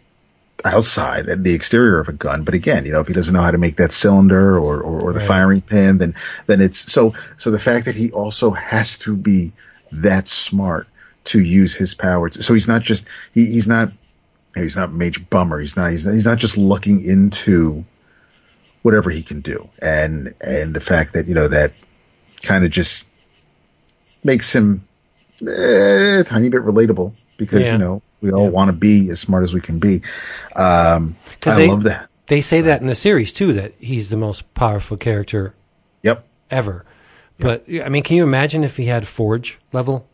outside 0.65 1.29
and 1.29 1.45
the 1.45 1.55
exterior 1.55 2.01
of 2.01 2.09
a 2.09 2.13
gun. 2.13 2.45
But 2.45 2.55
again, 2.55 2.85
you 2.85 2.93
know, 2.93 3.01
if 3.01 3.07
he 3.07 3.13
doesn't 3.13 3.33
know 3.35 3.43
how 3.43 3.51
to 3.51 3.59
make 3.59 3.77
that 3.77 3.93
cylinder 3.93 4.59
or, 4.59 4.81
or, 4.81 5.01
or 5.01 5.13
the 5.13 5.19
Right. 5.21 5.29
firing 5.29 5.61
pin, 5.63 5.99
then 5.99 6.15
then 6.47 6.61
it's 6.61 6.93
so 6.93 7.15
so 7.37 7.51
the 7.51 7.59
fact 7.59 7.87
that 7.87 7.95
he 7.95 8.11
also 8.11 8.51
has 8.51 8.99
to 8.99 9.17
be 9.17 9.53
that 9.93 10.29
smart 10.29 10.87
to 11.25 11.41
use 11.41 11.75
his 11.75 11.95
powers. 11.95 12.45
So 12.45 12.55
he's 12.55 12.69
not 12.69 12.83
just 12.83 13.07
he, 13.35 13.47
he's 13.47 13.69
not 13.69 13.91
he's 14.55 14.77
not 14.77 14.89
a 14.89 14.93
major 14.93 15.21
bummer. 15.31 15.61
He's 15.61 15.77
not 15.77 15.91
he's 15.91 16.05
not, 16.05 16.15
he's 16.15 16.27
not 16.27 16.39
just 16.39 16.57
looking 16.57 17.05
into 17.05 17.85
whatever 18.83 19.11
he 19.11 19.23
can 19.23 19.41
do. 19.41 19.69
And 19.81 20.35
and 20.41 20.75
the 20.75 20.81
fact 20.81 21.13
that 21.15 21.27
you 21.29 21.35
know 21.35 21.49
that 21.49 21.73
kind 22.43 22.65
of 22.65 22.71
just 22.71 23.10
makes 24.25 24.55
him 24.55 24.83
eh, 25.43 26.21
a 26.21 26.25
tiny 26.25 26.49
bit 26.49 26.63
relatable 26.63 27.13
because 27.39 27.63
Yeah. 27.63 27.73
you 27.73 27.79
know 27.79 28.03
we 28.21 28.31
all 28.33 28.45
Yeah. 28.45 28.51
want 28.51 28.69
to 28.69 28.73
be 28.77 29.09
as 29.11 29.21
smart 29.21 29.45
as 29.45 29.55
we 29.55 29.61
can 29.61 29.79
be. 29.79 30.03
Um, 30.57 31.17
I 31.47 31.55
they- 31.57 31.69
love 31.69 31.85
that. 31.85 32.09
They 32.27 32.41
say 32.43 32.61
that 32.61 32.81
in 32.81 32.87
the 32.87 32.95
series 32.95 33.33
too 33.33 33.53
that 33.55 33.73
he's 33.81 34.11
the 34.11 34.17
most 34.17 34.55
powerful 34.55 34.97
character 34.97 35.53
Yep. 36.03 36.25
ever. 36.51 36.85
But 37.39 37.65
I 37.85 37.89
mean, 37.89 38.03
can 38.03 38.17
you 38.17 38.23
imagine 38.23 38.63
if 38.63 38.77
he 38.77 38.85
had 38.87 39.09
Forge 39.09 39.59
level? 39.73 40.07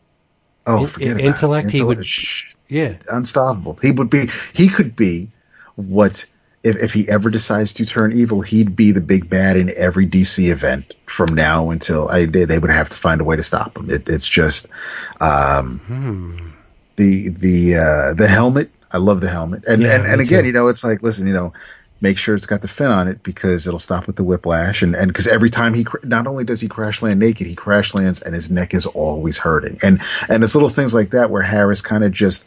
Oh, 0.65 0.81
In- 0.81 0.87
forget 0.87 1.07
in- 1.09 1.13
about 1.19 1.25
intellect, 1.27 1.67
it. 1.67 1.73
he 1.73 1.83
would- 1.83 1.97
Intellect, 1.97 2.09
shh, 2.09 2.53
Yeah, 2.69 2.93
unstoppable. 3.11 3.77
He 3.81 3.91
would 3.91 4.09
be. 4.09 4.29
He 4.53 4.67
could 4.67 4.95
be 4.95 5.29
what 5.75 6.25
if 6.67 6.75
if 6.77 6.93
he 6.93 7.07
ever 7.09 7.29
decides 7.29 7.73
to 7.73 7.85
turn 7.85 8.13
evil, 8.13 8.41
he'd 8.41 8.75
be 8.75 8.91
the 8.91 9.01
big 9.01 9.29
bad 9.29 9.55
in 9.57 9.71
every 9.75 10.05
DC 10.07 10.49
event 10.51 10.93
from 11.05 11.33
now 11.33 11.69
until 11.69 12.07
I, 12.09 12.25
they, 12.25 12.45
they 12.45 12.59
would 12.59 12.69
have 12.69 12.89
to 12.89 12.95
find 12.95 13.21
a 13.21 13.23
way 13.23 13.35
to 13.35 13.43
stop 13.43 13.75
him. 13.77 13.89
It, 13.89 14.07
it's 14.09 14.27
just 14.27 14.67
um, 15.21 16.53
the 16.97 17.29
the 17.29 17.75
uh, 17.75 18.13
the 18.13 18.27
helmet. 18.27 18.69
I 18.91 18.97
love 18.97 19.21
the 19.21 19.29
helmet, 19.29 19.63
and 19.65 19.81
Yeah, 19.81 19.95
and, 19.95 20.05
and 20.05 20.21
again, 20.21 20.41
too. 20.41 20.47
you 20.47 20.53
know, 20.53 20.67
it's 20.67 20.83
like 20.83 21.01
listen, 21.01 21.27
you 21.27 21.33
know. 21.33 21.53
Make 21.99 22.19
sure 22.19 22.35
it's 22.35 22.45
got 22.45 22.61
the 22.61 22.67
fin 22.67 22.91
on 22.91 23.07
it 23.07 23.23
because 23.23 23.65
it'll 23.65 23.79
stop 23.79 24.05
with 24.05 24.17
the 24.17 24.23
whiplash, 24.23 24.83
and 24.83 24.95
and 24.95 25.07
because 25.07 25.25
every 25.25 25.49
time 25.49 25.73
he 25.73 25.83
cr- 25.83 26.05
not 26.05 26.27
only 26.27 26.43
does 26.43 26.61
he 26.61 26.67
crash 26.67 27.01
land 27.01 27.19
naked, 27.19 27.47
he 27.47 27.55
crash 27.55 27.95
lands 27.95 28.21
and 28.21 28.35
his 28.35 28.51
neck 28.51 28.75
is 28.75 28.85
always 28.85 29.39
hurting, 29.39 29.79
and 29.81 29.99
and 30.29 30.43
it's 30.43 30.53
little 30.53 30.69
things 30.69 30.93
like 30.93 31.09
that 31.09 31.31
where 31.31 31.41
Harris 31.41 31.81
kind 31.81 32.03
of 32.03 32.11
just 32.11 32.45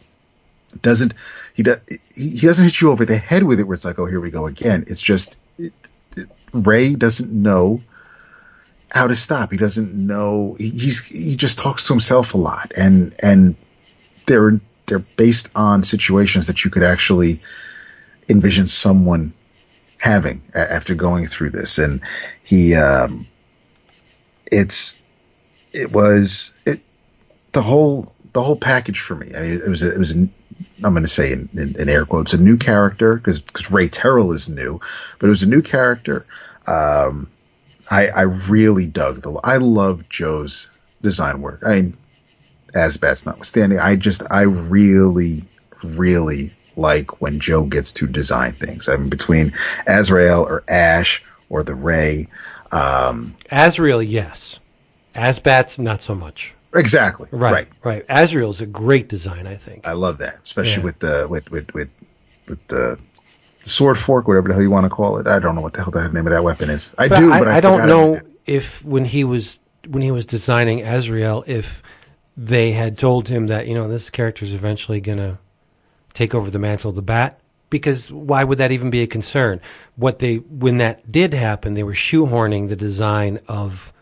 doesn't 0.83 1.15
he 1.55 1.63
does 1.63 1.81
he, 2.15 2.41
doesn't 2.41 2.65
hit 2.65 2.81
you 2.81 2.91
over 2.91 3.05
the 3.05 3.17
head 3.17 3.45
with 3.45 3.61
it 3.61 3.65
where 3.65 3.75
it's 3.75 3.85
like 3.85 3.99
oh 3.99 4.07
here 4.07 4.21
we 4.21 4.31
go 4.31 4.47
again. 4.47 4.85
It's 4.87 5.03
just 5.03 5.39
it, 5.59 5.73
it, 6.17 6.27
ray 6.53 6.95
doesn't 6.95 7.33
know 7.33 7.81
how 8.93 9.07
to 9.07 9.17
stop. 9.17 9.51
He 9.53 9.57
doesn't 9.57 9.95
know 9.95 10.57
he, 10.59 10.71
he's 10.71 11.05
he 11.05 11.37
just 11.37 11.59
talks 11.59 11.87
to 11.87 11.93
himself 11.93 12.35
a 12.35 12.39
lot. 12.39 12.73
And 12.77 13.15
and 13.23 13.57
they're 14.27 14.61
they're 14.87 14.99
based 14.99 15.49
on 15.55 15.85
situations 15.85 16.47
that 16.47 16.65
you 16.65 16.71
could 16.71 16.83
actually 16.83 17.41
envision 18.29 18.67
someone 18.67 19.33
having 19.99 20.43
after 20.55 20.95
going 20.95 21.27
through 21.27 21.51
this. 21.51 21.79
And 21.79 22.01
he 22.43 22.75
um 22.75 23.27
it's 24.51 24.99
it 25.73 25.93
was 25.93 26.53
it 26.67 26.81
the 27.53 27.63
whole 27.63 28.13
the 28.33 28.43
whole 28.43 28.57
package 28.57 29.01
for 29.01 29.15
me. 29.15 29.33
I 29.37 29.41
mean, 29.41 29.61
it 29.65 29.69
was 29.69 29.83
a, 29.83 29.93
it 29.93 29.99
was 29.99 30.17
I'm 30.85 30.93
going 30.93 31.05
to 31.05 31.09
say 31.09 31.33
in, 31.33 31.49
in, 31.55 31.81
in 31.81 31.89
air 31.89 32.05
quotes 32.05 32.33
a 32.33 32.41
new 32.41 32.57
character 32.57 33.17
because 33.17 33.71
Ray 33.71 33.89
Terrill 33.89 34.35
is 34.35 34.49
new, 34.49 34.81
but 35.19 35.27
it 35.27 35.31
was 35.31 35.43
a 35.43 35.49
new 35.49 35.63
character. 35.63 36.25
Um, 36.67 37.29
I 37.91 38.09
I 38.09 38.23
really 38.23 38.87
dug 38.87 39.23
the 39.23 39.41
I 39.45 39.57
love 39.57 40.09
Joe's 40.09 40.69
design 41.03 41.43
work. 41.43 41.63
I 41.67 41.81
mean, 41.81 41.97
AzBats 42.75 43.27
notwithstanding, 43.27 43.79
I 43.79 43.97
just 43.97 44.23
I 44.31 44.43
really 44.43 45.45
really 45.83 46.53
like 46.77 47.21
when 47.21 47.41
Joe 47.41 47.65
gets 47.65 47.93
to 47.93 48.07
design 48.07 48.53
things. 48.53 48.89
I 48.89 48.97
mean, 48.97 49.11
between 49.11 49.53
Azrael 49.87 50.43
or 50.43 50.63
Ash 50.69 51.23
or 51.49 51.63
the 51.63 51.75
Ray. 51.75 52.29
Um, 52.73 53.35
Azrael, 53.51 54.03
yes. 54.03 54.61
AzBats, 55.15 55.79
not 55.79 56.03
so 56.03 56.15
much. 56.15 56.55
Exactly. 56.75 57.29
Right, 57.31 57.53
right. 57.53 57.69
right. 57.83 58.05
Azrael's 58.09 58.61
a 58.61 58.67
great 58.67 59.09
design, 59.09 59.47
I 59.47 59.55
think. 59.57 59.87
I 59.87 59.93
love 59.93 60.19
that, 60.19 60.41
especially 60.45 60.79
Yeah. 60.81 60.85
with 60.85 60.99
the 61.01 61.27
with 61.29 61.51
with 61.51 61.73
with 61.75 61.91
with 62.49 62.67
the 62.69 62.99
sword 63.61 63.99
fork, 63.99 64.27
whatever 64.27 64.49
the 64.49 64.55
hell 64.55 64.63
you 64.63 64.71
want 64.71 64.85
to 64.85 64.91
call 64.91 65.19
it. 65.19 65.27
I 65.27 65.39
don't 65.39 65.55
know 65.55 65.61
what 65.61 65.73
the 65.75 65.83
hell 65.83 65.91
the 65.91 66.09
name 66.09 66.27
of 66.27 66.33
that 66.33 66.45
weapon 66.45 66.71
is. 66.71 66.93
I 66.99 67.09
But 67.09 67.21
do, 67.21 67.33
I, 67.33 67.39
but 67.39 67.49
I, 67.49 67.57
I 67.59 67.61
don't 67.61 67.87
know 67.87 68.21
if 68.47 68.85
when 68.85 69.05
he 69.05 69.25
was 69.25 69.59
when 69.89 70.03
he 70.03 70.11
was 70.11 70.27
designing 70.27 70.83
Azrael, 70.83 71.45
if 71.47 71.83
they 72.37 72.73
had 72.73 72.97
told 72.99 73.29
him 73.29 73.49
that 73.49 73.67
you 73.67 73.75
know 73.75 73.89
this 73.89 74.11
character 74.11 74.45
is 74.45 74.55
eventually 74.55 75.01
going 75.01 75.19
to 75.19 75.39
take 76.15 76.35
over 76.35 76.51
the 76.51 76.59
mantle 76.59 76.91
of 76.91 76.97
the 76.97 77.03
Bat. 77.03 77.39
Because 77.69 78.11
why 78.11 78.43
would 78.43 78.59
that 78.59 78.73
even 78.73 78.91
be 78.91 79.03
a 79.03 79.07
concern? 79.07 79.61
What 79.95 80.19
they 80.19 80.37
when 80.37 80.79
that 80.79 81.13
did 81.13 81.33
happen, 81.35 81.75
they 81.75 81.85
were 81.85 81.93
shoehorning 81.95 82.69
the 82.69 82.75
design 82.75 83.39
of 83.47 83.93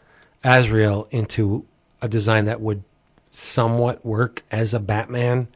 Azrael 0.42 1.06
into 1.10 1.66
a 2.02 2.08
design 2.08 2.46
that 2.46 2.60
would 2.60 2.82
somewhat 3.30 4.04
work 4.04 4.42
as 4.50 4.74
a 4.74 4.80
Batman, 4.80 5.48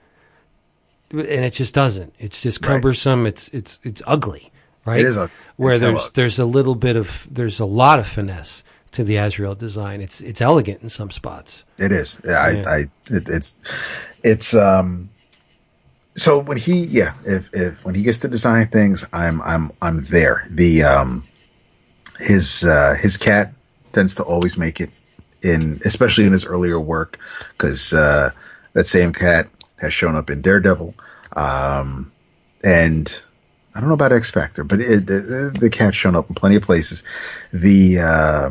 and 1.11 1.23
it 1.45 1.53
just 1.53 1.75
doesn't. 1.75 2.15
It's 2.19 2.43
just 2.43 2.61
Right. 2.63 2.69
cumbersome. 2.69 3.27
It's 3.27 3.49
it's 3.49 3.79
it's 3.83 4.03
ugly, 4.07 4.51
right? 4.85 5.01
It 5.01 5.07
is 5.07 5.17
ug- 5.19 5.31
Where 5.57 5.79
there's 5.79 6.11
there's 6.11 6.39
a 6.39 6.45
little 6.45 6.75
bit 6.75 6.97
of 6.97 7.27
there's 7.31 7.61
a 7.61 7.65
lot 7.67 7.99
of 7.99 8.07
finesse 8.07 8.63
to 8.93 9.05
the 9.05 9.17
Azrael 9.17 9.55
design. 9.55 10.01
It's 10.01 10.21
it's 10.21 10.41
elegant 10.41 10.83
in 10.83 10.89
some 10.89 11.11
spots. 11.11 11.65
It 11.79 11.93
is. 11.93 12.21
Yeah, 12.25 12.33
I, 12.39 12.51
I 12.71 12.79
it, 13.11 13.29
it's 13.29 13.55
it's 14.23 14.55
um. 14.55 15.09
So 16.15 16.39
when 16.41 16.59
he 16.59 16.83
yeah 16.85 17.15
if 17.25 17.49
if 17.55 17.85
when 17.85 17.95
he 17.95 18.03
gets 18.03 18.19
to 18.19 18.29
design 18.29 18.67
things, 18.67 19.05
I'm 19.13 19.41
I'm 19.43 19.71
I'm 19.81 20.05
there. 20.05 20.47
The 20.51 20.83
um 20.83 21.25
his 22.21 22.65
uh 22.65 22.95
his 23.01 23.17
cat 23.17 23.53
tends 23.93 24.15
to 24.17 24.23
always 24.23 24.57
make 24.59 24.81
it 24.81 24.91
in 25.43 25.81
especially 25.85 26.25
in 26.25 26.33
his 26.33 26.47
earlier 26.47 26.79
work 26.79 27.19
because 27.53 27.93
uh 27.93 28.31
that 28.73 28.85
same 28.85 29.13
cat 29.13 29.49
has 29.81 29.93
shown 29.93 30.17
up 30.17 30.31
in 30.31 30.43
Daredevil 30.43 30.95
um 31.37 32.13
and 32.65 33.23
I 33.75 33.81
don't 33.81 33.89
know 33.89 33.95
about 33.95 34.13
X 34.13 34.31
Factor, 34.31 34.65
but 34.65 34.81
it, 34.81 35.07
the, 35.07 35.57
the 35.59 35.71
cat's 35.71 35.97
shown 35.97 36.15
up 36.15 36.29
in 36.29 36.35
plenty 36.35 36.57
of 36.57 36.63
places. 36.63 37.05
The 37.53 38.01
uh, 38.01 38.51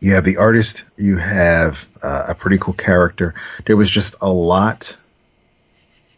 you 0.00 0.12
have 0.12 0.24
the 0.24 0.36
artist, 0.36 0.84
you 0.96 1.16
have 1.16 1.88
uh, 2.02 2.26
a 2.28 2.34
pretty 2.34 2.58
cool 2.58 2.74
character. 2.74 3.34
There 3.64 3.76
was 3.76 3.90
just 3.90 4.14
a 4.20 4.30
lot 4.30 4.96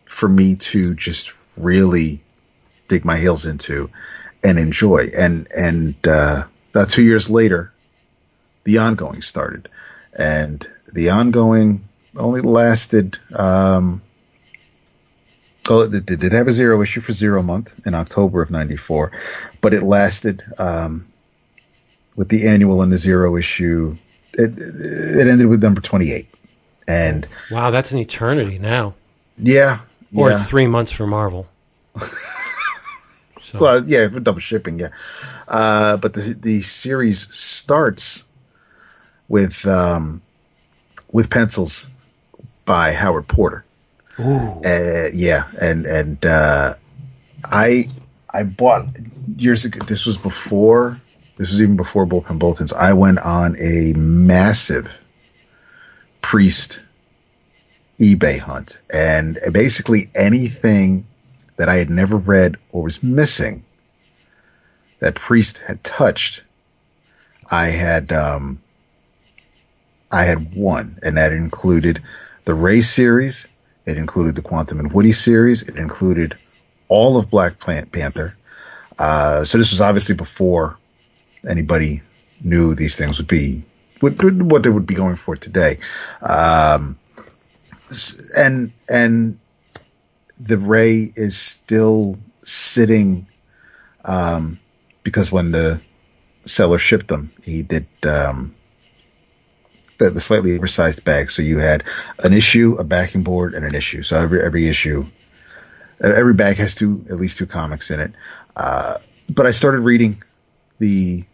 for 0.07 0.29
me 0.29 0.57
to 0.57 0.95
just 0.95 1.33
really 1.57 2.21
dig 2.89 3.05
my 3.05 3.17
heels 3.17 3.47
into, 3.47 3.89
and 4.43 4.59
enjoy. 4.59 5.07
And 5.17 5.47
and 5.57 5.95
uh, 6.07 6.45
about 6.71 6.91
two 6.91 7.03
years 7.03 7.31
later, 7.31 7.73
the 8.65 8.79
ongoing 8.79 9.23
started, 9.23 9.69
and 10.17 10.67
the 10.93 11.11
ongoing 11.11 11.83
only 12.17 12.41
lasted. 12.41 13.19
Um, 13.37 14.03
it 15.69 16.07
did, 16.07 16.25
it 16.25 16.33
have 16.33 16.49
a 16.49 16.53
zero 16.53 16.83
issue 16.83 17.01
for 17.01 17.13
zero 17.13 17.43
month 17.43 17.87
in 17.87 17.95
October 17.95 18.43
of 18.43 18.51
'94, 18.51 19.13
but 19.61 19.73
it 19.73 19.83
lasted 19.83 20.43
um, 20.59 21.07
with 22.17 22.29
the 22.29 22.49
annual 22.49 22.83
and 22.83 22.93
the 22.93 22.99
zero 22.99 23.37
issue. 23.37 23.97
It, 24.33 24.53
it 24.59 25.27
ended 25.29 25.49
with 25.49 25.63
number 25.63 25.81
28, 25.81 26.27
and 26.87 27.27
Wow, 27.51 27.71
that's 27.71 27.91
an 27.91 27.99
eternity 27.99 28.59
now. 28.59 28.95
yeah, 29.37 29.81
Or 30.15 30.31
yeah. 30.31 30.43
three 30.45 30.67
months 30.69 30.93
for 30.93 31.05
Marvel. 31.07 31.49
so, 33.43 33.59
Well, 33.59 33.85
yeah, 33.85 34.09
for 34.09 34.21
double 34.21 34.41
shipping, 34.41 34.79
yeah. 34.79 34.91
Uh, 35.49 35.97
but 35.97 36.15
the 36.15 36.37
the 36.41 36.63
series 36.63 37.33
starts 37.35 38.25
with 39.31 39.65
um, 39.67 40.21
with 41.13 41.31
pencils 41.31 41.87
by 42.67 42.93
Howard 42.93 43.27
Porter. 43.29 43.65
ooh, 44.19 44.61
Uh, 44.63 45.09
yeah, 45.15 45.45
and 45.59 45.87
and 45.87 46.23
uh, 46.27 46.75
I 47.45 47.85
I 48.35 48.43
bought 48.43 48.87
years 49.37 49.65
ago. 49.65 49.83
This 49.87 50.05
was 50.05 50.19
before. 50.19 51.01
This 51.39 51.53
was 51.53 51.63
even 51.63 51.77
before 51.79 52.05
Bullpen 52.05 52.39
Bulletins. 52.39 52.75
I 52.75 52.93
went 52.93 53.19
on 53.21 53.57
a 53.59 53.95
massive 53.97 55.01
priest 56.21 56.81
eBay 57.99 58.39
hunt, 58.39 58.79
and 58.93 59.39
basically 59.53 60.11
anything 60.15 61.07
that 61.57 61.69
I 61.69 61.77
had 61.77 61.89
never 61.89 62.17
read 62.17 62.57
or 62.73 62.83
was 62.83 63.03
missing 63.03 63.63
that 64.99 65.15
priest 65.15 65.63
had 65.67 65.83
touched, 65.83 66.43
I 67.51 67.67
had 67.69 68.13
um, 68.13 68.61
I 70.11 70.25
had 70.25 70.55
one, 70.55 70.99
and 71.03 71.17
that 71.17 71.33
included 71.33 72.03
the 72.45 72.55
Ray 72.55 72.81
series. 72.81 73.47
It 73.87 73.97
included 73.97 74.35
the 74.35 74.43
Quantum 74.43 74.81
and 74.81 74.93
Woody 74.93 75.13
series. 75.13 75.63
It 75.63 75.77
included 75.77 76.37
all 76.89 77.17
of 77.17 77.31
Black 77.31 77.59
Plant 77.59 77.93
Panther. 77.93 78.35
Uh, 78.99 79.45
so 79.45 79.57
this 79.57 79.71
was 79.71 79.81
obviously 79.81 80.15
before 80.15 80.77
anybody 81.49 82.03
knew 82.43 82.75
these 82.75 82.97
things 82.97 83.19
would 83.19 83.29
be 83.29 83.65
what, 84.01 84.15
what 84.23 84.63
they 84.63 84.71
would 84.71 84.87
be 84.87 84.95
going 84.95 85.17
for 85.17 85.37
today. 85.37 85.79
Um, 86.23 86.99
and 88.37 88.73
and 88.89 89.39
the 90.39 90.59
Ray 90.59 91.13
is 91.17 91.37
still 91.37 92.19
sitting 92.43 93.27
um, 94.05 94.59
because 95.03 95.31
when 95.31 95.53
the 95.53 95.81
seller 96.47 96.79
shipped 96.79 97.09
them, 97.09 97.31
he 97.43 97.63
did 97.63 97.87
um, 98.05 98.55
the, 100.01 100.11
the 100.11 100.21
slightly 100.21 100.57
oversized 100.57 101.05
bag. 101.05 101.31
So 101.31 101.43
you 101.43 101.59
had 101.59 101.85
an 102.25 102.33
issue, 102.33 102.75
a 102.79 102.85
backing 102.85 103.23
board, 103.23 103.55
and 103.55 103.65
an 103.65 103.75
issue. 103.75 104.03
So 104.03 104.17
every 104.21 104.43
every 104.43 104.67
issue, 104.67 105.05
every 106.03 106.35
bag 106.35 106.57
has 106.57 106.75
two 106.75 107.05
at 107.09 107.17
least 107.17 107.39
two 107.39 107.47
comics 107.47 107.93
in 107.93 108.01
it. 108.01 108.13
Uh, 108.57 108.97
but 109.29 109.47
I 109.47 109.53
started 109.53 109.81
reading 109.81 110.17
the 110.81 111.25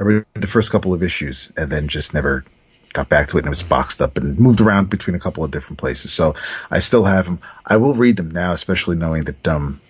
I 0.00 0.02
read 0.02 0.24
the 0.34 0.48
first 0.48 0.72
couple 0.72 0.92
of 0.92 1.02
issues 1.02 1.52
and 1.56 1.70
then 1.70 1.86
just 1.88 2.14
never 2.14 2.44
got 2.92 3.08
back 3.08 3.28
to 3.28 3.36
it 3.36 3.40
and 3.40 3.46
it 3.46 3.50
was 3.50 3.62
boxed 3.62 4.00
up 4.00 4.16
and 4.16 4.36
moved 4.38 4.60
around 4.60 4.90
between 4.90 5.14
a 5.14 5.20
couple 5.20 5.44
of 5.44 5.52
different 5.52 5.78
places. 5.78 6.12
So 6.12 6.34
I 6.70 6.80
still 6.80 7.04
have 7.04 7.26
them. 7.26 7.38
I 7.64 7.76
will 7.76 7.94
read 7.94 8.16
them 8.16 8.30
now, 8.32 8.52
especially 8.52 8.96
knowing 8.96 9.24
that 9.24 9.46
um, 9.46 9.80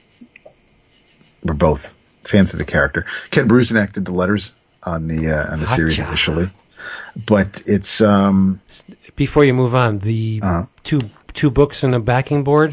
we're 1.43 1.55
both 1.55 1.97
fans 2.25 2.53
of 2.53 2.59
the 2.59 2.67
character. 2.67 3.07
Ken 3.31 3.49
Bruzenak 3.49 3.93
did 3.93 4.05
the 4.05 4.13
letters 4.13 4.53
on 4.83 5.09
the 5.09 5.31
uh, 5.31 5.53
on 5.53 5.61
the 5.61 5.67
series 5.67 5.99
initially, 5.99 6.47
but 7.27 7.63
it's 7.67 8.01
um, 8.01 8.61
before 9.17 9.45
you 9.45 9.55
move 9.55 9.75
on, 9.75 9.99
the 10.01 10.41
Uh-huh. 10.43 10.67
two 10.85 11.01
two 11.35 11.51
books 11.51 11.83
and 11.85 11.95
a 11.95 12.01
backing 12.01 12.45
board. 12.45 12.73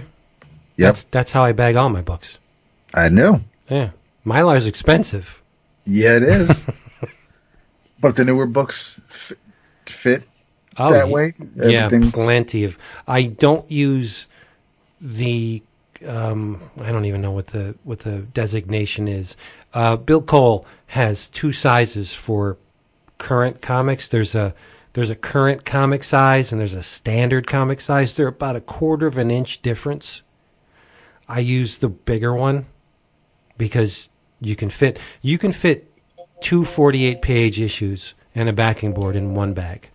yep, 0.77 0.87
That's 0.89 1.03
that's 1.05 1.31
how 1.31 1.43
I 1.43 1.51
bag 1.53 1.75
all 1.75 1.89
my 1.89 2.01
books. 2.01 2.37
I 2.93 3.09
know. 3.09 3.41
Yeah, 3.69 3.89
Mylar's 4.25 4.65
expensive. 4.65 5.41
Yeah, 5.85 6.17
it 6.17 6.23
is. 6.23 6.67
but 8.01 8.15
the 8.15 8.25
newer 8.25 8.45
books 8.47 8.99
fit, 9.09 9.37
fit 9.85 10.23
Oh, 10.79 10.91
that 10.91 11.09
way. 11.09 11.31
Yeah, 11.55 11.89
plenty 12.11 12.63
of. 12.63 12.77
I 13.07 13.23
don't 13.23 13.69
use 13.71 14.27
the. 15.01 15.63
Um, 16.07 16.61
I 16.79 16.91
don't 16.91 17.05
even 17.05 17.21
know 17.21 17.31
what 17.31 17.47
the 17.47 17.73
what 17.83 17.99
the 18.01 18.19
designation 18.33 19.07
is. 19.07 19.35
Uh, 19.73 19.95
Bill 19.95 20.21
Cole 20.21 20.65
has 20.87 21.27
two 21.29 21.51
sizes 21.51 22.13
for 22.13 22.57
current 23.17 23.61
comics. 23.61 24.07
There's 24.07 24.35
a 24.35 24.53
there's 24.93 25.09
a 25.09 25.15
current 25.15 25.63
comic 25.63 26.03
size 26.03 26.51
and 26.51 26.59
there's 26.59 26.73
a 26.73 26.83
standard 26.83 27.45
comic 27.45 27.79
size. 27.81 28.15
They're 28.15 28.27
about 28.27 28.55
a 28.55 28.61
quarter 28.61 29.05
of 29.05 29.17
an 29.17 29.29
inch 29.29 29.61
difference. 29.61 30.23
I 31.29 31.39
use 31.39 31.77
the 31.77 31.89
bigger 31.89 32.33
one 32.33 32.65
because 33.57 34.09
you 34.39 34.55
can 34.55 34.69
fit 34.69 34.97
you 35.21 35.37
can 35.37 35.51
fit 35.51 35.91
two 36.41 36.65
48 36.65 37.21
page 37.21 37.59
issues 37.59 38.13
and 38.33 38.47
a 38.49 38.53
backing 38.53 38.93
board 38.93 39.15
in 39.15 39.35
one 39.35 39.53
bag. 39.53 39.89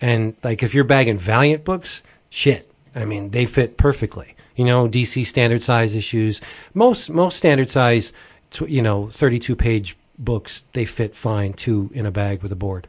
And 0.00 0.34
like 0.42 0.62
if 0.62 0.74
you're 0.74 0.84
bagging 0.84 1.18
Valiant 1.18 1.64
books, 1.64 2.02
shit. 2.30 2.72
I 2.94 3.04
mean, 3.04 3.30
they 3.30 3.46
fit 3.46 3.76
perfectly. 3.76 4.34
You 4.56 4.64
know, 4.64 4.88
DC 4.88 5.26
standard 5.26 5.62
size 5.62 5.94
issues, 5.94 6.40
most 6.74 7.08
most 7.10 7.36
standard 7.36 7.70
size, 7.70 8.12
you 8.66 8.82
know, 8.82 9.08
32 9.08 9.54
page 9.56 9.96
books, 10.24 10.62
they 10.72 10.84
fit 10.84 11.16
fine 11.16 11.52
too 11.52 11.90
in 11.92 12.06
a 12.06 12.10
bag 12.10 12.42
with 12.42 12.52
a 12.52 12.56
board. 12.56 12.86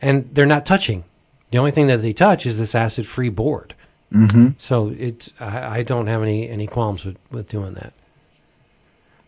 And 0.00 0.28
they're 0.34 0.46
not 0.46 0.66
touching. 0.66 1.04
The 1.50 1.58
only 1.58 1.70
thing 1.70 1.86
that 1.86 1.98
they 1.98 2.12
touch 2.12 2.46
is 2.46 2.58
this 2.58 2.74
acid 2.74 3.06
free 3.06 3.28
board. 3.28 3.74
Mm-hmm. 4.12 4.48
So 4.58 4.92
it's 4.98 5.32
I, 5.40 5.78
I 5.78 5.82
don't 5.82 6.06
have 6.06 6.22
any 6.22 6.48
any 6.48 6.66
qualms 6.66 7.04
with, 7.04 7.18
with 7.30 7.48
doing 7.48 7.74
that. 7.74 7.92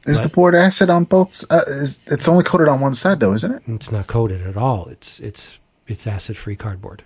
Is 0.07 0.21
the 0.21 0.29
board 0.29 0.55
acid 0.55 0.91
on 0.91 1.05
both? 1.05 1.45
Uh, 1.51 1.61
is, 1.67 2.03
it's 2.09 2.29
only 2.29 2.45
coated 2.45 2.69
on 2.69 2.81
one 2.81 2.95
side, 2.95 3.21
though, 3.21 3.33
isn't 3.33 3.51
it? 3.51 3.63
It's 3.67 3.91
not 3.91 4.07
coated 4.07 4.47
at 4.47 4.57
all. 4.57 4.87
It's 4.89 5.19
it's 5.21 5.59
it's 5.87 6.07
acid 6.07 6.37
free 6.37 6.57
cardboard. 6.57 7.03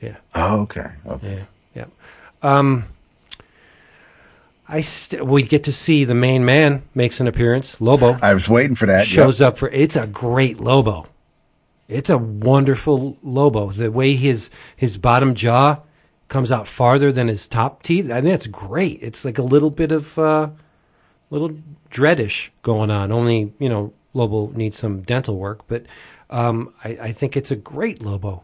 Yeah. 0.00 0.16
Oh, 0.34 0.62
okay. 0.62 0.88
okay. 1.06 1.46
Yeah, 1.74 1.86
yeah. 2.42 2.58
Um, 2.58 2.84
I 4.68 4.80
st- 4.80 5.26
we 5.26 5.42
get 5.42 5.64
to 5.64 5.72
see 5.72 6.04
the 6.04 6.14
main 6.14 6.44
man 6.44 6.82
makes 6.94 7.20
an 7.20 7.26
appearance. 7.26 7.80
Lobo 7.80 8.16
I 8.22 8.34
was 8.34 8.48
waiting 8.48 8.76
for 8.76 8.86
that. 8.86 9.06
shows 9.06 9.40
up 9.40 9.58
for. 9.58 9.68
It's 9.68 9.96
a 9.96 10.06
great 10.06 10.60
Lobo. 10.60 11.06
It's 11.88 12.08
a 12.08 12.16
wonderful 12.18 13.18
Lobo. 13.22 13.70
The 13.70 13.90
way 13.90 14.14
his 14.14 14.50
his 14.76 14.96
bottom 14.96 15.34
jaw 15.34 15.80
comes 16.28 16.50
out 16.50 16.66
farther 16.66 17.12
than 17.12 17.28
his 17.28 17.46
top 17.46 17.82
teeth. 17.82 18.10
I 18.10 18.20
think 18.22 18.32
that's 18.32 18.46
great. 18.46 19.00
It's 19.02 19.24
like 19.24 19.38
a 19.38 19.42
little 19.42 19.70
bit 19.70 19.92
of 19.92 20.18
uh, 20.18 20.48
little 21.30 21.50
dreadish 21.90 22.48
going 22.62 22.90
on. 22.90 23.12
Only 23.12 23.52
you 23.58 23.68
know 23.68 23.92
Lobo 24.14 24.48
needs 24.56 24.78
some 24.78 25.02
dental 25.02 25.36
work, 25.36 25.60
but 25.68 25.84
um, 26.30 26.72
I, 26.82 26.88
I 27.02 27.12
think 27.12 27.36
it's 27.36 27.50
a 27.50 27.56
great 27.56 28.00
Lobo. 28.00 28.42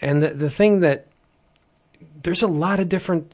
And 0.00 0.22
the 0.22 0.28
the 0.28 0.50
thing 0.50 0.80
that 0.80 1.06
there's 2.22 2.42
a 2.42 2.48
lot 2.48 2.78
of 2.78 2.88
different 2.88 3.32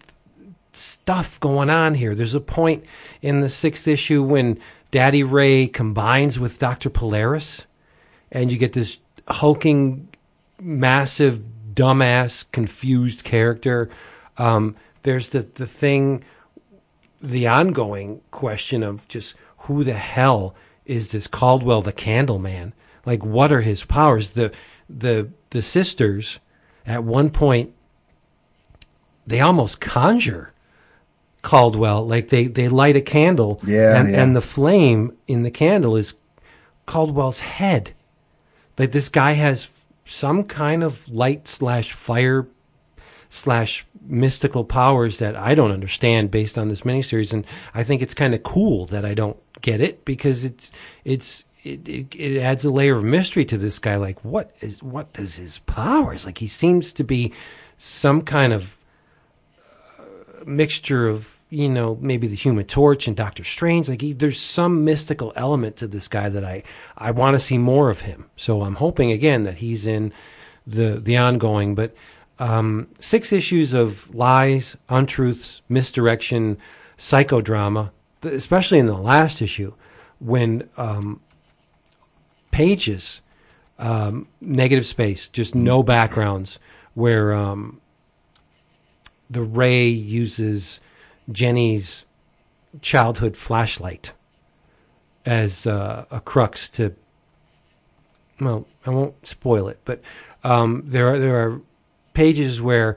stuff 0.77 1.39
going 1.41 1.71
on 1.71 1.95
here. 1.95 2.15
There's 2.15 2.35
a 2.35 2.41
point 2.41 2.85
in 3.23 3.41
the 3.41 3.49
sixth 3.49 3.87
issue 3.89 4.23
when 4.23 4.61
Daddy 4.91 5.23
Ray 5.23 5.67
combines 5.67 6.39
with 6.39 6.59
Dr. 6.59 6.91
Polaris, 6.91 7.67
and 8.31 8.53
you 8.53 8.59
get 8.59 8.73
this 8.73 9.01
hulking, 9.29 10.09
massive, 10.61 11.43
dumbass, 11.75 12.51
confused 12.53 13.25
character. 13.25 13.91
Um, 14.39 14.77
there's 15.03 15.31
the, 15.31 15.41
the 15.41 15.67
thing, 15.67 16.25
the 17.21 17.47
ongoing 17.47 18.21
question 18.31 18.83
of 18.83 19.07
just 19.09 19.35
who 19.59 19.85
the 19.85 19.95
hell 19.95 20.55
is 20.87 21.13
this 21.13 21.27
Caldwell 21.27 21.83
the 21.83 21.93
Candle 21.93 22.39
Man? 22.39 22.73
Like, 23.07 23.25
what 23.25 23.53
are 23.53 23.63
his 23.63 23.85
powers? 23.85 24.31
The 24.31 24.53
the 24.89 25.31
the 25.51 25.63
sisters 25.63 26.39
at 26.87 27.05
one 27.05 27.31
point 27.31 27.73
they 29.27 29.41
almost 29.41 29.81
conjure 29.81 30.53
Caldwell. 31.45 32.05
Like 32.07 32.31
they, 32.31 32.47
they 32.47 32.69
light 32.69 32.97
a 32.97 33.01
candle, 33.01 33.61
Yeah, 33.65 34.01
and, 34.01 34.11
yeah. 34.11 34.23
and 34.23 34.35
the 34.35 34.41
flame 34.41 35.16
in 35.29 35.43
the 35.45 35.51
candle 35.53 35.95
is 35.95 36.15
Caldwell's 36.87 37.39
head. 37.39 37.93
Like 38.79 38.91
this 38.91 39.09
guy 39.09 39.33
has 39.33 39.69
some 40.05 40.43
kind 40.45 40.83
of 40.83 41.07
light 41.09 41.47
slash 41.47 41.93
fire 41.93 42.47
slash 43.31 43.87
mystical 44.07 44.65
powers 44.65 45.19
that 45.19 45.35
I 45.37 45.55
don't 45.55 45.71
understand 45.71 46.31
based 46.31 46.59
on 46.59 46.69
this 46.69 46.81
miniseries, 46.83 47.33
and 47.33 47.47
I 47.75 47.85
think 47.85 48.03
it's 48.03 48.15
kind 48.15 48.35
of 48.35 48.43
cool 48.43 48.87
that 48.87 49.05
I 49.05 49.15
don't 49.15 49.37
get 49.61 49.81
it 49.81 50.05
because 50.05 50.45
it's 50.45 50.73
it's 51.05 51.45
it, 51.62 51.89
it, 51.89 52.15
it 52.15 52.41
adds 52.41 52.65
a 52.65 52.71
layer 52.71 52.97
of 52.97 53.05
mystery 53.05 53.45
to 53.47 53.57
this 53.57 53.79
guy. 53.79 53.97
Like 53.97 54.23
what 54.25 54.55
is 54.61 54.83
what 54.83 55.07
is 55.15 55.37
his 55.37 55.59
powers? 55.61 56.27
Like 56.27 56.39
he 56.39 56.49
seems 56.49 56.93
to 56.95 57.05
be 57.05 57.33
some 57.79 58.23
kind 58.23 58.53
of 58.53 58.77
uh, 59.99 60.03
mixture 60.47 61.09
of 61.09 61.34
you 61.55 61.69
know, 61.69 61.97
maybe 62.01 62.27
the 62.27 62.35
Human 62.35 62.65
Torch 62.65 63.07
and 63.07 63.17
Doctor 63.17 63.45
Strange. 63.45 63.89
Like 63.89 64.01
he, 64.01 64.13
there's 64.13 64.41
some 64.41 64.85
mystical 64.85 65.33
element 65.37 65.77
to 65.77 65.87
this 65.87 66.09
guy 66.09 66.29
that 66.29 66.45
I 66.45 66.63
I 66.99 67.13
want 67.13 67.35
to 67.35 67.41
see 67.41 67.59
more 67.59 67.91
of 67.91 68.01
him. 68.01 68.27
So 68.37 68.63
I'm 68.63 68.77
hoping 68.77 69.13
again 69.13 69.45
that 69.45 69.59
he's 69.59 69.87
in 69.87 70.13
the 70.67 71.01
the 71.01 71.17
ongoing. 71.17 71.75
But 71.75 71.95
um, 72.39 72.89
six 72.99 73.33
issues 73.33 73.73
of 73.73 74.13
lies, 74.15 74.77
untruths, 74.89 75.63
misdirection, 75.69 76.59
psychodrama, 76.99 77.91
especially 78.23 78.81
in 78.81 78.87
the 78.87 78.99
last 78.99 79.41
issue 79.41 79.73
when 80.19 80.69
um, 80.77 81.21
pages 82.51 83.21
um, 83.79 84.27
negative 84.41 84.87
space, 84.87 85.29
just 85.29 85.55
no 85.55 85.83
backgrounds, 85.83 86.59
where 86.95 87.33
um, 87.33 87.81
the 89.31 89.43
ray 89.43 89.89
uses 89.89 90.81
Jenny's 91.31 92.05
childhood 92.81 93.37
flashlight 93.37 94.13
as 95.25 95.67
uh, 95.67 96.05
a 96.11 96.21
crux 96.21 96.69
to. 96.71 96.95
Well, 98.41 98.67
I 98.85 98.91
won't 98.91 99.27
spoil 99.27 99.69
it, 99.69 99.79
but 99.85 100.01
um, 100.43 100.83
there 100.87 101.09
are 101.09 101.19
there 101.19 101.37
are 101.37 101.61
pages 102.13 102.61
where 102.61 102.97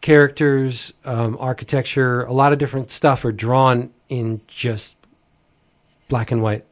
characters, 0.00 0.92
um, 1.04 1.36
architecture, 1.38 2.22
a 2.22 2.32
lot 2.32 2.52
of 2.52 2.58
different 2.58 2.90
stuff 2.90 3.24
are 3.24 3.32
drawn 3.32 3.90
in 4.08 4.40
just 4.48 4.98
black 6.08 6.30
and 6.30 6.42
white 6.42 6.64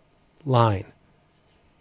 line, 0.45 0.87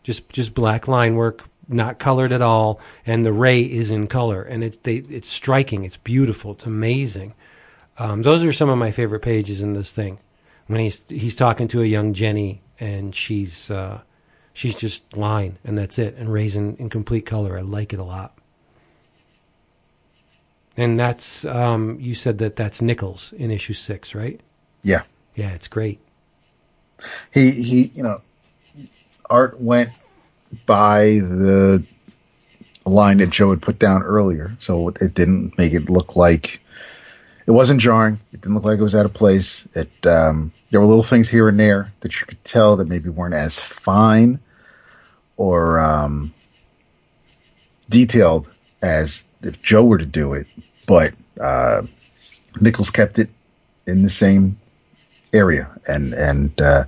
just 0.03 0.29
just 0.29 0.53
black 0.53 0.87
line 0.87 1.15
work, 1.15 1.45
not 1.67 1.99
colored 1.99 2.31
at 2.31 2.41
all, 2.41 2.79
and 3.05 3.25
the 3.25 3.33
ray 3.33 3.61
is 3.61 3.91
in 3.91 4.07
color, 4.07 4.41
and 4.43 4.63
it's 4.63 4.77
they, 4.77 4.97
it's 4.97 5.27
striking, 5.27 5.83
it's 5.83 5.97
beautiful, 5.97 6.51
it's 6.51 6.65
amazing. 6.65 7.33
Um, 7.99 8.21
those 8.21 8.45
are 8.45 8.53
some 8.53 8.69
of 8.69 8.77
my 8.77 8.91
favorite 8.91 9.19
pages 9.19 9.61
in 9.61 9.73
this 9.73 9.91
thing. 9.91 10.17
When 10.67 10.79
he's 10.79 11.01
he's 11.09 11.35
talking 11.35 11.67
to 11.69 11.81
a 11.81 11.85
young 11.85 12.13
Jenny, 12.13 12.61
and 12.79 13.13
she's 13.13 13.69
uh, 13.69 14.01
she's 14.53 14.79
just 14.79 15.17
line, 15.17 15.57
and 15.65 15.77
that's 15.77 15.99
it, 15.99 16.15
and 16.15 16.31
Ray's 16.31 16.55
in, 16.55 16.75
in 16.77 16.89
complete 16.89 17.25
color. 17.25 17.57
I 17.57 17.61
like 17.61 17.91
it 17.91 17.99
a 17.99 18.03
lot. 18.03 18.33
And 20.77 20.97
that's 20.97 21.43
um, 21.43 21.97
you 21.99 22.13
said 22.13 22.37
that 22.37 22.55
that's 22.55 22.81
Nichols 22.81 23.33
in 23.33 23.51
issue 23.51 23.73
six, 23.73 24.15
right? 24.15 24.39
Yeah, 24.81 25.01
yeah, 25.35 25.49
it's 25.49 25.67
great. 25.67 25.99
He 27.33 27.51
he, 27.51 27.91
you 27.93 28.03
know, 28.03 28.21
art 29.29 29.59
went 29.59 29.89
by 30.65 31.19
the 31.19 31.85
line 32.85 33.17
that 33.17 33.29
Joe 33.29 33.49
had 33.49 33.61
put 33.61 33.77
down 33.77 34.03
earlier, 34.03 34.51
so 34.59 34.89
it 34.89 35.13
didn't 35.13 35.57
make 35.57 35.73
it 35.73 35.89
look 35.89 36.15
like 36.15 36.61
it 37.49 37.53
wasn't 37.53 37.81
jarring. 37.81 38.19
It 38.31 38.41
didn't 38.41 38.53
look 38.53 38.63
like 38.63 38.77
it 38.77 38.83
was 38.83 38.93
out 38.93 39.07
of 39.07 39.13
place. 39.15 39.67
It 39.73 40.05
um, 40.05 40.51
there 40.69 40.79
were 40.79 40.85
little 40.85 41.01
things 41.01 41.27
here 41.27 41.49
and 41.49 41.59
there 41.59 41.91
that 42.01 42.21
you 42.21 42.27
could 42.27 42.43
tell 42.43 42.75
that 42.75 42.87
maybe 42.87 43.09
weren't 43.09 43.33
as 43.33 43.57
fine 43.59 44.37
or 45.35 45.79
um, 45.79 46.31
detailed 47.89 48.53
as 48.83 49.23
if 49.41 49.59
Joe 49.63 49.83
were 49.85 49.97
to 49.97 50.05
do 50.05 50.33
it, 50.33 50.45
but 50.85 51.13
uh, 51.41 51.81
Nichols 52.61 52.91
kept 52.91 53.17
it 53.17 53.31
in 53.87 54.03
the 54.03 54.11
same 54.11 54.59
area, 55.33 55.71
and 55.87 56.13
and 56.13 56.61
uh, 56.61 56.83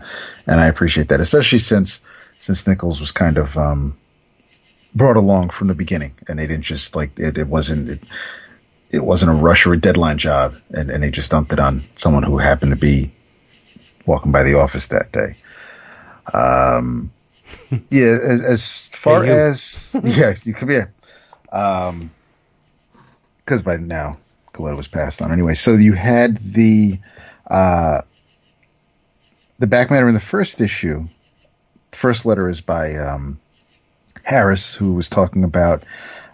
and 0.46 0.60
I 0.60 0.68
appreciate 0.68 1.08
that, 1.08 1.22
especially 1.22 1.58
since 1.58 2.02
since 2.38 2.68
Nichols 2.68 3.00
was 3.00 3.12
kind 3.12 3.40
of 3.40 3.58
um, 3.58 3.98
brought 4.94 5.18
along 5.18 5.50
from 5.50 5.70
the 5.70 5.74
beginning, 5.74 6.14
and 6.28 6.38
they 6.38 6.46
didn't 6.46 6.66
just 6.66 6.96
like 6.96 7.18
it. 7.18 7.40
It 7.40 7.48
wasn't 7.48 7.90
it, 7.90 8.04
it 8.92 9.04
wasn't 9.04 9.32
a 9.32 9.42
rush 9.42 9.66
or 9.66 9.74
a 9.74 9.80
deadline 9.80 10.18
job, 10.18 10.54
and, 10.72 10.90
and 10.90 11.04
they 11.04 11.12
just 11.12 11.32
dumped 11.32 11.54
it 11.54 11.60
on 11.60 11.82
someone 11.96 12.24
who 12.24 12.38
happened 12.38 12.72
to 12.72 12.78
be 12.78 13.12
walking 14.06 14.32
by 14.32 14.44
the 14.44 14.56
office 14.56 14.88
that 14.88 15.12
day. 15.12 15.36
Um, 16.34 17.12
yeah, 17.90 18.18
as, 18.22 18.44
as 18.44 18.88
far 18.90 19.24
hey, 19.24 19.32
as 19.32 19.96
yeah, 20.04 20.36
you 20.44 20.54
come 20.54 20.70
here. 20.70 20.94
Um, 21.52 22.12
because 23.40 23.64
by 23.64 23.78
now 23.78 24.18
Colletta 24.54 24.78
was 24.78 24.88
passed 24.88 25.22
on 25.22 25.32
anyway. 25.32 25.56
So 25.56 25.74
you 25.74 25.94
had 25.94 26.38
the 26.38 27.00
uh, 27.48 28.02
the 29.60 29.68
back 29.68 29.92
matter 29.92 30.08
in 30.08 30.14
the 30.14 30.20
first 30.20 30.62
issue, 30.62 31.06
first 31.92 32.26
letter 32.26 32.48
is 32.48 32.62
by 32.62 32.96
um, 32.96 33.40
Harris, 34.24 34.74
who 34.74 34.94
was 34.94 35.10
talking 35.10 35.44
about 35.44 35.84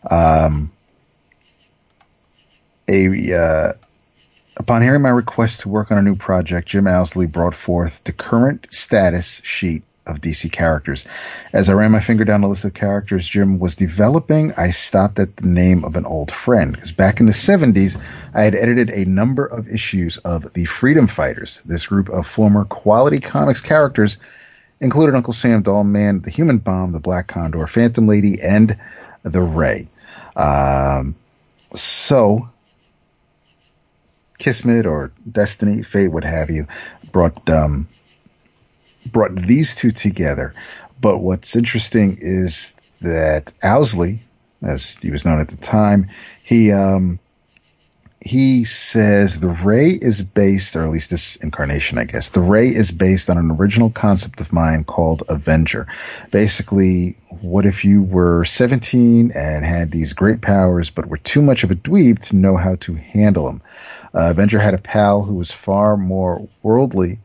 um, 0.09 0.71
a. 2.87 3.33
Uh, 3.33 3.73
upon 4.57 4.81
hearing 4.81 5.01
my 5.01 5.09
request 5.09 5.61
to 5.61 5.69
work 5.69 5.91
on 5.91 5.97
a 5.97 6.01
new 6.01 6.15
project, 6.15 6.67
Jim 6.67 6.87
Owsley 6.87 7.27
brought 7.27 7.53
forth 7.53 8.03
the 8.03 8.11
current 8.11 8.67
status 8.71 9.41
sheet 9.43 9.83
of 10.07 10.21
DC 10.21 10.51
characters. 10.51 11.05
As 11.53 11.69
I 11.69 11.73
ran 11.73 11.91
my 11.91 11.99
finger 11.99 12.23
down 12.23 12.41
the 12.41 12.47
list 12.47 12.65
of 12.65 12.73
characters 12.73 13.27
Jim 13.27 13.59
was 13.59 13.75
developing, 13.75 14.53
I 14.57 14.71
stopped 14.71 15.19
at 15.19 15.35
the 15.35 15.45
name 15.45 15.85
of 15.85 15.95
an 15.95 16.05
old 16.05 16.31
friend. 16.31 16.73
Because 16.73 16.91
back 16.91 17.19
in 17.19 17.25
the 17.25 17.33
70s, 17.33 17.99
I 18.33 18.43
had 18.43 18.55
edited 18.55 18.89
a 18.89 19.05
number 19.05 19.45
of 19.45 19.67
issues 19.67 20.17
of 20.17 20.51
the 20.53 20.65
Freedom 20.65 21.07
Fighters. 21.07 21.61
This 21.65 21.85
group 21.85 22.09
of 22.09 22.25
former 22.25 22.65
quality 22.65 23.19
comics 23.19 23.61
characters 23.61 24.17
included 24.79 25.15
Uncle 25.15 25.33
Sam, 25.33 25.61
Doll 25.61 25.83
Man, 25.83 26.21
the 26.21 26.31
Human 26.31 26.57
Bomb, 26.57 26.91
the 26.91 26.99
Black 26.99 27.27
Condor, 27.27 27.67
Phantom 27.67 28.07
Lady, 28.07 28.41
and 28.41 28.77
the 29.23 29.41
Ray. 29.41 29.87
Um, 30.35 31.15
so, 31.75 32.49
Kismet 34.37 34.85
or 34.85 35.11
Destiny, 35.31 35.83
Fate, 35.83 36.09
what 36.09 36.23
have 36.23 36.49
you, 36.49 36.67
brought 37.11 37.49
um, 37.49 37.87
brought 39.11 39.35
these 39.35 39.75
two 39.75 39.91
together. 39.91 40.53
But 40.99 41.19
what's 41.19 41.55
interesting 41.55 42.17
is 42.19 42.73
that 43.01 43.53
Owsley, 43.63 44.21
as 44.61 44.99
he 45.01 45.11
was 45.11 45.25
known 45.25 45.39
at 45.39 45.49
the 45.49 45.57
time, 45.57 46.07
he 46.43 46.71
um, 46.71 47.19
he 48.21 48.63
says 48.65 49.39
the 49.39 49.47
Ray 49.47 49.89
is 49.89 50.21
based, 50.21 50.75
or 50.75 50.83
at 50.83 50.89
least 50.89 51.09
this 51.09 51.35
incarnation, 51.37 51.97
I 51.97 52.03
guess, 52.03 52.29
the 52.31 52.41
Ray 52.41 52.67
is 52.67 52.91
based 52.91 53.29
on 53.29 53.37
an 53.37 53.51
original 53.51 53.89
concept 53.89 54.41
of 54.41 54.51
mine 54.51 54.83
called 54.83 55.23
Avenger. 55.29 55.87
Basically, 56.31 57.15
what 57.41 57.65
if 57.65 57.85
you 57.85 58.01
were 58.03 58.43
17 58.43 59.31
and 59.31 59.63
had 59.63 59.91
these 59.91 60.13
great 60.13 60.41
powers, 60.41 60.89
but 60.89 61.05
were 61.05 61.17
too 61.17 61.41
much 61.41 61.63
of 61.63 61.71
a 61.71 61.75
dweeb 61.75 62.19
to 62.27 62.35
know 62.35 62.57
how 62.57 62.75
to 62.81 62.95
handle 62.95 63.45
them? 63.45 63.61
Uh, 64.13 64.31
Avenger 64.31 64.59
had 64.59 64.73
a 64.73 64.79
pal 64.79 65.21
who 65.21 65.35
was 65.35 65.51
far 65.51 65.97
more 65.97 66.47
worldly 66.63 67.19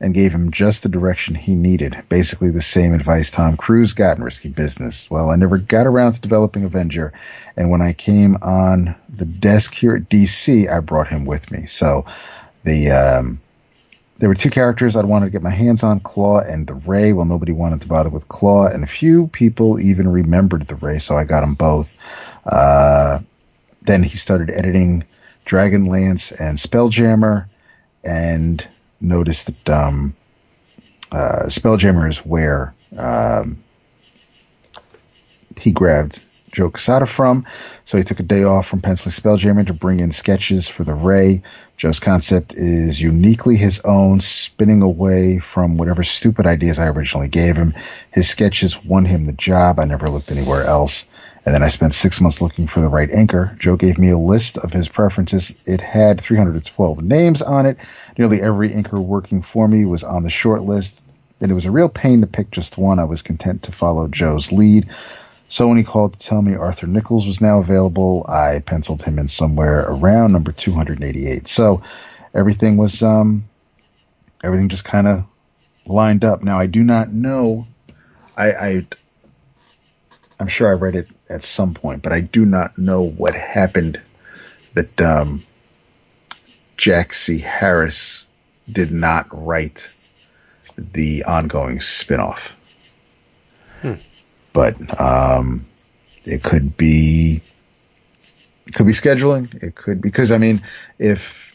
and 0.00 0.12
gave 0.12 0.32
him 0.32 0.50
just 0.50 0.82
the 0.82 0.88
direction 0.88 1.34
he 1.34 1.54
needed. 1.54 1.96
Basically, 2.08 2.50
the 2.50 2.60
same 2.60 2.94
advice 2.94 3.30
Tom 3.30 3.56
Cruise 3.56 3.92
got 3.92 4.18
in 4.18 4.24
Risky 4.24 4.48
Business. 4.48 5.10
Well, 5.10 5.30
I 5.30 5.36
never 5.36 5.58
got 5.58 5.86
around 5.86 6.12
to 6.12 6.20
developing 6.20 6.64
Avenger, 6.64 7.12
and 7.56 7.70
when 7.70 7.80
I 7.80 7.92
came 7.92 8.36
on 8.42 8.94
the 9.08 9.24
desk 9.24 9.74
here 9.74 9.96
at 9.96 10.08
DC, 10.10 10.68
I 10.68 10.80
brought 10.80 11.08
him 11.08 11.24
with 11.24 11.50
me. 11.50 11.66
So 11.66 12.04
the 12.64 12.90
um, 12.90 13.40
there 14.18 14.28
were 14.28 14.34
two 14.34 14.50
characters 14.50 14.96
I'd 14.96 15.04
wanted 15.04 15.26
to 15.26 15.32
get 15.32 15.42
my 15.42 15.50
hands 15.50 15.82
on, 15.82 16.00
Claw 16.00 16.40
and 16.40 16.66
the 16.66 16.74
Ray. 16.74 17.12
Well, 17.12 17.24
nobody 17.24 17.52
wanted 17.52 17.80
to 17.82 17.88
bother 17.88 18.10
with 18.10 18.28
Claw, 18.28 18.66
and 18.66 18.84
a 18.84 18.88
few 18.88 19.28
people 19.28 19.80
even 19.80 20.08
remembered 20.08 20.66
the 20.66 20.76
Ray, 20.76 20.98
so 20.98 21.16
I 21.16 21.24
got 21.24 21.40
them 21.40 21.54
both. 21.54 21.96
Uh, 22.44 23.20
then 23.82 24.02
he 24.02 24.16
started 24.16 24.50
editing 24.50 25.04
Dragonlance 25.44 26.32
and 26.40 26.58
Spelljammer, 26.58 27.46
and 28.04 28.66
notice 29.00 29.44
that 29.44 29.70
um, 29.70 30.14
uh, 31.12 31.44
Spelljammer 31.46 32.08
is 32.08 32.18
where 32.18 32.74
um, 32.96 33.58
he 35.58 35.72
grabbed 35.72 36.22
Joe 36.52 36.70
Quesada 36.70 37.06
from. 37.06 37.46
So 37.84 37.98
he 37.98 38.04
took 38.04 38.20
a 38.20 38.24
day 38.24 38.44
off 38.44 38.66
from 38.66 38.80
penciling 38.80 39.12
Spelljammer 39.12 39.66
to 39.66 39.74
bring 39.74 40.00
in 40.00 40.12
sketches 40.12 40.68
for 40.68 40.84
the 40.84 40.94
Ray. 40.94 41.42
Joe's 41.76 41.98
concept 41.98 42.54
is 42.54 43.02
uniquely 43.02 43.56
his 43.56 43.80
own, 43.80 44.20
spinning 44.20 44.80
away 44.80 45.38
from 45.40 45.76
whatever 45.76 46.04
stupid 46.04 46.46
ideas 46.46 46.78
I 46.78 46.88
originally 46.88 47.28
gave 47.28 47.56
him. 47.56 47.74
His 48.12 48.28
sketches 48.28 48.82
won 48.84 49.04
him 49.04 49.26
the 49.26 49.32
job. 49.32 49.80
I 49.80 49.84
never 49.84 50.08
looked 50.08 50.30
anywhere 50.30 50.64
else. 50.64 51.04
And 51.44 51.54
then 51.54 51.62
I 51.62 51.68
spent 51.68 51.92
six 51.92 52.20
months 52.20 52.40
looking 52.40 52.66
for 52.66 52.80
the 52.80 52.88
right 52.88 53.10
inker. 53.10 53.58
Joe 53.58 53.76
gave 53.76 53.98
me 53.98 54.08
a 54.08 54.18
list 54.18 54.56
of 54.56 54.72
his 54.72 54.88
preferences. 54.88 55.54
It 55.66 55.80
had 55.80 56.20
312 56.20 57.02
names 57.02 57.42
on 57.42 57.66
it. 57.66 57.78
Nearly 58.16 58.40
every 58.40 58.70
inker 58.70 59.02
working 59.04 59.42
for 59.42 59.68
me 59.68 59.84
was 59.84 60.04
on 60.04 60.22
the 60.22 60.30
short 60.30 60.62
list, 60.62 61.04
and 61.40 61.50
it 61.50 61.54
was 61.54 61.66
a 61.66 61.70
real 61.70 61.90
pain 61.90 62.22
to 62.22 62.26
pick 62.26 62.50
just 62.50 62.78
one. 62.78 62.98
I 62.98 63.04
was 63.04 63.20
content 63.20 63.64
to 63.64 63.72
follow 63.72 64.08
Joe's 64.08 64.52
lead. 64.52 64.88
So 65.48 65.68
when 65.68 65.76
he 65.76 65.84
called 65.84 66.14
to 66.14 66.18
tell 66.18 66.40
me 66.40 66.56
Arthur 66.56 66.86
Nichols 66.86 67.26
was 67.26 67.42
now 67.42 67.58
available, 67.58 68.24
I 68.26 68.62
penciled 68.64 69.02
him 69.02 69.18
in 69.18 69.28
somewhere 69.28 69.86
around 69.86 70.32
number 70.32 70.50
288. 70.50 71.46
So 71.46 71.82
everything 72.32 72.78
was, 72.78 73.02
um, 73.02 73.44
everything 74.42 74.70
just 74.70 74.86
kind 74.86 75.06
of 75.06 75.24
lined 75.84 76.24
up. 76.24 76.42
Now 76.42 76.58
I 76.58 76.66
do 76.66 76.82
not 76.82 77.12
know. 77.12 77.66
I, 78.36 78.50
I 78.52 78.86
I'm 80.40 80.48
sure 80.48 80.68
I 80.68 80.72
read 80.72 80.96
it 80.96 81.08
at 81.28 81.42
some 81.42 81.74
point, 81.74 82.02
but 82.02 82.12
I 82.12 82.20
do 82.20 82.44
not 82.44 82.76
know 82.76 83.02
what 83.02 83.34
happened 83.34 84.00
that 84.74 85.00
um, 85.00 85.42
Jack 86.76 87.14
C. 87.14 87.38
Harris 87.38 88.26
did 88.70 88.90
not 88.90 89.26
write 89.30 89.90
the 90.76 91.24
ongoing 91.24 91.78
spinoff. 91.78 92.50
Hmm. 93.80 93.94
But 94.52 95.00
um, 95.00 95.66
it 96.24 96.42
could 96.42 96.76
be 96.76 97.40
it 98.66 98.74
could 98.74 98.86
be 98.86 98.92
scheduling. 98.92 99.62
It 99.62 99.74
could 99.74 100.00
because 100.00 100.32
I 100.32 100.38
mean, 100.38 100.62
if 100.98 101.54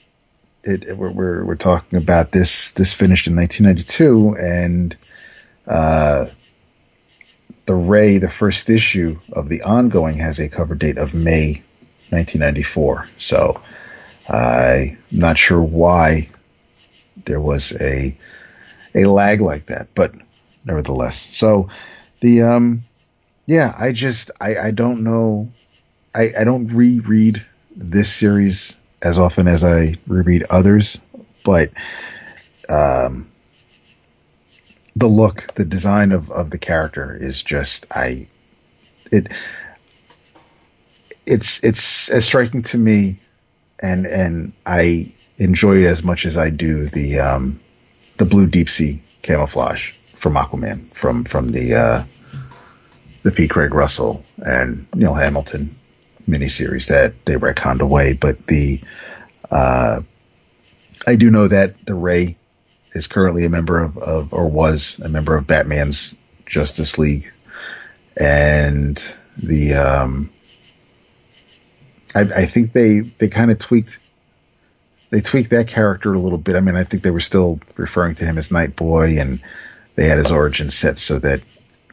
it, 0.63 0.97
we're, 0.97 1.11
we're, 1.11 1.45
we're 1.45 1.55
talking 1.55 2.01
about 2.01 2.31
this 2.31 2.71
this 2.71 2.93
finished 2.93 3.27
in 3.27 3.35
1992 3.35 4.35
and 4.37 4.97
uh, 5.67 6.25
the 7.69 7.75
Ray, 7.75 8.17
the 8.17 8.31
first 8.31 8.67
issue 8.67 9.15
of 9.33 9.47
the 9.47 9.61
ongoing, 9.61 10.17
has 10.17 10.39
a 10.39 10.49
cover 10.49 10.73
date 10.73 10.97
of 10.97 11.13
May 11.13 11.61
1994. 12.09 13.05
So 13.19 13.61
I'm 14.27 14.97
not 15.11 15.37
sure 15.37 15.61
why 15.61 16.29
there 17.27 17.39
was 17.39 17.73
a 17.79 18.17
a 18.95 19.05
lag 19.05 19.39
like 19.41 19.67
that, 19.67 19.87
but 19.93 20.15
nevertheless. 20.65 21.15
So 21.37 21.69
the 22.21 22.41
um 22.41 22.81
yeah, 23.45 23.75
I 23.77 23.91
just 23.91 24.31
I, 24.41 24.57
I 24.57 24.71
don't 24.71 25.03
know 25.03 25.47
I, 26.15 26.29
I 26.39 26.45
don't 26.45 26.69
reread 26.69 27.45
this 27.75 28.11
series 28.11 28.75
as 29.03 29.19
often 29.19 29.47
as 29.47 29.63
I 29.63 29.93
reread 30.07 30.43
others, 30.49 30.97
but 31.45 31.69
um 32.67 33.29
the 34.99 35.07
look, 35.07 35.53
the 35.55 35.65
design 35.65 36.11
of, 36.11 36.29
of 36.31 36.49
the 36.49 36.57
character 36.57 37.15
is 37.19 37.41
just 37.41 37.85
I 37.91 38.27
it 39.11 39.31
it's 41.25 41.63
it's 41.63 42.09
as 42.09 42.25
striking 42.25 42.63
to 42.63 42.77
me 42.77 43.19
and 43.79 44.05
and 44.05 44.53
I 44.65 45.13
enjoy 45.37 45.83
it 45.83 45.87
as 45.87 46.03
much 46.03 46.25
as 46.25 46.37
I 46.37 46.49
do 46.49 46.85
the 46.85 47.19
um 47.19 47.59
the 48.17 48.25
blue 48.25 48.47
deep 48.47 48.69
sea 48.69 49.01
camouflage 49.21 49.93
from 50.15 50.33
Aquaman 50.33 50.93
from 50.93 51.23
from 51.23 51.51
the 51.51 51.75
uh, 51.75 52.03
the 53.23 53.31
P. 53.31 53.47
Craig 53.47 53.73
Russell 53.73 54.23
and 54.37 54.85
Neil 54.93 55.13
Hamilton 55.13 55.75
miniseries 56.27 56.87
that 56.87 57.13
they 57.25 57.35
retconned 57.35 57.81
away. 57.81 58.13
But 58.13 58.45
the 58.47 58.81
uh, 59.49 60.01
I 61.07 61.15
do 61.15 61.29
know 61.29 61.47
that 61.47 61.85
the 61.85 61.95
Ray 61.95 62.35
is 62.93 63.07
currently 63.07 63.45
a 63.45 63.49
member 63.49 63.79
of, 63.79 63.97
of 63.97 64.33
or 64.33 64.47
was 64.47 64.99
a 64.99 65.09
member 65.09 65.35
of 65.35 65.47
Batman's 65.47 66.15
Justice 66.45 66.97
League, 66.97 67.31
and 68.19 69.13
the 69.37 69.73
um, 69.73 70.29
I, 72.15 72.21
I 72.21 72.45
think 72.45 72.73
they 72.73 72.99
they 72.99 73.27
kind 73.27 73.51
of 73.51 73.59
tweaked 73.59 73.99
they 75.11 75.21
tweaked 75.21 75.49
that 75.51 75.67
character 75.67 76.13
a 76.13 76.19
little 76.19 76.37
bit. 76.37 76.55
I 76.55 76.59
mean, 76.59 76.75
I 76.75 76.83
think 76.83 77.03
they 77.03 77.11
were 77.11 77.19
still 77.19 77.59
referring 77.77 78.15
to 78.15 78.25
him 78.25 78.37
as 78.37 78.51
Night 78.51 78.75
Boy, 78.75 79.19
and 79.19 79.41
they 79.95 80.07
had 80.07 80.17
his 80.17 80.31
origin 80.31 80.69
set 80.69 80.97
so 80.97 81.19
that 81.19 81.41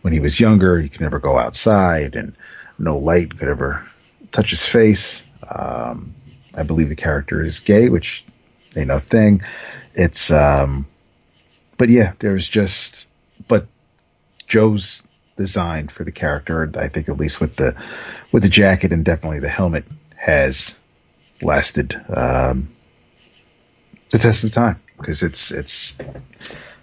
when 0.03 0.13
he 0.13 0.21
was 0.21 0.39
younger, 0.39 0.81
he 0.81 0.89
could 0.89 1.01
never 1.01 1.19
go 1.19 1.39
outside, 1.39 2.15
and 2.15 2.35
no 2.79 2.97
light 2.99 3.39
could 3.39 3.49
ever 3.49 3.85
touch 4.33 4.51
his 4.51 4.65
face. 4.65 5.25
Um, 5.51 6.15
I 6.55 6.63
believe 6.63 6.89
the 6.89 6.97
character 6.97 7.43
is 7.43 7.61
gay, 7.61 7.89
which 7.89 8.25
ain't 8.77 8.89
no 8.89 8.99
thing. 8.99 9.43
It's, 9.97 10.31
um, 10.31 10.87
but 11.79 11.89
yeah, 11.89 12.13
there's 12.21 12.47
just, 12.47 13.09
but 13.49 13.67
Joe's 14.47 15.03
design 15.37 15.89
for 15.89 16.05
the 16.05 16.13
character, 16.13 16.71
I 16.79 16.87
think 16.87 17.09
at 17.09 17.17
least 17.17 17.41
with 17.41 17.57
the, 17.57 17.75
with 18.31 18.45
the 18.45 18.49
jacket 18.49 18.93
and 18.93 19.05
definitely 19.05 19.41
the 19.41 19.49
helmet 19.49 19.85
has 20.17 20.77
lasted, 21.43 22.01
um, 22.15 22.69
the 24.11 24.19
test 24.19 24.45
of 24.45 24.53
time. 24.53 24.77
Because 24.99 25.23
it's 25.23 25.51
it's 25.51 25.95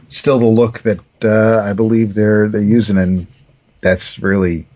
still 0.09 0.37
the 0.37 0.45
look 0.45 0.81
that 0.83 0.99
uh, 1.23 1.67
I 1.67 1.73
believe 1.73 2.13
they're 2.13 2.47
they're 2.47 2.61
using, 2.61 2.99
and 2.99 3.25
that's 3.81 4.19
really 4.19 4.67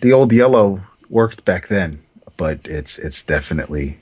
the 0.00 0.12
old 0.12 0.32
yellow 0.32 0.80
worked 1.10 1.44
back 1.44 1.66
then, 1.66 1.98
but 2.36 2.60
it's 2.64 2.96
it's 2.98 3.24
definitely 3.24 3.98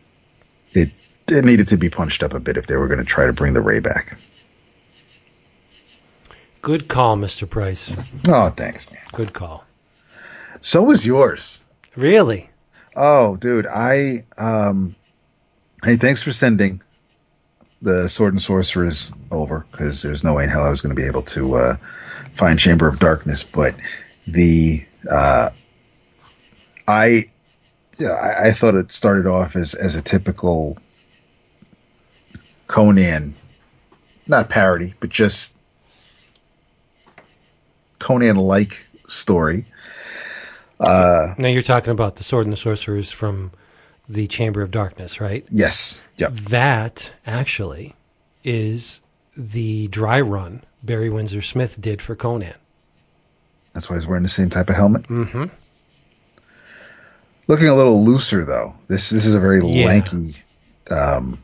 it 0.72 0.90
it 1.28 1.44
needed 1.44 1.68
to 1.68 1.76
be 1.76 1.90
punched 1.90 2.22
up 2.22 2.34
a 2.34 2.40
bit 2.40 2.56
if 2.56 2.66
they 2.66 2.76
were 2.76 2.88
going 2.88 3.00
to 3.00 3.04
try 3.04 3.26
to 3.26 3.32
bring 3.32 3.52
the 3.54 3.60
Ray 3.60 3.80
back. 3.80 4.16
Good 6.62 6.88
call, 6.88 7.16
Mr. 7.16 7.48
Price. 7.48 7.94
Oh, 8.28 8.50
thanks, 8.50 8.90
man. 8.90 9.02
Good 9.12 9.32
call. 9.32 9.64
So 10.60 10.82
was 10.82 11.06
yours. 11.06 11.62
Really? 11.94 12.50
Oh, 12.96 13.36
dude, 13.36 13.66
I 13.66 14.24
um 14.38 14.96
Hey, 15.84 15.96
thanks 15.96 16.22
for 16.22 16.32
sending 16.32 16.80
the 17.82 18.08
Sword 18.08 18.32
and 18.32 18.42
Sorcerers 18.42 19.12
over 19.30 19.66
because 19.70 20.02
there's 20.02 20.24
no 20.24 20.34
way 20.34 20.42
in 20.42 20.50
hell 20.50 20.64
I 20.64 20.70
was 20.70 20.80
going 20.80 20.94
to 20.94 21.00
be 21.00 21.06
able 21.06 21.22
to 21.22 21.54
uh, 21.54 21.74
find 22.32 22.58
Chamber 22.58 22.88
of 22.88 22.98
Darkness. 22.98 23.44
But 23.44 23.76
the 24.26 24.84
uh, 25.08 25.50
I, 26.88 27.24
yeah, 28.00 28.08
I 28.08 28.48
I 28.48 28.52
thought 28.52 28.74
it 28.74 28.90
started 28.90 29.26
off 29.26 29.54
as 29.54 29.74
as 29.74 29.94
a 29.94 30.02
typical 30.02 30.78
Conan, 32.66 33.34
not 34.26 34.48
parody, 34.48 34.94
but 35.00 35.10
just 35.10 35.54
Conan 37.98 38.36
like 38.36 38.86
story. 39.08 39.64
Uh, 40.78 41.34
now 41.38 41.48
you're 41.48 41.62
talking 41.62 41.90
about 41.90 42.16
the 42.16 42.24
Sword 42.24 42.46
and 42.46 42.52
the 42.52 42.56
Sorcerers 42.56 43.10
from 43.10 43.50
the 44.08 44.26
Chamber 44.26 44.62
of 44.62 44.70
Darkness, 44.70 45.20
right? 45.20 45.44
Yes. 45.50 46.04
Yep. 46.16 46.32
That 46.32 47.12
actually 47.26 47.94
is 48.44 49.00
the 49.36 49.88
dry 49.88 50.20
run 50.20 50.62
Barry 50.82 51.10
Windsor 51.10 51.42
Smith 51.42 51.80
did 51.80 52.00
for 52.00 52.14
Conan. 52.14 52.54
That's 53.72 53.90
why 53.90 53.96
he's 53.96 54.06
wearing 54.06 54.22
the 54.22 54.28
same 54.28 54.48
type 54.48 54.70
of 54.70 54.76
helmet. 54.76 55.02
Mm-hmm. 55.04 55.44
Looking 57.48 57.68
a 57.68 57.74
little 57.74 58.04
looser 58.04 58.44
though. 58.44 58.74
This 58.88 59.10
this 59.10 59.26
is 59.26 59.34
a 59.34 59.40
very 59.40 59.64
yeah. 59.64 59.86
lanky 59.86 60.34
um, 60.90 61.38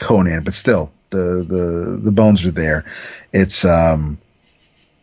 Conan, 0.00 0.42
but 0.42 0.54
still 0.54 0.90
the 1.10 1.44
the 1.46 2.00
the 2.02 2.10
bones 2.10 2.44
are 2.44 2.50
there. 2.50 2.84
It's 3.32 3.64
um 3.64 4.18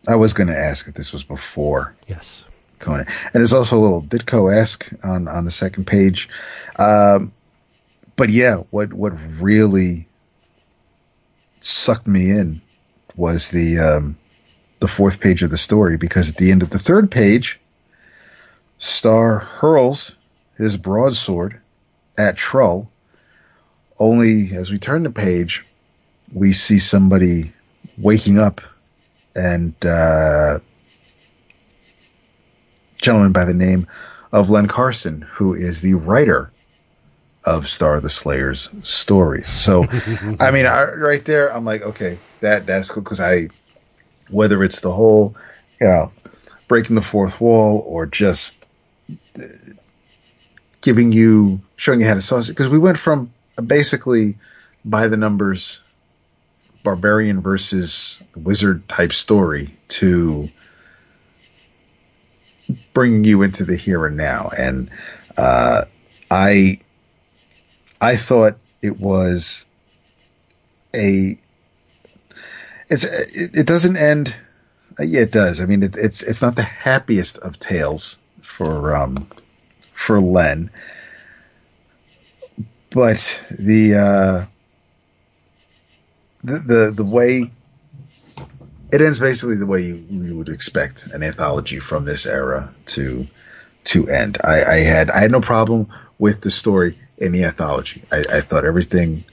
I 0.06 0.16
was 0.16 0.32
going 0.32 0.48
to 0.48 0.58
ask 0.58 0.86
if 0.88 0.94
this 0.94 1.12
was 1.12 1.22
before. 1.22 1.94
Yes. 2.06 2.44
Conan, 2.78 3.06
and 3.06 3.34
there's 3.34 3.52
also 3.52 3.78
a 3.78 3.80
little 3.80 4.02
Ditko 4.02 4.54
esque 4.54 4.88
on 5.02 5.26
on 5.26 5.44
the 5.44 5.50
second 5.50 5.86
page. 5.86 6.28
Um, 6.78 7.32
but 8.16 8.30
yeah, 8.30 8.56
what 8.70 8.92
what 8.92 9.12
really 9.40 10.06
sucked 11.60 12.06
me 12.06 12.30
in 12.30 12.60
was 13.16 13.50
the 13.50 13.78
um, 13.78 14.16
the 14.78 14.88
fourth 14.88 15.20
page 15.20 15.42
of 15.42 15.50
the 15.50 15.58
story 15.58 15.96
because 15.96 16.28
at 16.28 16.36
the 16.36 16.52
end 16.52 16.62
of 16.62 16.70
the 16.70 16.78
third 16.78 17.10
page, 17.10 17.58
Starr 18.78 19.38
hurls 19.38 20.14
his 20.56 20.76
broadsword 20.76 21.60
at 22.16 22.36
Trull. 22.36 22.90
Only 24.00 24.52
as 24.54 24.70
we 24.70 24.78
turn 24.78 25.02
the 25.02 25.10
page, 25.10 25.64
we 26.32 26.52
see 26.52 26.78
somebody 26.78 27.52
waking 27.96 28.38
up 28.38 28.60
and 29.34 29.74
uh, 29.84 30.58
gentleman 33.00 33.32
by 33.32 33.44
the 33.44 33.54
name 33.54 33.86
of 34.32 34.50
Len 34.50 34.68
Carson, 34.68 35.22
who 35.22 35.54
is 35.54 35.80
the 35.80 35.94
writer 35.94 36.50
of 37.44 37.68
Starr 37.68 37.96
of 37.96 38.02
the 38.02 38.10
Slayer's 38.10 38.68
stories. 38.82 39.48
So, 39.48 39.86
I 40.40 40.50
mean, 40.50 40.66
I, 40.66 40.92
right 40.92 41.24
there, 41.24 41.52
I'm 41.52 41.64
like, 41.64 41.82
okay, 41.82 42.18
that 42.40 42.66
that's 42.66 42.90
cool 42.90 43.02
because 43.02 43.20
I, 43.20 43.48
whether 44.30 44.62
it's 44.62 44.80
the 44.80 44.92
whole, 44.92 45.34
you 45.80 45.86
know, 45.86 46.12
breaking 46.66 46.96
the 46.96 47.02
fourth 47.02 47.40
wall 47.40 47.82
or 47.86 48.06
just 48.06 48.66
giving 50.82 51.12
you, 51.12 51.60
showing 51.76 52.00
you 52.00 52.06
how 52.06 52.14
to 52.14 52.20
sauce 52.20 52.48
it, 52.48 52.52
because 52.52 52.68
we 52.68 52.78
went 52.78 52.98
from 52.98 53.32
basically 53.66 54.36
by 54.84 55.08
the 55.08 55.16
numbers 55.16 55.80
barbarian 56.84 57.40
versus 57.40 58.22
wizard 58.36 58.88
type 58.88 59.12
story 59.12 59.68
to 59.88 60.48
bringing 62.92 63.24
you 63.24 63.42
into 63.42 63.64
the 63.64 63.76
here 63.76 64.06
and 64.06 64.16
now. 64.16 64.50
And 64.56 64.90
uh, 65.36 65.84
I 66.30 66.78
I 68.00 68.16
thought 68.16 68.54
it 68.82 68.98
was 69.00 69.64
a 70.94 71.38
it's 72.88 73.04
it, 73.04 73.50
it 73.54 73.66
doesn't 73.66 73.96
end 73.96 74.34
yeah 74.98 75.20
it 75.20 75.30
does 75.30 75.60
i 75.60 75.66
mean 75.66 75.82
it, 75.82 75.96
it's 75.98 76.22
it's 76.22 76.40
not 76.40 76.56
the 76.56 76.62
happiest 76.62 77.36
of 77.38 77.58
tales 77.58 78.18
for 78.40 78.96
um 78.96 79.28
for 79.92 80.18
len 80.18 80.70
but 82.90 83.42
the 83.50 83.94
uh 83.94 84.46
the 86.44 86.58
the, 86.58 86.92
the 86.94 87.04
way 87.04 87.50
it 88.90 89.00
ends 89.02 89.18
basically 89.18 89.56
the 89.56 89.66
way 89.66 89.82
you, 89.82 89.96
you 90.08 90.36
would 90.36 90.48
expect 90.48 91.06
an 91.08 91.22
anthology 91.22 91.78
from 91.78 92.04
this 92.04 92.26
era 92.26 92.72
to 92.86 93.26
to 93.84 94.08
end 94.08 94.38
i 94.44 94.64
i 94.64 94.76
had 94.78 95.10
i 95.10 95.20
had 95.20 95.30
no 95.30 95.40
problem 95.40 95.86
with 96.18 96.40
the 96.40 96.50
story 96.50 96.96
in 97.18 97.32
the 97.32 97.44
anthology. 97.44 98.02
I, 98.12 98.24
I 98.32 98.40
thought 98.40 98.64
everything 98.64 99.24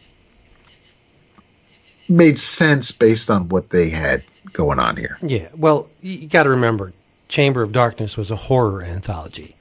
made 2.07 2.37
sense 2.37 2.91
based 2.91 3.29
on 3.29 3.49
what 3.49 3.69
they 3.69 3.89
had 3.89 4.23
going 4.53 4.79
on 4.79 4.95
here. 4.95 5.17
Yeah. 5.21 5.47
Well, 5.55 5.89
you, 6.01 6.13
you 6.13 6.27
got 6.27 6.43
to 6.43 6.49
remember, 6.49 6.93
Chamber 7.27 7.63
of 7.63 7.71
Darkness 7.71 8.17
was 8.17 8.29
a 8.31 8.35
horror 8.35 8.83
anthology, 8.83 9.55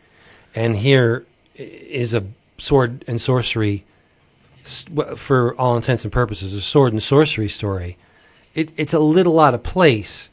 and 0.55 0.77
here 0.77 1.25
is 1.57 2.15
a 2.15 2.25
sword 2.59 3.05
and 3.07 3.21
sorcery, 3.21 3.85
for 5.17 5.55
all 5.57 5.77
intents 5.77 6.05
and 6.05 6.13
purposes, 6.13 6.55
a 6.55 6.61
sword 6.61 6.93
and 6.93 7.03
sorcery 7.03 7.49
story. 7.49 7.97
It, 8.55 8.71
it's 8.77 8.95
a 8.95 8.99
little 9.01 9.41
out 9.41 9.55
of 9.55 9.63
place 9.63 10.29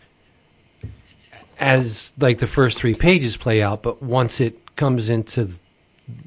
as 1.59 2.11
like 2.17 2.39
the 2.39 2.47
first 2.47 2.77
three 2.77 2.93
pages 2.93 3.37
play 3.37 3.61
out, 3.61 3.81
but 3.83 4.01
once 4.01 4.39
it 4.39 4.75
comes 4.75 5.09
into 5.09 5.49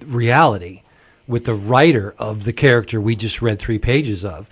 reality 0.04 0.82
with 1.26 1.44
the 1.44 1.54
writer 1.54 2.14
of 2.18 2.44
the 2.44 2.52
character 2.52 3.00
we 3.00 3.16
just 3.16 3.40
read 3.42 3.58
three 3.58 3.78
pages 3.78 4.24
of, 4.24 4.48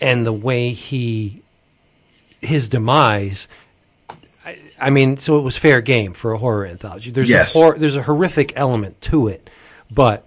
and 0.00 0.26
the 0.26 0.32
way 0.32 0.70
he 0.70 1.42
his 2.40 2.68
demise. 2.68 3.46
I, 4.44 4.58
I 4.80 4.88
mean, 4.90 5.18
so 5.18 5.38
it 5.38 5.42
was 5.42 5.56
fair 5.58 5.82
game 5.82 6.14
for 6.14 6.32
a 6.32 6.38
horror 6.38 6.64
anthology. 6.66 7.10
There's 7.10 7.28
Yes. 7.28 7.54
a 7.54 7.58
hor- 7.58 7.78
there's 7.78 7.96
a 7.96 8.02
horrific 8.02 8.54
element 8.56 8.98
to 9.02 9.28
it, 9.28 9.49
but 9.90 10.26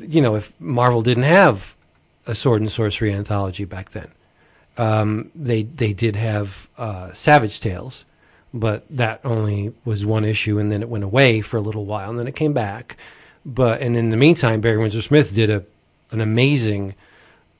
you 0.00 0.20
know, 0.20 0.34
if 0.34 0.58
Marvel 0.60 1.02
didn't 1.02 1.24
have 1.24 1.74
a 2.26 2.34
sword 2.34 2.60
and 2.60 2.70
sorcery 2.70 3.12
anthology 3.12 3.64
back 3.64 3.90
then, 3.90 4.08
um, 4.76 5.30
they 5.34 5.62
they 5.62 5.92
did 5.92 6.16
have 6.16 6.68
uh, 6.78 7.12
Savage 7.12 7.60
Tales, 7.60 8.04
but 8.52 8.88
that 8.88 9.20
only 9.24 9.72
was 9.84 10.04
one 10.04 10.24
issue, 10.24 10.58
and 10.58 10.70
then 10.70 10.82
it 10.82 10.88
went 10.88 11.04
away 11.04 11.40
for 11.40 11.56
a 11.56 11.60
little 11.60 11.84
while, 11.84 12.10
and 12.10 12.18
then 12.18 12.26
it 12.26 12.36
came 12.36 12.52
back. 12.52 12.96
But 13.44 13.80
and 13.80 13.96
in 13.96 14.10
the 14.10 14.16
meantime, 14.16 14.60
Barry 14.60 14.78
Windsor 14.78 15.02
Smith 15.02 15.34
did 15.34 15.50
a 15.50 15.64
an 16.10 16.20
amazing 16.20 16.94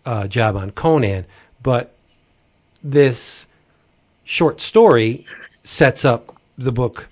uh, 0.06 0.26
job 0.26 0.56
on 0.56 0.70
Conan, 0.70 1.26
but 1.62 1.94
this 2.82 3.46
short 4.24 4.60
story 4.60 5.26
sets 5.62 6.04
up 6.04 6.30
the 6.56 6.72
book 6.72 7.08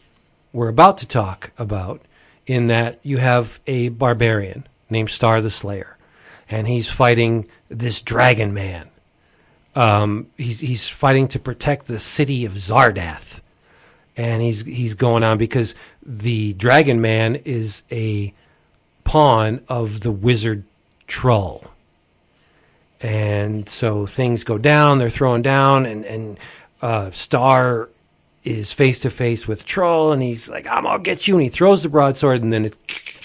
we're 0.52 0.68
about 0.68 0.96
to 0.98 1.06
talk 1.06 1.50
about 1.58 2.00
in 2.46 2.68
that 2.68 3.00
you 3.02 3.18
have 3.18 3.58
a 3.66 3.88
barbarian 3.88 4.66
named 4.90 5.10
Starr 5.10 5.40
the 5.40 5.50
Slayer, 5.50 5.96
and 6.48 6.66
he's 6.66 6.88
fighting 6.88 7.48
this 7.68 8.02
dragon 8.02 8.54
man. 8.54 8.88
Um, 9.74 10.28
he's 10.36 10.60
he's 10.60 10.88
fighting 10.88 11.28
to 11.28 11.38
protect 11.38 11.86
the 11.86 11.98
city 11.98 12.44
of 12.44 12.52
Zardath, 12.52 13.40
and 14.16 14.42
he's 14.42 14.62
he's 14.64 14.94
going 14.94 15.22
on 15.22 15.38
because 15.38 15.74
the 16.02 16.52
dragon 16.54 17.00
man 17.00 17.36
is 17.44 17.82
a 17.90 18.32
pawn 19.04 19.60
of 19.68 20.00
the 20.00 20.12
wizard 20.12 20.64
Trull 21.06 21.64
and 23.00 23.68
so 23.68 24.06
things 24.06 24.44
go 24.44 24.58
down. 24.58 24.98
They're 24.98 25.10
thrown 25.10 25.42
down, 25.42 25.86
and 25.86 26.04
and 26.04 26.38
uh, 26.82 27.10
Starr 27.10 27.88
is 28.46 28.72
face 28.72 29.00
to 29.00 29.10
face 29.10 29.48
with 29.48 29.66
Troll, 29.66 30.12
and 30.12 30.22
he's 30.22 30.48
like, 30.48 30.66
"I'm 30.68 30.84
gonna 30.84 31.02
get 31.02 31.26
you," 31.26 31.34
and 31.34 31.42
he 31.42 31.48
throws 31.48 31.82
the 31.82 31.88
broadsword, 31.88 32.42
and 32.42 32.52
then 32.52 32.64
it 32.66 32.76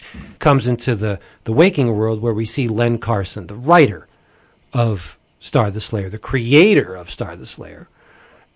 comes 0.39 0.67
into 0.67 0.95
the 0.95 1.19
the 1.43 1.53
waking 1.53 1.95
world 1.95 2.21
where 2.21 2.33
we 2.33 2.45
see 2.45 2.67
Len 2.67 2.97
Carson, 2.97 3.47
the 3.47 3.55
writer 3.55 4.07
of 4.73 5.17
Starr 5.39 5.71
the 5.71 5.81
Slayer, 5.81 6.09
the 6.09 6.17
creator 6.17 6.95
of 6.95 7.09
Starr 7.09 7.35
the 7.35 7.45
Slayer, 7.45 7.87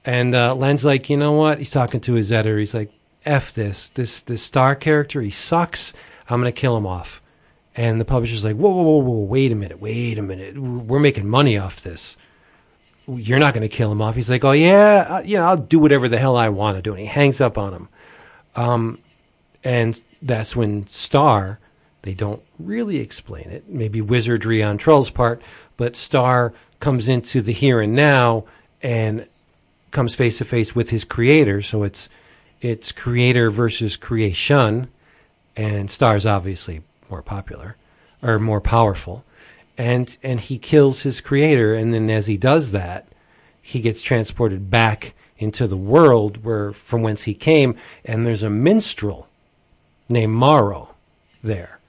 and 0.03 0.35
uh, 0.35 0.55
Len's 0.55 0.85
like, 0.85 1.09
you 1.09 1.17
know 1.17 1.33
what? 1.33 1.59
He's 1.59 1.69
talking 1.69 2.01
to 2.01 2.13
his 2.13 2.31
editor. 2.31 2.57
He's 2.57 2.73
like, 2.73 2.91
"F 3.25 3.53
this, 3.53 3.89
this 3.89 4.21
this 4.21 4.41
Starr 4.41 4.75
character. 4.75 5.21
He 5.21 5.29
sucks. 5.29 5.93
I'm 6.29 6.39
gonna 6.41 6.51
kill 6.51 6.75
him 6.75 6.87
off." 6.87 7.21
And 7.77 7.99
the 7.99 8.05
publisher's 8.05 8.45
like, 8.45 8.55
whoa, 8.55 8.69
whoa, 8.69 8.83
whoa, 8.83 8.97
whoa, 8.99 9.25
wait 9.25 9.51
a 9.51 9.55
minute, 9.55 9.81
wait 9.81 10.17
a 10.17 10.21
minute. 10.21 10.57
We're 10.57 10.97
making 10.97 11.27
money 11.27 11.57
off 11.57 11.81
this. 11.83 12.15
You're 13.07 13.39
not 13.39 13.53
going 13.53 13.67
to 13.67 13.75
kill 13.75 13.91
him 13.91 14.01
off. 14.01 14.15
He's 14.15 14.29
like, 14.29 14.43
oh, 14.43 14.51
yeah, 14.51 15.05
uh, 15.07 15.21
yeah, 15.23 15.47
I'll 15.47 15.57
do 15.57 15.79
whatever 15.79 16.09
the 16.09 16.17
hell 16.17 16.35
I 16.35 16.49
want 16.49 16.77
to 16.77 16.81
do. 16.81 16.91
And 16.91 16.99
he 16.99 17.05
hangs 17.05 17.39
up 17.39 17.57
on 17.57 17.73
him. 17.73 17.89
Um, 18.55 18.99
and 19.63 19.99
that's 20.21 20.55
when 20.55 20.87
Starr, 20.87 21.59
they 22.01 22.13
don't 22.13 22.41
really 22.59 22.97
explain 22.97 23.49
it, 23.49 23.67
maybe 23.67 24.01
wizardry 24.01 24.63
on 24.63 24.77
Troll's 24.77 25.09
part, 25.09 25.41
but 25.77 25.95
Starr 25.95 26.53
comes 26.79 27.07
into 27.07 27.41
the 27.41 27.51
here 27.51 27.81
and 27.81 27.93
now 27.93 28.45
and 28.81 29.27
comes 29.91 30.15
face 30.15 30.37
to 30.37 30.45
face 30.45 30.75
with 30.75 30.89
his 30.89 31.03
creator. 31.03 31.61
So 31.61 31.83
it's 31.83 32.09
it's 32.61 32.91
creator 32.91 33.49
versus 33.51 33.95
creation, 33.95 34.87
and 35.55 35.89
Starr's 35.89 36.25
obviously 36.25 36.81
more 37.09 37.21
popular 37.21 37.75
or 38.21 38.39
more 38.39 38.61
powerful, 38.61 39.23
and 39.77 40.17
and 40.23 40.39
he 40.39 40.57
kills 40.57 41.01
his 41.01 41.21
creator, 41.21 41.73
and 41.73 41.93
then 41.93 42.09
as 42.09 42.27
he 42.27 42.37
does 42.37 42.71
that, 42.71 43.07
he 43.61 43.81
gets 43.81 44.01
transported 44.01 44.69
back 44.69 45.13
into 45.37 45.67
the 45.67 45.77
world 45.77 46.43
where 46.43 46.71
from 46.71 47.01
whence 47.01 47.23
he 47.23 47.33
came, 47.33 47.75
and 48.03 48.25
there's 48.25 48.43
a 48.43 48.49
minstrel 48.49 49.27
named 50.07 50.33
Morrow 50.33 50.95
there, 51.43 51.79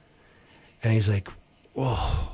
and 0.82 0.92
he's 0.92 1.08
like, 1.08 1.28
whoa. 1.74 2.32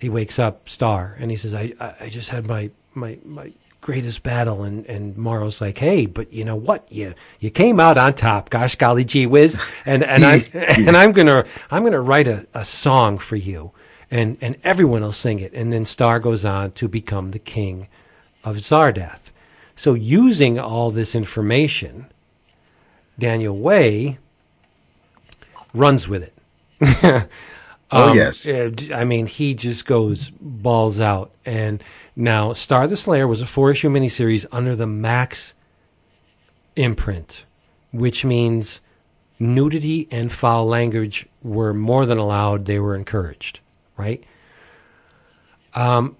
He 0.00 0.10
wakes 0.10 0.38
up, 0.38 0.68
Starr, 0.68 1.16
and 1.18 1.30
he 1.30 1.36
says, 1.38 1.54
"I, 1.54 1.72
I, 1.80 1.94
I 2.00 2.08
just 2.10 2.28
had 2.28 2.44
my, 2.44 2.70
my, 2.94 3.16
my 3.24 3.52
greatest 3.80 4.22
battle." 4.22 4.62
And 4.62 4.84
and 4.84 5.16
Morrow's 5.16 5.62
like, 5.62 5.78
"Hey, 5.78 6.04
but 6.04 6.30
you 6.30 6.44
know 6.44 6.56
what? 6.56 6.84
You 6.92 7.14
you 7.40 7.50
came 7.50 7.80
out 7.80 7.96
on 7.96 8.12
top. 8.12 8.50
Gosh, 8.50 8.76
golly, 8.76 9.06
gee 9.06 9.24
whiz!" 9.24 9.58
And 9.86 10.02
and 10.04 10.22
I 10.26 10.44
and 10.54 10.94
I'm 10.94 11.12
gonna 11.12 11.46
I'm 11.70 11.84
gonna 11.84 12.02
write 12.02 12.28
a, 12.28 12.46
a 12.52 12.66
song 12.66 13.16
for 13.16 13.36
you, 13.36 13.72
and 14.14 14.38
and 14.40 14.56
everyone 14.64 15.02
will 15.02 15.12
sing 15.12 15.40
it. 15.40 15.52
And 15.52 15.72
then 15.72 15.84
Starr 15.84 16.20
goes 16.20 16.44
on 16.44 16.72
to 16.72 16.88
become 16.88 17.32
the 17.32 17.38
king 17.38 17.88
of 18.44 18.56
Zardath. 18.56 19.30
So 19.76 19.94
using 19.94 20.58
all 20.58 20.90
this 20.90 21.14
information, 21.14 22.06
Daniel 23.18 23.58
Way 23.58 24.18
runs 25.74 26.08
with 26.08 26.22
it. 26.22 27.28
Oh, 27.96 28.12
yes. 28.12 28.48
uh, 28.48 28.72
I 28.92 29.04
mean, 29.04 29.26
he 29.26 29.54
just 29.54 29.86
goes 29.86 30.30
balls 30.30 30.98
out. 30.98 31.30
And 31.46 31.80
now, 32.16 32.52
Starr 32.52 32.88
the 32.88 32.96
Slayer 32.96 33.28
was 33.28 33.40
a 33.40 33.46
four 33.46 33.70
issue 33.70 33.88
miniseries 33.88 34.46
under 34.50 34.74
the 34.74 34.86
Max 34.86 35.54
imprint, 36.74 37.44
which 37.92 38.24
means 38.24 38.80
nudity 39.38 40.08
and 40.10 40.32
foul 40.32 40.66
language 40.66 41.26
were 41.42 41.72
more 41.72 42.04
than 42.04 42.18
allowed, 42.18 42.64
they 42.64 42.80
were 42.80 42.96
encouraged, 42.96 43.60
right? 43.96 44.22
Um, 45.74 46.16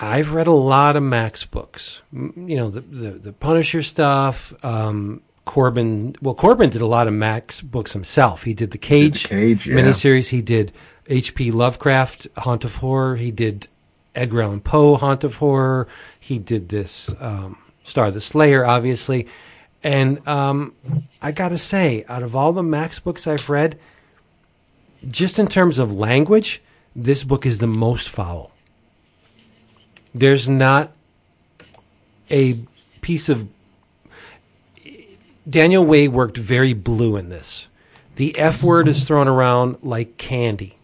I've 0.00 0.32
read 0.32 0.46
a 0.46 0.52
lot 0.52 0.96
of 0.96 1.02
Max 1.02 1.44
books. 1.44 2.02
You 2.12 2.56
know, 2.56 2.70
the, 2.70 2.80
the, 2.80 3.10
the 3.10 3.32
Punisher 3.32 3.82
stuff. 3.82 4.52
Um, 4.64 5.22
Corbin, 5.44 6.14
well, 6.22 6.34
Corbin 6.34 6.70
did 6.70 6.80
a 6.80 6.86
lot 6.86 7.06
of 7.08 7.12
Max 7.12 7.60
books 7.60 7.92
himself. 7.92 8.44
He 8.44 8.54
did 8.54 8.70
the 8.70 8.78
Cage, 8.78 9.28
Cage, 9.28 9.66
yeah. 9.66 9.74
miniseries. 9.74 10.28
He 10.28 10.42
did 10.42 10.72
H.P. 11.08 11.50
Lovecraft, 11.50 12.28
Haunt 12.38 12.64
of 12.64 12.76
Horror. 12.76 13.16
He 13.16 13.30
did 13.30 13.68
Edgar 14.14 14.42
Allan 14.42 14.60
Poe, 14.60 14.96
Haunt 14.96 15.24
of 15.24 15.36
Horror. 15.36 15.88
He 16.18 16.38
did 16.38 16.68
this 16.68 17.12
um, 17.20 17.58
Starr 17.84 18.10
the 18.10 18.20
Slayer, 18.20 18.64
obviously. 18.64 19.26
And 19.82 20.26
um, 20.28 20.74
I 21.20 21.32
got 21.32 21.48
to 21.50 21.58
say, 21.58 22.04
out 22.08 22.22
of 22.22 22.36
all 22.36 22.52
the 22.52 22.62
Max 22.62 22.98
books 23.00 23.26
I've 23.26 23.48
read, 23.48 23.78
just 25.10 25.38
in 25.38 25.48
terms 25.48 25.78
of 25.78 25.94
language, 25.94 26.62
this 26.94 27.24
book 27.24 27.46
is 27.46 27.58
the 27.58 27.66
most 27.66 28.08
foul. 28.08 28.50
There's 30.14 30.48
not 30.48 30.90
a 32.30 32.58
piece 33.00 33.28
of. 33.28 33.48
Daniel 35.48 35.84
Way 35.84 36.06
worked 36.06 36.36
very 36.36 36.74
blue 36.74 37.16
in 37.16 37.28
this. 37.28 37.68
The 38.16 38.38
F 38.38 38.62
word 38.62 38.88
is 38.88 39.06
thrown 39.06 39.28
around 39.28 39.78
like 39.82 40.16
candy. 40.16 40.76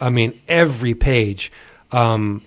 I 0.00 0.08
mean, 0.08 0.40
every 0.48 0.94
page, 0.94 1.52
um, 1.92 2.42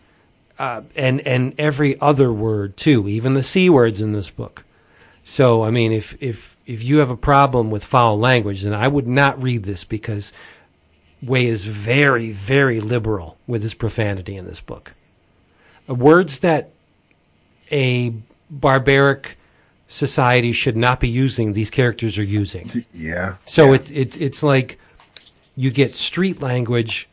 uh, 0.57 0.81
and 0.95 1.21
and 1.21 1.53
every 1.59 1.99
other 2.01 2.33
word 2.33 2.75
too, 2.75 3.07
even 3.07 3.33
the 3.33 3.43
c 3.43 3.69
words 3.69 4.01
in 4.01 4.11
this 4.11 4.29
book. 4.29 4.63
So, 5.23 5.63
I 5.63 5.69
mean, 5.69 5.91
if 5.91 6.21
if 6.21 6.57
if 6.65 6.83
you 6.83 6.97
have 6.97 7.09
a 7.09 7.17
problem 7.17 7.69
with 7.69 7.83
foul 7.83 8.17
language, 8.17 8.63
then 8.63 8.73
I 8.73 8.87
would 8.87 9.07
not 9.07 9.41
read 9.41 9.63
this 9.63 9.83
because 9.83 10.33
Way 11.25 11.45
is 11.45 11.63
very 11.65 12.31
very 12.31 12.79
liberal 12.79 13.37
with 13.47 13.61
his 13.61 13.73
profanity 13.73 14.35
in 14.35 14.45
this 14.45 14.59
book. 14.59 14.93
Words 15.87 16.39
that 16.39 16.69
a 17.71 18.13
barbaric 18.49 19.37
society 19.87 20.51
should 20.51 20.75
not 20.75 20.99
be 20.99 21.07
using, 21.07 21.53
these 21.53 21.69
characters 21.69 22.17
are 22.17 22.23
using. 22.23 22.69
Yeah. 22.93 23.35
So 23.45 23.67
yeah. 23.67 23.75
it, 23.75 23.91
it 23.91 24.21
it's 24.21 24.43
like 24.43 24.79
you 25.55 25.71
get 25.71 25.95
street 25.95 26.41
language. 26.41 27.07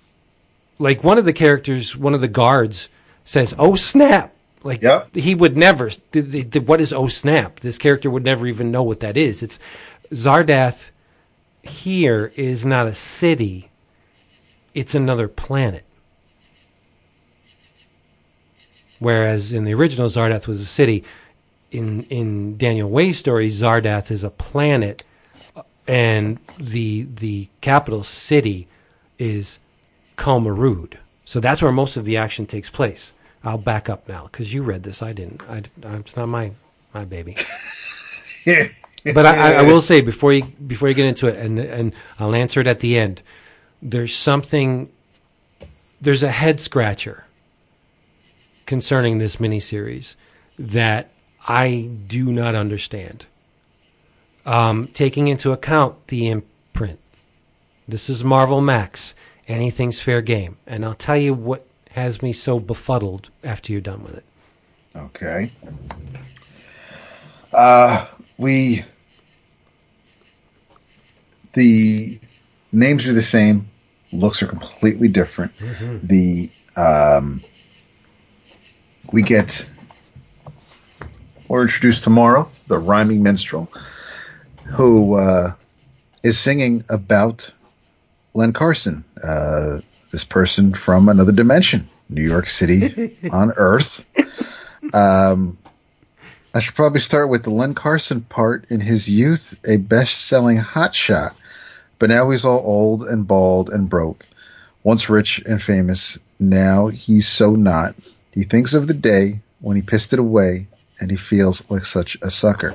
Like 0.78 1.04
one 1.04 1.18
of 1.18 1.24
the 1.24 1.32
characters, 1.32 1.96
one 1.96 2.14
of 2.14 2.20
the 2.20 2.28
guards 2.28 2.88
says, 3.24 3.54
"Oh 3.58 3.74
snap!" 3.76 4.32
Like 4.62 4.82
Yep. 4.82 5.14
he 5.14 5.34
would 5.34 5.58
never. 5.58 5.90
What 6.66 6.80
is 6.80 6.92
"Oh 6.92 7.08
snap"? 7.08 7.60
This 7.60 7.78
character 7.78 8.10
would 8.10 8.24
never 8.24 8.46
even 8.46 8.70
know 8.70 8.82
what 8.82 9.00
that 9.00 9.16
is. 9.16 9.42
It's 9.42 9.58
Zardath. 10.12 10.90
Here 11.62 12.32
is 12.36 12.64
not 12.64 12.86
a 12.86 12.94
city; 12.94 13.69
it's 14.74 14.94
another 14.94 15.28
planet. 15.28 15.84
whereas 19.00 19.52
in 19.52 19.64
the 19.64 19.74
original 19.74 20.08
Zardath 20.08 20.46
was 20.46 20.60
a 20.60 20.66
city. 20.66 21.02
In 21.72 22.04
in 22.04 22.56
Daniel 22.56 22.88
Way's 22.88 23.18
story, 23.18 23.48
Zardath 23.48 24.10
is 24.10 24.22
a 24.22 24.30
planet, 24.30 25.04
and 25.88 26.38
the 26.58 27.06
the 27.16 27.48
capital 27.60 28.04
city 28.04 28.68
is 29.18 29.58
Kalmarud. 30.16 30.94
So 31.24 31.40
that's 31.40 31.62
where 31.62 31.72
most 31.72 31.96
of 31.96 32.04
the 32.04 32.16
action 32.16 32.46
takes 32.46 32.68
place. 32.68 33.12
I'll 33.42 33.58
back 33.58 33.88
up 33.88 34.08
now 34.08 34.28
because 34.30 34.52
you 34.52 34.62
read 34.62 34.82
this. 34.82 35.02
I 35.02 35.12
didn't. 35.12 35.42
I, 35.48 35.62
it's 35.96 36.16
not 36.16 36.26
my 36.26 36.52
my 36.92 37.04
baby. 37.04 37.36
but 39.14 39.26
I, 39.26 39.54
I 39.54 39.62
will 39.62 39.80
say 39.80 40.00
before 40.00 40.32
you 40.32 40.42
before 40.42 40.88
you 40.88 40.94
get 40.94 41.06
into 41.06 41.28
it, 41.28 41.36
and 41.36 41.58
and 41.58 41.92
I'll 42.18 42.34
answer 42.34 42.60
it 42.60 42.66
at 42.66 42.80
the 42.80 42.98
end. 42.98 43.22
There's 43.82 44.14
something. 44.14 44.90
There's 46.00 46.22
a 46.22 46.30
head 46.30 46.60
scratcher 46.60 47.24
concerning 48.66 49.18
this 49.18 49.36
miniseries 49.36 50.14
that 50.58 51.10
I 51.46 51.90
do 52.06 52.32
not 52.32 52.54
understand. 52.54 53.26
Um, 54.46 54.88
taking 54.94 55.28
into 55.28 55.52
account 55.52 56.08
the 56.08 56.28
imprint, 56.28 56.98
this 57.86 58.08
is 58.08 58.24
Marvel 58.24 58.60
Max. 58.60 59.14
Anything's 59.48 60.00
fair 60.00 60.22
game, 60.22 60.58
and 60.66 60.84
I'll 60.84 60.94
tell 60.94 61.16
you 61.16 61.34
what 61.34 61.66
has 61.90 62.22
me 62.22 62.32
so 62.32 62.60
befuddled 62.60 63.30
after 63.42 63.72
you're 63.72 63.80
done 63.80 64.04
with 64.04 64.18
it. 64.18 64.24
Okay. 64.94 65.52
Uh, 67.52 68.06
we 68.38 68.84
the 71.54 72.20
names 72.72 73.06
are 73.06 73.12
the 73.12 73.22
same, 73.22 73.66
looks 74.12 74.42
are 74.42 74.46
completely 74.46 75.08
different. 75.08 75.52
Mm-hmm. 75.56 76.06
The 76.06 76.50
um, 76.76 77.40
we 79.12 79.22
get 79.22 79.66
we're 81.48 81.62
introduced 81.62 82.04
to 82.04 82.10
Morrow 82.10 82.48
the 82.70 82.78
rhyming 82.78 83.22
minstrel, 83.22 83.70
who 84.64 85.16
uh, 85.16 85.52
is 86.22 86.38
singing 86.38 86.84
about 86.88 87.52
Len 88.32 88.52
Carson, 88.54 89.04
uh, 89.22 89.80
this 90.12 90.24
person 90.24 90.72
from 90.72 91.08
another 91.08 91.32
dimension, 91.32 91.86
New 92.08 92.22
York 92.22 92.48
City 92.48 93.16
on 93.32 93.52
Earth. 93.56 94.04
Um, 94.94 95.58
I 96.54 96.60
should 96.60 96.74
probably 96.74 97.00
start 97.00 97.28
with 97.28 97.42
the 97.42 97.50
Len 97.50 97.74
Carson 97.74 98.22
part. 98.22 98.70
In 98.70 98.80
his 98.80 99.08
youth, 99.08 99.58
a 99.66 99.76
best-selling 99.76 100.58
hotshot, 100.58 101.34
but 102.00 102.08
now 102.08 102.30
he's 102.30 102.44
all 102.44 102.62
old 102.64 103.02
and 103.02 103.28
bald 103.28 103.68
and 103.70 103.88
broke. 103.88 104.26
Once 104.82 105.10
rich 105.10 105.40
and 105.46 105.62
famous, 105.62 106.18
now 106.40 106.88
he's 106.88 107.28
so 107.28 107.54
not. 107.54 107.94
He 108.32 108.42
thinks 108.42 108.72
of 108.72 108.86
the 108.86 108.94
day 108.94 109.40
when 109.60 109.76
he 109.76 109.82
pissed 109.82 110.14
it 110.14 110.18
away, 110.18 110.66
and 110.98 111.10
he 111.10 111.18
feels 111.18 111.62
like 111.70 111.84
such 111.84 112.16
a 112.22 112.30
sucker. 112.30 112.74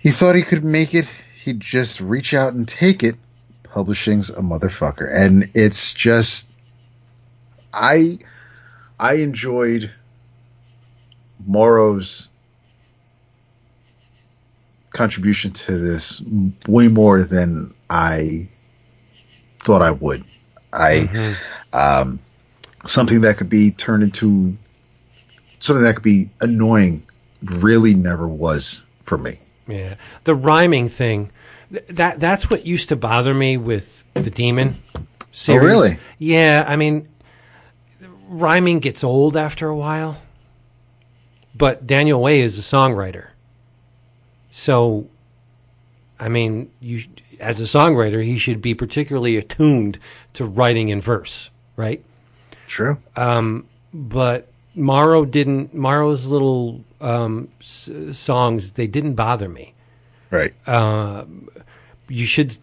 He 0.00 0.10
thought 0.10 0.34
he 0.34 0.42
could 0.42 0.64
make 0.64 0.94
it. 0.94 1.06
He'd 1.36 1.60
just 1.60 2.00
reach 2.00 2.34
out 2.34 2.52
and 2.52 2.66
take 2.66 3.04
it. 3.04 3.14
Publishing's 3.62 4.30
a 4.30 4.42
motherfucker, 4.42 5.08
and 5.08 5.48
it's 5.54 5.94
just 5.94 6.50
I 7.72 8.16
I 8.98 9.14
enjoyed 9.14 9.90
Morrow's 11.46 12.29
contribution 15.00 15.50
to 15.50 15.78
this 15.78 16.22
way 16.68 16.86
more 16.88 17.22
than 17.22 17.72
I 17.88 18.46
thought 19.60 19.80
I 19.80 19.92
would. 19.92 20.22
I 20.74 21.34
um, 21.72 22.18
something 22.84 23.22
that 23.22 23.38
could 23.38 23.48
be 23.48 23.70
turned 23.70 24.02
into 24.02 24.54
something 25.58 25.82
that 25.84 25.94
could 25.94 26.04
be 26.04 26.28
annoying 26.42 27.02
really 27.42 27.94
never 27.94 28.28
was 28.28 28.82
for 29.04 29.16
me. 29.16 29.38
Yeah, 29.66 29.94
the 30.24 30.34
rhyming 30.34 30.90
thing 30.90 31.30
that 31.70 32.20
that's 32.20 32.50
what 32.50 32.66
used 32.66 32.90
to 32.90 32.96
bother 32.96 33.32
me 33.32 33.56
with 33.56 34.04
the 34.12 34.30
demon 34.30 34.74
series. 35.32 35.62
Oh, 35.62 35.64
really? 35.64 35.98
Yeah, 36.18 36.62
I 36.68 36.76
mean, 36.76 37.08
rhyming 38.28 38.80
gets 38.80 39.02
old 39.02 39.34
after 39.34 39.66
a 39.66 39.76
while. 39.76 40.18
But 41.54 41.86
Daniel 41.86 42.20
Way 42.20 42.42
is 42.42 42.58
a 42.58 42.62
songwriter, 42.62 43.29
so 44.50 45.06
I 46.18 46.28
mean, 46.28 46.70
you 46.80 47.04
as 47.38 47.60
a 47.60 47.64
songwriter, 47.64 48.22
he 48.24 48.36
should 48.36 48.60
be 48.60 48.74
particularly 48.74 49.36
attuned 49.38 49.98
to 50.34 50.44
writing 50.44 50.90
in 50.90 51.00
verse, 51.00 51.48
right? 51.76 52.02
True. 52.68 52.98
but 53.94 54.46
Morrow 54.74 55.24
didn't. 55.24 55.72
Morrow's 55.74 56.26
little 56.26 56.84
um, 57.00 57.48
s- 57.60 57.88
songs 58.12 58.72
they 58.72 58.86
didn't 58.86 59.14
bother 59.14 59.48
me. 59.48 59.74
right. 60.30 60.52
You 62.08 62.26
should 62.26 62.56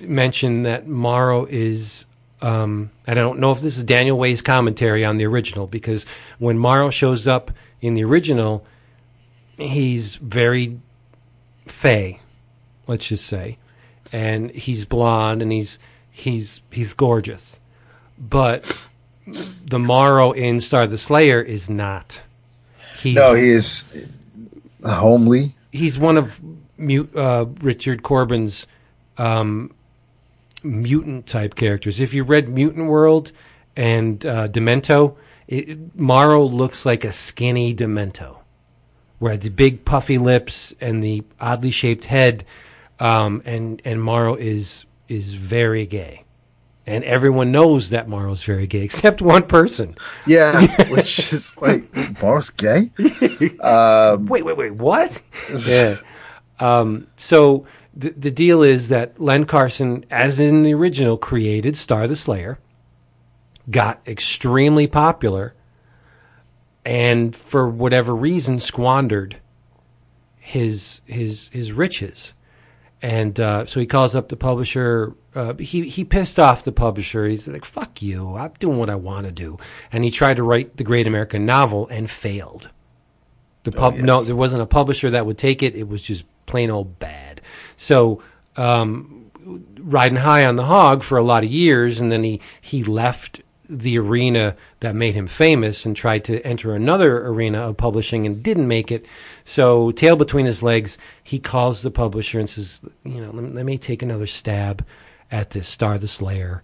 mention 0.00 0.62
that 0.64 0.86
Morrow 0.86 1.46
is. 1.46 2.04
Um, 2.42 2.90
and 3.06 3.18
I 3.18 3.22
don't 3.22 3.38
know 3.40 3.50
if 3.50 3.60
this 3.62 3.78
is 3.78 3.84
Daniel 3.84 4.18
Way's 4.18 4.42
commentary 4.42 5.04
on 5.04 5.16
the 5.16 5.24
original 5.24 5.66
because 5.66 6.04
when 6.38 6.58
Morrow 6.58 6.90
shows 6.90 7.26
up 7.26 7.50
in 7.80 7.94
the 7.94 8.04
original, 8.04 8.64
he's 9.56 10.16
very 10.16 10.78
fey, 11.66 12.20
let's 12.86 13.08
just 13.08 13.26
say, 13.26 13.58
and 14.12 14.50
he's 14.50 14.84
blonde 14.84 15.42
and 15.42 15.52
he's 15.52 15.78
he's 16.10 16.60
he's 16.70 16.94
gorgeous, 16.94 17.58
but 18.18 18.88
the 19.26 19.78
Morrow 19.78 20.32
in 20.32 20.60
Starr 20.60 20.84
of 20.84 20.90
the 20.90 20.98
Slayer 20.98 21.40
is 21.40 21.68
not. 21.68 22.20
He's, 23.00 23.16
no, 23.16 23.34
he 23.34 23.50
is 23.50 24.08
homely. 24.84 25.54
he's 25.72 25.98
one 25.98 26.16
of 26.16 26.40
uh, 27.14 27.44
Richard 27.60 28.02
Corben's 28.02 28.66
um, 29.18 29.72
mutant 30.62 31.26
type 31.26 31.54
characters. 31.54 32.00
If 32.00 32.14
you 32.14 32.24
read 32.24 32.48
Mutant 32.48 32.86
World 32.86 33.32
and 33.76 34.24
uh, 34.24 34.48
Demento, 34.48 35.16
it, 35.46 35.96
Morrow 35.96 36.44
looks 36.44 36.86
like 36.86 37.04
a 37.04 37.12
skinny 37.12 37.74
Demento, 37.74 38.35
where 39.18 39.36
the 39.36 39.48
big 39.48 39.84
puffy 39.84 40.18
lips 40.18 40.74
and 40.80 41.02
the 41.02 41.22
oddly 41.40 41.70
shaped 41.70 42.04
head, 42.04 42.44
um, 43.00 43.42
and 43.44 43.80
and 43.84 44.02
Morrow 44.02 44.34
is 44.34 44.84
is 45.08 45.34
very 45.34 45.86
gay. 45.86 46.22
And 46.88 47.02
everyone 47.02 47.50
knows 47.50 47.90
that 47.90 48.08
Morrow's 48.08 48.44
very 48.44 48.66
gay, 48.68 48.82
except 48.82 49.20
one 49.20 49.42
person. 49.42 49.96
Yeah, 50.26 50.60
which 50.90 51.32
is 51.32 51.56
like 51.58 51.84
Morrow's 52.22 52.50
gay. 52.50 52.90
wait, 52.98 54.44
wait, 54.44 54.56
wait, 54.56 54.72
what? 54.72 55.20
yeah. 55.66 55.96
Um, 56.58 57.06
so 57.16 57.66
the 57.94 58.10
the 58.10 58.30
deal 58.30 58.62
is 58.62 58.88
that 58.90 59.20
Len 59.20 59.44
Carson, 59.44 60.04
as 60.10 60.38
in 60.38 60.62
the 60.62 60.74
original, 60.74 61.16
created 61.16 61.76
Starr 61.76 62.06
the 62.06 62.16
Slayer, 62.16 62.58
got 63.70 64.00
extremely 64.06 64.86
popular, 64.86 65.54
and 66.86 67.34
for 67.34 67.68
whatever 67.68 68.14
reason 68.14 68.60
squandered 68.60 69.36
his 70.38 71.02
his 71.04 71.48
his 71.48 71.72
riches. 71.72 72.32
And 73.02 73.38
uh, 73.38 73.66
so 73.66 73.80
he 73.80 73.86
calls 73.86 74.16
up 74.16 74.28
the 74.28 74.36
publisher. 74.36 75.14
Uh, 75.34 75.54
he 75.54 75.88
he 75.88 76.04
pissed 76.04 76.38
off 76.38 76.62
the 76.62 76.72
publisher. 76.72 77.26
He's 77.26 77.46
like, 77.46 77.64
"Fuck 77.64 78.00
you! 78.00 78.36
I'm 78.36 78.52
doing 78.60 78.78
what 78.78 78.88
I 78.88 78.94
want 78.94 79.26
to 79.26 79.32
do." 79.32 79.58
And 79.92 80.04
he 80.04 80.10
tried 80.10 80.36
to 80.36 80.44
write 80.44 80.76
the 80.76 80.84
Great 80.84 81.06
American 81.06 81.44
Novel 81.44 81.88
and 81.88 82.08
failed. 82.08 82.70
The 83.64 83.72
pub, 83.72 83.94
yes. 83.94 84.04
no, 84.04 84.22
there 84.22 84.36
wasn't 84.36 84.62
a 84.62 84.66
publisher 84.66 85.10
that 85.10 85.26
would 85.26 85.36
take 85.36 85.62
it. 85.62 85.74
It 85.74 85.88
was 85.88 86.00
just 86.00 86.24
plain 86.46 86.70
old 86.70 87.00
bad. 87.00 87.40
So, 87.76 88.22
um, 88.56 89.32
riding 89.80 90.18
high 90.18 90.46
on 90.46 90.54
the 90.54 90.66
hog 90.66 91.02
for 91.02 91.18
a 91.18 91.22
lot 91.24 91.42
of 91.42 91.50
years, 91.50 92.00
and 92.00 92.12
then 92.12 92.22
he 92.22 92.40
he 92.60 92.84
left 92.84 93.42
the 93.68 93.98
arena 93.98 94.56
that 94.80 94.94
made 94.94 95.14
him 95.14 95.26
famous 95.26 95.84
and 95.84 95.96
tried 95.96 96.24
to 96.24 96.40
enter 96.42 96.74
another 96.74 97.26
arena 97.26 97.60
of 97.60 97.76
publishing 97.76 98.26
and 98.26 98.42
didn't 98.42 98.68
make 98.68 98.92
it. 98.92 99.06
So, 99.44 99.90
tail 99.92 100.16
between 100.16 100.46
his 100.46 100.62
legs, 100.62 100.98
he 101.22 101.38
calls 101.38 101.82
the 101.82 101.90
publisher 101.90 102.38
and 102.38 102.48
says, 102.48 102.80
"You 103.04 103.20
know, 103.20 103.30
let, 103.32 103.54
let 103.54 103.66
me 103.66 103.78
take 103.78 104.02
another 104.02 104.26
stab 104.26 104.84
at 105.30 105.50
this 105.50 105.68
Starr 105.68 105.98
the 105.98 106.08
Slayer. 106.08 106.62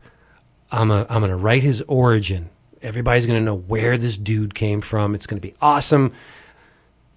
I'm 0.70 0.90
a, 0.90 1.06
I'm 1.10 1.20
going 1.20 1.30
to 1.30 1.36
write 1.36 1.62
his 1.62 1.82
origin. 1.82 2.48
Everybody's 2.82 3.26
going 3.26 3.38
to 3.38 3.44
know 3.44 3.56
where 3.56 3.98
this 3.98 4.16
dude 4.16 4.54
came 4.54 4.80
from. 4.80 5.14
It's 5.14 5.26
going 5.26 5.40
to 5.40 5.46
be 5.46 5.54
awesome." 5.60 6.12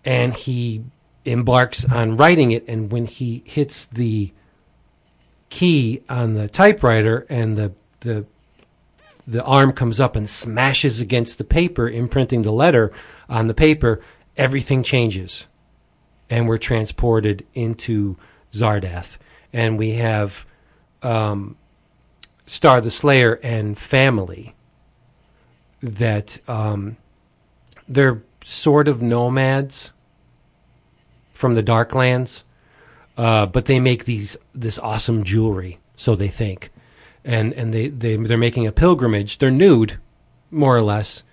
and 0.05 0.33
he 0.35 0.83
embarks 1.25 1.83
on 1.85 2.15
writing 2.15 2.51
it. 2.51 2.63
And 2.67 2.91
when 2.91 3.07
he 3.07 3.41
hits 3.45 3.87
the 3.87 4.31
key 5.49 6.01
on 6.07 6.35
the 6.35 6.47
typewriter 6.47 7.25
and 7.29 7.57
the 7.57 7.71
the 8.01 8.25
the 9.27 9.43
arm 9.43 9.73
comes 9.73 9.99
up 9.99 10.15
and 10.15 10.29
smashes 10.29 10.99
against 11.01 11.37
the 11.37 11.43
paper, 11.43 11.89
imprinting 11.89 12.43
the 12.43 12.51
letter 12.51 12.91
on 13.27 13.47
the 13.47 13.53
paper, 13.53 14.01
everything 14.37 14.83
changes, 14.83 15.45
and 16.29 16.47
we're 16.47 16.57
transported 16.57 17.45
into 17.53 18.17
Zardath, 18.53 19.17
and 19.51 19.77
we 19.77 19.91
have 19.93 20.45
um, 21.01 21.57
Starr 22.45 22.81
the 22.81 22.91
Slayer 22.91 23.39
and 23.41 23.77
family 23.77 24.53
that 25.81 26.39
um, 26.47 26.97
they're 27.87 28.21
sort 28.43 28.87
of 28.87 29.01
nomads 29.01 29.91
from 31.33 31.55
the 31.55 31.63
Darklands, 31.63 32.43
uh, 33.17 33.45
but 33.45 33.65
they 33.65 33.79
make 33.79 34.05
these 34.05 34.37
this 34.53 34.79
awesome 34.79 35.23
jewelry. 35.23 35.79
So 35.95 36.15
they 36.15 36.27
think, 36.27 36.69
and 37.25 37.51
and 37.53 37.73
they 37.73 37.87
they 37.87 38.15
they're 38.15 38.37
making 38.37 38.67
a 38.67 38.71
pilgrimage. 38.71 39.39
They're 39.39 39.51
nude, 39.51 39.97
more 40.51 40.77
or 40.77 40.81
less. 40.81 41.23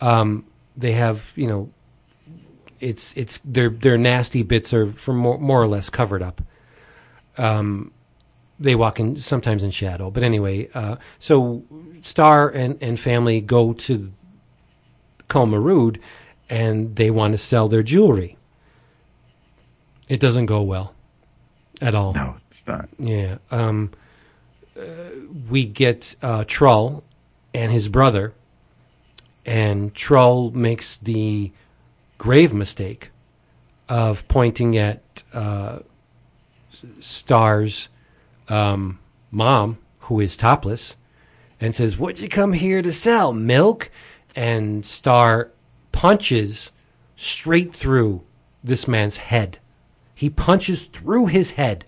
Um, 0.00 0.46
they 0.76 0.92
have 0.92 1.32
you 1.34 1.46
know, 1.46 1.70
it's 2.78 3.16
it's 3.16 3.38
their 3.38 3.70
their 3.70 3.96
nasty 3.98 4.42
bits 4.42 4.72
are 4.74 4.92
for 4.92 5.14
more 5.14 5.38
more 5.38 5.60
or 5.60 5.66
less 5.66 5.90
covered 5.90 6.22
up. 6.22 6.42
Um, 7.38 7.92
they 8.60 8.74
walk 8.74 9.00
in 9.00 9.16
sometimes 9.16 9.62
in 9.62 9.70
shadow, 9.70 10.10
but 10.10 10.22
anyway, 10.22 10.68
uh, 10.74 10.96
so 11.18 11.64
Starr 12.02 12.50
and 12.50 12.80
and 12.82 13.00
family 13.00 13.40
go 13.40 13.72
to 13.72 14.12
Kulmarud, 15.28 15.98
and 16.50 16.94
they 16.94 17.10
want 17.10 17.32
to 17.32 17.38
sell 17.38 17.68
their 17.68 17.82
jewelry. 17.82 18.36
It 20.08 20.20
doesn't 20.20 20.46
go 20.46 20.60
well 20.60 20.94
at 21.80 21.94
all. 21.94 22.12
No, 22.12 22.36
it's 22.50 22.66
not. 22.66 22.88
Yeah. 22.98 23.38
Um, 23.50 23.92
we 25.48 25.66
get 25.66 26.14
uh, 26.22 26.44
Trull 26.46 27.04
and 27.54 27.72
his 27.72 27.88
brother, 27.88 28.32
and 29.44 29.94
Trull 29.94 30.50
makes 30.52 30.96
the 30.96 31.52
grave 32.18 32.54
mistake 32.54 33.10
of 33.88 34.26
pointing 34.28 34.76
at 34.76 35.02
uh, 35.34 35.80
Starr's 37.00 37.88
um, 38.48 38.98
mom, 39.30 39.78
who 40.00 40.20
is 40.20 40.36
topless, 40.36 40.94
and 41.60 41.74
says, 41.74 41.98
What'd 41.98 42.20
you 42.20 42.28
come 42.28 42.54
here 42.54 42.82
to 42.82 42.92
sell? 42.92 43.32
Milk? 43.32 43.90
And 44.34 44.86
Starr 44.86 45.50
punches 45.92 46.70
straight 47.16 47.74
through 47.74 48.22
this 48.64 48.88
man's 48.88 49.18
head. 49.18 49.58
He 50.14 50.30
punches 50.30 50.86
through 50.86 51.26
his 51.26 51.52
head. 51.52 51.84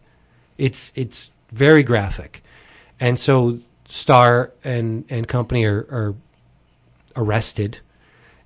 It's 0.59 0.93
it's 0.94 1.31
very 1.51 1.82
graphic, 1.82 2.43
and 3.00 3.18
so 3.18 3.58
Starr 3.88 4.52
and 4.62 5.04
and 5.08 5.28
company 5.28 5.64
are, 5.64 5.86
are 5.90 6.14
arrested, 7.16 7.78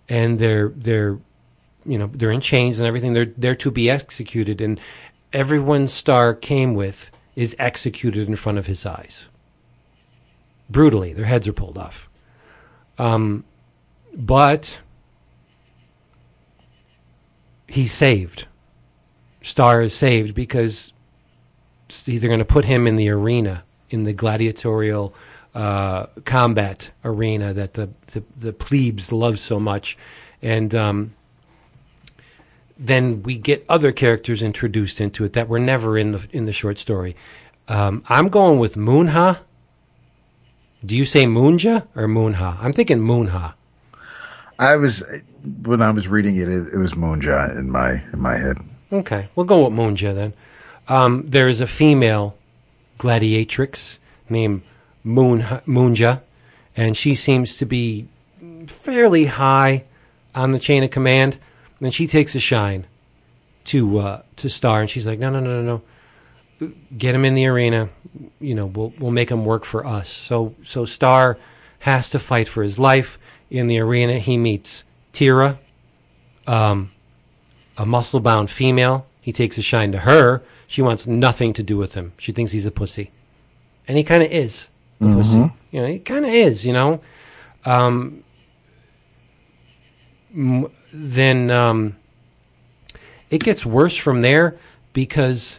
and 0.09 0.39
they're 0.39 0.69
they're 0.69 1.19
you 1.85 1.99
know 1.99 2.09
they're 2.13 2.33
in 2.33 2.41
chains 2.41 2.79
and 2.79 2.87
everything. 2.87 3.13
They're 3.13 3.33
they're 3.37 3.55
to 3.57 3.71
be 3.71 3.89
executed, 3.91 4.61
and 4.61 4.81
everyone 5.33 5.89
Starr 5.89 6.35
came 6.35 6.75
with 6.75 7.11
is 7.37 7.55
executed 7.59 8.29
in 8.29 8.37
front 8.37 8.59
of 8.59 8.67
his 8.67 8.85
eyes. 8.85 9.29
Brutally, 10.69 11.13
their 11.13 11.25
heads 11.25 11.47
are 11.47 11.53
pulled 11.53 11.79
off. 11.79 12.09
Um, 12.99 13.45
but 14.13 14.81
he's 17.69 17.93
saved. 17.93 18.47
Starr 19.41 19.83
is 19.83 19.95
saved 19.95 20.35
because 20.35 20.93
see, 21.89 22.19
they're 22.19 22.29
going 22.29 22.39
to 22.41 22.45
put 22.45 22.65
him 22.65 22.87
in 22.87 22.97
the 22.97 23.09
arena, 23.09 23.63
in 23.91 24.05
the 24.05 24.13
gladiatorial 24.13 25.15
uh, 25.55 26.07
combat 26.25 26.91
arena 27.05 27.53
that 27.53 27.75
the, 27.75 27.89
the, 28.09 28.23
the 28.39 28.53
plebes 28.53 29.13
love 29.13 29.39
so 29.39 29.59
much. 29.59 29.97
And 30.43 30.75
um, 30.75 31.15
then 32.79 33.23
we 33.23 33.39
get 33.39 33.65
other 33.69 33.93
characters 33.93 34.43
introduced 34.43 35.01
into 35.01 35.25
it 35.25 35.33
that 35.33 35.49
were 35.49 35.59
never 35.59 35.99
in 35.99 36.13
the 36.13 36.27
in 36.33 36.45
the 36.45 36.53
short 36.53 36.79
story. 36.79 37.17
Um, 37.67 38.05
I'm 38.09 38.29
going 38.29 38.59
with 38.59 38.77
Moonha. 38.77 39.39
Do 40.85 40.97
you 40.97 41.05
say 41.05 41.25
Moonja 41.25 41.87
or 41.97 42.07
Moonha? 42.07 42.57
I'm 42.61 42.73
thinking 42.73 42.99
Moonha. 42.99 43.55
I 44.59 44.77
was 44.77 45.03
when 45.63 45.83
I 45.83 45.91
was 45.91 46.09
reading 46.09 46.37
it, 46.37 46.49
it, 46.49 46.73
it 46.73 46.79
was 46.79 46.93
Moonja 46.93 47.57
in 47.59 47.71
my 47.71 48.03
in 48.13 48.21
my 48.21 48.37
head. 48.37 48.59
Okay, 48.93 49.29
we'll 49.35 49.47
go 49.47 49.65
with 49.65 49.73
Moonja 49.73 50.15
then. 50.15 50.33
Um, 50.89 51.25
there 51.27 51.49
is 51.49 51.61
a 51.61 51.67
female 51.67 52.37
gladiatrix 52.99 53.99
named 54.29 54.63
Moon 55.05 55.43
Moonja, 55.67 56.21
and 56.77 56.97
she 56.97 57.15
seems 57.15 57.57
to 57.57 57.67
be 57.67 58.09
fairly 58.67 59.27
high 59.27 59.85
on 60.35 60.53
the 60.53 60.59
chain 60.59 60.83
of 60.85 60.91
command. 60.91 61.39
And 61.81 61.95
she 61.95 62.07
takes 62.07 62.35
a 62.35 62.41
shine 62.41 62.87
to 63.67 63.99
uh, 63.99 64.23
to 64.37 64.49
Starr, 64.49 64.81
and 64.81 64.91
she's 64.91 65.07
like, 65.07 65.19
"No, 65.19 65.31
no, 65.31 65.41
no, 65.41 65.63
no, 65.63 65.83
no, 66.61 66.73
get 66.97 67.15
him 67.15 67.25
in 67.25 67.35
the 67.35 67.47
arena. 67.47 67.89
You 68.41 68.55
know, 68.55 68.67
we'll 68.67 68.93
we'll 68.99 69.13
make 69.13 69.31
him 69.31 69.45
work 69.45 69.65
for 69.65 69.87
us." 69.87 70.09
So 70.09 70.55
so 70.65 70.85
Starr 70.85 71.39
has 71.81 72.11
to 72.11 72.19
fight 72.19 72.49
for 72.49 72.63
his 72.63 72.79
life 72.79 73.19
in 73.51 73.69
the 73.69 73.79
arena. 73.79 74.19
He 74.19 74.37
meets 74.37 74.85
Tira, 75.13 75.59
um, 76.47 76.91
a 77.77 77.87
muscle 77.87 78.21
bound 78.21 78.51
female. 78.51 79.07
He 79.21 79.33
takes 79.33 79.57
a 79.59 79.63
shine 79.63 79.93
to 79.93 79.99
her. 79.99 80.43
She 80.69 80.83
wants 80.83 81.07
nothing 81.07 81.55
to 81.55 81.63
do 81.65 81.77
with 81.77 81.95
him. 81.95 82.13
She 82.19 82.31
thinks 82.31 82.53
he's 82.53 82.67
a 82.67 82.71
pussy, 82.71 83.11
and 83.89 83.97
he 83.99 84.05
kind 84.05 84.23
of 84.23 84.31
is 84.31 84.69
a 85.01 85.05
pussy. 85.15 85.39
You 85.73 85.81
know, 85.81 85.87
he 85.87 85.99
kind 85.99 86.25
of 86.25 86.31
is. 86.31 86.65
You 86.65 86.75
know. 86.75 87.01
Um, 87.65 88.23
m- 90.33 90.71
then 90.93 91.51
um, 91.51 91.97
it 93.31 93.43
gets 93.43 93.65
worse 93.67 93.97
from 93.97 94.21
there 94.23 94.59
because 94.93 95.59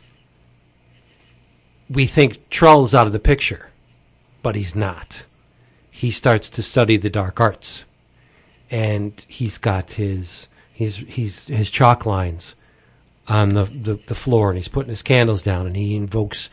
we 1.90 2.06
think 2.06 2.48
Trull's 2.50 2.94
out 2.94 3.08
of 3.08 3.14
the 3.14 3.20
picture, 3.20 3.70
but 4.44 4.56
he's 4.56 4.76
not. 4.76 5.24
He 5.90 6.12
starts 6.12 6.52
to 6.52 6.62
study 6.62 6.98
the 6.98 7.10
dark 7.10 7.40
arts, 7.42 7.84
and 8.70 9.20
he's 9.28 9.58
got 9.58 9.94
his 9.94 10.48
he's 10.72 10.98
he's 10.98 11.48
his 11.48 11.72
chalk 11.72 12.06
lines 12.06 12.54
on 13.30 13.50
the, 13.50 13.66
the, 13.66 13.94
the 14.08 14.16
floor, 14.16 14.50
and 14.50 14.58
he's 14.58 14.68
putting 14.68 14.90
his 14.90 15.04
candles 15.04 15.44
down, 15.44 15.68
and 15.68 15.76
he 15.76 15.96
invokes 15.96 16.50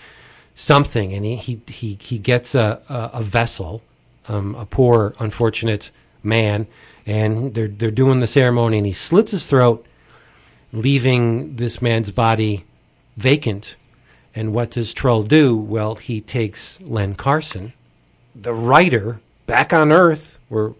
something, 0.54 1.12
and 1.12 1.24
he 1.24 1.36
he 1.36 1.60
he, 1.66 1.94
he 2.00 2.18
gets 2.18 2.54
a 2.54 2.80
a, 2.88 3.18
a 3.18 3.22
vessel, 3.22 3.82
um, 4.28 4.54
a 4.54 4.66
poor 4.66 5.14
unfortunate 5.18 5.90
man, 6.22 6.66
and 7.06 7.54
they're 7.54 7.68
they're 7.68 7.90
doing 7.90 8.20
the 8.20 8.26
ceremony, 8.26 8.78
and 8.78 8.86
he 8.86 8.92
slits 8.92 9.32
his 9.32 9.46
throat, 9.46 9.84
leaving 10.72 11.56
this 11.56 11.80
man's 11.80 12.10
body 12.10 12.64
vacant. 13.16 13.76
And 14.34 14.52
what 14.52 14.70
does 14.70 14.92
Trull 14.92 15.22
do? 15.22 15.56
Well, 15.56 15.94
he 15.94 16.20
takes 16.20 16.78
Len 16.82 17.14
Carson, 17.14 17.72
the 18.34 18.52
writer, 18.52 19.20
back 19.46 19.72
on 19.72 19.90
Earth, 19.90 20.38
or 20.50 20.74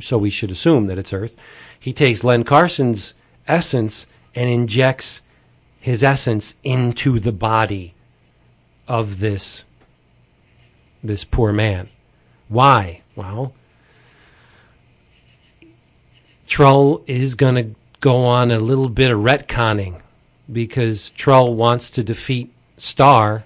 so 0.00 0.18
we 0.18 0.28
should 0.28 0.50
assume 0.50 0.88
that 0.88 0.98
it's 0.98 1.14
Earth. 1.14 1.34
He 1.80 1.94
takes 1.94 2.22
Len 2.22 2.44
Carson's 2.44 3.14
essence 3.46 4.06
and 4.34 4.50
injects 4.50 5.22
his 5.80 6.02
essence 6.02 6.54
into 6.62 7.18
the 7.18 7.32
body 7.32 7.94
of 8.86 9.20
this 9.20 9.64
this 11.02 11.24
poor 11.24 11.52
man. 11.52 11.88
Why? 12.48 13.02
Well, 13.14 13.54
Trull 16.46 17.04
is 17.06 17.34
going 17.34 17.54
to 17.54 17.76
go 18.00 18.24
on 18.24 18.50
a 18.50 18.58
little 18.58 18.88
bit 18.88 19.10
of 19.10 19.20
retconning 19.20 20.00
because 20.50 21.10
Trull 21.10 21.54
wants 21.54 21.90
to 21.90 22.02
defeat 22.02 22.52
Star, 22.78 23.44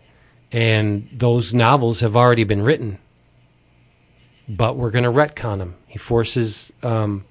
and 0.51 1.09
those 1.13 1.53
novels 1.53 2.01
have 2.01 2.15
already 2.15 2.45
been 2.45 2.63
written. 2.63 2.99
But 4.49 4.77
we're 4.77 4.91
going 4.91 5.05
to 5.05 5.11
retcon 5.11 5.59
them. 5.59 5.75
He 5.89 5.99
forces 5.99 6.73
um, 6.83 7.25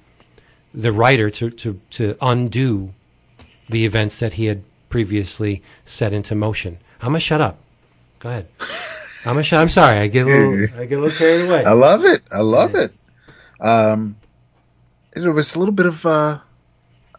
the 0.73 0.91
writer 0.91 1.30
to, 1.30 1.49
to, 1.49 1.80
to 1.91 2.18
undo 2.22 2.94
the 3.69 3.86
events 3.86 4.19
that 4.19 4.34
he 4.34 4.45
had 4.45 4.64
previously 4.91 5.63
set 5.85 6.13
into 6.13 6.35
motion. 6.35 6.77
I'm 7.01 7.07
gonna 7.07 7.19
shut 7.19 7.41
up. 7.41 7.57
Go 8.19 8.30
ahead. 8.30 8.47
I'm 9.26 9.34
gonna 9.34 9.43
shut. 9.43 9.59
I'm 9.59 9.69
sorry. 9.69 9.97
I 9.97 10.07
get 10.07 10.27
a 10.27 10.30
little. 10.30 10.80
I 10.80 10.85
get 10.85 10.99
a 10.99 11.01
little 11.01 11.18
carried 11.18 11.49
away. 11.49 11.65
I 11.65 11.73
love 11.73 12.05
it. 12.05 12.22
I 12.31 12.41
love 12.41 12.76
it. 12.76 12.91
Um, 13.59 14.15
it 15.15 15.27
was 15.27 15.55
a 15.55 15.59
little 15.59 15.73
bit 15.73 15.88
of. 15.88 16.05
Uh, 16.05 16.38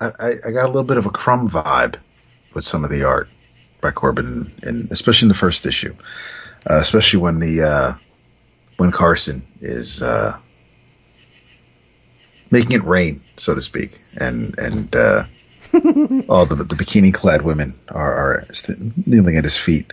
I, 0.00 0.32
I 0.46 0.50
got 0.50 0.64
a 0.64 0.68
little 0.68 0.84
bit 0.84 0.98
of 0.98 1.06
a 1.06 1.10
crumb 1.10 1.48
vibe 1.48 1.96
with 2.54 2.64
some 2.64 2.84
of 2.84 2.90
the 2.90 3.04
art 3.04 3.28
by 3.80 3.90
Corben, 3.90 4.52
and 4.62 4.90
especially 4.90 5.26
in 5.26 5.28
the 5.28 5.34
first 5.34 5.66
issue, 5.66 5.94
uh, 6.70 6.78
especially 6.78 7.20
when 7.20 7.40
the 7.40 7.62
uh, 7.62 7.92
when 8.76 8.92
Carson 8.92 9.42
is 9.60 10.02
uh, 10.02 10.36
making 12.50 12.72
it 12.72 12.82
rain, 12.84 13.20
so 13.36 13.54
to 13.54 13.60
speak, 13.60 14.00
and 14.16 14.58
and 14.58 14.94
all 15.74 16.46
the 16.46 16.56
the 16.56 16.74
bikini 16.74 17.12
clad 17.12 17.42
women 17.42 17.74
are, 17.88 18.14
are 18.14 18.46
kneeling 19.06 19.36
at 19.36 19.44
his 19.44 19.56
feet. 19.56 19.92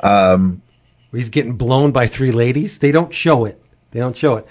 Um, 0.00 0.62
He's 1.12 1.28
getting 1.28 1.54
blown 1.56 1.92
by 1.92 2.06
three 2.06 2.32
ladies. 2.32 2.78
They 2.78 2.90
don't 2.90 3.14
show 3.14 3.44
it. 3.44 3.62
They 3.92 4.00
don't 4.00 4.16
show 4.16 4.36
it. 4.36 4.46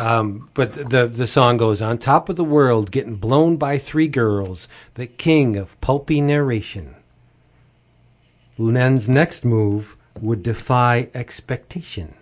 Um, 0.00 0.48
but 0.54 0.72
the 0.74 1.08
the 1.08 1.26
song 1.26 1.56
goes 1.56 1.82
on 1.82 1.98
top 1.98 2.28
of 2.28 2.36
the 2.36 2.44
world, 2.44 2.92
getting 2.92 3.16
blown 3.16 3.56
by 3.56 3.78
three 3.78 4.06
girls. 4.06 4.68
The 4.94 5.08
king 5.08 5.56
of 5.56 5.80
pulpy 5.80 6.20
narration. 6.20 6.94
Len's 8.58 9.08
next 9.08 9.44
move 9.44 9.96
would 10.20 10.42
defy 10.44 11.08
expectation. 11.14 12.14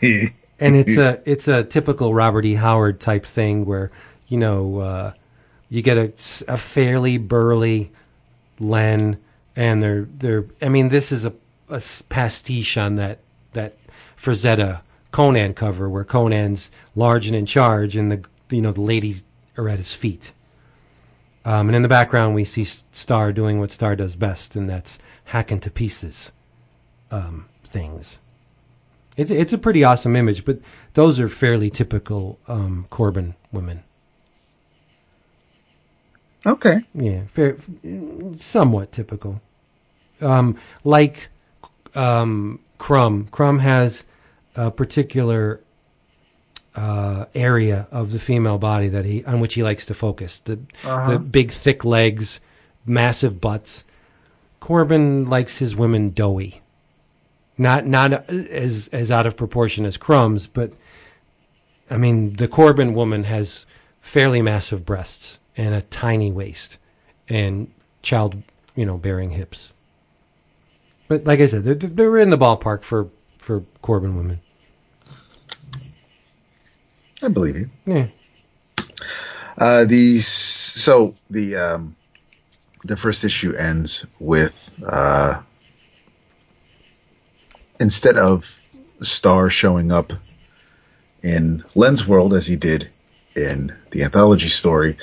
and 0.02 0.30
it's 0.60 0.96
a 0.96 1.20
it's 1.26 1.48
a 1.48 1.64
typical 1.64 2.14
Robert 2.14 2.44
E. 2.44 2.54
Howard 2.54 3.00
type 3.00 3.26
thing 3.26 3.64
where 3.64 3.90
you 4.28 4.38
know, 4.38 4.78
uh, 4.78 5.12
you 5.74 5.82
get 5.82 5.98
a, 5.98 6.12
a 6.46 6.56
fairly 6.56 7.18
burly 7.18 7.90
Len, 8.60 9.18
and 9.56 9.82
they're 9.82 10.02
they're. 10.02 10.44
I 10.62 10.68
mean, 10.68 10.88
this 10.88 11.10
is 11.10 11.24
a, 11.24 11.32
a 11.68 11.82
pastiche 12.08 12.76
on 12.76 12.94
that 12.94 13.18
that 13.54 13.74
Frazetta 14.16 14.82
Conan 15.10 15.52
cover 15.52 15.88
where 15.88 16.04
Conan's 16.04 16.70
large 16.94 17.26
and 17.26 17.34
in 17.34 17.44
charge, 17.44 17.96
and 17.96 18.12
the 18.12 18.24
you 18.50 18.62
know 18.62 18.70
the 18.70 18.82
ladies 18.82 19.24
are 19.58 19.68
at 19.68 19.78
his 19.78 19.92
feet. 19.92 20.30
Um, 21.44 21.68
and 21.68 21.74
in 21.74 21.82
the 21.82 21.88
background, 21.88 22.36
we 22.36 22.44
see 22.44 22.62
Starr 22.62 23.32
doing 23.32 23.58
what 23.58 23.72
Starr 23.72 23.96
does 23.96 24.14
best, 24.14 24.54
and 24.54 24.70
that's 24.70 25.00
hacking 25.24 25.58
to 25.58 25.72
pieces 25.72 26.30
um, 27.10 27.46
things. 27.64 28.20
It's 29.16 29.32
it's 29.32 29.52
a 29.52 29.58
pretty 29.58 29.82
awesome 29.82 30.14
image, 30.14 30.44
but 30.44 30.58
those 30.92 31.18
are 31.18 31.28
fairly 31.28 31.68
typical 31.68 32.38
um, 32.46 32.86
Corben 32.90 33.34
women. 33.50 33.82
Okay. 36.46 36.80
Yeah, 36.94 37.22
fair, 37.26 37.56
somewhat 38.36 38.92
typical. 38.92 39.40
Um, 40.20 40.58
like 40.84 41.28
um, 41.94 42.60
Crumb. 42.78 43.28
Crumb 43.30 43.60
has 43.60 44.04
a 44.54 44.70
particular 44.70 45.60
uh, 46.74 47.26
area 47.34 47.86
of 47.90 48.12
the 48.12 48.18
female 48.18 48.58
body 48.58 48.88
that 48.88 49.04
he 49.04 49.24
on 49.24 49.40
which 49.40 49.54
he 49.54 49.62
likes 49.62 49.86
to 49.86 49.94
focus. 49.94 50.40
The 50.40 50.58
Uh-huh. 50.84 51.12
the 51.12 51.18
big 51.18 51.50
thick 51.50 51.84
legs, 51.84 52.40
massive 52.84 53.40
butts. 53.40 53.84
Corben 54.60 55.28
likes 55.28 55.58
his 55.58 55.76
women 55.76 56.10
doughy. 56.10 56.60
Not 57.56 57.86
not 57.86 58.28
as 58.28 58.88
as 58.92 59.10
out 59.10 59.26
of 59.26 59.36
proportion 59.36 59.84
as 59.86 59.96
Crumb's, 59.96 60.46
but 60.46 60.72
I 61.90 61.96
mean 61.96 62.36
the 62.36 62.48
Corben 62.48 62.94
woman 62.94 63.24
has 63.24 63.66
fairly 64.00 64.42
massive 64.42 64.84
breasts 64.84 65.38
and 65.56 65.74
a 65.74 65.82
tiny 65.82 66.30
waist 66.30 66.76
and 67.28 67.70
child, 68.02 68.42
you 68.74 68.84
know, 68.84 68.98
bearing 68.98 69.30
hips. 69.30 69.72
But 71.08 71.24
like 71.24 71.40
I 71.40 71.46
said, 71.46 71.64
they're, 71.64 71.74
they're 71.74 72.18
in 72.18 72.30
the 72.30 72.38
ballpark 72.38 72.82
for 72.82 73.08
for 73.38 73.62
Corben 73.82 74.16
women. 74.16 74.40
I 77.22 77.28
believe 77.28 77.56
you. 77.56 77.68
Yeah. 77.86 78.06
Uh, 79.58 79.84
these 79.84 80.26
so 80.26 81.14
the 81.30 81.56
um, 81.56 81.96
the 82.84 82.96
first 82.96 83.24
issue 83.24 83.54
ends 83.54 84.04
with 84.18 84.74
uh, 84.86 85.40
instead 87.80 88.16
of 88.16 88.58
Starr 89.02 89.50
showing 89.50 89.92
up 89.92 90.12
in 91.22 91.64
Len's 91.74 92.06
world 92.06 92.34
as 92.34 92.46
he 92.46 92.56
did 92.56 92.88
in 93.36 93.74
the 93.90 94.02
anthology 94.02 94.48
story, 94.48 94.96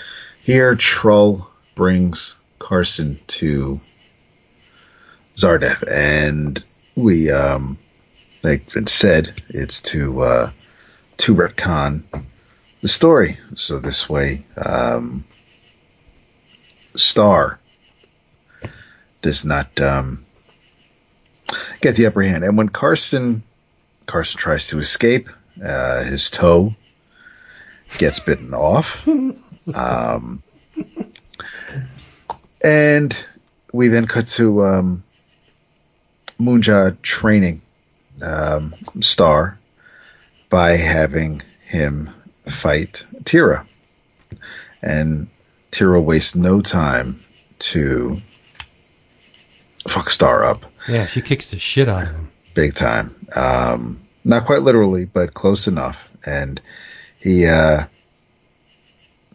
here 0.43 0.75
Trull 0.75 1.47
brings 1.75 2.35
Carson 2.59 3.19
to 3.27 3.79
Zardath, 5.35 5.83
and 5.91 6.63
we 6.95 7.31
um, 7.31 7.77
like 8.43 8.71
been 8.73 8.87
said, 8.87 9.41
it's 9.49 9.81
to 9.83 10.21
uh, 10.21 10.51
to 11.17 11.35
retcon 11.35 12.03
the 12.81 12.87
story. 12.87 13.37
So 13.55 13.79
this 13.79 14.09
way, 14.09 14.43
um, 14.65 15.23
Starr 16.95 17.59
does 19.21 19.45
not 19.45 19.79
um, 19.79 20.25
get 21.81 21.95
the 21.95 22.07
upper 22.07 22.23
hand. 22.23 22.43
And 22.43 22.57
when 22.57 22.69
Carson 22.69 23.43
Carson 24.07 24.39
tries 24.39 24.67
to 24.69 24.79
escape, 24.79 25.29
uh, 25.63 26.03
his 26.03 26.29
toe 26.29 26.73
gets 27.97 28.19
bitten 28.19 28.53
off. 28.53 29.07
Um, 29.75 30.41
and 32.63 33.17
we 33.73 33.87
then 33.87 34.07
cut 34.07 34.27
to 34.27 34.65
um, 34.65 35.03
Moonja 36.39 36.99
training 37.01 37.61
um, 38.21 38.73
Starr 38.99 39.57
by 40.49 40.71
having 40.71 41.41
him 41.65 42.09
fight 42.49 43.05
Tira. 43.23 43.65
And 44.81 45.27
Tira 45.71 46.01
wastes 46.01 46.35
no 46.35 46.61
time 46.61 47.19
to 47.59 48.17
fuck 49.87 50.09
Starr 50.09 50.43
up 50.43 50.65
Yeah, 50.87 51.05
she 51.05 51.21
kicks 51.21 51.51
the 51.51 51.57
shit 51.59 51.87
out 51.87 52.03
of 52.03 52.09
him. 52.09 52.29
big 52.55 52.75
time. 52.75 53.15
Um, 53.35 53.99
not 54.23 54.45
quite 54.45 54.61
literally, 54.61 55.05
but 55.05 55.33
close 55.33 55.67
enough. 55.67 56.07
And 56.25 56.59
he 57.19 57.45
uh, 57.47 57.85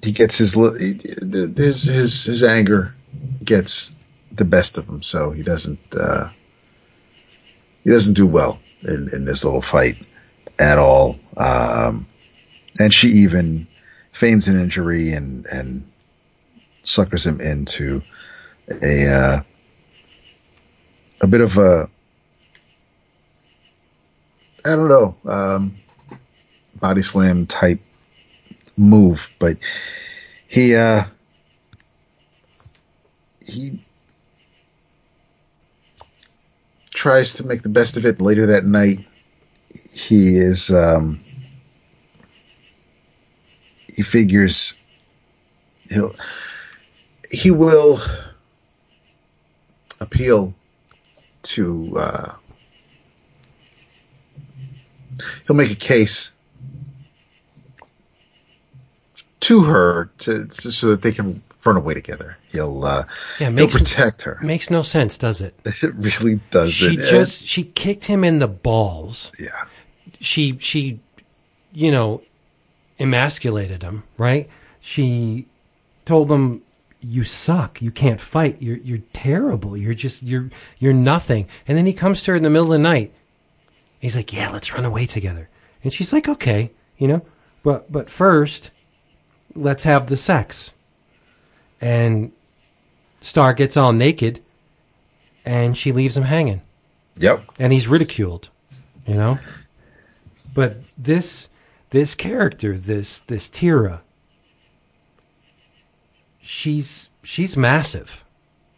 he 0.07 0.13
gets 0.13 0.39
his 0.39 0.55
his 0.55 1.83
his 1.83 2.25
his 2.25 2.43
anger 2.45 2.95
gets 3.45 3.91
the 4.31 4.45
best 4.45 4.79
of 4.79 4.89
him, 4.89 5.03
so 5.03 5.33
he 5.33 5.43
doesn't 5.43 5.81
uh, 5.99 6.29
he 7.83 7.91
doesn't 7.91 8.15
do 8.15 8.25
well 8.25 8.61
in, 8.87 9.09
in 9.13 9.25
this 9.25 9.45
little 9.45 9.61
fight 9.61 9.97
at 10.61 10.79
all. 10.79 11.19
Um, 11.37 12.07
and 12.79 12.95
she 12.95 13.09
even 13.09 13.67
feigns 14.13 14.47
an 14.47 14.61
injury 14.61 15.11
and 15.11 15.45
and 15.47 15.83
suckers 16.85 17.27
him 17.27 17.41
into 17.41 18.01
a 18.83 19.09
uh, 19.09 19.41
a 21.21 21.27
bit 21.27 21.41
of 21.41 21.59
a 21.59 21.91
I 24.65 24.77
don't 24.77 24.89
know, 24.89 25.17
um, 25.29 25.75
body 26.81 27.03
slam 27.03 27.47
type 27.47 27.81
move, 28.77 29.31
but 29.39 29.57
he 30.49 30.75
uh, 30.75 31.05
he 33.45 33.85
tries 36.91 37.35
to 37.35 37.45
make 37.45 37.63
the 37.63 37.69
best 37.69 37.97
of 37.97 38.05
it. 38.05 38.21
Later 38.21 38.47
that 38.47 38.65
night, 38.65 38.99
he 39.93 40.37
is 40.37 40.71
um, 40.71 41.21
he 43.95 44.03
figures 44.03 44.75
he'll 45.89 46.15
he 47.31 47.51
will 47.51 47.99
appeal 50.01 50.55
to 51.43 51.95
uh, 51.97 52.33
he'll 55.47 55.57
make 55.57 55.71
a 55.71 55.77
case 55.77 56.33
to 59.41 59.63
her 59.65 60.11
to, 60.19 60.47
to- 60.47 60.73
so 60.73 60.89
that 60.89 61.03
they 61.03 61.13
can 61.13 61.43
run 61.65 61.77
away 61.77 61.95
together. 61.95 62.37
He'll 62.53 62.85
uh, 62.85 63.05
Yeah, 63.41 63.51
he'll 63.51 63.69
protect 63.69 64.23
her. 64.23 64.39
makes 64.43 64.71
no 64.71 64.83
sense, 64.83 65.19
does 65.19 65.41
it? 65.41 65.55
It 65.83 65.95
really 65.97 66.41
does. 66.51 66.73
She 66.73 66.97
just 66.97 67.45
she 67.45 67.65
kicked 67.65 68.05
him 68.07 68.23
in 68.25 68.39
the 68.39 68.47
balls. 68.49 69.31
yeah. 69.39 69.67
She 70.21 70.57
she 70.61 71.01
you 71.73 71.91
know 71.91 72.23
emasculated 72.99 73.83
him, 73.83 74.03
right? 74.17 74.49
She 74.81 75.47
told 76.05 76.31
him 76.31 76.63
you 77.01 77.25
suck. 77.25 77.83
You 77.83 77.91
can't 77.91 78.21
fight. 78.21 78.63
You're 78.63 78.77
you're 78.79 79.03
terrible. 79.13 79.77
You're 79.77 79.95
just 79.95 80.23
you're 80.23 80.51
you're 80.79 80.93
nothing. 80.95 81.49
And 81.67 81.77
then 81.77 81.87
he 81.87 81.93
comes 81.93 82.23
to 82.23 82.31
her 82.33 82.37
in 82.37 82.43
the 82.43 82.51
middle 82.51 82.67
of 82.73 82.73
the 82.73 82.79
night. 82.79 83.13
He's 84.01 84.17
like, 84.17 84.33
"Yeah, 84.33 84.51
let's 84.51 84.73
run 84.73 84.85
away 84.85 85.07
together." 85.07 85.49
And 85.83 85.93
she's 85.93 86.13
like, 86.13 86.29
"Okay, 86.29 86.71
you 86.99 87.09
know, 87.09 87.27
but 87.65 87.91
but 87.93 88.09
first, 88.09 88.71
let's 89.57 89.83
have 89.85 90.09
the 90.09 90.17
sex." 90.17 90.73
And 91.81 92.33
Starr 93.21 93.53
gets 93.55 93.77
all 93.77 93.93
naked, 93.93 94.41
and 95.45 95.77
she 95.77 95.93
leaves 95.93 96.17
him 96.17 96.25
hanging 96.25 96.63
Yep. 97.19 97.43
and 97.59 97.73
he's 97.73 97.89
ridiculed, 97.89 98.49
you 99.07 99.15
know. 99.15 99.39
But 100.55 100.77
this 100.97 101.49
this 101.91 102.15
character, 102.15 102.77
this 102.77 103.21
this 103.23 103.49
Tira, 103.51 104.03
she's 106.41 107.09
she's 107.23 107.57
massive, 107.57 108.25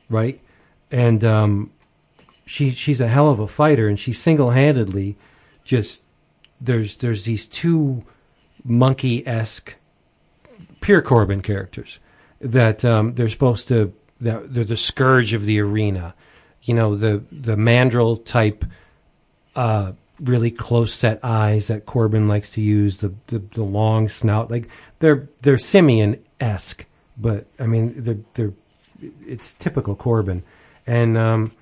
right? 0.09 0.41
And 0.91 1.23
um, 1.25 1.71
she 2.47 2.71
she's 2.71 3.01
a 3.01 3.09
hell 3.09 3.31
of 3.31 3.41
a 3.41 3.47
fighter, 3.47 3.89
and 3.89 3.99
she 3.99 4.13
single 4.13 4.51
handedly 4.51 5.17
just 5.65 6.03
there's 6.61 6.97
there's 6.97 7.25
these 7.25 7.47
two 7.47 8.05
monkey 8.65 9.27
esque 9.27 9.75
pure 10.81 11.03
Corben 11.03 11.43
characters 11.43 11.99
that 12.41 12.85
um, 12.85 13.15
they're 13.15 13.29
supposed 13.29 13.69
to 13.69 13.93
that 14.21 14.53
they're 14.53 14.65
the 14.65 14.77
scourge 14.77 15.33
of 15.33 15.45
the 15.45 15.61
arena. 15.61 16.15
You 16.63 16.75
know 16.75 16.97
the 16.97 17.23
the 17.33 17.57
mandrill 17.57 18.17
type, 18.17 18.65
uh, 19.57 19.93
really 20.21 20.51
close 20.51 20.95
set 20.95 21.21
eyes 21.25 21.69
that 21.69 21.87
Corben 21.87 22.29
likes 22.29 22.51
to 22.51 22.61
use. 22.61 22.99
The 22.99 23.15
the, 23.29 23.39
the 23.39 23.63
long 23.63 24.09
snout, 24.09 24.51
like 24.51 24.69
they're 24.99 25.29
they're 25.43 25.59
simian 25.59 26.23
esque, 26.41 26.85
but 27.17 27.47
I 27.59 27.67
mean 27.67 28.03
they're 28.03 28.19
they're 28.35 28.53
it's 29.27 29.55
typical 29.55 29.95
Corben, 29.95 30.43
and 30.87 31.17
um, 31.17 31.53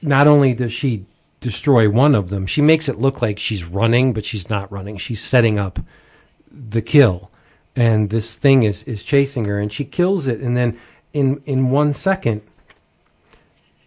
not 0.00 0.26
only 0.26 0.54
does 0.54 0.72
she 0.72 1.06
destroy 1.40 1.88
one 1.90 2.14
of 2.14 2.30
them, 2.30 2.46
she 2.46 2.62
makes 2.62 2.88
it 2.88 2.98
look 2.98 3.20
like 3.20 3.38
she's 3.38 3.64
running, 3.64 4.12
but 4.12 4.24
she's 4.24 4.48
not 4.48 4.72
running. 4.72 4.96
She's 4.96 5.20
setting 5.22 5.58
up 5.58 5.78
the 6.50 6.82
kill. 6.82 7.30
And 7.74 8.10
this 8.10 8.36
thing 8.36 8.62
is 8.62 8.82
is 8.84 9.02
chasing 9.02 9.46
her, 9.46 9.58
and 9.58 9.72
she 9.72 9.84
kills 9.84 10.26
it, 10.26 10.40
and 10.40 10.56
then 10.56 10.78
in 11.12 11.42
in 11.46 11.70
one 11.70 11.92
second, 11.92 12.42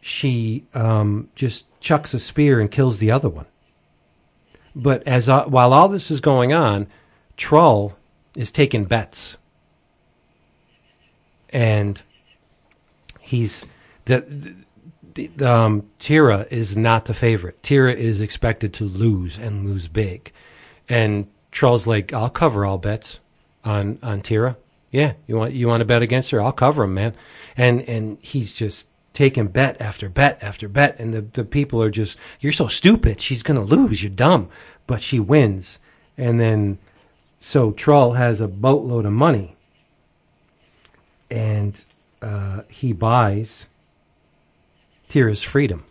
she 0.02 0.66
um, 0.74 1.30
just 1.36 1.66
chucks 1.82 2.14
a 2.14 2.20
spear 2.20 2.60
and 2.60 2.72
kills 2.72 3.00
the 3.00 3.12
other 3.12 3.30
one. 3.30 3.46
But 4.76 5.04
as 5.08 5.30
uh, 5.30 5.46
while 5.46 5.74
all 5.74 5.88
this 5.88 6.10
is 6.10 6.20
going 6.20 6.52
on, 6.52 6.88
Trull 7.38 7.96
is 8.36 8.52
taking 8.52 8.86
bets, 8.86 9.38
and 11.52 12.02
he's 13.20 13.68
the, 14.06 14.54
the, 15.14 15.50
um, 15.50 15.90
Tira 16.00 16.48
is 16.50 16.76
not 16.76 17.06
the 17.06 17.14
favorite. 17.14 17.62
Tira 17.62 17.94
is 17.94 18.20
expected 18.20 18.74
to 18.76 18.84
lose 18.84 19.38
and 19.38 19.66
lose 19.66 19.88
big, 19.88 20.32
and 20.90 21.28
Trull's 21.52 21.86
like, 21.86 22.12
"I'll 22.14 22.30
cover 22.30 22.66
all 22.66 22.80
bets 22.80 23.20
on 23.66 24.00
on 24.02 24.22
Tira. 24.22 24.56
Yeah, 24.92 25.14
you 25.28 25.36
want 25.36 25.54
you 25.54 25.68
want 25.68 25.82
to 25.82 25.86
bet 25.86 26.02
against 26.02 26.32
her? 26.32 26.42
I'll 26.42 26.54
cover 26.54 26.84
him, 26.84 26.94
man." 26.94 27.14
And 27.58 27.82
and 27.82 28.18
he's 28.22 28.54
just 28.54 28.88
taking 29.14 29.48
bet 29.48 29.80
after 29.82 30.08
bet 30.08 30.38
after 30.42 30.70
bet, 30.70 31.00
and 31.00 31.14
the 31.14 31.22
the 31.22 31.44
people 31.44 31.82
are 31.82 31.90
just, 31.90 32.18
"You're 32.40 32.54
so 32.54 32.68
stupid. 32.68 33.20
She's 33.20 33.44
gonna 33.44 33.64
lose. 33.64 34.04
You're 34.04 34.12
dumb." 34.12 34.50
But 34.88 35.02
she 35.02 35.20
wins, 35.20 35.80
and 36.18 36.40
then 36.40 36.78
so 37.40 37.72
Trull 37.72 38.14
has 38.14 38.40
a 38.40 38.48
boatload 38.48 39.06
of 39.06 39.14
money, 39.14 39.56
and 41.30 41.84
uh, 42.22 42.62
he 42.70 42.94
buys 42.94 43.66
Tira's 45.10 45.44
freedom. 45.44 45.84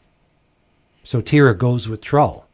So 1.03 1.21
Tira 1.21 1.55
goes 1.55 1.89
with 1.89 2.01
Trull, 2.01 2.47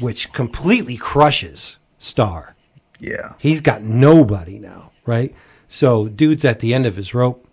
which 0.00 0.32
completely 0.32 0.96
crushes 0.96 1.76
Starr. 1.98 2.54
Yeah. 3.02 3.32
He's 3.38 3.60
got 3.60 3.82
nobody 3.82 4.58
now, 4.60 4.92
right? 5.04 5.34
So 5.68 6.06
dude's 6.06 6.44
at 6.44 6.60
the 6.60 6.72
end 6.72 6.86
of 6.86 6.94
his 6.94 7.14
rope. 7.14 7.44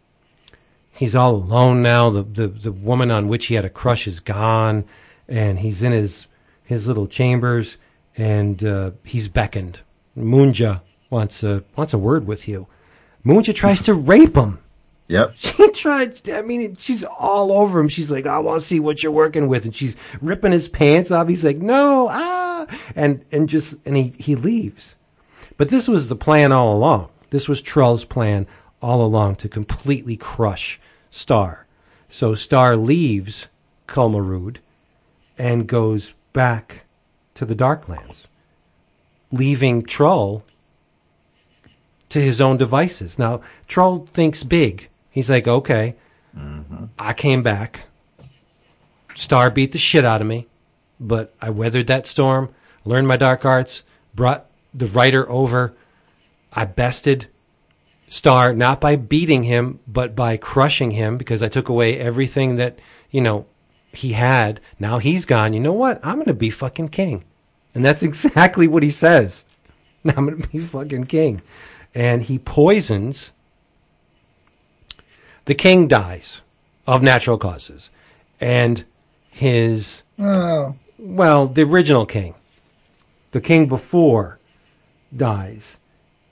He's 0.94 1.16
all 1.16 1.34
alone 1.36 1.82
now. 1.82 2.10
The, 2.12 2.22
the 2.22 2.48
the 2.48 2.72
woman 2.72 3.10
on 3.10 3.28
which 3.30 3.48
he 3.48 3.56
had 3.56 3.66
a 3.66 3.70
crush 3.70 4.06
is 4.06 4.20
gone, 4.20 4.84
and 5.28 5.60
he's 5.60 5.82
in 5.82 5.92
his 5.92 6.28
his 6.66 6.88
little 6.88 7.08
chambers, 7.08 7.78
and 8.16 8.64
uh, 8.64 8.92
he's 9.04 9.28
beckoned. 9.28 9.80
Munja 10.16 10.82
wants 11.10 11.42
a 11.42 11.64
wants 11.76 11.94
a 11.94 11.98
word 11.98 12.28
with 12.28 12.48
you. 12.48 12.68
Munja 13.26 13.56
tries 13.56 13.82
to 13.84 13.94
rape 13.94 14.36
him. 14.36 14.60
Yep. 15.10 15.34
She 15.40 15.72
tried. 15.72 16.30
I 16.30 16.44
mean, 16.44 16.76
she's 16.76 17.04
all 17.04 17.52
over 17.52 17.80
him. 17.80 17.88
She's 17.88 18.12
like, 18.12 18.28
"I 18.28 18.38
want 18.38 18.62
to 18.62 18.68
see 18.68 18.80
what 18.80 19.02
you're 19.02 19.12
working 19.12 19.48
with," 19.48 19.66
and 19.66 19.74
she's 19.74 19.96
ripping 20.22 20.52
his 20.52 20.70
pants 20.70 21.10
off. 21.10 21.28
He's 21.28 21.44
like, 21.44 21.58
"No, 21.58 22.08
ah," 22.12 22.68
and 22.96 23.26
and 23.32 23.50
just 23.50 23.74
and 23.88 23.98
he 23.98 24.14
he 24.20 24.36
leaves. 24.36 24.96
But 25.60 25.68
this 25.68 25.90
was 25.90 26.08
the 26.08 26.16
plan 26.16 26.54
all 26.54 26.74
along. 26.74 27.10
This 27.32 27.50
was 27.50 27.62
Trull's 27.62 28.06
plan 28.06 28.48
all 28.82 29.04
along 29.04 29.36
to 29.36 29.50
completely 29.50 30.16
crush 30.16 30.80
Starr. 31.12 31.66
So 32.10 32.34
Starr 32.34 32.78
leaves 32.78 33.50
Kulmarud 33.86 34.60
and 35.38 35.68
goes 35.68 36.14
back 36.32 36.84
to 37.34 37.44
the 37.44 37.56
Darklands, 37.56 38.26
leaving 39.34 39.84
Trull 39.84 40.46
to 42.08 42.22
his 42.22 42.40
own 42.40 42.56
devices. 42.56 43.20
Now, 43.20 43.42
Trull 43.68 44.08
thinks 44.14 44.46
big. 44.46 44.88
He's 45.12 45.30
like, 45.30 45.46
okay, 45.46 45.96
mm-hmm. 46.34 46.86
I 46.98 47.12
came 47.12 47.44
back. 47.44 47.82
Starr 49.14 49.50
beat 49.50 49.74
the 49.74 49.78
shit 49.78 50.06
out 50.06 50.22
of 50.22 50.28
me, 50.28 50.48
but 51.02 51.34
I 51.42 51.50
weathered 51.50 51.88
that 51.88 52.08
storm, 52.08 52.48
learned 52.86 53.10
my 53.10 53.18
dark 53.18 53.44
arts, 53.44 53.84
brought 54.16 54.49
the 54.74 54.88
writer 54.88 55.30
over. 55.30 55.74
I 56.54 56.66
bested 56.66 57.28
Starr 58.08 58.54
not 58.54 58.82
by 58.82 58.96
beating 58.96 59.44
him, 59.44 59.80
but 59.88 60.16
by 60.16 60.36
crushing 60.38 60.92
him 60.92 61.18
because 61.18 61.44
I 61.44 61.48
took 61.48 61.70
away 61.70 62.00
everything 62.00 62.56
that, 62.56 62.80
you 63.12 63.22
know, 63.22 63.46
he 63.94 64.14
had. 64.14 64.60
Now 64.80 64.98
he's 65.00 65.26
gone. 65.26 65.54
You 65.54 65.60
know 65.60 65.74
what? 65.74 66.00
I'm 66.04 66.16
going 66.16 66.26
to 66.28 66.34
be 66.34 66.50
fucking 66.50 66.90
king. 66.90 67.24
And 67.76 67.86
that's 67.86 68.04
exactly 68.10 68.68
what 68.68 68.84
he 68.84 68.90
says. 68.90 69.46
Now 70.04 70.14
I'm 70.18 70.26
going 70.28 70.42
to 70.42 70.48
be 70.50 70.60
fucking 70.60 71.06
king. 71.06 71.42
And 71.94 72.24
he 72.24 72.40
poisons. 72.40 73.32
The 75.46 75.56
king 75.56 75.88
dies 75.88 76.42
of 76.88 77.02
natural 77.04 77.38
causes. 77.38 77.90
And 78.40 78.86
his, 79.32 80.04
Oh. 80.18 80.74
well, 80.98 81.48
the 81.48 81.64
original 81.64 82.06
king, 82.06 82.36
the 83.32 83.42
king 83.42 83.68
before, 83.68 84.39
dies. 85.16 85.78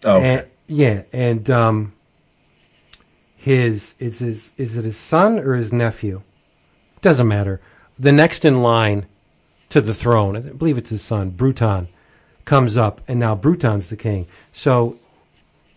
Okay. 0.04 0.26
And, 0.26 0.48
yeah, 0.68 1.04
and 1.14 1.50
um, 1.50 1.94
his 3.36 3.96
is 4.00 4.20
his 4.20 4.52
is 4.58 4.78
it 4.78 4.86
his 4.86 4.98
son 4.98 5.40
or 5.40 5.56
his 5.56 5.72
nephew? 5.72 6.22
Doesn't 7.02 7.28
matter. 7.28 7.62
The 7.98 8.12
next 8.12 8.44
in 8.46 8.62
line 8.62 9.06
to 9.70 9.82
the 9.82 9.94
throne, 9.94 10.36
I 10.36 10.42
believe 10.42 10.78
it's 10.78 10.90
his 10.90 11.02
son, 11.02 11.30
Bruton, 11.32 11.88
comes 12.46 12.78
up, 12.78 13.02
and 13.08 13.20
now 13.20 13.36
Bruton's 13.36 13.90
the 13.90 13.96
king. 13.96 14.28
So 14.52 14.98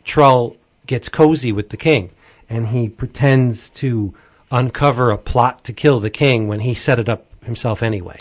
Trull 0.05 0.57
gets 0.87 1.09
cozy 1.09 1.53
with 1.53 1.71
the 1.71 1.77
king, 1.77 2.11
and 2.49 2.69
he 2.69 2.89
pretends 2.89 3.71
to 3.71 4.15
uncover 4.51 5.11
a 5.11 5.19
plot 5.19 5.65
to 5.65 5.73
kill 5.73 6.01
the 6.01 6.11
king 6.11 6.49
when 6.49 6.61
he 6.61 6.75
set 6.75 6.99
it 6.99 7.09
up 7.09 7.27
himself 7.45 7.83
anyway. 7.83 8.21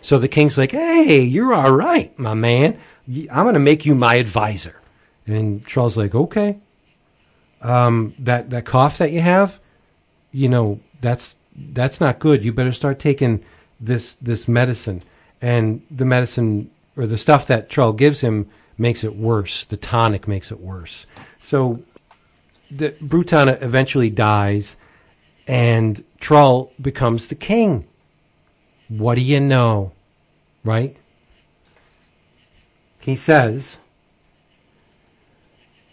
So 0.00 0.18
the 0.18 0.28
king's 0.28 0.56
like, 0.58 0.72
"Hey, 0.72 1.22
you're 1.22 1.54
all 1.54 1.72
right, 1.72 2.16
my 2.18 2.34
man. 2.34 2.78
I'm 3.08 3.44
going 3.44 3.54
to 3.54 3.60
make 3.60 3.86
you 3.86 3.94
my 3.94 4.16
advisor." 4.16 4.80
And 5.26 5.64
Trull's 5.64 5.96
like, 5.96 6.14
"Okay." 6.14 6.58
Um, 7.62 8.14
that 8.18 8.50
that 8.50 8.66
cough 8.66 8.98
that 8.98 9.10
you 9.10 9.20
have, 9.20 9.58
you 10.32 10.48
know, 10.48 10.80
that's 11.00 11.36
that's 11.56 12.00
not 12.00 12.18
good. 12.18 12.44
You 12.44 12.52
better 12.52 12.72
start 12.72 12.98
taking 12.98 13.44
this 13.80 14.14
this 14.16 14.48
medicine. 14.48 15.02
And 15.40 15.82
the 15.90 16.04
medicine 16.04 16.70
or 16.96 17.06
the 17.06 17.18
stuff 17.18 17.46
that 17.46 17.70
Trull 17.70 17.92
gives 17.92 18.20
him 18.20 18.48
makes 18.78 19.04
it 19.04 19.14
worse. 19.14 19.64
The 19.64 19.76
tonic 19.76 20.26
makes 20.26 20.50
it 20.50 20.60
worse. 20.60 21.06
So 21.40 21.80
the 22.70 22.94
Bruton 23.00 23.48
eventually 23.48 24.10
dies, 24.10 24.76
and 25.46 26.02
Trull 26.20 26.72
becomes 26.80 27.26
the 27.28 27.34
king. 27.34 27.84
What 28.88 29.14
do 29.16 29.20
you 29.20 29.40
know? 29.40 29.92
Right? 30.64 30.96
He 33.04 33.14
says 33.16 33.76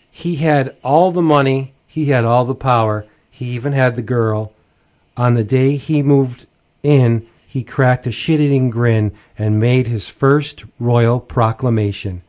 he 0.09 0.37
had 0.37 0.77
all 0.81 1.11
the 1.11 1.21
money, 1.21 1.73
he 1.85 2.05
had 2.05 2.23
all 2.23 2.45
the 2.45 2.55
power, 2.55 3.05
he 3.29 3.47
even 3.47 3.73
had 3.73 3.97
the 3.97 4.01
girl. 4.01 4.53
On 5.17 5.33
the 5.33 5.43
day 5.43 5.75
he 5.75 6.01
moved 6.01 6.45
in, 6.83 7.27
he 7.45 7.65
cracked 7.65 8.07
a 8.07 8.13
shit 8.13 8.39
eating 8.39 8.69
grin 8.69 9.11
and 9.37 9.59
made 9.59 9.87
his 9.87 10.07
first 10.07 10.63
royal 10.79 11.19
proclamation. 11.19 12.21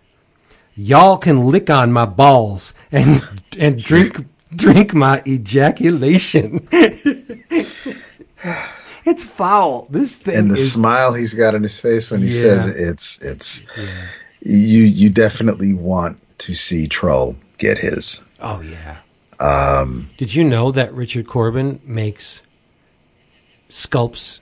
Y'all 0.75 1.17
can 1.17 1.47
lick 1.47 1.71
on 1.71 1.93
my 1.93 2.05
balls 2.05 2.75
and 2.91 3.23
and 3.57 3.81
drink 3.81 4.19
drink 4.53 4.95
my 4.95 5.23
ejaculation. 5.25 6.67
it's 6.73 7.95
foul. 9.23 9.87
This 9.91 10.17
thing 10.17 10.39
and 10.39 10.51
the 10.51 10.55
is 10.55 10.73
smile 10.73 11.13
he's 11.13 11.35
got 11.35 11.55
on 11.55 11.63
his 11.63 11.79
face 11.79 12.11
when 12.11 12.23
he 12.23 12.35
Yeah. 12.35 12.41
says 12.41 12.77
it, 12.77 12.89
it's 12.89 13.19
it's 13.21 13.63
you 14.45 14.83
you 14.85 15.11
definitely 15.11 15.73
want 15.73 16.19
to 16.39 16.55
see 16.55 16.87
Troll 16.89 17.37
get 17.59 17.79
his. 17.79 18.21
Oh 18.41 18.61
yeah. 18.61 18.99
Um, 19.41 20.07
Did 20.19 20.35
you 20.35 20.45
know 20.45 20.71
that 20.73 20.93
Richard 20.95 21.27
Corben 21.27 21.81
makes 21.85 22.43
sculpts 23.69 24.41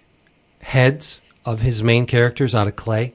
heads 0.62 1.20
of 1.44 1.62
his 1.62 1.82
main 1.82 2.06
characters 2.06 2.54
out 2.54 2.68
of 2.68 2.76
clay? 2.76 3.14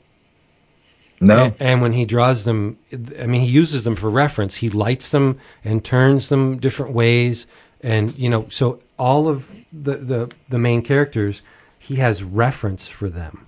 no, 1.21 1.53
A- 1.59 1.63
And 1.63 1.81
when 1.81 1.93
he 1.93 2.05
draws 2.05 2.43
them, 2.43 2.77
I 2.91 3.25
mean, 3.27 3.41
he 3.41 3.47
uses 3.47 3.83
them 3.83 3.95
for 3.95 4.09
reference. 4.09 4.55
He 4.55 4.69
lights 4.69 5.11
them 5.11 5.39
and 5.63 5.83
turns 5.83 6.29
them 6.29 6.57
different 6.57 6.93
ways, 6.93 7.45
and 7.81 8.17
you 8.17 8.29
know, 8.29 8.47
so 8.49 8.79
all 8.97 9.27
of 9.27 9.51
the 9.71 9.95
the, 9.97 10.31
the 10.49 10.59
main 10.59 10.81
characters, 10.81 11.41
he 11.79 11.95
has 11.97 12.23
reference 12.23 12.87
for 12.87 13.09
them 13.09 13.45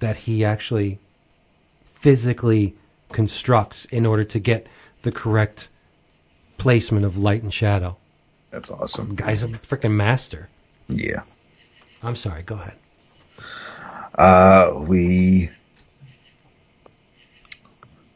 that 0.00 0.16
he 0.18 0.44
actually 0.44 0.98
physically 2.02 2.74
constructs 3.12 3.84
in 3.86 4.04
order 4.04 4.24
to 4.24 4.40
get 4.40 4.66
the 5.02 5.12
correct 5.12 5.68
placement 6.58 7.04
of 7.04 7.16
light 7.16 7.42
and 7.44 7.54
shadow. 7.54 7.96
that's 8.50 8.70
awesome. 8.72 9.14
Guy's 9.14 9.44
a 9.44 9.48
freaking 9.48 9.92
master. 9.92 10.48
Yeah. 10.88 11.22
I'm 12.02 12.16
sorry. 12.16 12.42
Go 12.42 12.56
ahead. 12.56 12.74
Uh, 14.18 14.84
we 14.88 15.48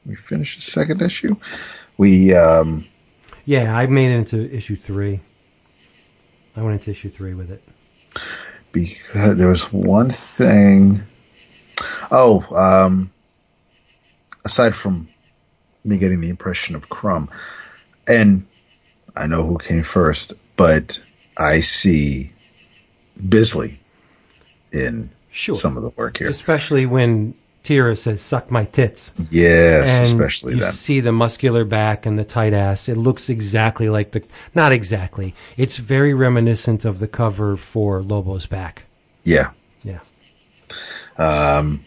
we 0.05 0.17
finished 0.17 0.57
the 0.57 0.63
second 0.63 1.01
issue. 1.01 1.37
We 1.97 2.35
um, 2.35 2.85
Yeah, 3.45 3.75
I 3.77 3.87
made 3.87 4.11
it 4.13 4.17
into 4.19 4.53
issue 4.55 4.75
three. 4.77 5.21
I 6.57 6.63
went 6.63 6.75
into 6.81 6.91
issue 6.91 7.09
three 7.09 7.35
with 7.35 7.51
it. 7.53 7.63
because 8.73 9.37
there 9.37 9.49
was 9.49 9.73
one 9.73 10.11
thing. 10.11 11.01
Oh, 12.11 12.45
um, 12.55 13.11
aside 14.47 14.75
from 14.77 15.09
me 15.85 15.99
getting 15.99 16.21
the 16.21 16.31
impression 16.31 16.75
of 16.77 16.89
Crumb. 16.89 17.29
And 18.09 18.47
I 19.17 19.27
know 19.27 19.43
who 19.43 19.59
came 19.59 19.83
first, 19.83 20.33
but 20.57 20.99
I 21.37 21.61
see 21.61 22.31
Bisley 23.29 23.79
in 24.73 25.11
Sure. 25.31 25.55
some 25.55 25.77
of 25.77 25.83
the 25.83 25.91
work 25.91 26.19
here. 26.19 26.29
Especially 26.29 26.87
when 26.87 27.35
Tira 27.63 27.97
says, 27.97 28.23
suck 28.23 28.51
my 28.51 28.65
tits. 28.65 29.13
Yes, 29.31 29.89
and 29.89 30.07
especially 30.07 30.55
you 30.55 30.61
then. 30.61 30.73
see 30.73 31.01
the 31.01 31.13
muscular 31.13 31.65
back 31.65 32.07
and 32.07 32.17
the 32.19 32.25
tight 32.25 32.55
ass. 32.55 32.89
It 32.89 32.97
looks 32.97 33.29
exactly 33.29 33.89
like 33.91 34.13
the, 34.13 34.25
not 34.55 34.71
exactly. 34.73 35.35
It's 35.57 35.77
very 35.77 36.15
reminiscent 36.15 36.85
of 36.85 37.01
the 37.01 37.09
cover 37.09 37.57
for 37.57 38.01
Lobo's 38.01 38.47
back. 38.47 38.85
Yeah. 39.25 39.51
Yeah. 39.83 39.99
Um, 41.19 41.85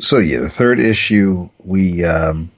so 0.00 0.18
yeah, 0.18 0.40
the 0.40 0.48
third 0.48 0.80
issue 0.80 1.48
we 1.64 2.04
um, 2.04 2.50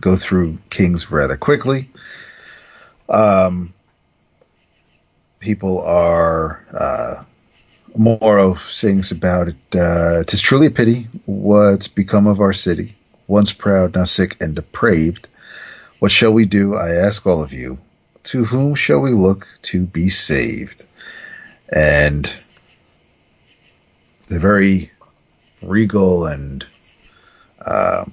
go 0.00 0.16
through 0.16 0.58
Kings 0.70 1.10
rather 1.10 1.36
quickly. 1.36 1.88
Um, 3.08 3.72
people 5.40 5.82
are 5.82 6.64
uh, 6.72 7.24
Morrow 7.96 8.54
sings 8.54 9.10
about 9.10 9.48
it. 9.48 9.56
Uh, 9.74 10.24
Tis 10.24 10.40
truly 10.40 10.66
a 10.66 10.70
pity 10.70 11.08
what's 11.26 11.88
become 11.88 12.26
of 12.26 12.40
our 12.40 12.52
city, 12.52 12.94
once 13.26 13.52
proud, 13.52 13.94
now 13.94 14.04
sick 14.04 14.36
and 14.40 14.54
depraved. 14.54 15.28
What 15.98 16.10
shall 16.12 16.32
we 16.32 16.44
do? 16.44 16.74
I 16.74 16.90
ask 16.90 17.26
all 17.26 17.42
of 17.42 17.52
you. 17.52 17.78
To 18.24 18.44
whom 18.44 18.74
shall 18.74 19.00
we 19.00 19.10
look 19.10 19.48
to 19.62 19.84
be 19.84 20.08
saved? 20.08 20.84
And 21.74 22.32
the 24.32 24.40
very 24.40 24.90
regal 25.62 26.26
and 26.26 26.64
uh, 27.66 28.04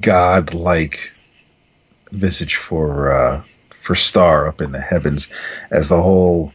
god-like 0.00 1.12
visage 2.12 2.54
for 2.56 3.12
uh, 3.12 3.42
for 3.80 3.96
Starr 3.96 4.46
up 4.46 4.60
in 4.60 4.70
the 4.70 4.80
heavens, 4.80 5.28
as 5.72 5.88
the 5.88 6.00
whole 6.00 6.52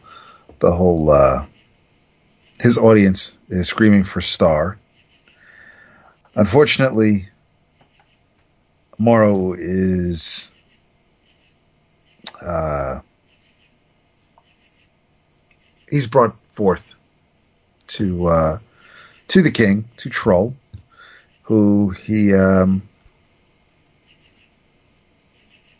the 0.60 0.72
whole 0.72 1.10
uh, 1.10 1.44
his 2.60 2.78
audience 2.78 3.36
is 3.50 3.68
screaming 3.68 4.04
for 4.04 4.22
Starr. 4.22 4.78
Unfortunately, 6.34 7.28
Morrow 8.98 9.52
is 9.52 10.50
uh, 12.42 13.00
he's 15.90 16.06
brought 16.06 16.34
forth 16.54 16.94
to 17.88 18.26
uh, 18.26 18.58
to 19.28 19.42
the 19.42 19.50
king, 19.50 19.84
to 19.98 20.08
Troll, 20.08 20.54
who 21.42 21.90
he 21.90 22.34
um, 22.34 22.82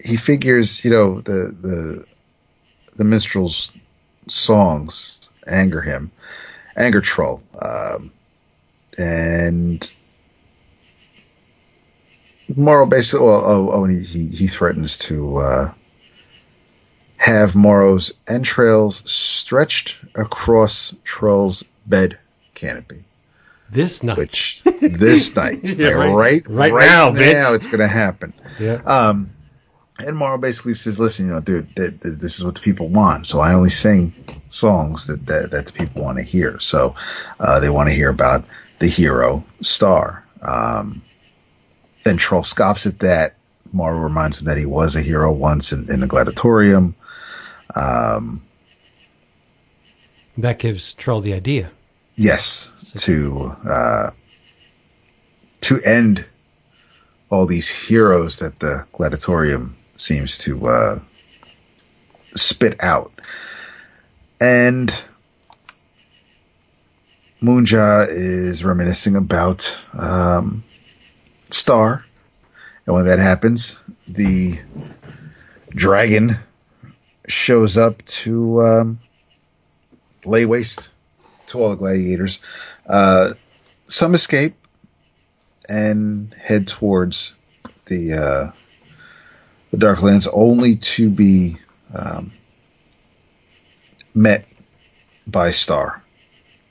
he 0.04 0.16
figures, 0.16 0.84
you 0.84 0.90
know, 0.90 1.20
the 1.20 1.54
the 1.60 2.04
the 2.96 3.04
minstrel's 3.04 3.72
songs 4.26 5.28
anger 5.46 5.80
him, 5.80 6.10
anger 6.76 7.00
Troll, 7.00 7.42
um, 7.60 8.10
and 8.98 9.92
Morrow 12.56 12.86
basically, 12.86 13.26
well, 13.26 13.42
oh, 13.44 13.70
oh, 13.72 13.84
and 13.84 13.94
he, 13.94 14.02
he 14.02 14.26
he 14.28 14.46
threatens 14.46 14.96
to 14.98 15.36
uh, 15.36 15.72
have 17.18 17.54
Morrow's 17.54 18.12
entrails 18.26 19.02
stretched 19.10 19.96
across 20.14 20.94
Troll's 21.04 21.62
bed 21.88 22.18
canopy. 22.54 23.04
This 23.70 24.02
night. 24.02 24.16
Which 24.18 24.62
this 24.80 25.34
night, 25.42 25.58
Yeah, 25.62 25.88
like, 25.96 26.12
right- 26.14 26.42
right, 26.48 26.72
right 26.72 26.86
now, 26.86 27.10
bitch. 27.10 27.32
now, 27.34 27.52
it's 27.54 27.66
going 27.66 27.80
to 27.80 27.88
happen. 27.88 28.32
yeah. 28.58 28.80
Um, 28.86 29.30
and 30.00 30.16
Morrow 30.16 30.38
basically 30.38 30.74
says, 30.74 31.00
"Listen, 31.00 31.26
you 31.26 31.32
know, 31.32 31.40
dude, 31.40 31.74
th- 31.76 32.00
th- 32.00 32.18
this 32.18 32.38
is 32.38 32.44
what 32.44 32.54
the 32.54 32.60
people 32.60 32.88
want. 32.88 33.26
So 33.26 33.40
I 33.40 33.52
only 33.52 33.68
sing 33.68 34.12
songs 34.48 35.08
that 35.08 35.26
that, 35.26 35.50
that 35.50 35.66
the 35.66 35.72
people 35.72 36.04
want 36.04 36.18
to 36.18 36.22
hear. 36.22 36.60
So 36.60 36.94
uh, 37.40 37.58
they 37.58 37.68
want 37.68 37.88
to 37.88 37.94
hear 37.94 38.08
about 38.08 38.44
the 38.78 38.86
hero 38.86 39.44
Starr." 39.60 40.22
Um, 40.42 41.02
then 42.04 42.16
Troll 42.16 42.44
scoffs 42.44 42.86
at 42.86 43.00
that. 43.00 43.34
Morrow 43.72 43.98
reminds 43.98 44.38
him 44.40 44.46
that 44.46 44.56
he 44.56 44.66
was 44.66 44.94
a 44.94 45.02
hero 45.02 45.32
once 45.32 45.72
in, 45.72 45.90
in 45.92 45.98
the 46.00 46.06
gladiatorium. 46.06 46.94
Um, 47.74 48.40
That 50.38 50.58
gives 50.60 50.94
Troll 50.94 51.20
the 51.20 51.34
idea. 51.34 51.70
Yes, 52.20 52.72
to 52.96 53.54
uh, 53.64 54.10
to 55.60 55.78
end 55.84 56.24
all 57.30 57.46
these 57.46 57.68
heroes 57.68 58.40
that 58.40 58.58
the 58.58 58.84
gladiatorium 58.92 59.76
seems 59.94 60.38
to 60.38 60.66
uh, 60.66 60.98
spit 62.34 62.82
out, 62.82 63.12
and 64.40 64.92
Moonja 67.40 68.08
is 68.10 68.64
reminiscing 68.64 69.14
about 69.14 69.78
um, 69.96 70.64
Starr, 71.50 72.04
and 72.84 72.96
when 72.96 73.04
that 73.04 73.20
happens, 73.20 73.78
the 74.08 74.58
dragon 75.68 76.36
shows 77.28 77.76
up 77.76 78.04
to 78.06 78.60
um, 78.60 78.98
lay 80.24 80.46
waste 80.46 80.90
to 81.48 81.60
all 81.60 81.70
the 81.70 81.76
gladiators. 81.76 82.40
Uh, 82.88 83.30
some 83.88 84.14
escape 84.14 84.54
and 85.68 86.32
head 86.34 86.68
towards 86.68 87.34
the 87.86 88.14
uh, 88.14 88.52
the 89.70 89.76
Darklands, 89.76 90.28
only 90.32 90.76
to 90.76 91.10
be 91.10 91.56
um, 91.94 92.32
met 94.14 94.46
by 95.26 95.50
Starr, 95.50 96.02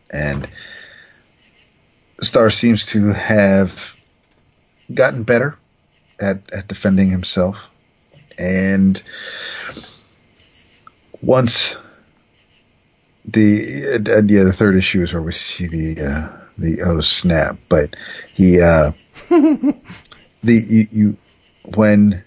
and 0.10 0.48
Starr 2.22 2.50
seems 2.50 2.86
to 2.88 3.14
have 3.14 3.96
gotten 4.94 5.24
better 5.24 5.58
at 6.20 6.38
at 6.54 6.68
defending 6.68 7.10
himself, 7.10 7.70
and 8.40 9.02
once 11.22 11.78
the 13.28 13.94
and, 13.94 14.08
and 14.08 14.30
yeah, 14.30 14.44
the 14.44 14.54
third 14.54 14.76
issue 14.76 15.04
is 15.04 15.14
where 15.14 15.22
we 15.22 15.34
see 15.34 15.68
the 15.68 16.04
uh, 16.04 16.38
the 16.58 16.82
oh 16.86 17.02
snap, 17.02 17.58
but 17.70 17.96
he 18.34 18.62
uh, 18.62 18.92
the 19.30 19.74
you, 20.44 20.88
you 20.92 21.18
when 21.76 22.24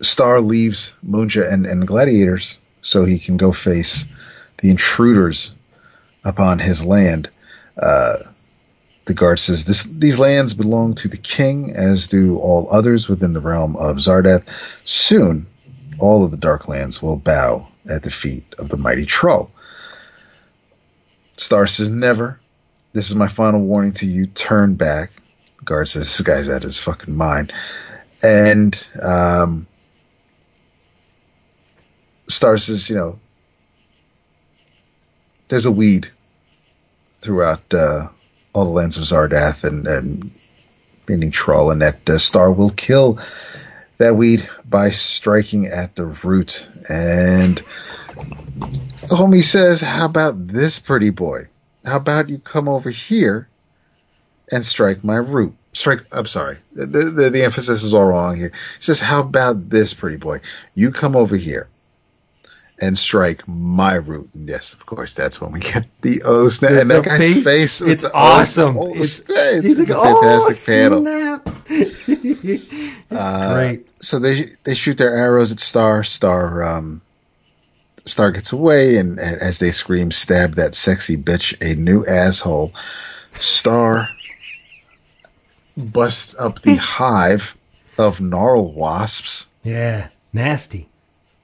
Starr 0.00 0.40
leaves 0.40 0.94
Moonja 1.06 1.50
and, 1.50 1.66
and 1.66 1.86
Gladiators 1.86 2.58
so 2.80 3.04
he 3.04 3.18
can 3.18 3.36
go 3.36 3.52
face 3.52 4.04
the 4.60 4.70
intruders 4.70 5.52
upon 6.24 6.58
his 6.58 6.84
land. 6.84 7.28
Uh, 7.76 8.16
the 9.06 9.14
guard 9.14 9.40
says 9.40 9.64
this 9.64 9.82
these 9.84 10.20
lands 10.20 10.54
belong 10.54 10.94
to 10.94 11.08
the 11.08 11.16
king, 11.16 11.72
as 11.74 12.06
do 12.06 12.38
all 12.38 12.68
others 12.70 13.08
within 13.08 13.32
the 13.32 13.40
realm 13.40 13.74
of 13.76 13.96
Zardath. 13.96 14.44
Soon, 14.84 15.46
all 15.98 16.24
of 16.24 16.30
the 16.30 16.36
Dark 16.36 16.68
Lands 16.68 17.02
will 17.02 17.16
bow 17.16 17.66
at 17.90 18.04
the 18.04 18.10
feet 18.10 18.44
of 18.58 18.68
the 18.68 18.76
mighty 18.76 19.04
Troll. 19.04 19.50
Starr 21.42 21.66
says, 21.66 21.90
Never. 21.90 22.38
This 22.92 23.10
is 23.10 23.16
my 23.16 23.28
final 23.28 23.60
warning 23.60 23.92
to 23.94 24.06
you. 24.06 24.26
Turn 24.26 24.76
back. 24.76 25.10
Guard 25.64 25.88
says, 25.88 26.04
This 26.04 26.20
guy's 26.20 26.48
out 26.48 26.58
of 26.58 26.62
his 26.62 26.78
fucking 26.78 27.16
mind. 27.16 27.52
And 28.22 28.82
um, 29.02 29.66
Starr 32.28 32.58
says, 32.58 32.88
You 32.88 32.96
know, 32.96 33.18
there's 35.48 35.66
a 35.66 35.72
weed 35.72 36.10
throughout 37.20 37.74
uh, 37.74 38.08
all 38.52 38.64
the 38.64 38.70
lands 38.70 38.96
of 38.96 39.04
Zardath 39.04 39.64
and, 39.64 39.86
and 39.86 40.30
meaning 41.08 41.30
Troll, 41.32 41.72
and 41.72 41.82
that 41.82 42.08
uh, 42.08 42.18
Starr 42.18 42.52
will 42.52 42.70
kill 42.70 43.18
that 43.98 44.14
weed 44.14 44.48
by 44.68 44.90
striking 44.90 45.66
at 45.66 45.96
the 45.96 46.06
root. 46.06 46.66
And 46.88 47.62
homie 49.08 49.42
says, 49.42 49.80
How 49.80 50.06
about 50.06 50.34
this 50.48 50.78
pretty 50.78 51.10
boy? 51.10 51.48
How 51.84 51.96
about 51.96 52.28
you 52.28 52.38
come 52.38 52.68
over 52.68 52.90
here 52.90 53.48
and 54.50 54.64
strike 54.64 55.02
my 55.04 55.16
root? 55.16 55.54
Strike, 55.74 56.00
I'm 56.12 56.26
sorry. 56.26 56.58
The, 56.74 56.86
the, 56.86 57.30
the 57.30 57.42
emphasis 57.44 57.82
is 57.82 57.94
all 57.94 58.04
wrong 58.06 58.36
here. 58.36 58.52
He 58.76 58.82
says, 58.82 59.00
How 59.00 59.20
about 59.20 59.68
this 59.70 59.94
pretty 59.94 60.16
boy? 60.18 60.40
You 60.74 60.90
come 60.90 61.16
over 61.16 61.36
here 61.36 61.68
and 62.80 62.98
strike 62.98 63.46
my 63.48 63.94
root. 63.94 64.28
And 64.34 64.48
yes, 64.48 64.72
of 64.74 64.86
course, 64.86 65.14
that's 65.14 65.40
when 65.40 65.52
we 65.52 65.60
get 65.60 65.86
the 66.02 66.22
O 66.24 66.48
snap. 66.48 66.72
And 66.72 66.90
that 66.90 67.04
guy's 67.04 67.42
face, 67.44 67.80
it's 67.80 68.04
awesome. 68.04 68.76
O 68.76 68.90
It's- 68.90 69.22
It's, 69.28 69.62
He's 69.66 69.80
it's 69.80 69.90
like, 69.90 69.98
a 69.98 70.02
fantastic 70.02 70.58
oh, 70.62 71.02
panel. 71.02 71.42
it's 71.68 73.12
Uh, 73.12 73.54
great. 73.54 74.02
So 74.02 74.18
they 74.18 74.46
they 74.64 74.74
shoot 74.74 74.98
their 74.98 75.14
arrows 75.16 75.52
at 75.52 75.60
Starr. 75.60 76.02
Starr 76.04 76.62
um, 76.64 77.00
Starr 78.04 78.32
gets 78.32 78.52
away, 78.52 78.96
and, 78.96 79.18
and 79.18 79.40
as 79.40 79.58
they 79.58 79.70
scream, 79.70 80.10
"Stab 80.10 80.54
that 80.56 80.74
sexy 80.74 81.16
bitch, 81.16 81.54
a 81.60 81.74
new 81.78 82.04
asshole!" 82.06 82.72
Starr 83.38 84.08
busts 85.76 86.34
up 86.38 86.60
the 86.62 86.76
hive 86.80 87.56
of 87.98 88.20
gnarl 88.20 88.72
wasps, 88.72 89.46
Yeah, 89.62 90.08
nasty. 90.32 90.88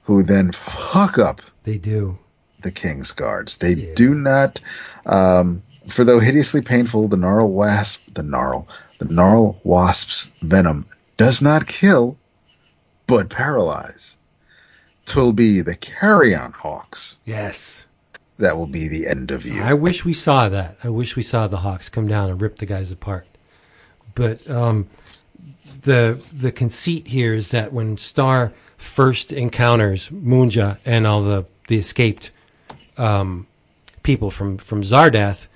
who 0.03 0.23
then 0.23 0.51
fuck 0.51 1.17
up 1.17 1.41
They 1.63 1.77
do. 1.77 2.17
the 2.61 2.71
king's 2.71 3.11
guards. 3.11 3.57
They 3.57 3.75
do 3.95 4.13
not, 4.13 4.59
um, 5.05 5.61
for 5.87 6.03
though 6.03 6.19
hideously 6.19 6.61
painful, 6.61 7.07
the 7.07 7.17
gnarl 7.17 7.51
wasp, 7.53 8.01
the 8.13 8.23
gnarl, 8.23 8.67
the 8.99 9.05
gnarl 9.05 9.59
wasp's 9.63 10.27
venom 10.41 10.85
does 11.17 11.41
not 11.41 11.67
kill, 11.67 12.17
but 13.07 13.29
paralyze. 13.29 14.15
Twill 15.09 15.33
be 15.33 15.61
the 15.61 15.75
carrion 15.75 16.51
hawks 16.53 17.17
Yes. 17.25 17.85
that 18.37 18.55
will 18.55 18.67
be 18.67 18.87
the 18.87 19.07
end 19.07 19.31
of 19.31 19.45
you. 19.45 19.61
I 19.61 19.73
wish 19.73 20.05
we 20.05 20.13
saw 20.13 20.47
that. 20.49 20.77
I 20.83 20.89
wish 20.89 21.15
we 21.15 21.23
saw 21.23 21.47
the 21.47 21.57
Hawks 21.57 21.89
come 21.89 22.07
down 22.07 22.29
and 22.29 22.41
rip 22.41 22.57
the 22.57 22.65
guys 22.65 22.91
apart. 22.91 23.27
But 24.15 24.49
um, 24.49 24.87
the 25.83 26.21
the 26.33 26.51
conceit 26.51 27.07
here 27.07 27.33
is 27.33 27.51
that 27.51 27.73
when 27.73 27.97
Starr 27.97 28.53
first 28.77 29.31
encounters 29.33 30.09
Munja 30.09 30.77
and 30.85 31.05
all 31.05 31.21
the 31.21 31.45
the 31.67 31.77
escaped 31.77 32.31
um, 32.97 33.47
people 34.03 34.31
from 34.31 34.57
from 34.57 34.83
Zardath, 34.83 35.47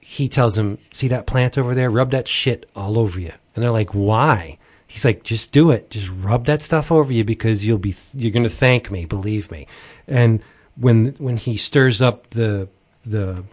he 0.00 0.28
tells 0.28 0.56
him, 0.56 0.78
"See 0.92 1.08
that 1.08 1.26
plant 1.26 1.58
over 1.58 1.74
there? 1.74 1.90
Rub 1.90 2.10
that 2.12 2.28
shit 2.28 2.68
all 2.74 2.98
over 2.98 3.18
you." 3.20 3.32
And 3.54 3.62
they're 3.62 3.70
like, 3.70 3.94
"Why?" 3.94 4.58
He's 4.96 5.04
like, 5.04 5.24
"Just 5.24 5.52
do 5.52 5.72
it. 5.72 5.90
Just 5.90 6.10
rub 6.10 6.46
that 6.46 6.62
stuff 6.62 6.90
over 6.90 7.12
you 7.12 7.22
because 7.22 7.66
you'll 7.66 7.76
be 7.76 7.94
you're 8.14 8.30
going 8.30 8.44
to 8.44 8.48
thank 8.48 8.90
me. 8.90 9.04
Believe 9.04 9.50
me." 9.50 9.66
And 10.08 10.40
when 10.74 11.08
when 11.18 11.36
he 11.36 11.58
stirs 11.58 12.00
up 12.00 12.30
the 12.30 12.68
the 13.04 13.44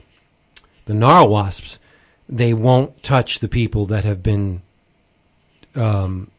the 0.86 0.94
gnarl 0.94 1.28
wasps, 1.28 1.80
they 2.30 2.54
won't 2.54 3.04
touch 3.04 3.40
the 3.40 3.50
people 3.50 3.86
that 3.88 4.06
have 4.06 4.24
been 4.24 4.62
um, 5.76 6.32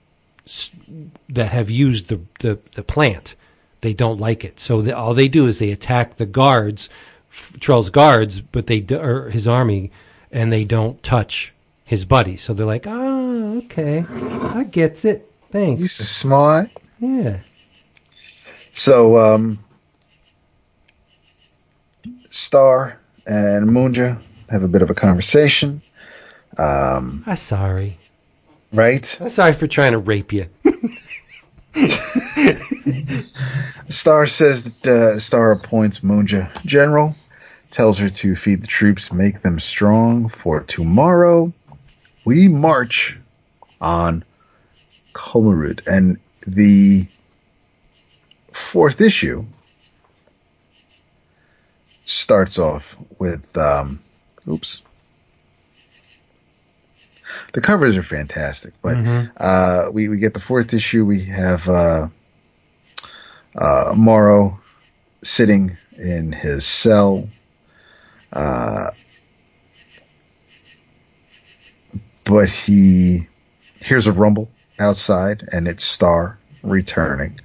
that 1.28 1.52
have 1.52 1.68
used 1.68 2.08
the, 2.08 2.20
the, 2.40 2.58
the 2.72 2.82
plant. 2.82 3.34
They 3.82 3.92
don't 3.92 4.18
like 4.18 4.42
it, 4.42 4.58
so 4.58 4.80
the, 4.80 4.96
all 4.96 5.12
they 5.12 5.28
do 5.28 5.46
is 5.46 5.58
they 5.58 5.70
attack 5.70 6.16
the 6.16 6.24
guards, 6.24 6.88
Troll's 7.60 7.90
guards, 7.90 8.40
but 8.40 8.68
they 8.68 8.82
or 8.90 9.28
his 9.28 9.46
army, 9.46 9.90
and 10.32 10.50
they 10.50 10.64
don't 10.64 11.02
touch 11.02 11.52
his 11.84 12.04
buddy. 12.04 12.36
So 12.36 12.52
they're 12.54 12.66
like, 12.66 12.86
"Oh, 12.86 13.58
okay, 13.64 14.04
I 14.10 14.64
gets 14.64 15.04
it. 15.04 15.30
Thanks." 15.50 15.80
He's 15.80 15.92
smart. 15.92 16.70
Yeah, 17.00 17.38
So, 18.72 19.18
um, 19.18 19.58
Starr 22.30 22.98
and 23.26 23.68
Moonja 23.68 24.20
have 24.50 24.62
a 24.62 24.68
bit 24.68 24.80
of 24.82 24.90
a 24.90 24.94
conversation, 24.94 25.82
Um, 26.58 27.24
I'm 27.26 27.36
sorry. 27.36 27.98
right? 28.72 29.16
I'm 29.20 29.28
sorry 29.30 29.52
for 29.52 29.66
trying 29.66 29.92
to 29.92 29.98
rape 29.98 30.32
you. 30.32 30.46
Starr 33.88 34.26
says 34.26 34.64
that 34.64 34.86
uh, 34.86 35.18
Starr 35.18 35.50
appoints 35.52 36.00
Moonja 36.00 36.48
general, 36.64 37.14
tells 37.70 37.98
her 37.98 38.08
to 38.08 38.36
feed 38.36 38.62
the 38.62 38.66
troops, 38.66 39.12
make 39.12 39.42
them 39.42 39.58
strong, 39.60 40.28
for 40.28 40.60
tomorrow 40.62 41.52
we 42.24 42.48
march 42.48 43.18
on 43.80 44.24
Komarut. 45.12 45.86
And 45.86 46.18
the 46.46 47.06
fourth 48.52 49.00
issue 49.00 49.44
starts 52.06 52.58
off 52.58 52.96
with, 53.18 53.56
um, 53.56 54.00
oops. 54.48 54.82
The 57.52 57.60
covers 57.60 57.96
are 57.96 58.02
fantastic, 58.02 58.74
but 58.82 58.96
uh, 59.36 59.90
we, 59.92 60.08
we 60.08 60.18
get 60.18 60.34
the 60.34 60.40
fourth 60.40 60.72
issue. 60.74 61.04
We 61.04 61.24
have 61.24 61.68
uh, 61.68 62.08
uh, 63.56 63.94
Morrow 63.96 64.60
sitting 65.22 65.76
in 65.98 66.32
his 66.32 66.64
cell. 66.66 67.28
Uh, 68.32 68.90
but 72.24 72.50
he 72.50 73.26
hears 73.76 74.06
a 74.06 74.12
rumble 74.12 74.50
outside, 74.78 75.46
and 75.52 75.68
it's 75.68 75.84
Starr 75.84 76.38
returning. 76.62 77.40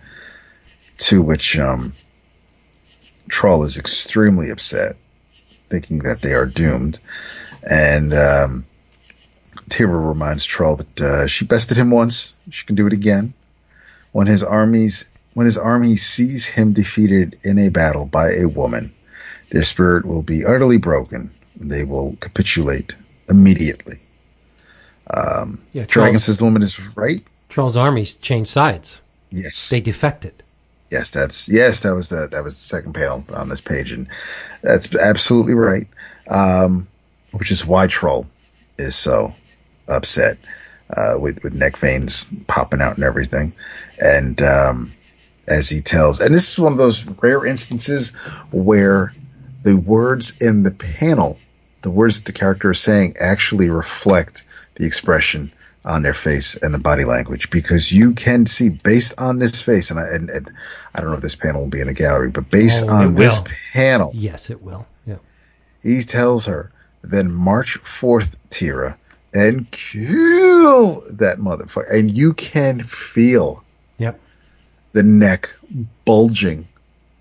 To 0.99 1.21
which 1.21 1.57
um, 1.57 1.93
Troll 3.29 3.63
is 3.63 3.77
extremely 3.77 4.49
upset, 4.49 4.97
thinking 5.69 5.99
that 5.99 6.21
they 6.21 6.33
are 6.33 6.45
doomed. 6.45 6.99
And 7.69 8.13
um, 8.13 8.65
Tira 9.69 9.97
reminds 9.97 10.43
Troll 10.43 10.77
that 10.77 11.01
uh, 11.01 11.27
she 11.27 11.45
bested 11.45 11.77
him 11.77 11.91
once; 11.91 12.33
she 12.49 12.65
can 12.65 12.75
do 12.75 12.87
it 12.87 12.93
again. 12.93 13.33
When 14.11 14.27
his 14.27 14.43
armies 14.43 15.05
when 15.35 15.45
his 15.45 15.57
army 15.57 15.95
sees 15.95 16.45
him 16.45 16.73
defeated 16.73 17.37
in 17.43 17.59
a 17.59 17.69
battle 17.69 18.05
by 18.05 18.31
a 18.33 18.45
woman, 18.45 18.91
their 19.51 19.63
spirit 19.63 20.05
will 20.05 20.23
be 20.23 20.43
utterly 20.43 20.77
broken. 20.77 21.29
They 21.55 21.83
will 21.83 22.17
capitulate 22.19 22.93
immediately. 23.29 23.99
Um, 25.13 25.59
Yeah, 25.73 25.85
Dragon 25.87 26.13
Troll's, 26.13 26.23
says 26.25 26.37
the 26.37 26.45
woman 26.45 26.61
is 26.61 26.79
right. 26.95 27.21
Troll's 27.49 27.75
armies 27.77 28.13
changed 28.13 28.49
sides. 28.51 28.99
Yes, 29.31 29.69
They 29.69 29.79
defected. 29.81 30.33
yes, 30.91 31.11
that's 31.11 31.47
yes. 31.47 31.81
That 31.81 31.93
was 31.95 32.09
the 32.09 32.27
that 32.31 32.43
was 32.43 32.55
the 32.55 32.63
second 32.63 32.93
panel 32.93 33.23
on 33.33 33.49
this 33.49 33.61
page, 33.61 33.91
and 33.91 34.07
that's 34.63 34.93
absolutely 34.95 35.53
right. 35.53 35.87
Um, 36.29 36.87
which 37.31 37.51
is 37.51 37.65
why 37.65 37.87
Troll 37.87 38.25
is 38.79 38.95
so 38.95 39.31
upset 39.87 40.37
uh, 40.97 41.15
with 41.19 41.43
with 41.43 41.53
neck 41.53 41.77
veins 41.77 42.27
popping 42.47 42.81
out 42.81 42.95
and 42.95 43.03
everything, 43.03 43.53
and 44.03 44.41
um, 44.41 44.91
as 45.47 45.69
he 45.69 45.81
tells, 45.81 46.19
and 46.19 46.33
this 46.33 46.51
is 46.51 46.59
one 46.59 46.71
of 46.71 46.77
those 46.79 47.05
rare 47.21 47.45
instances 47.45 48.09
where 48.51 49.13
the 49.63 49.75
words 49.77 50.39
in 50.41 50.63
the 50.63 50.71
panel, 50.71 51.37
the 51.83 51.91
words 51.91 52.17
that 52.19 52.25
the 52.31 52.37
character 52.39 52.71
is 52.71 52.79
saying, 52.79 53.13
actually 53.19 53.69
reflect 53.69 54.43
the 54.79 54.85
expression 54.87 55.51
on 55.85 56.01
their 56.01 56.13
face 56.13 56.55
and 56.57 56.73
the 56.73 56.77
body 56.79 57.05
language 57.05 57.49
because 57.51 57.91
you 57.91 58.13
can 58.13 58.45
see 58.45 58.69
based 58.69 59.13
on 59.19 59.39
this 59.39 59.61
face, 59.61 59.89
and 59.91 59.99
I, 59.99 60.07
and, 60.07 60.29
and 60.29 60.49
I 60.95 60.99
don't 61.01 61.09
know 61.11 61.15
if 61.17 61.21
this 61.21 61.35
panel 61.35 61.61
will 61.61 61.69
be 61.69 61.79
in 61.81 61.87
the 61.87 61.93
gallery, 61.93 62.31
but 62.31 62.49
based 62.49 62.85
Oh, 62.87 62.89
on 62.89 63.15
this 63.15 63.39
panel, 63.73 64.11
Yes, 64.13 64.49
it 64.49 64.61
will. 64.61 64.85
Yeah. 65.05 65.17
he 65.83 66.03
tells 66.03 66.45
her, 66.45 66.71
then 67.03 67.31
march 67.31 67.75
forth, 67.77 68.35
Tira, 68.49 68.97
and 69.33 69.69
kill 69.71 71.01
that 71.11 71.37
motherfucker. 71.39 71.91
And 71.93 72.11
you 72.11 72.33
can 72.33 72.81
feel 72.81 73.63
Yep. 73.99 74.19
the 74.93 75.03
neck 75.03 75.49
bulging 76.05 76.65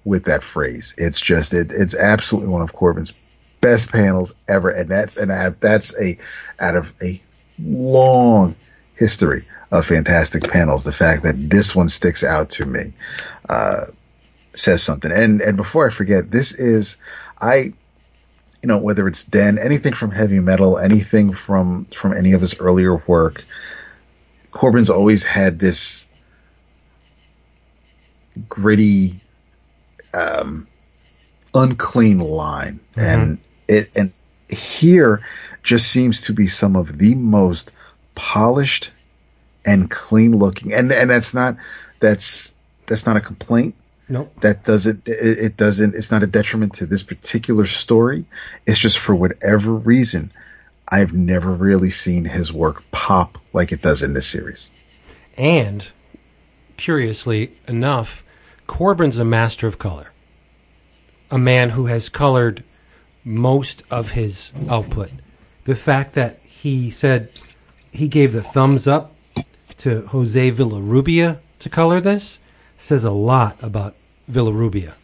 with 0.04 0.24
that 0.24 0.42
phrase. 0.42 0.94
It's 0.96 1.20
just, 1.20 1.52
it, 1.52 1.70
it's 1.70 1.94
absolutely 1.94 2.50
one 2.50 2.62
of 2.62 2.72
Corben's 2.72 3.12
best 3.60 3.90
panels 3.92 4.34
ever. 4.48 4.70
And 4.70 4.88
that's, 4.88 5.16
and 5.16 5.32
I 5.32 5.36
have, 5.36 5.60
that's 5.60 5.94
a, 6.00 6.16
out 6.60 6.76
of 6.76 6.92
a 7.02 7.20
long 7.60 8.54
history 8.96 9.44
of 9.70 9.86
fantastic 9.86 10.50
panels. 10.50 10.84
The 10.84 10.92
fact 10.92 11.22
that 11.22 11.34
this 11.50 11.74
one 11.74 11.88
sticks 11.88 12.24
out 12.24 12.50
to 12.50 12.64
me, 12.66 12.92
uh, 13.48 13.84
says 14.54 14.82
something. 14.82 15.12
And, 15.12 15.40
and 15.40 15.56
before 15.56 15.86
I 15.86 15.90
forget, 15.90 16.30
this 16.30 16.52
is, 16.52 16.96
I, 17.40 17.72
you 18.62 18.66
know, 18.66 18.78
whether 18.78 19.06
it's 19.06 19.24
Den, 19.24 19.58
anything 19.58 19.94
from 19.94 20.10
heavy 20.10 20.40
metal, 20.40 20.78
anything 20.78 21.32
from 21.32 21.84
from 21.86 22.12
any 22.12 22.32
of 22.32 22.40
his 22.40 22.58
earlier 22.58 22.96
work, 23.06 23.44
Corben's 24.50 24.90
always 24.90 25.24
had 25.24 25.58
this 25.60 26.04
gritty, 28.48 29.14
um, 30.12 30.66
unclean 31.54 32.18
line, 32.18 32.80
and 32.96 33.38
it 33.68 33.96
and 33.96 34.12
here 34.48 35.20
just 35.68 35.92
seems 35.92 36.22
to 36.22 36.32
be 36.32 36.46
some 36.46 36.76
of 36.76 36.96
the 36.96 37.14
most 37.14 37.70
polished 38.14 38.90
and 39.66 39.90
clean 39.90 40.34
looking, 40.34 40.72
and 40.72 40.90
and 40.90 41.10
that's 41.10 41.34
not 41.34 41.56
that's 42.00 42.54
that's 42.86 43.04
not 43.04 43.18
a 43.18 43.20
complaint 43.20 43.74
Nope. 44.08 44.32
that 44.40 44.64
doesn't 44.64 45.06
it, 45.06 45.38
it 45.38 45.56
doesn't 45.58 45.94
it's 45.94 46.10
not 46.10 46.22
a 46.22 46.26
detriment 46.26 46.72
to 46.76 46.86
this 46.86 47.02
particular 47.02 47.66
story 47.66 48.24
it's 48.66 48.78
just 48.78 48.98
for 48.98 49.14
whatever 49.14 49.72
reason 49.74 50.30
i've 50.88 51.12
never 51.12 51.52
really 51.52 51.90
seen 51.90 52.24
his 52.24 52.50
work 52.50 52.82
pop 52.92 53.36
like 53.52 53.70
it 53.72 53.82
does 53.82 54.02
in 54.02 54.14
this 54.14 54.26
series 54.26 54.70
And 55.36 55.90
curiously 56.78 57.50
enough, 57.66 58.24
Corben's 58.66 59.18
a 59.18 59.24
master 59.24 59.66
of 59.66 59.78
color. 59.78 60.12
A 61.30 61.38
man 61.38 61.70
who 61.70 61.86
has 61.86 62.08
colored 62.08 62.64
most 63.24 63.82
of 63.90 64.12
his 64.12 64.52
output. 64.70 65.10
The 65.68 65.74
fact 65.74 66.14
that 66.14 66.38
he 66.38 66.90
said 66.90 67.28
he 67.92 68.08
gave 68.08 68.32
the 68.32 68.42
thumbs 68.42 68.88
up 68.88 69.12
to 69.76 70.00
Jose 70.06 70.50
Villarrubia 70.50 71.40
to 71.58 71.68
color 71.68 72.00
this 72.00 72.38
says 72.78 73.04
a 73.04 73.10
lot 73.10 73.62
about 73.62 73.94
Villarrubia. 74.32 74.94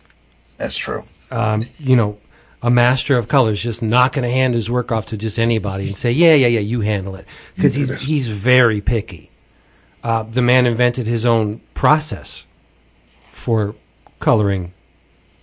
that's 0.56 0.78
true 0.78 1.04
Um, 1.30 1.66
you 1.76 1.96
know, 1.96 2.16
a 2.62 2.70
master 2.70 3.18
of 3.18 3.28
color 3.28 3.50
is 3.50 3.62
just 3.62 3.82
not 3.82 4.14
going 4.14 4.22
to 4.22 4.30
hand 4.30 4.54
his 4.54 4.70
work 4.70 4.90
off 4.90 5.04
to 5.08 5.18
just 5.18 5.38
anybody 5.38 5.86
and 5.86 5.96
say, 5.98 6.10
"Yeah, 6.10 6.32
yeah, 6.32 6.46
yeah, 6.46 6.60
you 6.60 6.80
handle 6.80 7.14
it," 7.16 7.26
because 7.54 7.74
he's 7.74 8.08
he's 8.08 8.28
very 8.28 8.80
picky. 8.80 9.30
Uh, 10.02 10.22
the 10.22 10.40
man 10.40 10.64
invented 10.64 11.06
his 11.06 11.26
own 11.26 11.60
process 11.74 12.46
for 13.32 13.74
coloring 14.18 14.72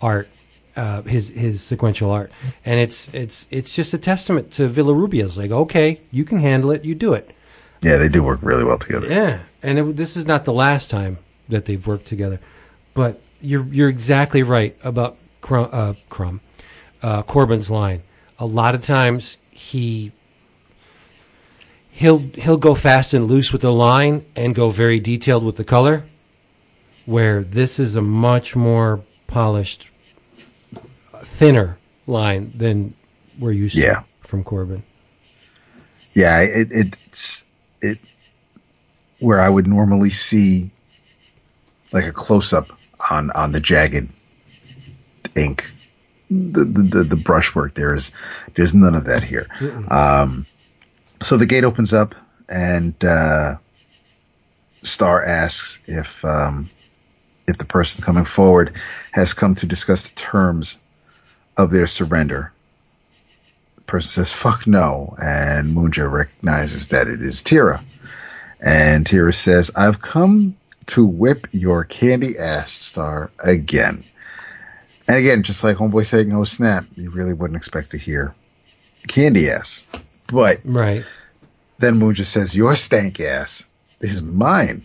art, 0.01 0.27
uh, 0.75 1.01
his 1.03 1.29
his 1.29 1.61
sequential 1.61 2.11
art, 2.11 2.31
and 2.65 2.79
it's 2.79 3.13
it's 3.13 3.47
it's 3.51 3.75
just 3.75 3.93
a 3.93 3.97
testament 3.97 4.51
to 4.53 4.69
Villarubio's. 4.69 5.37
Like, 5.37 5.51
okay, 5.51 5.99
you 6.11 6.23
can 6.23 6.39
handle 6.39 6.71
it, 6.71 6.85
you 6.85 6.95
do 6.95 7.13
it. 7.13 7.29
Yeah, 7.81 7.97
they 7.97 8.09
do 8.09 8.23
work 8.23 8.39
really 8.41 8.63
well 8.63 8.77
together. 8.77 9.07
Yeah, 9.07 9.39
and 9.63 9.79
it, 9.79 9.97
this 9.97 10.15
is 10.15 10.25
not 10.25 10.45
the 10.45 10.53
last 10.53 10.89
time 10.89 11.17
that 11.49 11.65
they've 11.65 11.85
worked 11.85 12.07
together, 12.07 12.39
but 12.93 13.19
you're 13.41 13.65
you're 13.65 13.89
exactly 13.89 14.43
right 14.43 14.75
about 14.83 15.17
Crumb, 15.41 15.69
uh, 15.71 15.93
Crumb 16.09 16.41
uh, 17.03 17.23
Corben's 17.23 17.71
line. 17.71 18.01
A 18.39 18.45
lot 18.45 18.75
of 18.75 18.85
times 18.85 19.37
he 19.49 20.11
he'll 21.91 22.19
he'll 22.19 22.57
go 22.57 22.75
fast 22.75 23.13
and 23.13 23.27
loose 23.27 23.51
with 23.51 23.61
the 23.61 23.71
line 23.71 24.25
and 24.35 24.55
go 24.55 24.69
very 24.69 24.99
detailed 24.99 25.43
with 25.43 25.57
the 25.57 25.63
color, 25.63 26.03
where 27.05 27.43
this 27.43 27.79
is 27.79 27.95
a 27.95 28.01
much 28.01 28.55
more 28.55 29.01
polished, 29.27 29.89
thinner 31.41 31.75
line 32.05 32.51
than 32.55 32.93
we're 33.39 33.51
used 33.51 33.75
Yeah. 33.75 34.01
to 34.21 34.27
from 34.27 34.43
Corben. 34.43 34.83
Yeah, 36.13 36.41
it, 36.41 36.67
it's 36.71 37.43
it 37.81 37.97
where 39.19 39.41
I 39.41 39.49
would 39.49 39.65
normally 39.65 40.11
see 40.11 40.69
like 41.91 42.05
a 42.05 42.11
close 42.11 42.53
up 42.53 42.67
on 43.09 43.31
on 43.31 43.53
the 43.53 43.59
jagged 43.59 44.07
ink. 45.35 45.71
The, 46.29 46.63
the 46.63 46.81
the 46.83 47.03
the 47.03 47.15
brushwork 47.15 47.73
there 47.73 47.95
is 47.95 48.11
there's 48.55 48.75
none 48.75 48.93
of 48.93 49.05
that 49.05 49.23
here. 49.23 49.47
Um, 49.89 50.45
so 51.23 51.37
the 51.37 51.47
gate 51.47 51.63
opens 51.63 51.91
up 51.91 52.13
and 52.49 52.93
uh, 53.03 53.55
Starr 54.83 55.25
asks 55.25 55.79
if 55.87 56.23
um, 56.23 56.69
if 57.47 57.57
the 57.57 57.65
person 57.65 58.03
coming 58.03 58.25
forward 58.25 58.73
has 59.11 59.33
come 59.33 59.55
to 59.55 59.65
discuss 59.65 60.07
the 60.09 60.15
terms 60.15 60.77
of 61.61 61.71
their 61.71 61.87
surrender. 61.87 62.51
The 63.75 63.81
person 63.83 64.09
says, 64.09 64.33
fuck 64.33 64.67
no. 64.67 65.15
And 65.23 65.75
Moonja 65.75 66.11
recognizes 66.11 66.89
that 66.89 67.07
it 67.07 67.21
is 67.21 67.43
Tira. 67.43 67.81
And 68.63 69.05
Tira 69.05 69.33
says, 69.33 69.71
I've 69.75 70.01
come 70.01 70.55
to 70.87 71.05
whip 71.05 71.47
your 71.51 71.83
candy 71.85 72.37
ass, 72.37 72.71
Starr, 72.71 73.31
again. 73.43 74.03
And 75.07 75.17
again, 75.17 75.43
just 75.43 75.63
like 75.63 75.77
Homeboy 75.77 76.05
saying, 76.05 76.29
no 76.29 76.43
snap, 76.43 76.85
you 76.95 77.09
really 77.09 77.33
wouldn't 77.33 77.57
expect 77.57 77.91
to 77.91 77.97
hear 77.97 78.33
candy 79.07 79.49
ass. 79.49 79.85
But 80.27 80.59
Right. 80.63 81.03
then 81.79 81.97
Moon 81.97 82.15
just 82.15 82.31
says, 82.31 82.55
Your 82.55 82.75
stank 82.75 83.19
ass 83.19 83.65
is 83.99 84.21
mine. 84.21 84.83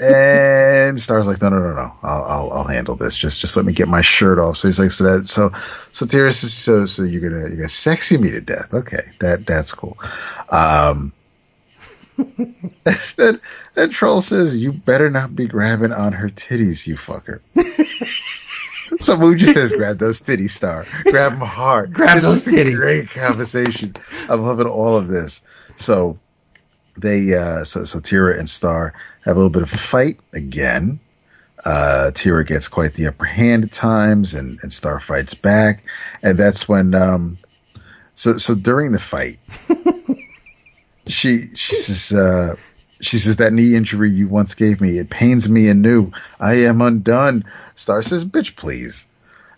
And 0.00 1.00
Starr's 1.00 1.26
like, 1.26 1.40
No, 1.40 1.48
no, 1.48 1.58
no, 1.58 1.74
no. 1.74 1.92
I'll, 2.02 2.24
I'll, 2.24 2.52
I'll 2.52 2.64
handle 2.64 2.96
this. 2.96 3.16
Just, 3.16 3.40
just 3.40 3.56
let 3.56 3.64
me 3.64 3.72
get 3.72 3.88
my 3.88 4.00
shirt 4.00 4.38
off. 4.38 4.58
So 4.58 4.68
he's 4.68 4.78
like, 4.78 4.90
So 4.90 5.04
that, 5.04 5.24
so, 5.24 5.50
so 5.92 6.06
Tira 6.06 6.32
says, 6.32 6.52
So, 6.52 6.86
so 6.86 7.02
you're 7.02 7.28
gonna, 7.28 7.48
you're 7.48 7.56
gonna 7.56 7.68
sexy 7.68 8.18
me 8.18 8.30
to 8.30 8.40
death. 8.40 8.72
Okay. 8.72 9.02
That, 9.20 9.46
that's 9.46 9.72
cool. 9.72 9.98
Um, 10.50 11.12
then, 13.16 13.40
then 13.74 13.90
Troll 13.90 14.20
says, 14.20 14.56
You 14.56 14.72
better 14.72 15.10
not 15.10 15.34
be 15.34 15.46
grabbing 15.46 15.92
on 15.92 16.12
her 16.12 16.28
titties, 16.28 16.86
you 16.86 16.96
fucker. 16.96 17.40
So 19.00 19.34
just 19.34 19.54
says, 19.54 19.72
"Grab 19.72 19.98
those 19.98 20.20
titties, 20.20 20.50
Starr. 20.50 20.84
Grab 21.04 21.32
them 21.32 21.40
hard. 21.40 21.92
Grab 21.94 22.16
This 22.16 22.24
those 22.24 22.44
titties." 22.44 22.76
Great 22.76 23.08
conversation. 23.08 23.94
I'm 24.28 24.42
loving 24.42 24.66
all 24.66 24.96
of 24.96 25.08
this. 25.08 25.40
So 25.76 26.18
they, 26.98 27.34
uh, 27.34 27.64
so 27.64 27.84
so 27.84 28.00
Tira 28.00 28.38
and 28.38 28.48
Starr 28.48 28.92
have 29.24 29.36
a 29.36 29.38
little 29.38 29.50
bit 29.50 29.62
of 29.62 29.72
a 29.72 29.78
fight 29.78 30.18
again. 30.32 31.00
Uh, 31.64 32.10
Tira 32.12 32.44
gets 32.44 32.68
quite 32.68 32.94
the 32.94 33.08
upper 33.08 33.26
hand 33.26 33.64
at 33.64 33.72
times, 33.72 34.34
and 34.34 34.58
and 34.62 34.72
Starr 34.72 35.00
fights 35.00 35.34
back, 35.34 35.84
and 36.22 36.38
that's 36.38 36.68
when, 36.68 36.94
um, 36.94 37.36
so 38.14 38.38
so 38.38 38.54
during 38.54 38.92
the 38.92 38.98
fight, 38.98 39.38
she 41.06 41.42
she 41.54 41.74
says. 41.74 42.18
Uh, 42.18 42.56
she 43.02 43.16
says 43.16 43.36
that 43.36 43.54
knee 43.54 43.74
injury 43.74 44.10
you 44.10 44.28
once 44.28 44.54
gave 44.54 44.78
me, 44.78 44.98
it 44.98 45.08
pains 45.08 45.48
me 45.48 45.68
anew. 45.68 46.10
I 46.38 46.64
am 46.66 46.82
undone. 46.82 47.44
Starr 47.74 48.02
says, 48.02 48.26
bitch, 48.26 48.56
please. 48.56 49.06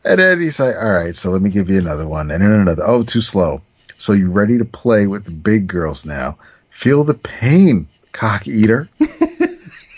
And 0.04 0.18
then 0.18 0.40
he's 0.40 0.60
like, 0.60 0.76
all 0.76 0.92
right, 0.92 1.14
so 1.14 1.30
let 1.30 1.42
me 1.42 1.50
give 1.50 1.68
you 1.68 1.78
another 1.78 2.06
one. 2.06 2.30
And 2.30 2.42
then 2.42 2.52
another. 2.52 2.84
Oh, 2.86 3.02
too 3.02 3.20
slow. 3.20 3.60
So 3.98 4.12
you 4.12 4.30
ready 4.30 4.58
to 4.58 4.64
play 4.64 5.06
with 5.06 5.24
the 5.24 5.30
big 5.30 5.68
girls 5.68 6.04
now? 6.06 6.36
Feel 6.70 7.04
the 7.04 7.14
pain, 7.14 7.86
cock 8.12 8.46
eater. 8.46 8.88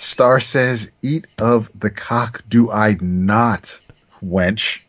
Starr 0.05 0.39
says, 0.39 0.93
eat 1.01 1.27
of 1.39 1.71
the 1.75 1.91
cock 1.91 2.43
do 2.47 2.71
I 2.71 2.99
not, 3.01 3.81
wench. 4.23 4.81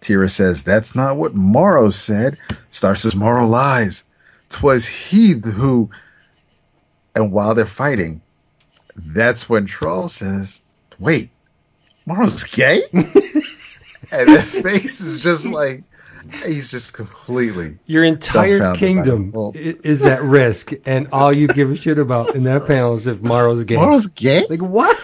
Tira 0.00 0.28
says, 0.28 0.64
that's 0.64 0.96
not 0.96 1.16
what 1.16 1.32
Morrow 1.32 1.90
said. 1.90 2.36
Starr 2.72 2.96
says, 2.96 3.14
Morrow 3.14 3.46
lies. 3.46 4.02
'Twas 4.48 4.84
he 4.84 5.34
who, 5.34 5.90
and 7.14 7.30
while 7.30 7.54
they're 7.54 7.66
fighting, 7.66 8.20
that's 8.96 9.48
when 9.48 9.64
Troll 9.64 10.08
says, 10.08 10.60
wait, 10.98 11.30
Morrow's 12.04 12.42
gay? 12.42 12.82
and 12.92 13.06
that 14.10 14.60
face 14.62 15.00
is 15.00 15.20
just 15.20 15.48
like, 15.48 15.84
he's 16.46 16.70
just 16.70 16.94
completely. 16.94 17.78
Your 17.86 18.04
entire 18.04 18.74
kingdom. 18.74 19.32
Well- 19.32 19.52
is 19.54 20.04
at 20.04 20.22
risk, 20.22 20.72
and 20.86 21.08
all 21.12 21.34
you 21.34 21.48
give 21.48 21.70
a 21.70 21.76
shit 21.76 21.98
about 21.98 22.34
in 22.34 22.44
that 22.44 22.66
panel 22.66 22.94
is 22.94 23.06
if 23.06 23.22
Morrow's 23.22 23.64
gay. 23.64 23.76
Morrow's 23.76 24.06
gay? 24.06 24.46
like 24.48 24.60
what? 24.60 24.98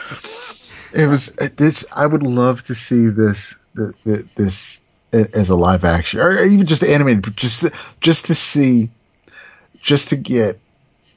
It 0.95 1.07
was 1.09 1.27
this. 1.57 1.85
I 1.93 2.07
would 2.07 2.23
love 2.23 2.65
to 2.65 2.75
see 2.75 3.09
this 3.09 3.55
the, 3.75 3.93
the, 4.05 4.29
this 4.37 4.81
as 5.13 5.49
a 5.51 5.55
live 5.55 5.85
action, 5.85 6.21
or 6.21 6.43
even 6.45 6.67
just 6.67 6.83
animated, 6.83 7.23
but 7.23 7.37
just 7.37 7.67
just 8.01 8.27
to 8.27 8.35
see, 8.35 8.91
just 9.81 10.11
to 10.11 10.17
get, 10.17 10.59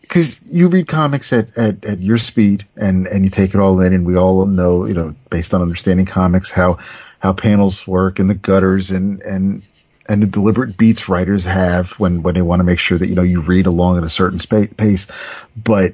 because 0.02 0.52
you 0.52 0.68
read 0.68 0.88
comics 0.88 1.34
at, 1.34 1.57
at, 1.57 1.84
at 1.84 1.99
your 1.99 2.18
speed 2.18 2.65
and 2.78 3.07
and 3.07 3.23
you 3.23 3.30
take 3.30 3.53
it 3.53 3.60
all 3.60 3.80
in, 3.82 3.94
and 3.94 4.06
we 4.06 4.18
all 4.18 4.45
know, 4.45 4.86
you 4.86 4.94
know, 4.94 5.15
based 5.30 5.53
on 5.53 5.61
understanding 5.61 6.06
comics, 6.06 6.52
how 6.52 6.78
how 7.19 7.34
panels 7.34 7.88
work 7.88 8.19
and 8.19 8.30
the 8.30 8.36
gutters 8.36 8.91
and 8.91 9.22
and 9.23 9.64
and 10.12 10.22
the 10.22 10.28
deliberate 10.28 10.76
beats 10.76 11.08
writers 11.08 11.46
have 11.46 11.92
when 11.92 12.22
when 12.22 12.36
they 12.36 12.42
want 12.42 12.60
to 12.60 12.66
make 12.66 12.80
sure 12.80 12.98
that 12.98 13.08
you 13.08 13.16
know 13.16 13.22
you 13.22 13.40
read 13.40 13.66
along 13.66 13.98
at 13.98 14.04
a 14.04 14.10
certain 14.10 14.40
spa- 14.40 14.66
pace, 14.76 15.08
but 15.56 15.94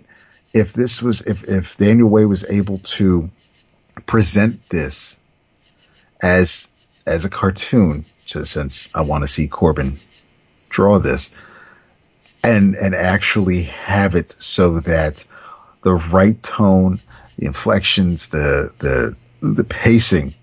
if 0.56 0.73
this 0.73 1.03
was 1.03 1.22
if 1.22 1.44
if 1.44 1.77
Daniel 1.77 2.10
Way 2.10 2.26
was 2.26 2.44
able 2.49 2.80
to 2.80 3.30
present 4.07 4.60
this 4.69 5.18
as 6.23 6.68
as 7.06 7.26
a 7.26 7.30
cartoon, 7.30 8.06
so 8.26 8.44
since 8.44 8.89
I 8.95 9.02
want 9.02 9.23
to 9.23 9.27
see 9.27 9.48
Corben 9.48 9.99
draw 10.69 10.98
this, 10.98 11.30
and 12.44 12.73
and 12.73 12.95
actually 12.95 13.64
have 13.64 14.15
it 14.15 14.31
so 14.39 14.80
that 14.80 15.23
the 15.84 15.94
right 15.94 16.41
tone, 16.41 16.99
the 17.38 17.45
inflections, 17.45 18.30
the 18.30 18.72
the 18.80 19.15
the 19.44 19.64
pacing 19.64 20.34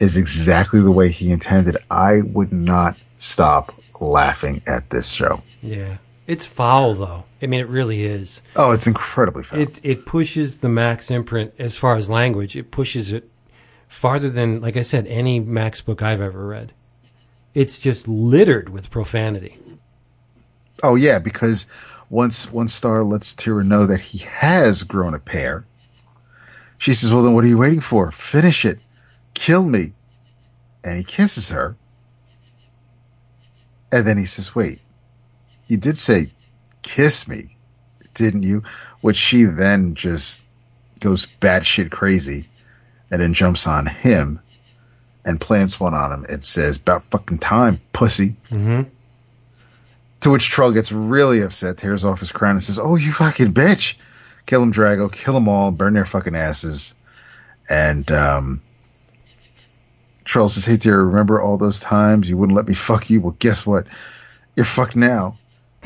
is 0.00 0.16
exactly 0.16 0.80
the 0.80 0.90
way 0.90 1.08
he 1.08 1.30
intended, 1.32 1.76
I 1.90 2.22
would 2.32 2.52
not 2.52 3.00
stop 3.18 3.74
laughing 4.00 4.62
at 4.66 4.90
this 4.90 5.10
show. 5.10 5.40
Yeah, 5.60 5.98
it's 6.26 6.46
foul 6.46 6.94
though. 6.94 7.24
I 7.42 7.46
mean, 7.46 7.60
it 7.60 7.68
really 7.68 8.04
is. 8.04 8.42
Oh, 8.56 8.72
it's 8.72 8.86
incredibly 8.86 9.44
fun. 9.44 9.60
It 9.60 9.80
it 9.82 10.06
pushes 10.06 10.58
the 10.58 10.68
Max 10.68 11.10
imprint 11.10 11.54
as 11.58 11.76
far 11.76 11.96
as 11.96 12.08
language. 12.08 12.56
It 12.56 12.70
pushes 12.70 13.12
it 13.12 13.28
farther 13.88 14.30
than, 14.30 14.60
like 14.60 14.76
I 14.76 14.82
said, 14.82 15.06
any 15.06 15.40
Max 15.40 15.80
book 15.80 16.02
I've 16.02 16.20
ever 16.20 16.46
read. 16.46 16.72
It's 17.54 17.78
just 17.78 18.08
littered 18.08 18.68
with 18.68 18.90
profanity. 18.90 19.56
Oh 20.82 20.96
yeah, 20.96 21.18
because 21.18 21.66
once 22.10 22.50
one 22.50 22.68
star 22.68 23.04
lets 23.04 23.34
Tira 23.34 23.64
know 23.64 23.86
that 23.86 24.00
he 24.00 24.18
has 24.18 24.82
grown 24.82 25.14
a 25.14 25.18
pair, 25.18 25.64
she 26.78 26.92
says, 26.92 27.12
"Well, 27.12 27.22
then 27.22 27.34
what 27.34 27.44
are 27.44 27.48
you 27.48 27.58
waiting 27.58 27.80
for? 27.80 28.10
Finish 28.10 28.64
it, 28.64 28.78
kill 29.34 29.64
me." 29.64 29.92
And 30.82 30.96
he 30.98 31.04
kisses 31.04 31.48
her, 31.50 31.76
and 33.90 34.06
then 34.06 34.18
he 34.18 34.26
says, 34.26 34.54
"Wait, 34.54 34.80
you 35.66 35.76
did 35.76 35.96
say 35.96 36.30
kiss 36.82 37.26
me, 37.28 37.56
didn't 38.14 38.42
you?" 38.42 38.62
Which 39.00 39.16
she 39.16 39.44
then 39.44 39.94
just 39.94 40.42
goes 41.00 41.26
batshit 41.40 41.90
crazy, 41.90 42.48
and 43.10 43.20
then 43.20 43.34
jumps 43.34 43.66
on 43.66 43.86
him 43.86 44.40
and 45.24 45.40
plants 45.40 45.80
one 45.80 45.94
on 45.94 46.12
him 46.12 46.26
and 46.28 46.44
says, 46.44 46.76
"About 46.76 47.04
fucking 47.10 47.38
time, 47.38 47.80
pussy." 47.92 48.36
hmm 48.48 48.82
To 50.20 50.30
which 50.30 50.48
Troll 50.50 50.72
gets 50.72 50.92
really 50.92 51.40
upset, 51.42 51.78
tears 51.78 52.04
off 52.04 52.20
his 52.20 52.32
crown, 52.32 52.56
and 52.56 52.62
says, 52.62 52.78
"Oh, 52.78 52.96
you 52.96 53.12
fucking 53.12 53.52
bitch! 53.54 53.94
Kill 54.46 54.62
him, 54.62 54.72
Drago! 54.72 55.10
Kill 55.10 55.34
them 55.34 55.48
all! 55.48 55.70
Burn 55.70 55.94
their 55.94 56.04
fucking 56.06 56.34
asses!" 56.34 56.94
And 57.68 58.10
um, 58.10 58.60
Troll 60.34 60.48
says, 60.48 60.64
"Hey, 60.64 60.76
dear, 60.76 61.00
remember 61.00 61.40
all 61.40 61.56
those 61.58 61.78
times 61.78 62.28
you 62.28 62.36
wouldn't 62.36 62.56
let 62.56 62.66
me 62.66 62.74
fuck 62.74 63.08
you? 63.08 63.20
Well, 63.20 63.36
guess 63.38 63.64
what? 63.64 63.86
You're 64.56 64.64
fucked 64.66 64.96
now." 64.96 65.36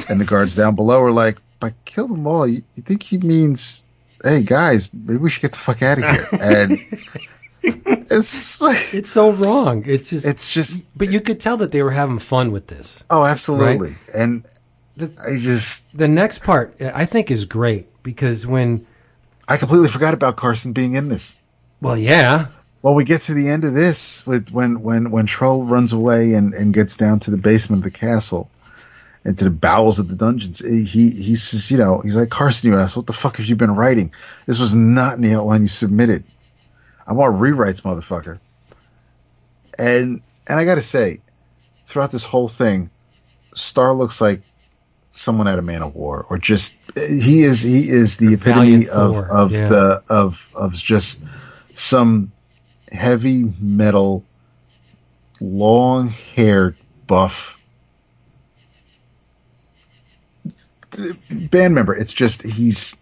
And 0.08 0.18
the 0.18 0.24
guards 0.24 0.56
down 0.56 0.74
below 0.74 1.02
are 1.02 1.12
like, 1.12 1.36
"But 1.60 1.74
kill 1.84 2.08
them 2.08 2.26
all." 2.26 2.46
You, 2.46 2.62
you 2.74 2.82
think 2.82 3.02
he 3.02 3.18
means, 3.18 3.84
"Hey, 4.24 4.42
guys, 4.42 4.88
maybe 4.94 5.18
we 5.18 5.28
should 5.28 5.42
get 5.42 5.52
the 5.52 5.58
fuck 5.58 5.82
out 5.82 5.98
of 5.98 6.04
here?" 6.04 6.28
And 7.62 7.90
it's 8.10 8.62
like, 8.62 8.94
It's 8.94 9.10
so 9.10 9.32
wrong. 9.32 9.82
It's 9.84 10.08
just. 10.08 10.24
it's 10.24 10.48
just, 10.48 10.82
but 10.96 11.10
you 11.12 11.20
could 11.20 11.40
tell 11.40 11.58
that 11.58 11.70
they 11.70 11.82
were 11.82 11.90
having 11.90 12.18
fun 12.18 12.50
with 12.50 12.68
this. 12.68 13.04
oh, 13.10 13.26
absolutely. 13.26 13.96
And 14.16 14.46
The- 14.96 15.12
I 15.22 15.38
just, 15.38 15.82
The 15.94 16.08
next 16.08 16.42
part, 16.42 16.74
I 16.80 17.04
think, 17.04 17.30
is 17.30 17.44
great 17.44 17.86
because 18.02 18.46
when, 18.46 18.86
I 19.46 19.58
completely 19.58 19.88
forgot 19.90 20.14
about 20.14 20.36
Carson 20.36 20.72
being 20.72 20.94
in 20.94 21.10
this. 21.10 21.36
well, 21.82 21.98
yeah, 21.98 22.46
Well, 22.82 22.94
we 22.94 23.04
get 23.04 23.22
to 23.22 23.34
the 23.34 23.48
end 23.48 23.64
of 23.64 23.74
this 23.74 24.24
with 24.26 24.50
when 24.50 24.82
when 24.82 25.10
when 25.10 25.26
Troll 25.26 25.64
runs 25.64 25.92
away 25.92 26.34
and 26.34 26.54
and 26.54 26.72
gets 26.72 26.96
down 26.96 27.18
to 27.20 27.30
the 27.30 27.36
basement 27.36 27.84
of 27.84 27.92
the 27.92 27.98
castle, 27.98 28.50
into 29.24 29.44
the 29.44 29.50
bowels 29.50 29.98
of 29.98 30.08
the 30.08 30.14
dungeons. 30.14 30.60
He 30.60 31.10
he 31.10 31.36
says, 31.36 31.70
you 31.70 31.78
know, 31.78 32.00
he's 32.00 32.16
like 32.16 32.30
Carson, 32.30 32.70
you 32.70 32.78
ass, 32.78 32.96
what 32.96 33.06
the 33.06 33.12
fuck 33.12 33.36
have 33.36 33.46
you 33.46 33.56
been 33.56 33.74
writing? 33.74 34.12
This 34.46 34.58
was 34.58 34.74
not 34.74 35.16
in 35.16 35.22
the 35.22 35.34
outline 35.34 35.62
you 35.62 35.68
submitted. 35.68 36.24
I 37.06 37.12
want 37.12 37.36
rewrites, 37.36 37.82
motherfucker. 37.82 38.38
And 39.78 40.22
and 40.48 40.60
I 40.60 40.64
got 40.64 40.76
to 40.76 40.82
say, 40.82 41.20
throughout 41.86 42.10
this 42.10 42.24
whole 42.24 42.48
thing, 42.48 42.90
Starr 43.54 43.92
looks 43.92 44.20
like 44.20 44.40
someone 45.12 45.48
at 45.48 45.58
a 45.58 45.62
Manowar, 45.62 46.24
or 46.30 46.38
just 46.38 46.76
he 46.94 47.42
is 47.42 47.60
he 47.60 47.88
is 47.88 48.16
the 48.16 48.34
epitome 48.34 48.88
of 48.88 49.12
Thor, 49.12 49.30
of 49.30 49.52
yeah. 49.52 49.68
the 49.68 50.02
of 50.08 50.48
of 50.54 50.74
just 50.74 51.24
some 51.74 52.32
heavy 52.92 53.50
metal, 53.60 54.24
long 55.40 56.08
haired 56.08 56.76
buff 57.06 57.58
band 61.50 61.74
member. 61.74 61.94
It's 61.94 62.12
just 62.12 62.42
he's 62.42 62.96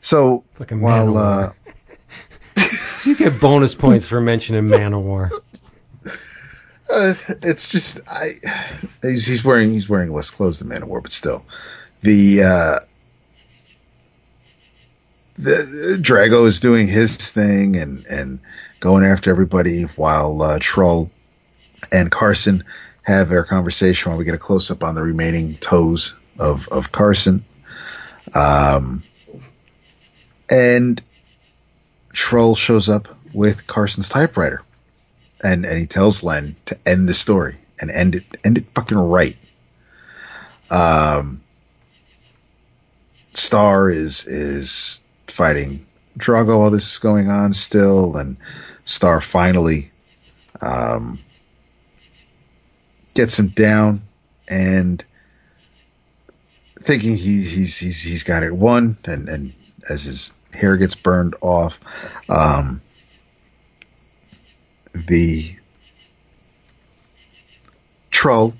so 0.00 0.44
fucking 0.54 0.80
while 0.80 1.16
uh, 1.16 1.52
you 3.04 3.16
get 3.16 3.40
bonus 3.40 3.74
points 3.74 4.06
for 4.06 4.20
mentioning 4.20 4.66
Manowar. 4.66 5.30
Uh, 6.90 7.14
it's 7.42 7.66
just 7.68 7.98
I. 8.08 8.32
He's, 9.02 9.26
he's 9.26 9.44
wearing 9.44 9.70
he's 9.70 9.88
wearing 9.88 10.12
less 10.12 10.30
clothes 10.30 10.58
than 10.58 10.68
Manowar, 10.68 11.02
but 11.02 11.12
still, 11.12 11.44
the 12.02 12.42
uh, 12.42 12.78
the 15.36 15.98
Drago 16.00 16.46
is 16.46 16.60
doing 16.60 16.86
his 16.86 17.16
thing 17.16 17.76
and 17.76 18.04
and 18.06 18.38
going 18.80 19.04
after 19.04 19.30
everybody 19.30 19.82
while 19.96 20.40
uh, 20.42 20.58
Troll 20.60 21.10
and 21.90 22.10
Carson 22.10 22.64
have 23.02 23.28
their 23.28 23.44
conversation 23.44 24.10
while 24.10 24.18
we 24.18 24.24
get 24.24 24.34
a 24.34 24.38
close 24.38 24.70
up 24.70 24.82
on 24.82 24.94
the 24.94 25.02
remaining 25.02 25.54
toes 25.56 26.16
of 26.38 26.68
of 26.68 26.92
Carson. 26.92 27.44
Um, 28.34 29.02
and 30.50 31.00
Troll 32.12 32.54
shows 32.54 32.88
up 32.88 33.08
with 33.32 33.66
Carson's 33.66 34.08
typewriter 34.08 34.62
and 35.42 35.64
and 35.66 35.78
he 35.78 35.86
tells 35.86 36.22
Len 36.22 36.56
to 36.66 36.78
end 36.86 37.08
the 37.08 37.14
story 37.14 37.56
and 37.80 37.90
end 37.90 38.16
it 38.16 38.24
end 38.44 38.58
it 38.58 38.66
fucking 38.74 38.98
right. 38.98 39.36
Um, 40.70 41.42
Starr 43.34 43.90
is 43.90 44.26
is 44.26 45.00
fighting 45.34 45.84
Drago 46.18 46.58
while 46.60 46.70
this 46.70 46.92
is 46.92 46.98
going 46.98 47.28
on 47.28 47.52
still, 47.52 48.16
and 48.16 48.36
Starr 48.84 49.20
finally 49.20 49.90
um, 50.62 51.18
gets 53.14 53.38
him 53.38 53.48
down 53.48 54.00
and 54.48 55.02
thinking 56.80 57.16
he 57.16 57.42
he's 57.42 57.76
he's 57.76 58.00
he's 58.00 58.22
got 58.22 58.44
it 58.44 58.52
won, 58.52 58.96
and 59.06 59.28
and 59.28 59.52
as 59.88 60.04
his 60.04 60.32
hair 60.52 60.76
gets 60.76 60.94
burned 60.94 61.34
off. 61.40 61.80
Um, 62.30 62.80
the 65.08 65.56
troll 68.12 68.54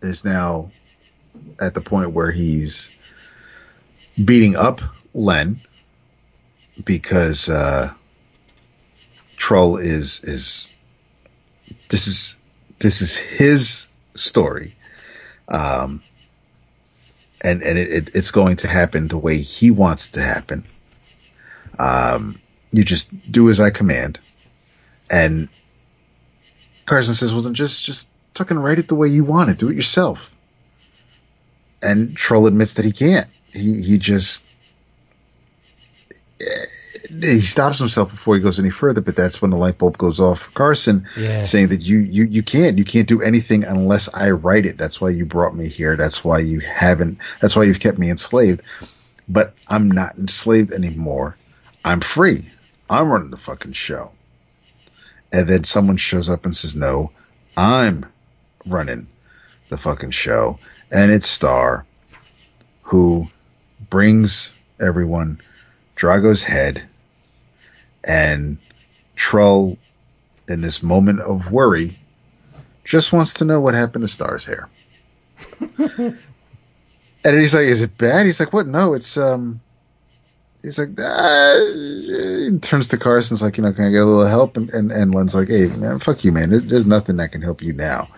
is 0.00 0.24
now 0.24 0.70
at 1.60 1.74
the 1.74 1.82
point 1.82 2.12
where 2.12 2.32
he's 2.32 2.90
beating 4.24 4.56
up 4.56 4.80
Len 5.12 5.60
because 6.84 7.48
uh, 7.48 7.92
troll 9.36 9.76
is 9.76 10.20
is 10.24 10.72
this 11.90 12.06
is 12.06 12.36
this 12.78 13.00
is 13.02 13.16
his 13.16 13.86
story 14.14 14.74
um 15.48 16.02
and 17.42 17.62
and 17.62 17.78
it, 17.78 17.90
it, 17.90 18.14
it's 18.14 18.30
going 18.30 18.56
to 18.56 18.68
happen 18.68 19.08
the 19.08 19.18
way 19.18 19.38
he 19.38 19.70
wants 19.70 20.08
it 20.08 20.12
to 20.12 20.20
happen 20.22 20.64
um 21.78 22.40
you 22.72 22.84
just 22.84 23.10
do 23.30 23.50
as 23.50 23.60
i 23.60 23.70
command 23.70 24.18
and 25.10 25.48
Carson 26.86 27.14
says, 27.14 27.32
"Well, 27.32 27.42
then 27.42 27.54
just 27.54 27.84
just 27.84 28.08
fucking 28.34 28.58
write 28.58 28.78
it 28.78 28.88
the 28.88 28.94
way 28.94 29.08
you 29.08 29.24
want 29.24 29.50
it. 29.50 29.58
Do 29.58 29.70
it 29.70 29.76
yourself." 29.76 30.30
And 31.82 32.16
Troll 32.16 32.46
admits 32.46 32.74
that 32.74 32.84
he 32.84 32.92
can't. 32.92 33.28
He 33.52 33.82
he 33.82 33.98
just 33.98 34.44
he 37.10 37.40
stops 37.40 37.78
himself 37.78 38.10
before 38.10 38.34
he 38.34 38.40
goes 38.42 38.58
any 38.58 38.70
further. 38.70 39.00
But 39.00 39.16
that's 39.16 39.40
when 39.42 39.50
the 39.50 39.56
light 39.56 39.78
bulb 39.78 39.98
goes 39.98 40.20
off 40.20 40.40
for 40.40 40.50
Carson, 40.52 41.06
Yeah. 41.16 41.42
saying 41.44 41.68
that 41.68 41.82
you 41.82 41.98
you 41.98 42.24
you 42.24 42.42
can't 42.42 42.78
you 42.78 42.84
can't 42.84 43.08
do 43.08 43.22
anything 43.22 43.64
unless 43.64 44.12
I 44.14 44.30
write 44.30 44.66
it. 44.66 44.78
That's 44.78 45.00
why 45.00 45.10
you 45.10 45.24
brought 45.26 45.54
me 45.54 45.68
here. 45.68 45.96
That's 45.96 46.24
why 46.24 46.38
you 46.40 46.60
haven't. 46.60 47.18
That's 47.40 47.54
why 47.56 47.64
you've 47.64 47.80
kept 47.80 47.98
me 47.98 48.10
enslaved. 48.10 48.62
But 49.28 49.54
I'm 49.68 49.90
not 49.90 50.16
enslaved 50.16 50.72
anymore. 50.72 51.36
I'm 51.84 52.00
free. 52.00 52.50
I'm 52.90 53.10
running 53.10 53.30
the 53.30 53.36
fucking 53.36 53.72
show 53.72 54.10
and 55.32 55.48
then 55.48 55.64
someone 55.64 55.96
shows 55.96 56.28
up 56.28 56.44
and 56.44 56.54
says, 56.54 56.76
"No, 56.76 57.10
I'm 57.56 58.06
running 58.66 59.06
the 59.68 59.76
fucking 59.76 60.12
show," 60.12 60.58
and 60.92 61.10
it's 61.10 61.28
Starr 61.28 61.84
who 62.82 63.26
brings 63.90 64.52
everyone 64.80 65.40
Drago's 65.94 66.42
head, 66.42 66.82
and 68.02 68.58
Trull, 69.16 69.78
in 70.48 70.60
this 70.60 70.82
moment 70.82 71.20
of 71.20 71.50
worry, 71.50 71.96
just 72.84 73.12
wants 73.12 73.34
to 73.34 73.44
know 73.44 73.60
what 73.60 73.74
happened 73.74 74.02
to 74.02 74.08
Starr's 74.08 74.44
hair. 74.44 74.68
and 75.78 76.18
he's 77.24 77.54
like, 77.54 77.64
"Is 77.64 77.82
it 77.82 77.96
bad?" 77.96 78.26
He's 78.26 78.40
like, 78.40 78.52
"What? 78.52 78.66
No, 78.66 78.94
it's 78.94 79.16
um." 79.16 79.60
He's 80.62 80.78
like, 80.78 80.98
ah, 80.98 81.56
he 81.74 82.58
turns 82.58 82.88
to 82.88 82.96
Carson's 82.96 83.42
like, 83.42 83.58
you 83.58 83.62
know, 83.62 83.74
can 83.74 83.84
I 83.84 83.90
get 83.90 84.00
a 84.00 84.06
little 84.06 84.26
help? 84.26 84.56
And, 84.56 84.70
and, 84.70 84.90
and 84.90 85.14
Len's 85.14 85.34
like, 85.34 85.48
hey, 85.48 85.66
man, 85.66 85.98
fuck 85.98 86.24
you, 86.24 86.32
man. 86.32 86.48
There's 86.48 86.86
nothing 86.86 87.18
that 87.18 87.32
can 87.32 87.42
help 87.42 87.60
you 87.60 87.74
now. 87.74 88.08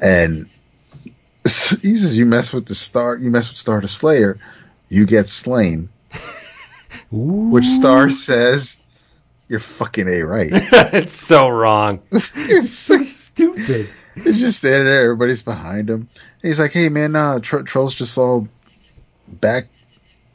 And 0.00 0.48
he 1.44 1.50
says, 1.50 2.16
you 2.16 2.24
mess 2.24 2.54
with 2.54 2.64
the 2.66 2.74
star, 2.74 3.18
you 3.18 3.30
mess 3.30 3.50
with 3.50 3.58
Starr 3.58 3.82
the 3.82 3.88
Slayer, 3.88 4.38
you 4.88 5.04
get 5.04 5.28
slain. 5.28 5.90
Which 7.10 7.66
Starr 7.66 8.10
says, 8.10 8.78
you're 9.48 9.60
fucking 9.60 10.08
A 10.08 10.22
right. 10.22 10.50
it's 10.52 11.12
so 11.12 11.48
wrong. 11.48 12.00
it's 12.10 12.72
So 12.72 13.02
stupid. 13.02 13.88
He's 14.14 14.40
just 14.40 14.58
standing 14.58 14.84
there. 14.84 15.04
Everybody's 15.04 15.42
behind 15.42 15.90
him. 15.90 16.00
And 16.00 16.08
he's 16.42 16.60
like, 16.60 16.72
"Hey, 16.72 16.88
man, 16.88 17.16
uh, 17.16 17.40
Tro- 17.40 17.62
Troll's 17.62 17.94
just 17.94 18.16
all 18.16 18.48
back, 19.28 19.66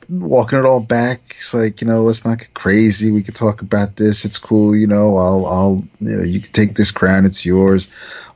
walking 0.10 0.60
it 0.60 0.66
all 0.66 0.82
back." 0.82 1.34
He's 1.34 1.54
like, 1.54 1.82
"You 1.82 1.88
know, 1.88 2.04
let's 2.04 2.26
not 2.26 2.40
get 2.40 2.54
crazy. 2.54 3.10
We 3.10 3.24
could 3.24 3.36
talk 3.36 3.62
about 3.62 3.96
this. 3.96 4.26
It's 4.26 4.38
cool. 4.38 4.76
You 4.76 4.88
know, 4.88 5.18
I'll, 5.18 5.46
I'll, 5.46 5.84
you 6.00 6.18
know, 6.18 6.24
you 6.24 6.42
can 6.42 6.52
take 6.52 6.76
this 6.76 6.92
crown. 6.92 7.26
It's 7.26 7.46
yours." 7.46 7.88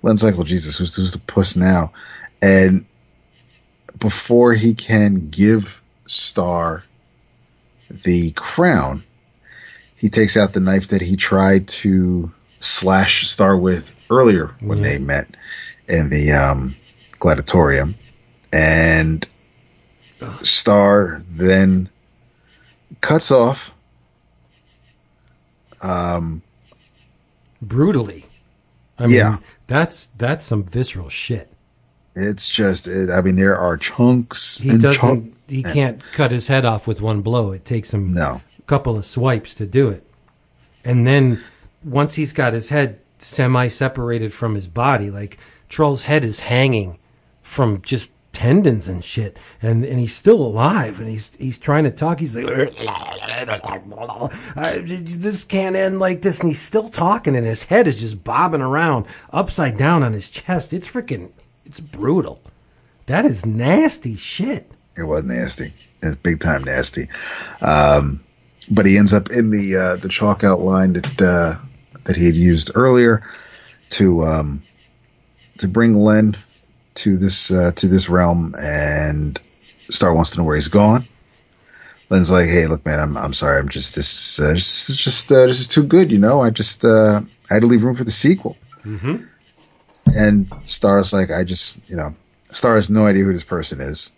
Len's 0.02 0.24
like, 0.24 0.36
"Well, 0.36 0.44
Jesus, 0.44 0.78
who's, 0.78 0.96
who's 0.96 1.12
the 1.12 1.20
puss 1.20 1.56
now?" 1.56 1.92
And 2.42 2.86
before 4.00 4.54
he 4.54 4.74
can 4.74 5.30
give 5.30 5.82
Starr 6.08 6.84
the 8.04 8.32
crown, 8.32 9.04
he 9.98 10.10
takes 10.10 10.36
out 10.36 10.54
the 10.54 10.60
knife 10.60 10.88
that 10.90 11.02
he 11.02 11.16
tried 11.16 11.68
to 11.70 12.32
slash 12.60 13.28
Starr 13.30 13.58
with 13.58 13.96
earlier 14.10 14.48
when 14.60 14.80
Yeah. 14.80 14.84
they 14.84 14.98
met 14.98 15.28
in 15.88 16.10
the 16.10 16.32
um, 16.32 16.76
gladiatorium, 17.20 17.96
and 18.52 19.26
Starr 20.42 21.24
then 21.30 21.90
cuts 23.02 23.32
off. 23.32 23.74
Um, 25.82 26.42
Brutally. 27.62 28.26
I 29.00 29.08
mean, 29.08 29.16
Yeah. 29.16 29.38
that's 29.68 30.08
that's 30.18 30.46
some 30.46 30.64
visceral 30.64 31.10
shit. 31.10 31.50
it's 32.16 32.48
just, 32.48 32.88
it, 32.88 33.10
I 33.10 33.22
mean, 33.22 33.36
there 33.38 33.58
are 33.58 33.76
chunks. 33.76 34.60
He 34.60 34.70
and 34.70 34.82
doesn't. 34.82 35.02
chunk- 35.02 35.34
he 35.56 35.64
can't 35.64 36.02
cut 36.14 36.32
his 36.32 36.48
head 36.48 36.66
off 36.66 36.88
with 36.88 37.02
one 37.02 37.22
blow. 37.22 37.52
It 37.52 37.66
takes 37.66 37.94
him 37.94 38.14
No, 38.14 38.42
a 38.58 38.62
couple 38.68 38.98
of 38.98 39.06
swipes 39.06 39.54
to 39.56 39.66
do 39.66 39.90
it, 39.90 40.04
and 40.84 41.06
then 41.06 41.42
once 41.84 42.16
he's 42.16 42.34
got 42.34 42.54
his 42.54 42.70
head 42.70 43.00
semi 43.24 43.68
separated 43.68 44.34
from 44.34 44.56
his 44.56 44.68
body. 44.68 45.10
Like 45.10 45.38
Troll's 45.70 46.04
head 46.04 46.24
is 46.24 46.42
hanging 46.42 46.98
from 47.42 47.82
just 47.82 48.14
tendons 48.32 48.88
and 48.88 49.04
shit, 49.04 49.38
and 49.62 49.84
and 49.86 50.00
he's 50.00 50.16
still 50.16 50.42
alive, 50.42 51.00
and 51.00 51.10
he's 51.10 51.32
he's 51.36 51.60
trying 51.60 51.84
to 51.86 51.92
talk. 51.92 52.20
He's 52.20 52.36
like, 52.36 52.46
"Uh, 54.56 54.80
this 54.82 55.44
can't 55.46 55.76
end 55.76 56.00
like 56.00 56.22
this, 56.22 56.40
and 56.40 56.50
he's 56.50 56.62
still 56.62 56.90
talking, 56.90 57.36
and 57.36 57.46
his 57.48 57.64
head 57.64 57.88
is 57.88 58.00
just 58.00 58.24
bobbing 58.24 58.62
around 58.62 59.06
upside 59.32 59.78
down 59.78 60.04
on 60.04 60.14
his 60.14 60.30
chest. 60.30 60.74
It's 60.74 60.88
freaking, 60.88 61.32
it's 61.66 61.80
brutal. 61.80 62.42
That 63.06 63.26
is 63.26 63.46
nasty 63.46 64.16
shit. 64.16 64.70
It 64.96 65.04
was 65.04 65.24
nasty. 65.24 65.74
It's 66.02 66.16
big 66.16 66.40
time 66.40 66.64
nasty. 66.64 67.08
Um, 67.62 68.20
but 68.70 68.86
he 68.86 68.98
ends 68.98 69.14
up 69.14 69.30
in 69.32 69.50
the 69.50 69.76
uh, 69.76 69.96
the 70.02 70.10
chalk 70.10 70.44
outline 70.44 70.94
that 70.94 71.22
uh, 71.22 71.56
that 72.04 72.16
he 72.16 72.26
had 72.26 72.36
used 72.36 72.72
earlier 72.76 73.24
to 73.92 74.26
um, 74.26 74.62
to 75.58 75.68
bring 75.68 75.96
Len 75.96 76.38
to 76.96 77.18
this 77.18 77.52
uh, 77.52 77.72
to 77.76 77.88
this 77.88 78.10
realm, 78.10 78.56
and 78.58 79.40
Starr 79.90 80.14
wants 80.14 80.32
to 80.32 80.40
know 80.40 80.46
where 80.46 80.56
he's 80.56 80.68
gone. 80.68 81.04
Len's 82.10 82.32
like, 82.32 82.48
"Hey, 82.48 82.68
look, 82.68 82.86
man, 82.86 83.00
I'm 83.00 83.18
I'm 83.18 83.34
sorry. 83.34 83.60
I'm 83.60 83.70
just 83.70 83.96
this 83.96 84.40
uh, 84.40 84.54
this 84.54 84.90
is 84.90 84.98
just 84.98 85.32
uh, 85.32 85.46
this 85.48 85.60
is 85.60 85.68
too 85.68 85.84
good, 85.84 86.12
you 86.12 86.20
know. 86.20 86.42
I 86.42 86.50
just 86.50 86.86
uh, 86.86 87.22
I 87.50 87.54
had 87.54 87.62
to 87.62 87.68
leave 87.68 87.84
room 87.84 87.96
for 87.96 88.04
the 88.04 88.12
sequel." 88.12 88.58
Mm-hmm. 88.84 89.24
And 90.18 90.52
Starr's 90.66 91.14
like, 91.14 91.32
"I 91.32 91.44
just 91.44 91.80
you 91.90 91.96
know." 91.96 92.16
Starr 92.52 92.76
has 92.76 92.90
no 92.90 93.08
idea 93.08 93.24
who 93.24 93.34
this 93.34 93.44
person 93.44 93.82
is. 93.82 94.12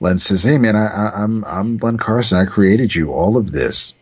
Len 0.00 0.18
says, 0.18 0.42
"Hey, 0.42 0.58
man, 0.58 0.76
I, 0.76 0.86
I, 0.86 1.10
I'm 1.22 1.44
I'm 1.44 1.76
Len 1.76 1.98
Carson. 1.98 2.38
I 2.38 2.46
created 2.46 2.94
you. 2.94 3.12
All 3.12 3.36
of 3.36 3.52
this." 3.52 3.94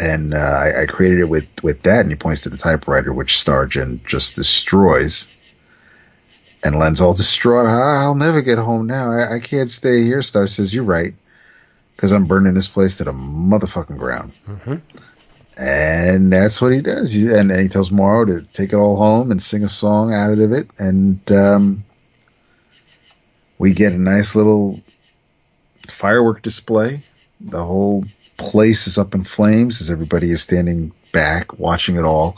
and 0.00 0.32
uh, 0.32 0.38
I, 0.38 0.82
I, 0.82 0.86
created 0.86 1.20
it 1.20 1.28
with 1.28 1.46
with 1.62 1.82
that. 1.82 2.00
And 2.00 2.10
he 2.10 2.16
points 2.16 2.42
to 2.42 2.48
the 2.48 2.56
typewriter, 2.56 3.12
which 3.12 3.34
Stargen 3.34 4.04
just 4.06 4.34
destroys. 4.34 5.28
And 6.64 6.78
Len's 6.78 7.00
all 7.00 7.14
distraught. 7.14 7.66
I'll 7.66 8.14
never 8.14 8.42
get 8.42 8.58
home 8.58 8.86
now. 8.86 9.12
I, 9.12 9.36
I 9.36 9.40
can't 9.40 9.70
stay 9.70 10.02
here. 10.02 10.22
Starr 10.22 10.46
says, 10.46 10.74
"You're 10.74 10.84
right, 10.84 11.14
because 11.94 12.12
I'm 12.12 12.26
burning 12.26 12.54
this 12.54 12.68
place 12.68 12.96
to 12.98 13.04
the 13.04 13.12
motherfucking 13.12 13.98
ground." 13.98 14.32
Mm-hmm. 14.48 14.76
And 15.58 16.32
that's 16.32 16.60
what 16.62 16.72
he 16.72 16.80
does. 16.80 17.14
And, 17.14 17.50
and, 17.50 17.60
he 17.60 17.68
tells 17.68 17.90
Morrow 17.90 18.24
to 18.24 18.42
take 18.52 18.72
it 18.72 18.76
all 18.76 18.96
home 18.96 19.30
and 19.30 19.42
sing 19.42 19.62
a 19.62 19.68
song 19.68 20.14
out 20.14 20.38
of 20.38 20.52
it. 20.52 20.70
And 20.78 21.20
um, 21.32 21.84
we 23.58 23.74
get 23.74 23.92
a 23.92 23.98
nice 23.98 24.34
little 24.34 24.80
firework 25.90 26.42
display. 26.42 27.02
The 27.40 27.64
whole 27.64 28.04
place 28.36 28.86
is 28.86 28.98
up 28.98 29.14
in 29.14 29.24
flames 29.24 29.80
as 29.80 29.90
everybody 29.90 30.30
is 30.30 30.42
standing 30.42 30.92
back 31.12 31.58
watching 31.58 31.96
it 31.96 32.04
all. 32.04 32.36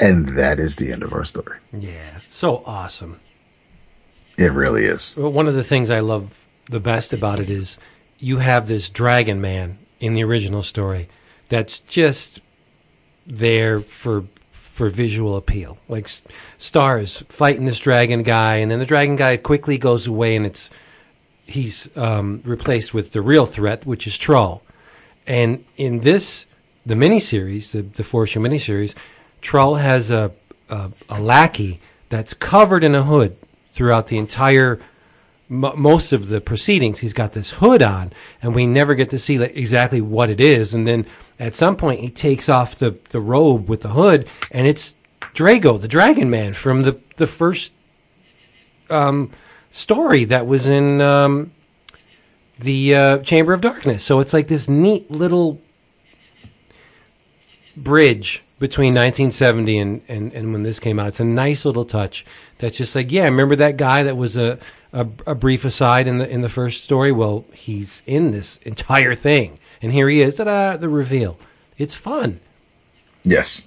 And 0.00 0.38
that 0.38 0.58
is 0.58 0.76
the 0.76 0.92
end 0.92 1.02
of 1.02 1.12
our 1.12 1.24
story. 1.24 1.58
Yeah, 1.72 2.20
so 2.28 2.62
awesome. 2.64 3.20
It 4.36 4.52
really 4.52 4.84
is. 4.84 5.16
One 5.16 5.48
of 5.48 5.54
the 5.54 5.64
things 5.64 5.90
I 5.90 6.00
love 6.00 6.32
the 6.70 6.80
best 6.80 7.12
about 7.12 7.40
it 7.40 7.50
is 7.50 7.78
you 8.18 8.38
have 8.38 8.68
this 8.68 8.88
dragon 8.88 9.40
man 9.40 9.78
in 9.98 10.14
the 10.14 10.22
original 10.22 10.62
story 10.62 11.08
that's 11.48 11.80
just 11.80 12.40
there 13.26 13.80
for 13.80 14.24
for 14.52 14.90
visual 14.90 15.36
appeal. 15.36 15.76
Like 15.88 16.08
stars 16.58 17.24
fighting 17.28 17.66
this 17.66 17.80
dragon 17.80 18.22
guy, 18.22 18.56
and 18.56 18.70
then 18.70 18.78
the 18.78 18.86
dragon 18.86 19.16
guy 19.16 19.36
quickly 19.36 19.76
goes 19.76 20.06
away, 20.06 20.36
and 20.36 20.46
it's 20.46 20.70
he's 21.48 21.96
um, 21.96 22.42
replaced 22.44 22.94
with 22.94 23.12
the 23.12 23.20
real 23.20 23.46
threat, 23.46 23.86
which 23.86 24.06
is 24.06 24.16
Trull. 24.18 24.62
And 25.26 25.64
in 25.76 26.00
this, 26.00 26.46
the 26.86 26.94
miniseries, 26.94 27.72
the 27.72 27.82
the 27.82 28.04
four 28.04 28.24
issue 28.24 28.40
miniseries, 28.40 28.94
Trull 29.40 29.76
has 29.76 30.10
a, 30.10 30.32
a, 30.68 30.90
a 31.08 31.20
lackey 31.20 31.80
that's 32.08 32.34
covered 32.34 32.84
in 32.84 32.94
a 32.94 33.02
hood 33.02 33.36
throughout 33.72 34.08
the 34.08 34.18
entire 34.18 34.80
most 35.48 36.12
of 36.12 36.28
the 36.28 36.40
proceedings. 36.40 37.00
He's 37.00 37.14
got 37.14 37.32
this 37.32 37.52
hood 37.52 37.82
on, 37.82 38.12
and 38.42 38.54
we 38.54 38.66
never 38.66 38.94
get 38.94 39.10
to 39.10 39.18
see 39.18 39.42
exactly 39.42 40.00
what 40.00 40.28
it 40.28 40.40
is. 40.40 40.74
And 40.74 40.86
then 40.86 41.06
at 41.40 41.54
some 41.54 41.76
point, 41.76 42.00
he 42.00 42.10
takes 42.10 42.48
off 42.48 42.76
the, 42.76 42.98
the 43.10 43.20
robe 43.20 43.68
with 43.68 43.82
the 43.82 43.88
hood, 43.88 44.28
and 44.50 44.66
it's 44.66 44.94
Drago, 45.34 45.80
the 45.80 45.88
Dragon 45.88 46.30
Man 46.30 46.52
from 46.52 46.82
the 46.82 47.00
the 47.16 47.26
first 47.26 47.72
um, 48.90 49.30
story 49.78 50.24
that 50.24 50.46
was 50.46 50.66
in 50.66 51.00
um, 51.00 51.52
the 52.58 52.94
uh, 52.94 53.18
Chamber 53.18 53.52
of 53.52 53.60
Darkness. 53.60 54.04
So 54.04 54.20
it's 54.20 54.32
like 54.32 54.48
this 54.48 54.68
neat 54.68 55.10
little 55.10 55.60
bridge 57.76 58.42
between 58.58 58.92
1970 58.94 59.78
and, 59.78 60.02
and, 60.08 60.32
and 60.32 60.52
when 60.52 60.64
this 60.64 60.80
came 60.80 60.98
out. 60.98 61.08
It's 61.08 61.20
a 61.20 61.24
nice 61.24 61.64
little 61.64 61.84
touch 61.84 62.26
that's 62.58 62.76
just 62.76 62.94
like, 62.94 63.12
yeah, 63.12 63.24
remember 63.24 63.54
that 63.56 63.76
guy 63.76 64.02
that 64.02 64.16
was 64.16 64.36
a, 64.36 64.58
a, 64.92 65.06
a, 65.26 65.34
brief 65.34 65.64
aside 65.64 66.08
in 66.08 66.18
the 66.18 66.28
in 66.28 66.40
the 66.40 66.48
first 66.48 66.82
story? 66.82 67.12
Well, 67.12 67.44
he's 67.52 68.02
in 68.06 68.32
this 68.32 68.56
entire 68.58 69.14
thing. 69.14 69.58
And 69.80 69.92
here 69.92 70.08
he 70.08 70.22
is, 70.22 70.34
ta-da, 70.34 70.76
the 70.76 70.88
reveal. 70.88 71.38
It's 71.76 71.94
fun. 71.94 72.40
Yes. 73.22 73.62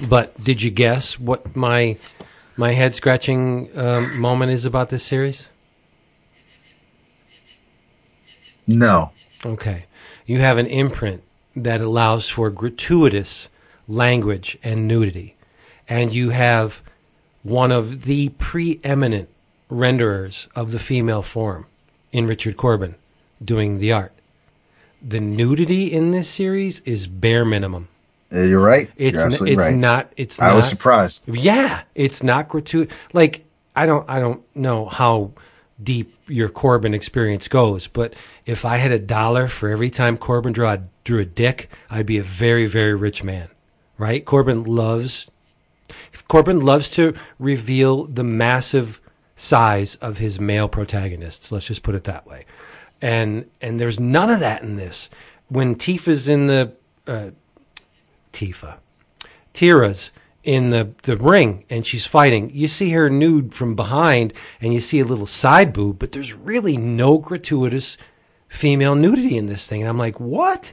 But 0.00 0.42
did 0.42 0.62
you 0.62 0.70
guess 0.70 1.18
what 1.18 1.56
my 1.56 1.96
my 2.56 2.72
head 2.72 2.94
scratching 2.94 3.68
um, 3.76 4.18
moment 4.18 4.52
is 4.52 4.64
about 4.64 4.90
this 4.90 5.04
series? 5.04 5.48
No. 8.66 9.12
Okay. 9.44 9.86
You 10.26 10.38
have 10.38 10.58
an 10.58 10.66
imprint 10.66 11.22
that 11.56 11.80
allows 11.80 12.28
for 12.28 12.50
gratuitous 12.50 13.48
language 13.88 14.56
and 14.62 14.86
nudity. 14.86 15.36
And 15.88 16.12
you 16.12 16.30
have 16.30 16.82
one 17.42 17.72
of 17.72 18.04
the 18.04 18.30
preeminent 18.30 19.28
renderers 19.70 20.48
of 20.54 20.70
the 20.70 20.78
female 20.78 21.22
form 21.22 21.66
in 22.12 22.26
Richard 22.26 22.56
Corben 22.56 22.94
doing 23.44 23.78
the 23.78 23.92
art. 23.92 24.12
The 25.02 25.20
nudity 25.20 25.92
in 25.92 26.12
this 26.12 26.28
series 26.28 26.80
is 26.80 27.06
bare 27.06 27.44
minimum. 27.44 27.88
You're 28.32 28.60
right. 28.60 28.90
It's 28.96 29.18
You're 29.18 29.26
n- 29.26 29.32
it's 29.32 29.56
right. 29.56 29.74
not 29.74 30.10
it's 30.16 30.40
I 30.40 30.48
not, 30.48 30.56
was 30.56 30.68
surprised. 30.68 31.28
Yeah, 31.28 31.82
it's 31.94 32.22
not 32.22 32.48
gratuitous. 32.48 32.94
Like 33.12 33.44
I 33.76 33.86
don't 33.86 34.08
I 34.08 34.20
don't 34.20 34.42
know 34.56 34.86
how 34.86 35.32
deep 35.82 36.14
your 36.28 36.48
Corben 36.48 36.94
experience 36.94 37.48
goes, 37.48 37.88
but 37.88 38.14
if 38.46 38.64
I 38.64 38.78
had 38.78 38.90
a 38.90 38.98
dollar 38.98 39.48
for 39.48 39.68
every 39.68 39.90
time 39.90 40.16
Corben 40.16 40.52
drew 40.52 40.66
a, 40.66 40.80
drew 41.04 41.18
a 41.18 41.24
dick, 41.24 41.68
I'd 41.90 42.06
be 42.06 42.18
a 42.18 42.22
very 42.22 42.66
very 42.66 42.94
rich 42.94 43.22
man. 43.22 43.48
Right? 43.98 44.24
Corben 44.24 44.64
loves 44.64 45.30
Corben 46.28 46.60
loves 46.60 46.88
to 46.92 47.14
reveal 47.38 48.04
the 48.04 48.24
massive 48.24 48.98
size 49.36 49.96
of 49.96 50.18
his 50.18 50.40
male 50.40 50.68
protagonists. 50.68 51.52
Let's 51.52 51.66
just 51.66 51.82
put 51.82 51.94
it 51.94 52.04
that 52.04 52.26
way. 52.26 52.46
And 53.02 53.50
and 53.60 53.78
there's 53.78 54.00
none 54.00 54.30
of 54.30 54.40
that 54.40 54.62
in 54.62 54.76
this. 54.76 55.10
When 55.48 55.74
Tifa's 55.74 56.28
in 56.28 56.46
the 56.46 56.72
uh, 57.06 57.30
Tifa, 58.32 58.78
Tira's 59.52 60.10
in 60.42 60.70
the, 60.70 60.90
the 61.04 61.16
ring 61.16 61.64
and 61.70 61.86
she's 61.86 62.06
fighting. 62.06 62.50
You 62.52 62.68
see 62.68 62.90
her 62.90 63.08
nude 63.08 63.54
from 63.54 63.74
behind 63.74 64.32
and 64.60 64.74
you 64.74 64.80
see 64.80 65.00
a 65.00 65.04
little 65.04 65.26
side 65.26 65.72
boob, 65.72 65.98
but 65.98 66.12
there's 66.12 66.34
really 66.34 66.76
no 66.76 67.18
gratuitous 67.18 67.96
female 68.48 68.94
nudity 68.94 69.36
in 69.36 69.46
this 69.46 69.66
thing. 69.66 69.80
And 69.80 69.88
I'm 69.88 69.98
like, 69.98 70.18
what? 70.18 70.72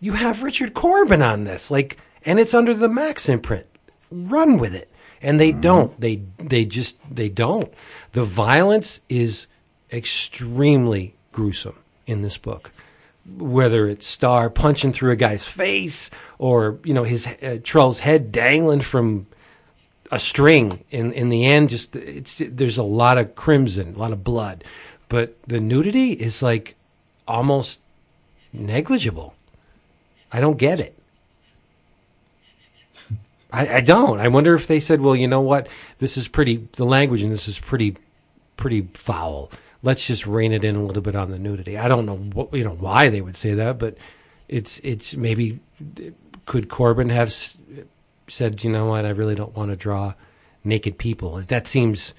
You 0.00 0.14
have 0.14 0.42
Richard 0.42 0.74
Corben 0.74 1.22
on 1.22 1.44
this, 1.44 1.70
like, 1.70 1.96
and 2.24 2.40
it's 2.40 2.54
under 2.54 2.74
the 2.74 2.88
Max 2.88 3.28
imprint. 3.28 3.66
Run 4.10 4.58
with 4.58 4.74
it. 4.74 4.90
And 5.20 5.38
they 5.38 5.52
mm-hmm. 5.52 5.60
don't. 5.60 6.00
They 6.00 6.16
they 6.38 6.64
just 6.64 6.98
they 7.08 7.28
don't. 7.28 7.72
The 8.12 8.24
violence 8.24 9.00
is 9.08 9.46
extremely 9.92 11.14
gruesome 11.30 11.78
in 12.08 12.22
this 12.22 12.36
book 12.36 12.72
whether 13.26 13.88
it's 13.88 14.06
Starr 14.06 14.50
punching 14.50 14.92
through 14.92 15.12
a 15.12 15.16
guy's 15.16 15.44
face 15.44 16.10
or 16.38 16.78
you 16.84 16.94
know 16.94 17.04
his 17.04 17.26
uh, 17.26 17.58
Trull's 17.62 18.00
head 18.00 18.32
dangling 18.32 18.80
from 18.80 19.26
a 20.10 20.18
string. 20.18 20.84
In 20.90 21.12
in 21.12 21.28
the 21.28 21.46
end, 21.46 21.70
just 21.70 21.96
it's 21.96 22.42
there's 22.44 22.78
a 22.78 22.82
lot 22.82 23.18
of 23.18 23.34
crimson, 23.34 23.94
a 23.94 23.98
lot 23.98 24.12
of 24.12 24.24
blood, 24.24 24.64
but 25.08 25.40
the 25.44 25.60
nudity 25.60 26.12
is 26.12 26.42
like 26.42 26.74
almost 27.26 27.80
negligible. 28.52 29.34
I 30.32 30.40
don't 30.40 30.58
get 30.58 30.80
it. 30.80 30.96
I, 33.52 33.76
I 33.76 33.80
don't. 33.80 34.18
I 34.18 34.28
wonder 34.28 34.54
if 34.54 34.66
they 34.66 34.80
said, 34.80 35.00
"Well, 35.00 35.14
you 35.14 35.28
know 35.28 35.42
what? 35.42 35.68
This 35.98 36.16
is 36.16 36.26
pretty. 36.26 36.68
The 36.72 36.86
language 36.86 37.22
in 37.22 37.30
this 37.30 37.48
is 37.48 37.58
pretty, 37.58 37.96
pretty 38.56 38.82
foul." 38.94 39.50
Let's 39.82 40.06
just 40.06 40.26
rein 40.26 40.52
it 40.52 40.64
in 40.64 40.76
a 40.76 40.82
little 40.82 41.02
bit 41.02 41.16
on 41.16 41.30
the 41.30 41.38
nudity. 41.38 41.76
I 41.76 41.88
don't 41.88 42.06
know 42.06 42.16
what 42.16 42.54
you 42.54 42.64
know 42.64 42.74
why 42.74 43.08
they 43.08 43.20
would 43.20 43.36
say 43.36 43.54
that, 43.54 43.78
but 43.78 43.96
it's 44.48 44.78
it's 44.80 45.14
maybe 45.14 45.58
could 46.46 46.68
Corben 46.68 47.08
have 47.08 47.28
s- 47.28 47.56
said, 48.28 48.62
you 48.62 48.70
know 48.70 48.86
what, 48.86 49.04
I 49.04 49.10
really 49.10 49.34
don't 49.34 49.56
want 49.56 49.70
to 49.70 49.76
draw 49.76 50.14
naked 50.64 50.98
people. 50.98 51.36
That 51.42 51.66
seems 51.66 52.14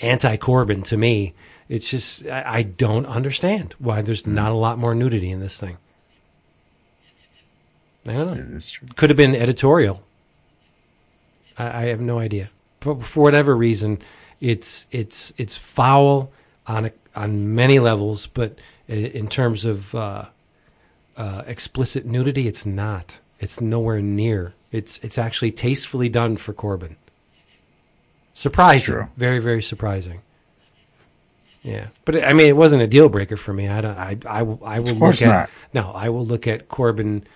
anti-Corben 0.00 0.82
to 0.82 0.96
me. 0.96 1.34
It's 1.68 1.90
just 1.90 2.26
I, 2.26 2.42
I 2.46 2.62
don't 2.62 3.06
understand 3.06 3.74
why 3.78 4.02
there's 4.02 4.22
hmm. 4.22 4.34
not 4.34 4.52
a 4.52 4.56
lot 4.56 4.78
more 4.78 4.94
nudity 4.94 5.30
in 5.30 5.40
this 5.40 5.58
thing. 5.58 5.76
I 8.06 8.12
don't 8.12 8.26
know. 8.36 8.56
It's 8.56 8.70
true. 8.70 8.86
Could 8.94 9.10
have 9.10 9.16
been 9.16 9.34
editorial. 9.34 10.02
I, 11.58 11.66
I 11.66 11.82
have 11.86 12.00
no 12.00 12.18
idea. 12.18 12.50
But 12.80 13.04
for 13.04 13.22
whatever 13.22 13.56
reason, 13.56 13.98
it's 14.40 14.86
it's 14.90 15.32
it's 15.38 15.56
foul 15.56 16.30
on 16.66 16.86
a, 16.86 16.92
on 17.14 17.54
many 17.54 17.78
levels, 17.78 18.26
but 18.26 18.56
in 18.88 19.28
terms 19.28 19.64
of 19.64 19.94
uh, 19.94 20.26
uh, 21.16 21.42
explicit 21.46 22.04
nudity, 22.06 22.46
it's 22.46 22.66
not. 22.66 23.18
It's 23.40 23.60
nowhere 23.60 24.00
near. 24.00 24.54
It's 24.72 24.98
it's 24.98 25.18
actually 25.18 25.52
tastefully 25.52 26.08
done 26.08 26.36
for 26.36 26.52
Corben. 26.52 26.96
Surprising, 28.34 28.84
Sure. 28.84 29.10
very 29.16 29.38
very 29.38 29.62
surprising. 29.62 30.20
Yeah, 31.62 31.88
but 32.04 32.22
I 32.22 32.32
mean, 32.32 32.46
it 32.48 32.56
wasn't 32.56 32.82
a 32.82 32.86
deal 32.86 33.08
breaker 33.08 33.36
for 33.36 33.52
me. 33.52 33.66
I 33.68 33.80
don't. 33.80 33.98
I 33.98 34.16
I, 34.26 34.42
will- 34.42 34.60
I 34.64 34.78
will 34.80 34.90
Of 34.90 34.98
course 34.98 35.20
look 35.20 35.30
at 35.30 35.32
not. 35.32 35.50
no. 35.72 35.92
I 35.92 36.08
will 36.10 36.24
look 36.24 36.46
at 36.46 36.68
Corben 36.68 37.26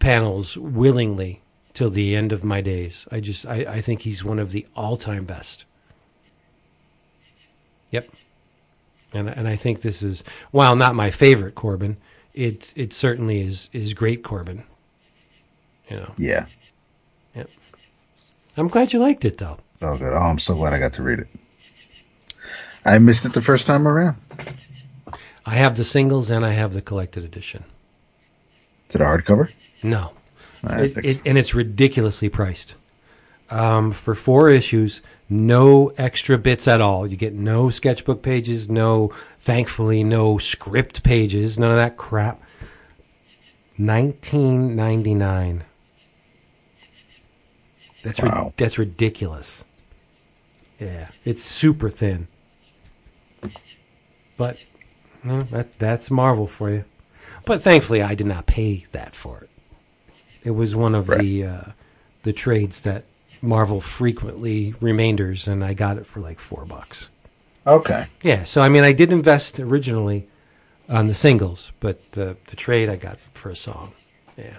panels 0.00 0.56
willingly 0.56 1.40
till 1.74 1.90
the 1.90 2.16
end 2.16 2.32
of 2.32 2.42
my 2.42 2.60
days. 2.62 3.06
I 3.12 3.20
just 3.20 3.46
I, 3.46 3.56
I 3.76 3.80
think 3.80 4.00
he's 4.02 4.24
one 4.24 4.38
of 4.38 4.50
the 4.52 4.66
all 4.74 4.96
time 4.96 5.24
best. 5.24 5.64
Yep. 7.90 8.08
And 9.12 9.28
and 9.28 9.48
I 9.48 9.56
think 9.56 9.82
this 9.82 10.02
is 10.02 10.22
while 10.50 10.76
not 10.76 10.94
my 10.94 11.10
favorite 11.10 11.54
Corben, 11.54 11.96
it 12.34 12.72
it 12.76 12.92
certainly 12.92 13.40
is 13.40 13.68
is 13.72 13.94
great 13.94 14.22
Corben. 14.22 14.64
You 15.88 15.96
know. 15.96 16.12
Yeah. 16.16 16.46
Yep. 17.34 17.48
I'm 18.56 18.68
glad 18.68 18.92
you 18.92 19.00
liked 19.00 19.24
it 19.24 19.38
though. 19.38 19.58
Oh, 19.82 19.96
good. 19.96 20.12
Oh, 20.12 20.18
I'm 20.18 20.38
so 20.38 20.54
glad 20.54 20.72
I 20.72 20.78
got 20.78 20.92
to 20.94 21.02
read 21.02 21.20
it. 21.20 21.26
I 22.84 22.98
missed 22.98 23.24
it 23.24 23.32
the 23.32 23.42
first 23.42 23.66
time 23.66 23.86
around. 23.86 24.16
I 25.46 25.54
have 25.54 25.76
the 25.76 25.84
singles 25.84 26.30
and 26.30 26.44
I 26.44 26.52
have 26.52 26.74
the 26.74 26.82
collected 26.82 27.24
edition. 27.24 27.64
Is 28.88 28.96
it 28.96 29.00
a 29.00 29.04
hardcover? 29.04 29.50
No. 29.82 30.12
It, 30.62 30.96
it, 30.98 31.22
and 31.24 31.38
it's 31.38 31.54
ridiculously 31.54 32.28
priced. 32.28 32.74
Um, 33.48 33.92
for 33.92 34.14
four 34.14 34.50
issues, 34.50 35.00
no 35.30 35.92
extra 35.96 36.36
bits 36.36 36.66
at 36.68 36.80
all. 36.80 37.06
You 37.06 37.16
get 37.16 37.32
no 37.32 37.70
sketchbook 37.70 38.22
pages, 38.22 38.68
no, 38.68 39.14
thankfully, 39.38 40.02
no 40.02 40.36
script 40.38 41.02
pages, 41.04 41.58
none 41.58 41.70
of 41.70 41.76
that 41.76 41.96
crap. 41.96 42.42
Nineteen 43.78 44.76
ninety 44.76 45.14
nine. 45.14 45.64
That's 48.04 48.22
ri- 48.22 48.52
that's 48.56 48.78
ridiculous. 48.78 49.64
Yeah, 50.78 51.08
it's 51.24 51.42
super 51.42 51.88
thin. 51.88 52.26
But 54.36 54.62
well, 55.24 55.44
that 55.44 55.78
that's 55.78 56.10
Marvel 56.10 56.46
for 56.46 56.70
you. 56.70 56.84
But 57.46 57.62
thankfully, 57.62 58.02
I 58.02 58.14
did 58.14 58.26
not 58.26 58.46
pay 58.46 58.86
that 58.92 59.14
for 59.14 59.44
it. 59.44 59.50
It 60.44 60.50
was 60.50 60.74
one 60.76 60.94
of 60.94 61.06
the 61.06 61.44
uh, 61.44 61.62
the 62.22 62.32
trades 62.32 62.82
that 62.82 63.04
Marvel 63.42 63.80
frequently 63.80 64.74
remainders, 64.80 65.46
and 65.46 65.64
I 65.64 65.74
got 65.74 65.96
it 65.96 66.06
for 66.06 66.20
like 66.20 66.38
four 66.38 66.64
bucks. 66.64 67.08
Okay. 67.66 68.06
Yeah, 68.22 68.44
so 68.44 68.60
I 68.60 68.68
mean, 68.68 68.84
I 68.84 68.92
did 68.92 69.12
invest 69.12 69.60
originally 69.60 70.26
on 70.88 71.06
the 71.06 71.14
singles, 71.14 71.72
but 71.80 72.12
the 72.12 72.36
the 72.46 72.56
trade 72.56 72.88
I 72.88 72.96
got 72.96 73.18
for 73.18 73.50
a 73.50 73.56
song. 73.56 73.92
Yeah. 74.36 74.56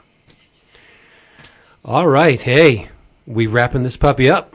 All 1.83 2.07
right, 2.07 2.39
hey, 2.39 2.89
we 3.25 3.47
wrapping 3.47 3.83
this 3.83 3.97
puppy 3.97 4.29
up. 4.29 4.53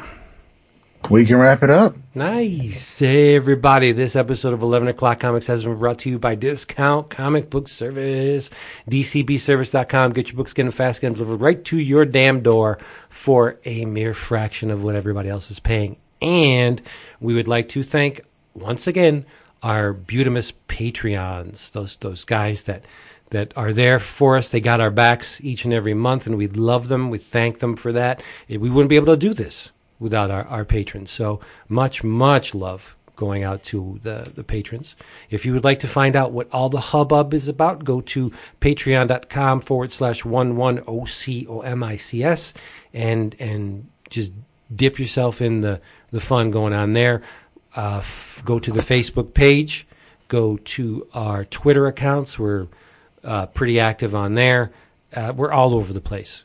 We 1.09 1.25
can 1.25 1.37
wrap 1.37 1.63
it 1.63 1.71
up. 1.71 1.95
Nice. 2.17 2.99
Hey, 2.99 3.37
everybody. 3.37 3.93
This 3.93 4.17
episode 4.17 4.53
of 4.53 4.63
11 4.63 4.89
O'Clock 4.89 5.21
Comics 5.21 5.47
has 5.47 5.63
been 5.63 5.79
brought 5.79 6.01
to 6.01 6.11
you 6.11 6.19
by 6.19 6.35
Discount 6.35 7.11
Comic 7.11 7.49
Book 7.49 7.69
Service. 7.69 8.51
DCBService.com. 8.91 10.15
Get 10.15 10.29
your 10.29 10.37
books 10.37 10.53
getting 10.53 10.73
fast, 10.73 11.01
getting 11.01 11.15
delivered 11.15 11.41
right 11.41 11.65
to 11.67 11.79
your 11.79 12.05
damn 12.07 12.41
door 12.41 12.79
for 13.09 13.57
a 13.65 13.85
mere 13.85 14.15
fraction 14.15 14.69
of 14.73 14.83
what 14.83 14.97
everybody 14.97 15.29
else 15.29 15.49
is 15.49 15.61
paying. 15.61 15.97
And 16.21 16.83
we 17.21 17.35
would 17.35 17.47
like 17.47 17.69
to 17.71 17.85
thank, 17.85 18.23
once 18.55 18.89
again, 18.89 19.27
our 19.63 19.95
Butamus 19.95 20.55
Patreons, 20.69 21.71
those, 21.71 21.97
those 21.99 22.25
guys 22.25 22.65
that, 22.65 22.83
that 23.31 23.53
are 23.57 23.73
there 23.73 24.01
for 24.01 24.37
us. 24.37 24.51
They 24.51 24.61
got 24.61 24.81
our 24.81 24.91
backs 24.91 25.41
each 25.41 25.65
and 25.65 25.73
every 25.73 25.95
month, 25.95 26.27
and 26.27 26.37
we 26.37 26.49
love 26.49 26.89
them. 26.89 27.11
We 27.11 27.19
thank 27.19 27.61
them 27.61 27.77
for 27.77 27.93
that. 27.93 28.21
We 28.49 28.59
wouldn't 28.59 28.91
be 28.91 28.97
able 28.97 29.15
to 29.15 29.17
do 29.17 29.33
this 29.33 29.71
without 29.99 30.31
our, 30.31 30.45
our 30.45 30.65
patrons. 30.65 31.11
So 31.11 31.41
much, 31.69 32.05
much 32.05 32.55
love 32.55 32.95
going 33.17 33.43
out 33.43 33.65
to 33.65 33.99
the, 34.03 34.31
the 34.35 34.45
patrons. 34.45 34.95
If 35.31 35.47
you 35.47 35.55
would 35.55 35.65
like 35.65 35.81
to 35.81 35.89
find 35.89 36.15
out 36.15 36.33
what 36.33 36.49
all 36.53 36.69
the 36.69 36.81
hubbub 36.81 37.33
is 37.33 37.49
about, 37.49 37.85
go 37.85 38.03
to 38.03 38.31
patreon.com 38.61 39.61
forward 39.61 39.93
slash 39.93 40.25
one 40.25 40.57
one 40.57 40.83
O 40.87 41.07
C 41.07 41.47
O 41.49 41.61
M 41.61 41.83
I 41.83 41.97
C 41.97 42.23
S 42.23 42.53
and 42.93 43.35
and 43.41 43.89
just 44.11 44.33
dip 44.75 44.99
yourself 44.99 45.41
in 45.41 45.63
the, 45.63 45.81
the 46.11 46.21
fun 46.21 46.51
going 46.51 46.75
on 46.75 46.93
there. 46.93 47.23
Uh, 47.75 47.99
f- 47.99 48.43
go 48.45 48.59
to 48.59 48.71
the 48.71 48.81
Facebook 48.81 49.33
page, 49.33 49.87
go 50.29 50.59
to 50.59 51.07
our 51.15 51.45
Twitter 51.45 51.87
accounts. 51.87 52.39
We're 52.39 52.67
uh, 53.25 53.47
pretty 53.47 53.81
active 53.81 54.15
on 54.15 54.35
there. 54.35 54.71
Uh, 55.15 55.33
we're 55.35 55.53
all 55.53 55.75
over 55.75 55.93
the 55.93 56.01
place. 56.01 56.45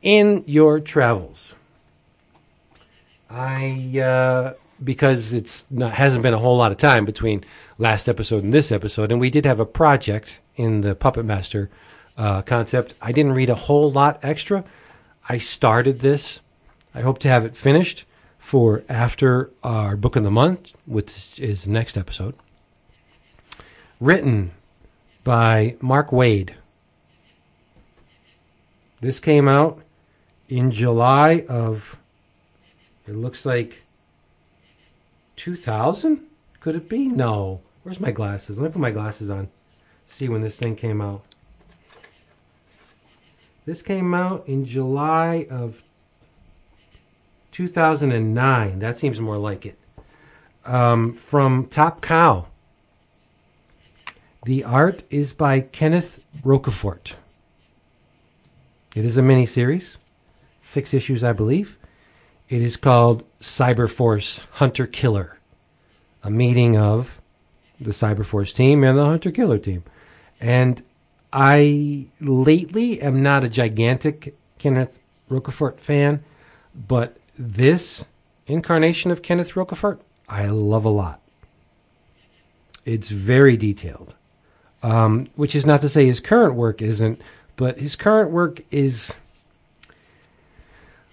In 0.00 0.44
your 0.46 0.78
travels, 0.78 1.54
I 3.30 4.00
uh, 4.00 4.54
because 4.82 5.32
it's 5.32 5.66
not 5.70 5.92
hasn't 5.92 6.22
been 6.22 6.34
a 6.34 6.38
whole 6.38 6.56
lot 6.56 6.72
of 6.72 6.78
time 6.78 7.04
between 7.04 7.44
last 7.76 8.08
episode 8.08 8.42
and 8.42 8.54
this 8.54 8.72
episode, 8.72 9.12
and 9.12 9.20
we 9.20 9.30
did 9.30 9.44
have 9.44 9.60
a 9.60 9.66
project 9.66 10.40
in 10.56 10.80
the 10.80 10.94
Puppet 10.94 11.24
Master 11.24 11.70
uh, 12.16 12.42
concept. 12.42 12.94
I 13.00 13.12
didn't 13.12 13.34
read 13.34 13.50
a 13.50 13.54
whole 13.54 13.90
lot 13.90 14.18
extra. 14.22 14.64
I 15.28 15.38
started 15.38 16.00
this. 16.00 16.40
I 16.94 17.02
hope 17.02 17.18
to 17.20 17.28
have 17.28 17.44
it 17.44 17.56
finished 17.56 18.04
for 18.38 18.82
after 18.88 19.50
our 19.62 19.96
book 19.96 20.16
of 20.16 20.24
the 20.24 20.30
month, 20.30 20.74
which 20.86 21.38
is 21.38 21.68
next 21.68 21.98
episode. 21.98 22.34
Written 24.00 24.52
by 25.22 25.76
Mark 25.80 26.08
Waid. 26.10 26.50
This 29.00 29.20
came 29.20 29.46
out 29.46 29.80
in 30.48 30.70
July 30.70 31.44
of 31.48 31.98
it 33.08 33.16
looks 33.16 33.46
like 33.46 33.82
2000? 35.36 36.20
Could 36.60 36.76
it 36.76 36.88
be? 36.88 37.08
No. 37.08 37.62
Where's 37.82 38.00
my 38.00 38.10
glasses? 38.10 38.60
Let 38.60 38.68
me 38.68 38.72
put 38.74 38.80
my 38.80 38.90
glasses 38.90 39.30
on. 39.30 39.48
See 40.08 40.28
when 40.28 40.42
this 40.42 40.58
thing 40.58 40.76
came 40.76 41.00
out. 41.00 41.22
This 43.64 43.82
came 43.82 44.14
out 44.14 44.46
in 44.48 44.66
July 44.66 45.46
of 45.50 45.82
2009. 47.52 48.78
That 48.78 48.96
seems 48.96 49.20
more 49.20 49.38
like 49.38 49.64
it. 49.64 49.78
Um, 50.64 51.14
from 51.14 51.66
Top 51.66 52.02
Cow. 52.02 52.46
The 54.44 54.64
art 54.64 55.02
is 55.10 55.32
by 55.32 55.60
Kenneth 55.60 56.22
Rocafort. 56.42 57.14
It 58.94 59.04
is 59.04 59.18
a 59.18 59.22
miniseries, 59.22 59.96
six 60.62 60.92
issues, 60.94 61.22
I 61.22 61.32
believe. 61.32 61.78
It 62.48 62.62
is 62.62 62.76
called 62.76 63.24
Cyberforce 63.40 64.40
Hunter 64.52 64.86
Killer, 64.86 65.38
a 66.22 66.30
meeting 66.30 66.78
of 66.78 67.20
the 67.78 67.90
Cyberforce 67.90 68.54
team 68.54 68.82
and 68.82 68.96
the 68.96 69.04
Hunter 69.04 69.30
Killer 69.30 69.58
team. 69.58 69.82
And 70.40 70.82
I 71.30 72.06
lately 72.20 73.02
am 73.02 73.22
not 73.22 73.44
a 73.44 73.50
gigantic 73.50 74.34
Kenneth 74.58 74.98
Rocafort 75.28 75.78
fan, 75.78 76.24
but 76.74 77.18
this 77.38 78.06
incarnation 78.46 79.10
of 79.10 79.22
Kenneth 79.22 79.52
Rocafort 79.52 80.00
I 80.26 80.46
love 80.46 80.84
a 80.84 80.90
lot. 80.90 81.20
It's 82.84 83.08
very 83.08 83.56
detailed, 83.56 84.14
um, 84.82 85.28
which 85.36 85.54
is 85.54 85.66
not 85.66 85.80
to 85.82 85.88
say 85.88 86.06
his 86.06 86.20
current 86.20 86.54
work 86.54 86.80
isn't, 86.80 87.20
but 87.56 87.78
his 87.78 87.96
current 87.96 88.30
work 88.30 88.60
is 88.70 89.14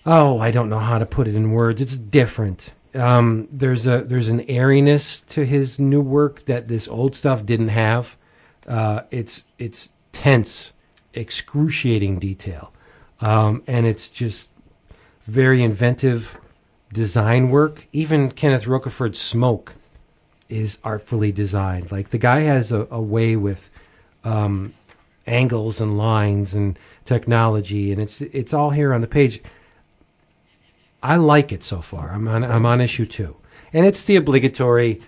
oh, 0.06 0.40
I 0.40 0.52
don't 0.52 0.70
know 0.70 0.80
how 0.80 1.00
to 1.00 1.06
put 1.06 1.28
it 1.28 1.36
in 1.36 1.52
words. 1.52 1.82
It's 1.82 1.98
different. 1.98 2.74
Um, 2.94 3.48
there's 3.52 3.88
a 3.88 4.04
there's 4.04 4.30
an 4.30 4.42
airiness 4.42 5.22
to 5.22 5.46
his 5.46 5.80
new 5.80 6.02
work 6.02 6.46
that 6.46 6.68
this 6.68 6.88
old 6.88 7.16
stuff 7.16 7.46
didn't 7.46 7.70
have. 7.70 8.16
Uh, 8.68 9.02
it's 9.12 9.44
it's 9.60 9.90
tense, 10.12 10.72
excruciating 11.14 12.20
detail, 12.20 12.72
um, 13.20 13.64
and 13.68 13.86
it's 13.86 14.08
just 14.08 14.50
very 15.28 15.62
inventive 15.62 16.38
design 16.94 17.50
work. 17.50 17.86
Even 17.92 18.32
Kenneth 18.32 18.66
Rocafort's 18.66 19.20
smoke 19.20 19.74
is 20.48 20.80
artfully 20.84 21.32
designed. 21.32 21.92
Like 21.92 22.10
the 22.10 22.18
guy 22.18 22.42
has 22.42 22.72
a, 22.72 22.88
a 22.90 23.02
way 23.02 23.36
with 23.36 23.70
um, 24.24 24.74
angles 25.28 25.82
and 25.82 25.98
lines 25.98 26.56
and 26.56 26.80
technology, 27.04 27.92
and 27.92 28.02
it's 28.02 28.22
it's 28.22 28.54
all 28.54 28.70
here 28.70 28.94
on 28.94 29.02
the 29.02 29.08
page. 29.08 29.42
I 31.06 31.18
like 31.18 31.52
it 31.52 31.64
so 31.64 31.82
far. 31.82 32.10
I'm 32.10 32.28
on 32.28 32.44
I'm 32.44 32.66
on 32.66 32.82
issue 32.82 33.06
two, 33.06 33.36
and 33.72 33.86
it's 33.86 34.06
the 34.06 34.16
obligatory. 34.16 35.02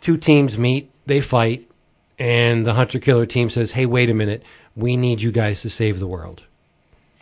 Two 0.00 0.16
teams 0.16 0.58
meet, 0.58 0.90
they 1.06 1.20
fight, 1.20 1.70
and 2.18 2.66
the 2.66 2.74
hunter 2.74 2.98
killer 2.98 3.24
team 3.24 3.48
says, 3.48 3.72
"Hey, 3.72 3.86
wait 3.86 4.10
a 4.10 4.14
minute, 4.14 4.42
we 4.74 4.96
need 4.96 5.22
you 5.22 5.30
guys 5.30 5.62
to 5.62 5.70
save 5.70 6.00
the 6.00 6.08
world," 6.08 6.42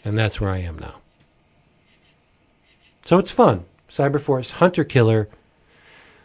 and 0.06 0.16
that's 0.16 0.40
where 0.40 0.48
I 0.48 0.58
am 0.58 0.78
now. 0.78 0.94
So 3.04 3.18
it's 3.18 3.30
fun. 3.30 3.66
Cyberforce 3.90 4.52
Hunter 4.52 4.82
Killer 4.82 5.28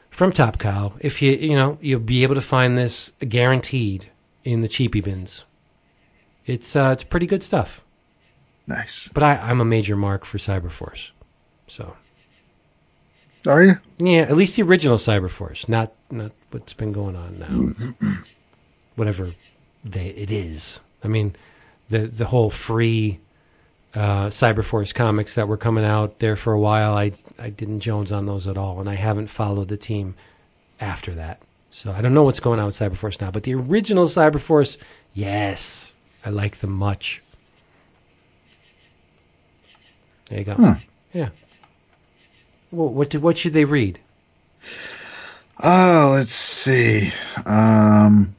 from 0.10 0.32
Top 0.32 0.58
Cow. 0.58 0.94
If 1.02 1.22
you 1.22 1.34
you 1.34 1.56
know 1.58 1.78
you'll 1.82 2.00
be 2.00 2.24
able 2.24 2.36
to 2.36 2.42
find 2.42 2.78
this 2.78 3.12
guaranteed 3.28 4.10
in 4.46 4.62
the 4.62 4.70
cheapy 4.70 5.02
bins. 5.02 5.44
It's 6.46 6.78
uh, 6.78 6.92
it's 6.94 7.04
pretty 7.04 7.28
good 7.28 7.44
stuff. 7.44 7.82
Nice. 8.68 9.10
But 9.10 9.24
I, 9.24 9.36
I'm 9.36 9.60
a 9.60 9.66
major 9.66 9.98
mark 9.98 10.24
for 10.24 10.38
Cyberforce. 10.38 11.12
So 11.72 11.96
Are 13.48 13.64
you? 13.64 13.74
yeah, 13.98 14.24
at 14.24 14.36
least 14.36 14.58
the 14.58 14.64
original 14.64 14.98
Cyberforce, 14.98 15.70
not 15.70 15.94
not 16.10 16.34
what's 16.52 16.74
been 16.74 16.92
going 16.92 17.16
on 17.16 17.40
now. 17.40 18.12
Whatever 18.98 19.32
they, 19.82 20.08
it 20.08 20.30
is. 20.32 20.82
I 21.02 21.08
mean, 21.08 21.34
the 21.90 22.00
the 22.00 22.26
whole 22.26 22.50
free 22.50 23.20
uh, 23.96 24.28
Cyberforce 24.28 24.94
comics 24.94 25.36
that 25.36 25.48
were 25.48 25.56
coming 25.56 25.86
out 25.86 26.20
there 26.20 26.36
for 26.36 26.52
a 26.52 26.60
while. 26.60 26.94
I 26.94 27.14
I 27.40 27.50
didn't 27.50 27.80
Jones 27.80 28.12
on 28.12 28.26
those 28.26 28.48
at 28.48 28.58
all, 28.58 28.82
and 28.82 28.90
I 28.90 28.96
haven't 28.96 29.28
followed 29.28 29.70
the 29.70 29.78
team 29.78 30.16
after 30.82 31.14
that. 31.16 31.40
So 31.72 31.92
I 31.92 32.02
don't 32.02 32.14
know 32.14 32.24
what's 32.24 32.42
going 32.42 32.60
on 32.60 32.66
with 32.66 32.78
Cyberforce 32.78 33.22
now. 33.22 33.32
But 33.32 33.44
the 33.44 33.56
original 33.56 34.08
Cyberforce, 34.08 34.76
yes, 35.14 35.94
I 36.26 36.32
like 36.32 36.58
them 36.58 36.74
much. 36.74 37.22
There 40.28 40.40
you 40.40 40.46
go. 40.46 40.56
Hmm. 40.56 40.72
Yeah. 41.14 41.30
Well, 42.72 42.90
what 42.90 43.14
what 43.16 43.38
should 43.38 43.54
they 43.54 43.66
read? 43.66 44.00
Oh, 45.64 46.12
let's 46.14 46.32
see. 46.32 47.12
Um, 47.46 48.34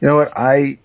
you 0.00 0.08
know 0.08 0.16
what? 0.16 0.30
I, 0.36 0.78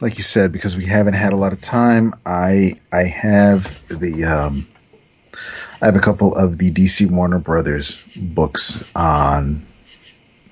like 0.00 0.16
you 0.16 0.24
said, 0.24 0.52
because 0.52 0.76
we 0.76 0.86
haven't 0.86 1.14
had 1.14 1.32
a 1.32 1.36
lot 1.36 1.52
of 1.52 1.60
time, 1.60 2.14
I 2.24 2.76
I 2.92 3.04
have 3.04 3.78
the 3.88 4.24
um, 4.24 4.66
I 5.82 5.86
have 5.86 5.96
a 5.96 6.00
couple 6.00 6.34
of 6.34 6.58
the 6.58 6.72
DC 6.72 7.10
Warner 7.10 7.38
Brothers 7.38 8.02
books 8.16 8.82
on 8.96 9.62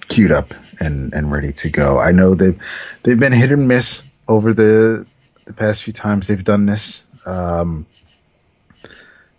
queued 0.09 0.31
up 0.31 0.53
and 0.79 1.13
and 1.15 1.33
ready 1.33 1.53
to 1.53 1.71
go. 1.71 1.99
I 1.99 2.13
know 2.13 2.35
they've 2.35 2.61
they've 3.03 3.19
been 3.19 3.33
hit 3.33 3.51
and 3.51 3.67
miss 3.67 4.03
over 4.29 4.53
the 4.53 5.07
the 5.47 5.55
past 5.55 5.83
few 5.83 5.93
times 5.93 6.27
they've 6.27 6.45
done 6.45 6.67
this. 6.67 7.03
Um, 7.25 7.87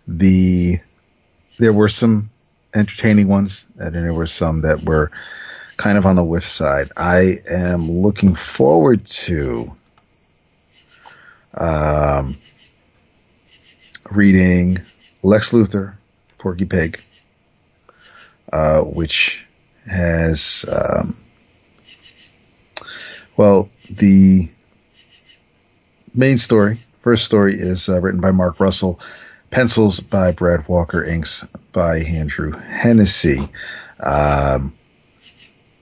the 0.07 0.77
there 1.59 1.73
were 1.73 1.89
some 1.89 2.29
entertaining 2.75 3.27
ones, 3.27 3.63
and 3.77 3.95
then 3.95 4.03
there 4.03 4.13
were 4.13 4.27
some 4.27 4.61
that 4.61 4.83
were 4.83 5.11
kind 5.77 5.97
of 5.97 6.05
on 6.05 6.15
the 6.15 6.23
whiff 6.23 6.47
side. 6.47 6.91
I 6.97 7.35
am 7.49 7.89
looking 7.89 8.35
forward 8.35 9.05
to 9.05 9.71
um, 11.59 12.37
reading 14.11 14.79
Lex 15.23 15.51
Luthor, 15.51 15.93
Porky 16.37 16.65
Pig, 16.65 17.01
uh, 18.51 18.81
which 18.81 19.41
has, 19.89 20.65
um, 20.69 21.17
well, 23.37 23.69
the 23.89 24.49
main 26.13 26.37
story, 26.37 26.79
first 27.01 27.25
story 27.25 27.53
is 27.55 27.89
uh, 27.89 27.99
written 27.99 28.21
by 28.21 28.31
Mark 28.31 28.59
Russell, 28.59 28.99
pencils 29.53 29.99
by 29.99 30.31
Brad 30.31 30.67
Walker, 30.67 31.03
inks 31.03 31.45
by 31.73 31.99
Andrew 31.99 32.53
Hennessy. 32.53 33.37
Um, 33.99 34.73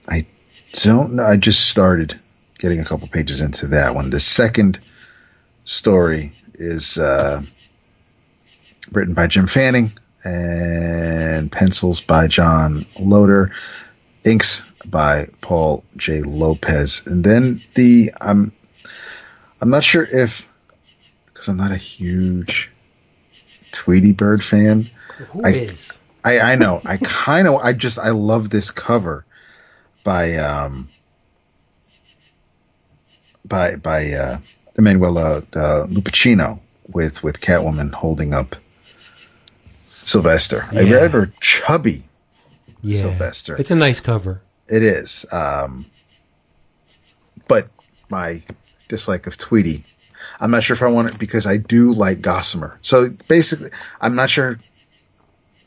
I 0.06 0.26
don't 0.72 1.14
know. 1.14 1.24
I 1.24 1.36
just 1.36 1.70
started 1.70 2.20
getting 2.58 2.80
a 2.80 2.84
couple 2.84 3.08
pages 3.08 3.40
into 3.40 3.66
that 3.68 3.94
one. 3.94 4.10
The 4.10 4.20
second 4.20 4.78
story 5.64 6.32
is 6.54 6.98
uh, 6.98 7.40
written 8.92 9.14
by 9.14 9.26
Jim 9.26 9.46
Fanning 9.46 9.90
and 10.22 11.50
pencils 11.50 12.02
by 12.02 12.26
John 12.26 12.84
Loader, 13.00 13.52
inks 14.24 14.62
by 14.84 15.24
Paul 15.40 15.82
J. 15.96 16.20
Lopez, 16.20 17.02
and 17.06 17.24
then 17.24 17.62
the 17.74 18.10
I'm 18.20 18.52
I'm 19.62 19.70
not 19.70 19.82
sure 19.82 20.06
if 20.12 20.46
because 21.32 21.48
I'm 21.48 21.56
not 21.56 21.72
a 21.72 21.76
huge 21.76 22.68
Tweety 23.72 24.12
Bird 24.12 24.44
fan. 24.44 24.88
Who 25.28 25.44
I- 25.44 25.50
is? 25.52 25.98
I, 26.24 26.38
I 26.38 26.54
know. 26.54 26.80
I 26.84 26.98
kind 26.98 27.48
of. 27.48 27.56
I 27.56 27.72
just. 27.72 27.98
I 27.98 28.10
love 28.10 28.48
this 28.48 28.70
cover 28.70 29.24
by 30.04 30.36
um 30.36 30.88
by 33.44 33.76
by 33.76 34.12
uh, 34.12 34.38
Emanuela 34.78 35.38
uh, 35.38 35.86
Lupacchino 35.88 36.60
with 36.92 37.22
with 37.22 37.40
Catwoman 37.40 37.92
holding 37.92 38.34
up 38.34 38.56
Sylvester. 40.04 40.66
A 40.72 40.84
Yeah. 40.84 40.94
rather 40.96 41.32
chubby. 41.40 42.04
Yeah, 42.82 43.02
Sylvester. 43.02 43.56
It's 43.56 43.70
a 43.70 43.76
nice 43.76 44.00
cover. 44.00 44.40
It 44.68 44.82
is. 44.82 45.26
Um, 45.32 45.86
but 47.48 47.68
my 48.08 48.42
dislike 48.88 49.26
of 49.26 49.36
Tweety, 49.38 49.84
I'm 50.40 50.50
not 50.50 50.64
sure 50.64 50.74
if 50.74 50.82
I 50.82 50.88
want 50.88 51.10
it 51.10 51.18
because 51.18 51.46
I 51.46 51.56
do 51.56 51.92
like 51.92 52.20
Gossamer. 52.20 52.78
So 52.82 53.08
basically, 53.28 53.70
I'm 54.00 54.14
not 54.14 54.30
sure. 54.30 54.58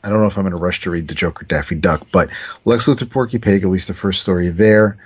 I 0.04 0.08
don't 0.08 0.20
know 0.20 0.26
if 0.26 0.36
I'm 0.36 0.46
in 0.46 0.52
a 0.52 0.56
rush 0.56 0.82
to 0.82 0.90
read 0.90 1.08
the 1.08 1.14
Joker 1.14 1.44
Daffy 1.44 1.74
Duck, 1.74 2.06
but 2.12 2.28
Lex 2.64 2.86
Luthor 2.86 3.10
Porky 3.10 3.38
Pig, 3.38 3.64
at 3.64 3.68
least 3.68 3.88
the 3.88 3.94
first 3.94 4.22
story 4.22 4.48
there, 4.50 4.96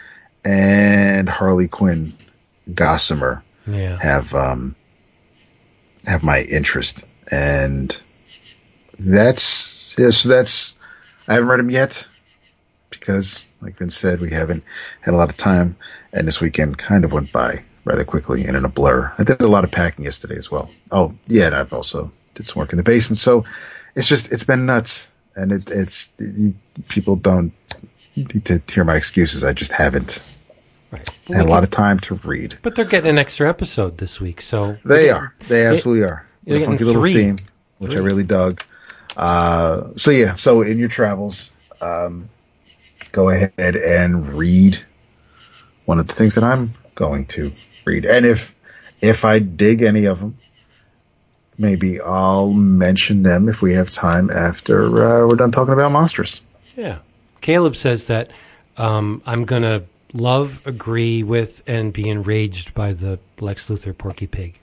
and 0.45 1.29
Harley 1.29 1.69
Quinn 1.69 2.13
Gossamer 2.75 3.43
Yeah. 3.67 3.99
have 4.01 4.35
um, 4.35 4.75
have 6.07 6.23
my 6.23 6.43
interest, 6.43 7.05
and 7.31 7.97
that's 8.99 9.95
yeah, 9.99 10.11
so 10.11 10.29
that's 10.29 10.75
I 11.29 11.35
haven't 11.35 11.49
read 11.49 11.61
them 11.61 11.71
yet 11.71 12.07
because, 12.91 13.51
like 13.63 13.77
Vince 13.77 13.97
said, 13.97 14.21
we 14.21 14.31
haven't 14.31 14.65
had 15.01 15.15
a 15.15 15.17
lot 15.17 15.31
of 15.31 15.37
time, 15.37 15.77
and 16.13 16.27
this 16.27 16.41
weekend 16.41 16.77
kind 16.77 17.05
of 17.05 17.13
went 17.13 17.33
by 17.33 17.63
rather 17.85 18.05
quickly 18.05 18.45
and 18.47 18.57
in 18.57 18.65
a 18.65 18.69
blur. 18.69 19.13
I 19.19 19.25
did 19.25 19.41
a 19.41 19.49
lot 19.49 19.65
of 19.65 19.71
packing 19.73 20.05
yesterday 20.05 20.37
as 20.37 20.51
well. 20.51 20.71
Oh 20.91 21.15
yeah, 21.29 21.47
and 21.47 21.55
I've 21.55 21.73
also 21.73 22.11
did 22.35 22.47
some 22.47 22.61
work 22.61 22.73
in 22.73 22.77
the 22.77 22.83
basement, 22.85 23.19
so 23.19 23.45
it's 23.97 24.09
just 24.09 24.33
it's 24.33 24.45
been 24.45 24.67
nuts, 24.67 25.11
and 25.37 25.53
it, 25.53 25.71
it's 25.71 26.11
you, 26.19 26.55
people 26.89 27.17
don't 27.17 27.53
need 28.17 28.45
to 28.47 28.61
hear 28.73 28.85
my 28.85 28.97
excuses. 28.97 29.45
I 29.45 29.53
just 29.53 29.73
haven't 29.73 30.23
Right. 30.93 31.09
had 31.29 31.47
a 31.47 31.49
lot 31.49 31.63
of 31.63 31.71
time 31.71 32.01
to 32.01 32.17
read. 32.25 32.59
But 32.63 32.75
they're 32.75 32.85
getting 32.85 33.11
an 33.11 33.19
extra 33.19 33.49
episode 33.49 33.99
this 33.99 34.21
week, 34.21 34.41
so 34.43 34.77
They 34.85 35.09
are. 35.11 35.33
They 35.47 35.65
absolutely 35.65 36.03
are. 36.05 36.27
You're 36.45 36.59
a 36.59 36.65
funky 36.67 36.83
little 36.83 37.01
three. 37.01 37.15
theme, 37.15 37.39
which 37.79 37.95
I 37.95 38.01
really 38.01 38.25
dug. 38.25 38.61
Uh, 39.17 39.91
so 39.97 40.11
yeah, 40.11 40.35
so 40.35 40.63
in 40.63 40.79
your 40.79 40.89
travels, 40.89 41.53
um, 41.81 42.29
go 43.13 43.29
ahead 43.29 43.53
and 43.77 44.29
read 44.31 44.81
one 45.85 46.01
of 46.01 46.09
the 46.09 46.13
things 46.15 46.35
that 46.35 46.43
I'm 46.43 46.71
going 47.01 47.25
to 47.27 47.51
read, 47.87 48.05
and 48.05 48.27
if 48.27 48.55
if 49.01 49.25
I 49.25 49.39
dig 49.39 49.83
any 49.83 50.05
of 50.05 50.21
them, 50.21 50.37
maybe 51.59 52.01
I'll 52.01 52.53
mention 52.53 53.23
them 53.23 53.49
if 53.49 53.63
we 53.63 53.73
have 53.73 53.91
time 53.91 54.31
after 54.31 54.85
uh, 54.85 55.27
we're 55.27 55.37
done 55.37 55.51
talking 55.51 55.73
about 55.73 55.91
monsters. 55.91 56.41
Yeah. 56.77 56.99
Caleb 57.41 57.75
says 57.75 58.07
that 58.07 58.31
um, 58.77 59.23
I'm 59.27 59.47
going 59.47 59.63
to 59.63 59.85
love, 60.13 60.61
agree 60.67 61.23
with, 61.23 61.63
and 61.67 61.93
be 61.93 62.09
enraged 62.09 62.75
by 62.75 62.93
the 62.93 63.19
Lex 63.41 63.69
Luthor 63.69 63.97
Porky 63.97 64.27
Pig. 64.27 64.59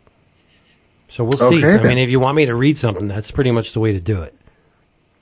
So 1.09 1.24
we'll 1.24 1.51
see. 1.51 1.66
Okay, 1.66 1.80
I 1.80 1.83
mean, 1.83 1.98
if 1.98 2.09
you 2.09 2.19
want 2.19 2.35
me 2.35 2.45
to 2.45 2.56
read 2.56 2.77
something, 2.77 3.07
that's 3.07 3.32
pretty 3.32 3.51
much 3.51 3.74
the 3.74 3.80
way 3.80 3.93
to 3.93 3.99
do 3.99 4.24
it. 4.24 4.35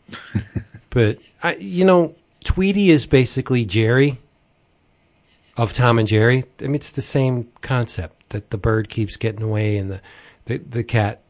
but, 0.89 1.19
I, 1.43 1.55
you 1.55 1.85
know, 1.85 2.15
Tweety 2.43 2.89
is 2.89 3.05
basically 3.05 3.65
Jerry 3.65 4.17
of 5.58 5.74
Tom 5.74 6.00
and 6.00 6.08
Jerry. 6.08 6.43
I 6.59 6.64
mean, 6.64 6.75
it's 6.75 6.92
the 6.92 7.01
same 7.01 7.48
concept 7.61 8.30
that 8.30 8.50
the 8.50 8.58
bird 8.58 8.90
keeps 8.90 9.17
getting 9.17 9.42
away 9.42 9.77
and 9.77 9.90
the, 9.92 10.01
the, 10.45 10.58
the 10.58 10.84
cat. 10.84 11.22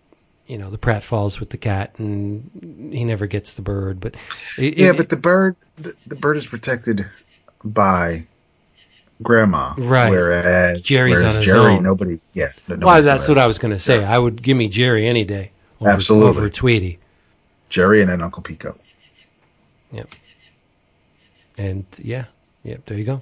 You 0.47 0.59
know, 0.59 0.69
the 0.69 0.77
prat 0.77 1.03
falls 1.03 1.39
with 1.39 1.49
the 1.49 1.57
cat, 1.57 1.97
and 1.97 2.91
he 2.93 3.03
never 3.03 3.25
gets 3.25 3.55
the 3.55 3.63
bird. 3.63 3.99
But 3.99 4.13
it, 4.59 4.77
Yeah, 4.77 4.91
it- 4.91 4.97
but 4.97 5.09
the 5.09 5.17
bird, 5.17 5.55
the, 5.77 5.93
the 6.05 6.15
bird 6.15 6.37
is 6.37 6.45
protected 6.45 7.05
by 7.63 8.25
grandma, 9.23 9.73
Right. 9.77 10.11
Whereas 10.11 10.81
Jerry's 10.81 11.15
whereas 11.17 11.31
on 11.33 11.37
his 11.37 11.45
Jerry, 11.45 11.73
own. 11.73 11.83
nobody, 11.83 12.17
yeah, 12.33 12.49
Well, 12.67 13.01
that's 13.01 13.27
what 13.27 13.39
I 13.39 13.47
was 13.47 13.57
going 13.57 13.71
to 13.73 13.79
say. 13.79 14.03
I 14.05 14.19
would 14.19 14.43
give 14.43 14.55
me 14.55 14.67
Jerry 14.67 15.07
any 15.07 15.23
day 15.23 15.51
over, 15.81 15.89
Absolutely. 15.89 16.29
over 16.29 16.49
Tweety. 16.51 16.99
Jerry 17.69 18.01
and 18.01 18.09
then 18.11 18.21
Uncle 18.21 18.43
Pico. 18.43 18.77
Yep. 19.91 20.09
And 21.57 21.85
yeah, 21.97 22.25
yep, 22.63 22.85
there 22.85 22.97
you 22.97 23.05
go. 23.05 23.21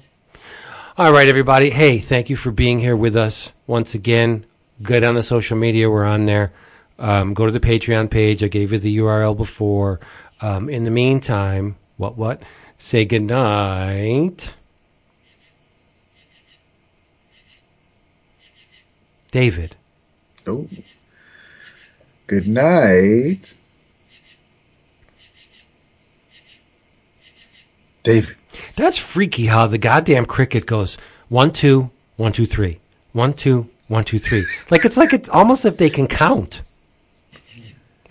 All 0.95 1.11
right, 1.11 1.27
everybody. 1.27 1.71
Hey, 1.71 1.97
thank 1.97 2.29
you 2.29 2.35
for 2.35 2.51
being 2.51 2.79
here 2.79 2.95
with 2.95 3.15
us 3.15 3.51
once 3.65 3.95
again. 3.95 4.45
Good 4.83 5.03
on 5.03 5.15
the 5.15 5.23
social 5.23 5.57
media. 5.57 5.89
We're 5.89 6.05
on 6.05 6.25
there. 6.25 6.51
Um, 6.99 7.33
go 7.33 7.47
to 7.47 7.51
the 7.51 7.59
Patreon 7.59 8.11
page. 8.11 8.43
I 8.43 8.47
gave 8.47 8.71
you 8.71 8.77
the 8.77 8.97
URL 8.99 9.35
before. 9.35 9.99
Um, 10.39 10.69
in 10.69 10.83
the 10.83 10.91
meantime, 10.91 11.77
what, 11.97 12.15
what? 12.15 12.43
Say 12.77 13.05
goodnight. 13.05 14.53
David. 19.31 19.75
Oh, 20.45 20.67
Good 22.27 22.47
night. 22.47 23.55
Dave. 28.03 28.37
That's 28.75 28.97
freaky 28.97 29.47
how 29.47 29.67
the 29.67 29.77
goddamn 29.77 30.25
cricket 30.25 30.65
goes 30.65 30.97
one, 31.29 31.51
two, 31.51 31.89
one, 32.17 32.31
two, 32.31 32.45
three. 32.45 32.79
One, 33.13 33.33
two, 33.33 33.69
one, 33.87 34.05
two, 34.05 34.19
three. 34.19 34.45
Like 34.69 34.85
it's 34.85 34.97
like 34.97 35.13
it's 35.13 35.29
almost 35.29 35.65
if 35.65 35.77
they 35.77 35.89
can 35.89 36.07
count. 36.07 36.61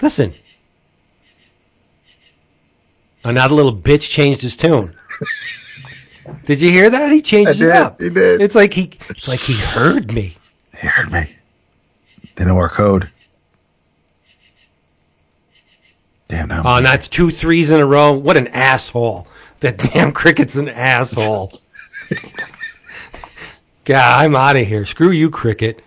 Listen. 0.01 0.33
Oh, 3.25 3.31
now 3.31 3.47
the 3.49 3.55
little 3.55 3.75
bitch 3.75 4.11
changed 4.11 4.43
his 4.43 4.57
tune. 4.57 4.93
Did 6.47 6.61
you 6.61 6.71
hear 6.71 6.91
that? 6.91 7.13
He 7.13 7.23
changed 7.23 7.61
it 7.61 7.71
up. 7.71 8.01
he 8.01 8.11
did. 8.11 8.41
It's 8.41 8.55
like 8.55 8.75
he 8.75 8.93
it's 9.09 9.29
like 9.29 9.41
he 9.41 9.55
heard 9.55 10.13
me. 10.13 10.37
He 10.81 10.87
heard 10.87 11.13
me. 11.13 11.35
They 12.37 12.45
know 12.45 12.57
our 12.57 12.69
code. 12.69 13.11
Damn 16.29 16.51
oh, 16.51 16.55
now. 16.55 16.63
Oh, 16.65 16.77
and 16.77 16.87
that's 16.87 17.09
two 17.09 17.31
threes 17.31 17.71
in 17.71 17.81
a 17.81 17.87
row. 17.87 18.13
What 18.13 18.37
an 18.37 18.49
asshole. 18.49 19.27
That 19.63 19.79
damn 19.79 20.13
cricket's 20.13 20.57
an 20.57 20.69
asshole. 20.69 21.51
God, 23.85 24.25
I'm 24.25 24.37
out 24.37 24.57
of 24.57 24.67
here. 24.67 24.85
Screw 24.85 25.11
you, 25.11 25.31
cricket. 25.31 25.83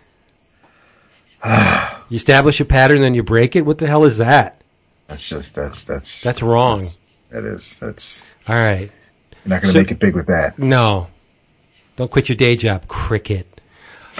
you 1.46 2.16
establish 2.16 2.60
a 2.60 2.66
pattern, 2.66 3.02
then 3.02 3.14
you 3.16 3.24
break 3.24 3.56
it. 3.56 3.62
What 3.62 3.78
the 3.78 3.88
hell 3.88 4.04
is 4.04 4.18
that? 4.18 4.62
That's 5.08 5.28
just 5.28 5.56
that's 5.56 5.86
that's 5.86 6.22
That's 6.24 6.42
wrong. 6.42 6.84
that 7.32 7.44
is 7.44 7.78
that's 7.80 8.26
All 8.48 8.56
right. 8.56 8.90
you're 9.44 9.50
not 9.54 9.62
gonna 9.62 9.74
So- 9.74 9.80
make 9.80 9.92
it 9.92 10.00
big 10.00 10.16
with 10.16 10.28
that. 10.28 10.58
No. 10.58 11.08
Don't 11.96 12.12
quit 12.12 12.28
your 12.28 12.36
day 12.36 12.56
job, 12.56 12.88
cricket. 12.88 13.48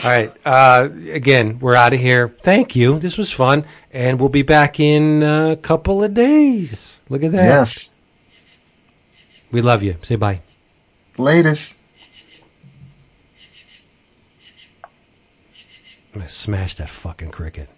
All 0.06 0.12
right. 0.12 0.30
Uh, 0.46 0.90
again, 1.12 1.60
we're 1.60 1.76
out 1.76 1.94
of 1.94 2.00
here. 2.00 2.28
Thank 2.30 2.76
you. 2.76 3.00
This 3.00 3.18
was 3.18 3.32
fun. 3.32 3.66
And 3.92 4.20
we'll 4.20 4.30
be 4.30 4.42
back 4.44 4.80
in 4.80 5.24
a 5.24 5.58
couple 5.62 6.04
of 6.04 6.14
days. 6.14 6.98
Look 7.10 7.24
at 7.24 7.32
that. 7.32 7.46
Yes. 7.46 7.90
We 9.56 9.62
love 9.62 9.82
you. 9.84 9.96
Say 10.04 10.18
bye. 10.18 10.42
Latest. 11.18 11.78
I'm 16.14 16.22
to 16.24 16.28
smash 16.28 16.76
that 16.76 16.90
fucking 16.90 17.32
cricket. 17.32 17.70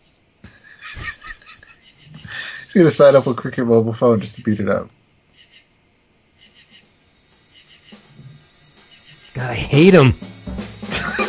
He's 2.63 2.73
gonna 2.73 2.89
sign 2.89 3.15
up 3.15 3.27
with 3.27 3.37
Cricket 3.37 3.67
Mobile 3.67 3.93
Phone 3.93 4.19
just 4.19 4.37
to 4.37 4.41
beat 4.41 4.59
it 4.59 4.67
up. 4.67 4.89
God, 9.35 9.51
I 9.51 9.53
hate 9.53 9.93
him. 9.93 10.15